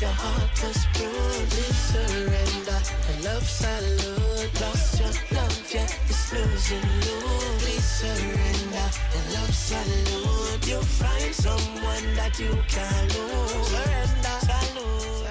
Your 0.00 0.10
heart 0.10 0.50
was 0.62 0.86
bruised. 0.94 1.50
Please 1.52 1.80
surrender 1.92 2.80
and 3.08 3.24
love 3.24 3.48
salute. 3.48 4.60
Lost 4.60 5.00
your 5.00 5.12
love, 5.36 5.74
yeah, 5.74 5.88
it's 6.08 6.32
losing 6.32 6.88
lose. 7.04 7.62
Please 7.62 7.84
surrender 7.84 8.86
and 9.16 9.26
love 9.34 9.54
salute. 9.54 10.66
You'll 10.66 10.82
find 10.82 11.34
someone 11.34 12.14
that 12.16 12.38
you 12.38 12.52
can 12.68 13.08
lose. 13.08 13.68
Surrender, 13.68 14.38
salute. 14.48 15.23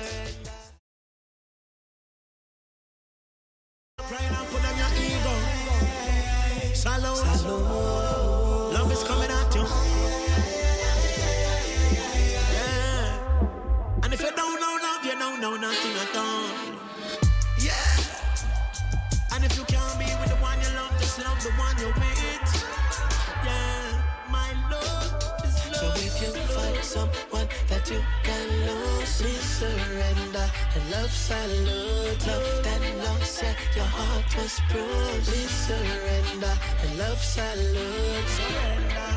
Surrender 35.73 36.55
and 36.83 36.97
love 36.99 37.19
salute. 37.19 38.29
Surrender. 38.37 39.11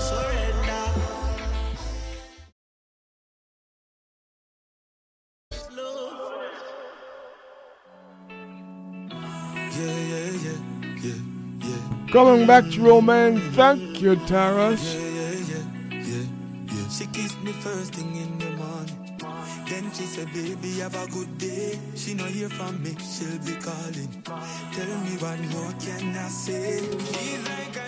Surrender. 0.00 0.84
Yeah, 9.76 9.98
yeah, 10.12 10.30
yeah, 10.44 10.60
yeah, 11.04 11.68
yeah. 11.68 12.12
Coming 12.12 12.46
back 12.46 12.64
to 12.72 12.80
romance. 12.82 13.40
Thank 13.56 14.02
you, 14.02 14.16
Tarrus. 14.16 14.82
Yeah, 14.94 15.00
yeah, 15.00 15.32
yeah, 15.50 16.02
yeah, 16.02 16.26
yeah. 16.72 16.88
She 16.90 17.06
kissed 17.06 17.40
me 17.42 17.52
first 17.52 17.94
thing 17.94 18.16
in 18.16 18.38
the 18.38 18.50
morning. 18.56 19.07
Then 19.68 19.92
she 19.92 20.04
said, 20.04 20.32
baby, 20.32 20.80
have 20.80 20.94
a 20.94 21.06
good 21.12 21.36
day. 21.36 21.78
She 21.94 22.14
no 22.14 22.24
hear 22.24 22.48
from 22.48 22.82
me, 22.82 22.96
she'll 22.98 23.38
be 23.44 23.54
calling. 23.60 24.22
Tell 24.24 25.00
me 25.04 25.16
what 25.20 25.40
more 25.52 25.72
can 25.78 26.16
I 26.16 26.28
say? 26.28 26.80
Feels 26.80 27.48
like 27.48 27.87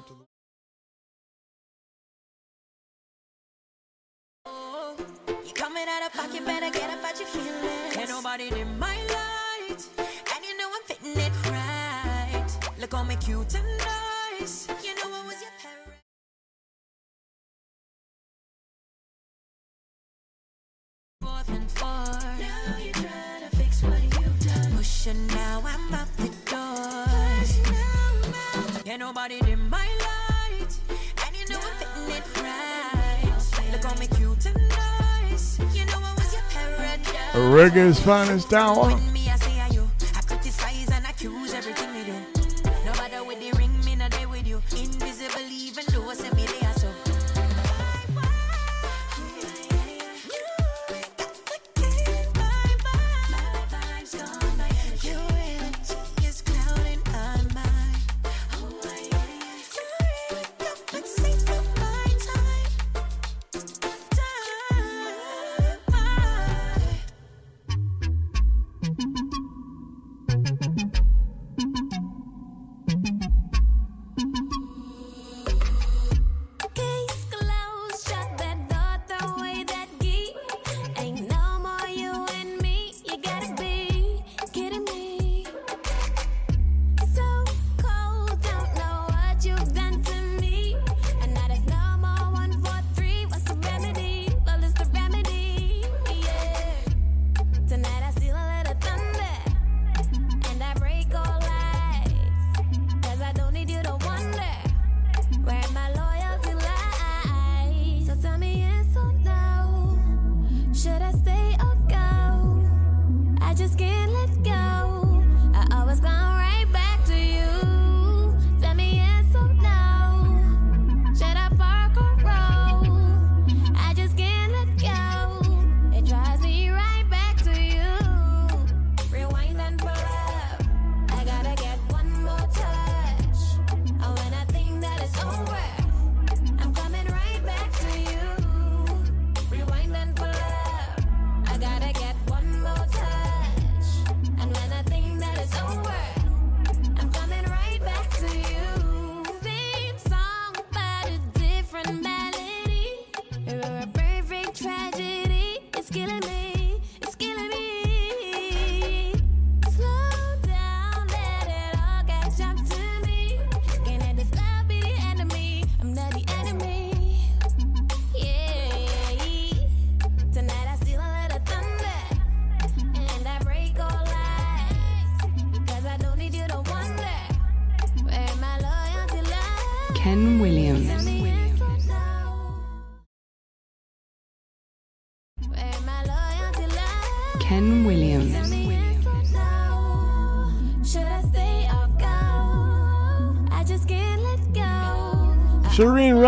trip 0.00 0.06
to 0.06 0.14
the 0.14 0.26
You 5.46 5.52
coming 5.54 5.86
out 5.88 6.06
of 6.06 6.12
pocket, 6.12 6.44
better 6.44 6.70
get 6.70 6.90
up 6.90 7.04
out 7.04 7.18
your 7.18 7.28
feelings. 7.28 7.96
Ain't 7.96 8.08
nobody 8.08 8.50
dim 8.50 8.78
my 8.78 8.96
light, 8.96 9.88
and 9.98 10.44
you 10.44 10.56
know 10.56 10.70
I'm 10.74 10.82
fitting 10.84 11.16
it 11.16 11.32
right. 11.50 12.46
Look 12.78 12.94
on 12.94 13.08
me 13.08 13.16
cute 13.16 13.54
and 13.54 13.66
nice. 13.78 14.68
You 14.82 14.94
know 14.96 15.10
I 15.12 15.26
was 15.26 15.40
your 15.40 15.50
parent. 15.60 16.00
Forth 21.20 21.48
and 21.50 21.70
forth. 21.70 22.24
Now 22.40 22.78
you 22.84 22.92
try 22.92 23.48
to 23.48 23.56
fix 23.56 23.82
what 23.82 24.02
you've 24.02 24.40
done. 24.40 24.72
Pushing 24.76 25.26
now, 25.28 25.62
I'm 25.64 25.94
out 25.94 26.08
the 26.16 26.28
door. 26.50 27.04
Push 27.40 27.58
now, 27.70 28.12
I'm 28.24 28.34
out. 28.34 28.84
Can't 28.84 29.00
nobody 29.00 29.40
dim 29.40 29.59
Reggae's 37.32 38.00
finest 38.00 38.52
hour. 38.52 38.98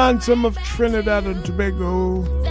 Ransom 0.03 0.45
of 0.45 0.59
Trinidad 0.65 1.27
and 1.27 1.45
Tobago. 1.45 2.42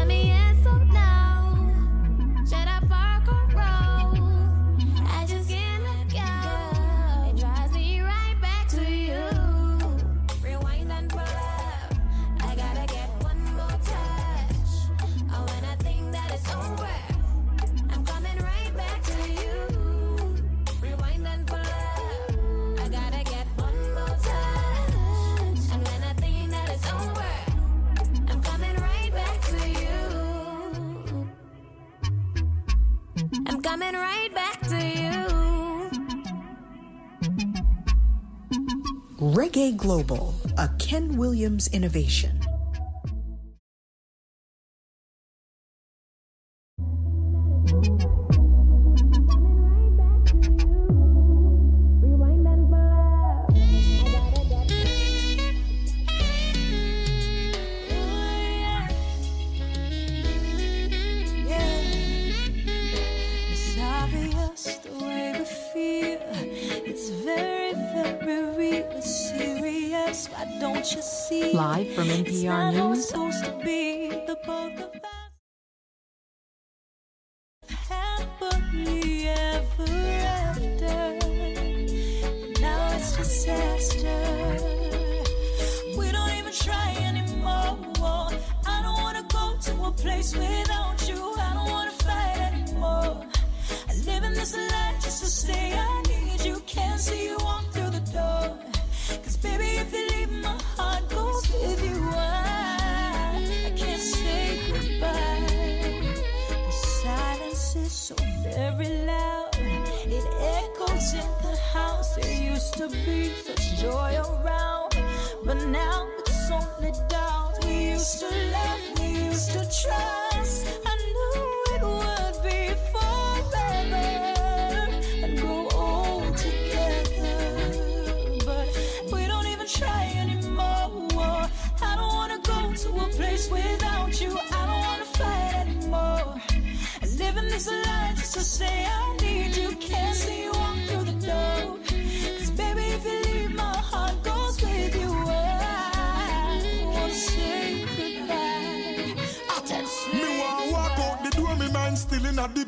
Innovation. 41.82 42.31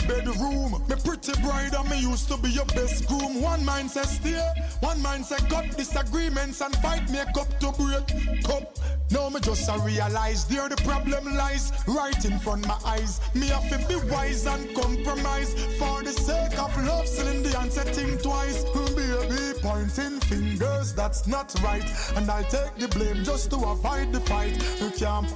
Bedroom. 0.07 0.83
Me 0.87 0.95
pretty 1.03 1.33
bride 1.41 1.73
and 1.73 1.89
me 1.89 1.99
used 1.99 2.27
to 2.29 2.37
be 2.37 2.49
your 2.49 2.65
best 2.65 3.07
groom. 3.07 3.41
One 3.41 3.63
mind 3.65 3.91
says 3.91 4.09
stay, 4.09 4.47
one 4.79 5.01
mind 5.01 5.25
says 5.25 5.41
got 5.43 5.69
disagreements 5.77 6.61
and 6.61 6.75
fight 6.77 7.09
make 7.09 7.35
up 7.37 7.59
to 7.59 7.71
break 7.71 8.43
cup. 8.43 8.77
Now 9.11 9.29
me 9.29 9.39
just 9.41 9.69
a 9.69 9.77
realize 9.79 10.45
there 10.45 10.67
the 10.69 10.75
problem 10.77 11.35
lies 11.35 11.71
right 11.87 12.25
in 12.25 12.39
front 12.39 12.67
my 12.67 12.77
eyes. 12.85 13.21
Me 13.35 13.47
have 13.47 13.69
to 13.69 13.77
be 13.87 13.95
wise 14.09 14.45
and 14.45 14.75
compromise 14.75 15.53
for 15.77 16.01
the 16.03 16.11
sake 16.11 16.57
of 16.57 16.75
love. 16.85 17.07
Selling 17.07 17.43
the 17.43 17.57
answer 17.59 17.83
think 17.83 18.23
twice. 18.23 18.63
Baby 18.63 19.59
pointing 19.61 20.19
fingers, 20.21 20.93
that's 20.93 21.27
not 21.27 21.53
right. 21.63 21.85
And 22.15 22.29
I'll 22.29 22.43
take 22.43 22.75
the 22.75 22.87
blame 22.87 23.23
just 23.23 23.51
to 23.51 23.57
avoid 23.57 24.11
the 24.11 24.19
fight. 24.21 24.53
You 24.81 24.89
can't 24.91 25.29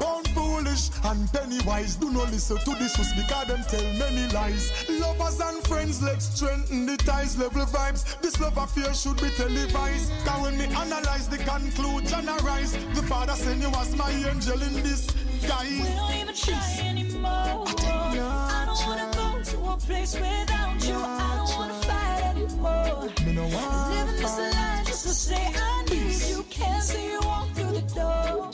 foolish 0.57 0.89
and 1.03 1.31
penny 1.31 1.59
wise. 1.65 1.95
Do 1.95 2.09
not 2.11 2.31
listen 2.31 2.57
to 2.57 2.71
this 2.75 2.95
because 3.13 3.47
them 3.47 3.63
tell 3.69 3.83
many 3.93 4.27
lies. 4.33 4.71
Lovers 4.89 5.39
and 5.39 5.63
friends, 5.67 6.01
let's 6.01 6.25
strengthen 6.25 6.85
the 6.85 6.97
ties, 6.97 7.37
level 7.37 7.65
vibes. 7.65 8.19
This 8.21 8.39
love 8.39 8.57
affair 8.57 8.93
should 8.93 9.21
be 9.21 9.29
televised. 9.31 10.11
Cause 10.25 10.41
when 10.41 10.57
me 10.57 10.65
analyze 10.65 11.27
the 11.29 11.37
conclusion 11.37 12.29
arise, 12.29 12.73
the 12.95 13.03
father 13.03 13.33
send 13.33 13.61
you 13.61 13.69
as 13.69 13.95
my 13.95 14.11
angel 14.11 14.61
in 14.61 14.73
this 14.83 15.07
guise. 15.47 15.69
We 15.69 15.95
don't 15.95 16.15
even 16.15 16.35
try 16.35 16.77
anymore. 16.83 17.65
I 17.67 18.63
don't 18.65 18.87
wanna 18.87 19.11
go 19.13 19.43
to 19.43 19.57
a 19.73 19.77
place 19.77 20.13
without 20.15 20.87
you. 20.87 20.95
I 20.95 21.33
don't 21.37 21.57
wanna 21.57 21.73
fight 21.87 22.35
anymore. 22.35 23.09
Me 23.25 23.33
no 23.33 23.45
Living 23.45 24.21
this 24.21 24.37
life 24.37 24.85
just 24.85 25.03
to 25.03 25.13
say 25.13 25.53
I 25.55 25.85
need 25.89 26.21
you. 26.29 26.43
Can't 26.49 26.83
see 26.83 27.11
you 27.11 27.19
walk 27.21 27.49
through 27.53 27.73
the 27.79 27.93
door. 27.93 28.51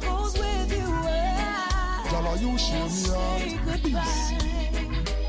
Goes 0.00 0.38
with 0.38 0.72
you. 0.72 0.86
Y'all, 2.10 2.36
you 2.36 2.58
share 2.58 2.88
me 2.88 3.94
out. 3.94 4.26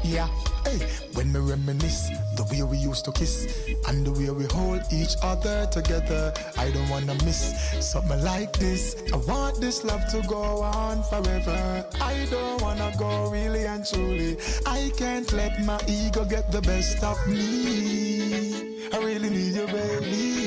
Yeah, 0.04 0.30
hey, 0.64 0.80
when 1.16 1.34
me 1.34 1.40
reminisce 1.40 2.10
the 2.38 2.44
way 2.50 2.64
we 2.64 2.78
used 2.78 3.04
to 3.06 3.12
kiss 3.12 3.68
and 3.88 4.06
the 4.06 4.12
way 4.12 4.30
we 4.30 4.46
hold 4.46 4.82
each 4.92 5.16
other 5.22 5.68
together, 5.68 6.34
I 6.58 6.72
don't 6.72 6.88
wanna 6.90 7.16
miss 7.26 7.54
something 7.82 8.24
like 8.24 8.54
this. 8.54 8.96
I 9.12 9.18
want 9.18 9.60
this 9.60 9.84
love 9.84 10.08
to 10.12 10.22
go 10.28 10.62
on 10.62 11.04
forever. 11.04 11.86
I 12.00 12.26
don't 12.30 12.62
wanna 12.62 12.94
go 12.98 13.30
really 13.30 13.66
and 13.66 13.86
truly. 13.86 14.38
I 14.66 14.92
can't 14.96 15.32
let 15.34 15.62
my 15.66 15.80
ego 15.88 16.24
get 16.24 16.52
the 16.52 16.62
best 16.62 17.04
of 17.04 17.18
me. 17.28 18.88
I 18.94 18.98
really 19.00 19.30
need 19.30 19.56
you, 19.56 19.68
baby. 19.68 20.47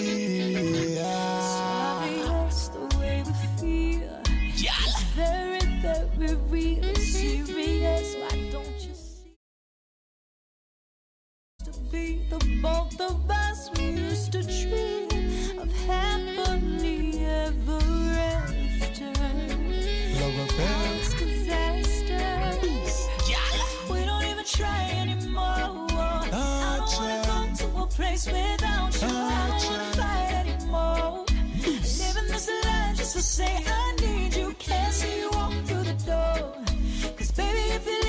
Be 11.90 12.22
the 12.28 12.38
both 12.62 13.00
of 13.00 13.30
us 13.30 13.70
we 13.76 13.84
used 13.90 14.32
to 14.32 14.42
dream 14.42 15.08
of 15.58 15.72
happily 15.86 17.24
ever 17.24 17.80
after. 18.38 19.12
Love 20.20 20.38
affair. 20.44 20.78
It's 20.98 21.14
disasters. 21.14 22.96
We 23.90 24.04
don't 24.04 24.24
even 24.24 24.44
try 24.44 24.90
anymore. 25.02 25.42
I 25.42 26.76
don't 26.78 26.92
wanna 26.96 27.22
go 27.26 27.38
to 27.56 27.82
a 27.82 27.86
place 27.86 28.26
without 28.26 28.92
you. 29.00 29.08
I 29.08 29.10
don't 29.48 29.64
wanna 29.70 29.90
fight 29.98 30.32
anymore. 30.46 31.24
Living 31.64 32.28
this 32.28 32.48
life 32.64 32.96
just 32.96 33.16
to 33.16 33.22
say 33.22 33.64
I 33.66 33.96
need 34.00 34.34
you. 34.36 34.54
Can't 34.58 34.92
see 34.92 35.20
you 35.20 35.30
walk 35.32 35.52
through 35.64 35.84
the 35.84 35.98
door. 36.06 36.52
Cause 37.16 37.30
baby, 37.32 37.74
if 37.74 37.86
you 37.86 37.99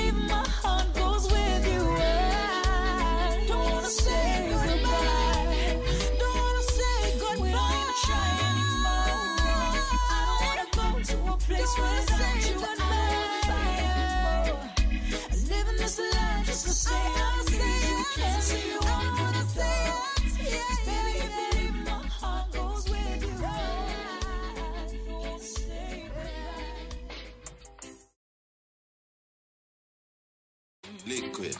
Liquid. 31.06 31.56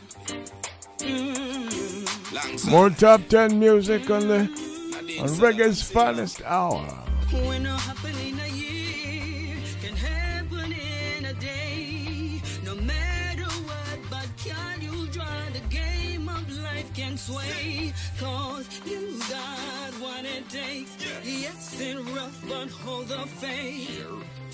Mm-hmm. 0.98 2.70
More 2.70 2.90
top 2.90 3.26
10 3.28 3.58
music 3.58 4.08
on 4.10 4.28
the 4.28 4.38
mm-hmm. 4.46 5.22
on 5.22 5.28
Reggae's 5.40 5.82
finest 5.82 6.42
hour. 6.44 6.86
When 7.32 7.66
a 7.66 7.76
happen 7.76 8.16
in 8.18 8.38
a 8.38 8.48
year 8.48 9.56
can 9.82 9.96
happen 9.96 10.72
in 10.72 11.24
a 11.24 11.34
day. 11.34 12.40
No 12.64 12.76
matter 12.76 13.50
what, 13.66 13.98
but 14.10 14.28
can 14.36 14.80
you 14.80 15.08
draw 15.08 15.26
the 15.52 15.60
game 15.68 16.28
of 16.28 16.48
life 16.62 16.94
can 16.94 17.16
sway? 17.16 17.92
Cause 18.20 18.68
you 18.86 19.18
got 19.28 19.92
what 20.00 20.24
it 20.24 20.48
takes. 20.48 20.96
Yes, 21.24 21.80
it's 21.80 22.00
rough, 22.10 22.44
but 22.48 22.70
hold 22.70 23.08
the 23.08 23.26
faith. 23.26 24.06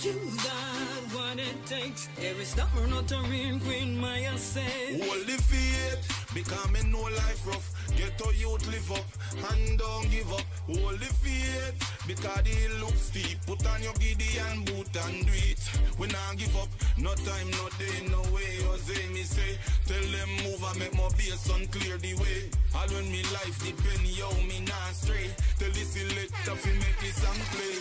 You 0.02 0.15
got 0.36 0.98
what 1.28 1.39
it 1.39 1.66
takes. 1.66 2.08
Every 2.23 2.44
summer, 2.44 2.86
not 2.86 3.10
a 3.12 3.20
real 3.28 3.58
queen, 3.60 4.00
Maya 4.00 4.36
said. 4.36 5.00
Hold 5.02 5.26
the 5.26 5.36
faith, 5.42 6.31
because 6.34 6.70
me 6.70 6.81
know 6.90 7.02
life 7.02 7.47
rough. 7.47 7.74
Get 7.97 8.16
to 8.18 8.34
youth 8.34 8.66
live 8.68 8.92
up 8.92 9.07
and 9.50 9.78
don't 9.78 10.10
give 10.10 10.32
up. 10.32 10.44
The 10.68 11.10
faith, 11.23 12.07
because 12.07 12.42
it 12.44 12.81
looks 12.81 13.02
steep. 13.02 13.39
Put 13.47 13.66
on 13.66 13.82
your 13.82 13.92
Gideon 13.94 14.65
boot 14.65 14.89
and 15.05 15.26
do 15.26 15.32
it. 15.32 15.60
We 15.98 16.07
not 16.08 16.36
give 16.36 16.57
up, 16.57 16.68
no 16.97 17.15
time, 17.15 17.50
no 17.50 17.68
day, 17.78 17.98
no 18.10 18.20
way. 18.32 18.62
Jose 18.66 19.08
me 19.12 19.23
say, 19.23 19.58
tell 19.86 20.00
them 20.00 20.31
move 20.44 20.62
and 20.65 20.78
make 20.78 20.94
my 20.94 21.08
bass 21.16 21.50
and 21.55 21.70
clear 21.70 21.98
the 21.98 22.15
way. 22.15 22.50
All 22.74 22.89
when 22.89 23.10
me 23.10 23.23
life 23.34 23.58
depend, 23.65 24.07
yo, 24.07 24.31
me 24.48 24.60
not 24.66 24.94
stray. 24.94 25.31
Tell 25.58 25.70
the 25.70 25.84
selector 25.84 26.57
fi 26.57 26.70
make 26.70 26.98
this 27.00 27.16
song 27.23 27.39
play. 27.52 27.78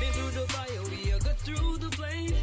Been 0.00 0.12
through 0.12 0.40
the 0.40 0.46
fire, 0.52 0.82
we 0.90 1.12
are 1.12 1.18
go 1.20 1.32
through 1.44 1.78
the 1.78 1.96
flame. 1.96 2.34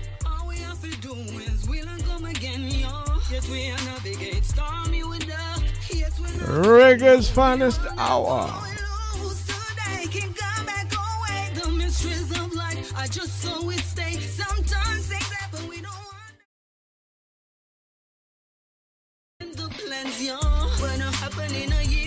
We 0.49 0.57
have 0.57 0.81
to 0.81 0.89
do 0.99 1.13
is 1.13 1.69
we'll 1.69 1.85
come 2.07 2.25
again, 2.25 2.63
yo. 2.69 2.89
Yes, 3.31 3.47
we 3.49 3.69
are 3.69 3.77
navigate 3.85 4.43
stormy 4.43 5.03
with 5.03 5.19
the. 5.19 5.95
Yes, 5.95 6.19
we 6.19 6.25
Reggae's 6.27 7.29
finest 7.29 7.79
hour. 7.99 8.49
lose 9.21 9.45
today, 9.45 10.07
can 10.07 10.33
come 10.33 10.65
back 10.65 10.91
away. 10.91 11.51
The 11.53 11.69
mysteries 11.69 12.31
of 12.31 12.51
life, 12.55 12.91
I 12.97 13.05
just 13.05 13.43
saw 13.43 13.69
it 13.69 13.77
stay. 13.81 14.13
Sometimes 14.19 15.05
things 15.05 15.31
happen, 15.33 15.69
we 15.69 15.81
don't 15.81 15.93
want 19.39 19.55
the 19.55 19.69
plans, 19.69 20.19
yo. 20.25 20.39
When 20.81 20.99
it 20.99 21.13
happen 21.13 21.55
in 21.55 21.71
a 21.71 21.83
year, 21.83 21.98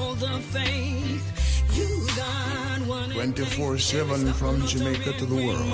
rough, 0.00 0.20
the 0.20 0.40
faith. 0.58 1.26
You 1.72 2.06
got 2.16 2.80
what 2.88 3.10
it 3.10 3.14
24 3.14 3.78
7 3.78 4.32
from 4.34 4.66
Jamaica 4.66 5.12
to 5.12 5.26
the 5.26 5.34
world. 5.34 5.64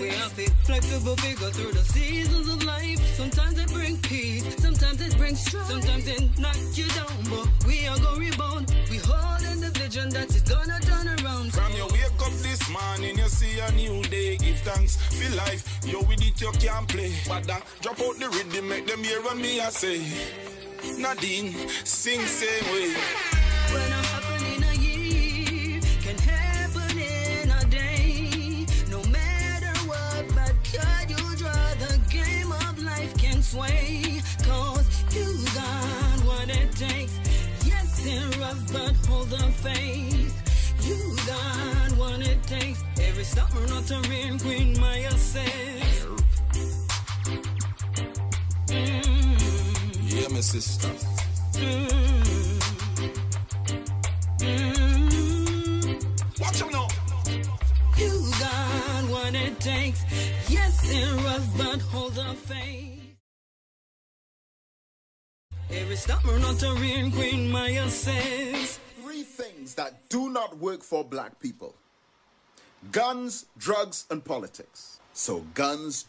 we 0.00 0.08
have 0.10 0.36
to 0.36 0.50
flexible 0.64 1.16
figure 1.16 1.50
through 1.50 1.72
the 1.72 1.84
seasons 1.84 2.52
of 2.52 2.62
life. 2.64 3.00
Sometimes 3.16 3.58
it 3.58 3.72
bring 3.72 3.96
peace, 3.98 4.44
sometimes 4.58 5.00
it 5.00 5.16
brings 5.16 5.40
strife, 5.40 5.66
sometimes 5.66 6.06
it 6.06 6.38
knock 6.38 6.56
you 6.74 6.88
down, 6.88 7.16
but 7.30 7.48
we 7.66 7.86
are 7.86 7.98
gonna 7.98 8.20
rebound. 8.20 8.74
We 8.90 8.98
hold 8.98 9.42
in 9.50 9.60
the 9.60 9.70
vision 9.78 10.10
that 10.10 10.26
it's 10.26 10.42
gonna 10.42 10.78
turn 10.80 11.08
around. 11.08 11.52
From 11.54 11.72
your 11.72 11.88
wake 11.88 12.20
up 12.20 12.32
this 12.48 12.68
morning, 12.68 13.16
you 13.16 13.28
see 13.28 13.58
a 13.60 13.70
new 13.72 14.02
day. 14.04 14.36
Give 14.36 14.58
thanks 14.58 14.96
for 14.96 15.36
life. 15.36 15.64
Yo, 15.86 16.02
with 16.02 16.20
it 16.20 16.40
you 16.40 16.52
can't 16.60 16.86
play. 16.86 17.14
But 17.26 17.44
that 17.44 17.62
drop 17.80 18.00
out 18.00 18.18
the 18.18 18.28
rhythm, 18.28 18.68
make 18.68 18.86
them 18.86 19.02
hear 19.02 19.22
what 19.22 19.38
me 19.38 19.60
I 19.60 19.70
say. 19.70 20.57
Nadine, 20.98 21.54
sing 21.84 22.20
same 22.26 22.64
way. 22.72 22.94
When 23.72 23.82
it 23.82 24.04
happen 24.06 24.44
in 24.54 24.62
a 24.62 24.74
year, 24.74 25.80
can 26.02 26.18
happen 26.18 26.98
in 26.98 27.50
a 27.50 27.64
day. 27.64 28.66
No 28.90 29.02
matter 29.04 29.76
what, 29.86 30.24
but 30.34 30.54
can 30.64 31.08
you 31.08 31.36
draw 31.36 31.74
the 31.84 32.00
game 32.10 32.52
of 32.52 32.82
life 32.82 33.16
can 33.18 33.42
sway? 33.42 34.22
Cause 34.44 34.86
you 35.14 35.26
got 35.54 36.18
what 36.24 36.48
it 36.48 36.72
takes. 36.72 37.18
Yes, 37.64 38.04
it's 38.04 38.36
rough, 38.38 38.72
but 38.72 38.94
hold 39.06 39.30
the 39.30 39.50
faith. 39.64 40.34
You 40.86 41.16
got 41.26 41.92
what 41.98 42.20
it 42.20 42.42
takes. 42.44 42.82
Every 43.00 43.24
summer, 43.24 43.66
not 43.68 43.90
a 43.90 44.00
real 44.08 44.38
queen, 44.38 44.74
says. 45.18 46.06
Mm, 48.68 49.17
Yeah, 50.18 50.28
my 50.28 50.40
sister. 50.40 50.88
Watch 56.40 56.60
him 56.60 56.70
now. 56.72 56.88
You 57.96 58.30
got 58.40 59.04
what 59.10 59.34
it 59.36 59.60
takes. 59.60 60.02
Yes, 60.50 60.82
it's 60.84 61.22
rough, 61.22 61.56
but 61.56 61.80
hold 61.82 62.14
the 62.14 62.34
faith. 62.34 63.14
Every 65.70 65.96
summer, 65.96 66.38
not 66.40 66.62
a 66.64 66.72
real 66.74 67.10
queen, 67.12 67.48
Maya 67.50 67.88
says. 67.88 68.80
Three 69.00 69.22
things 69.22 69.74
that 69.74 70.08
do 70.08 70.30
not 70.30 70.58
work 70.58 70.82
for 70.82 71.04
black 71.04 71.38
people 71.38 71.76
guns, 72.90 73.46
drugs, 73.56 74.06
and 74.10 74.24
politics. 74.24 74.98
So, 75.12 75.44
guns, 75.54 76.06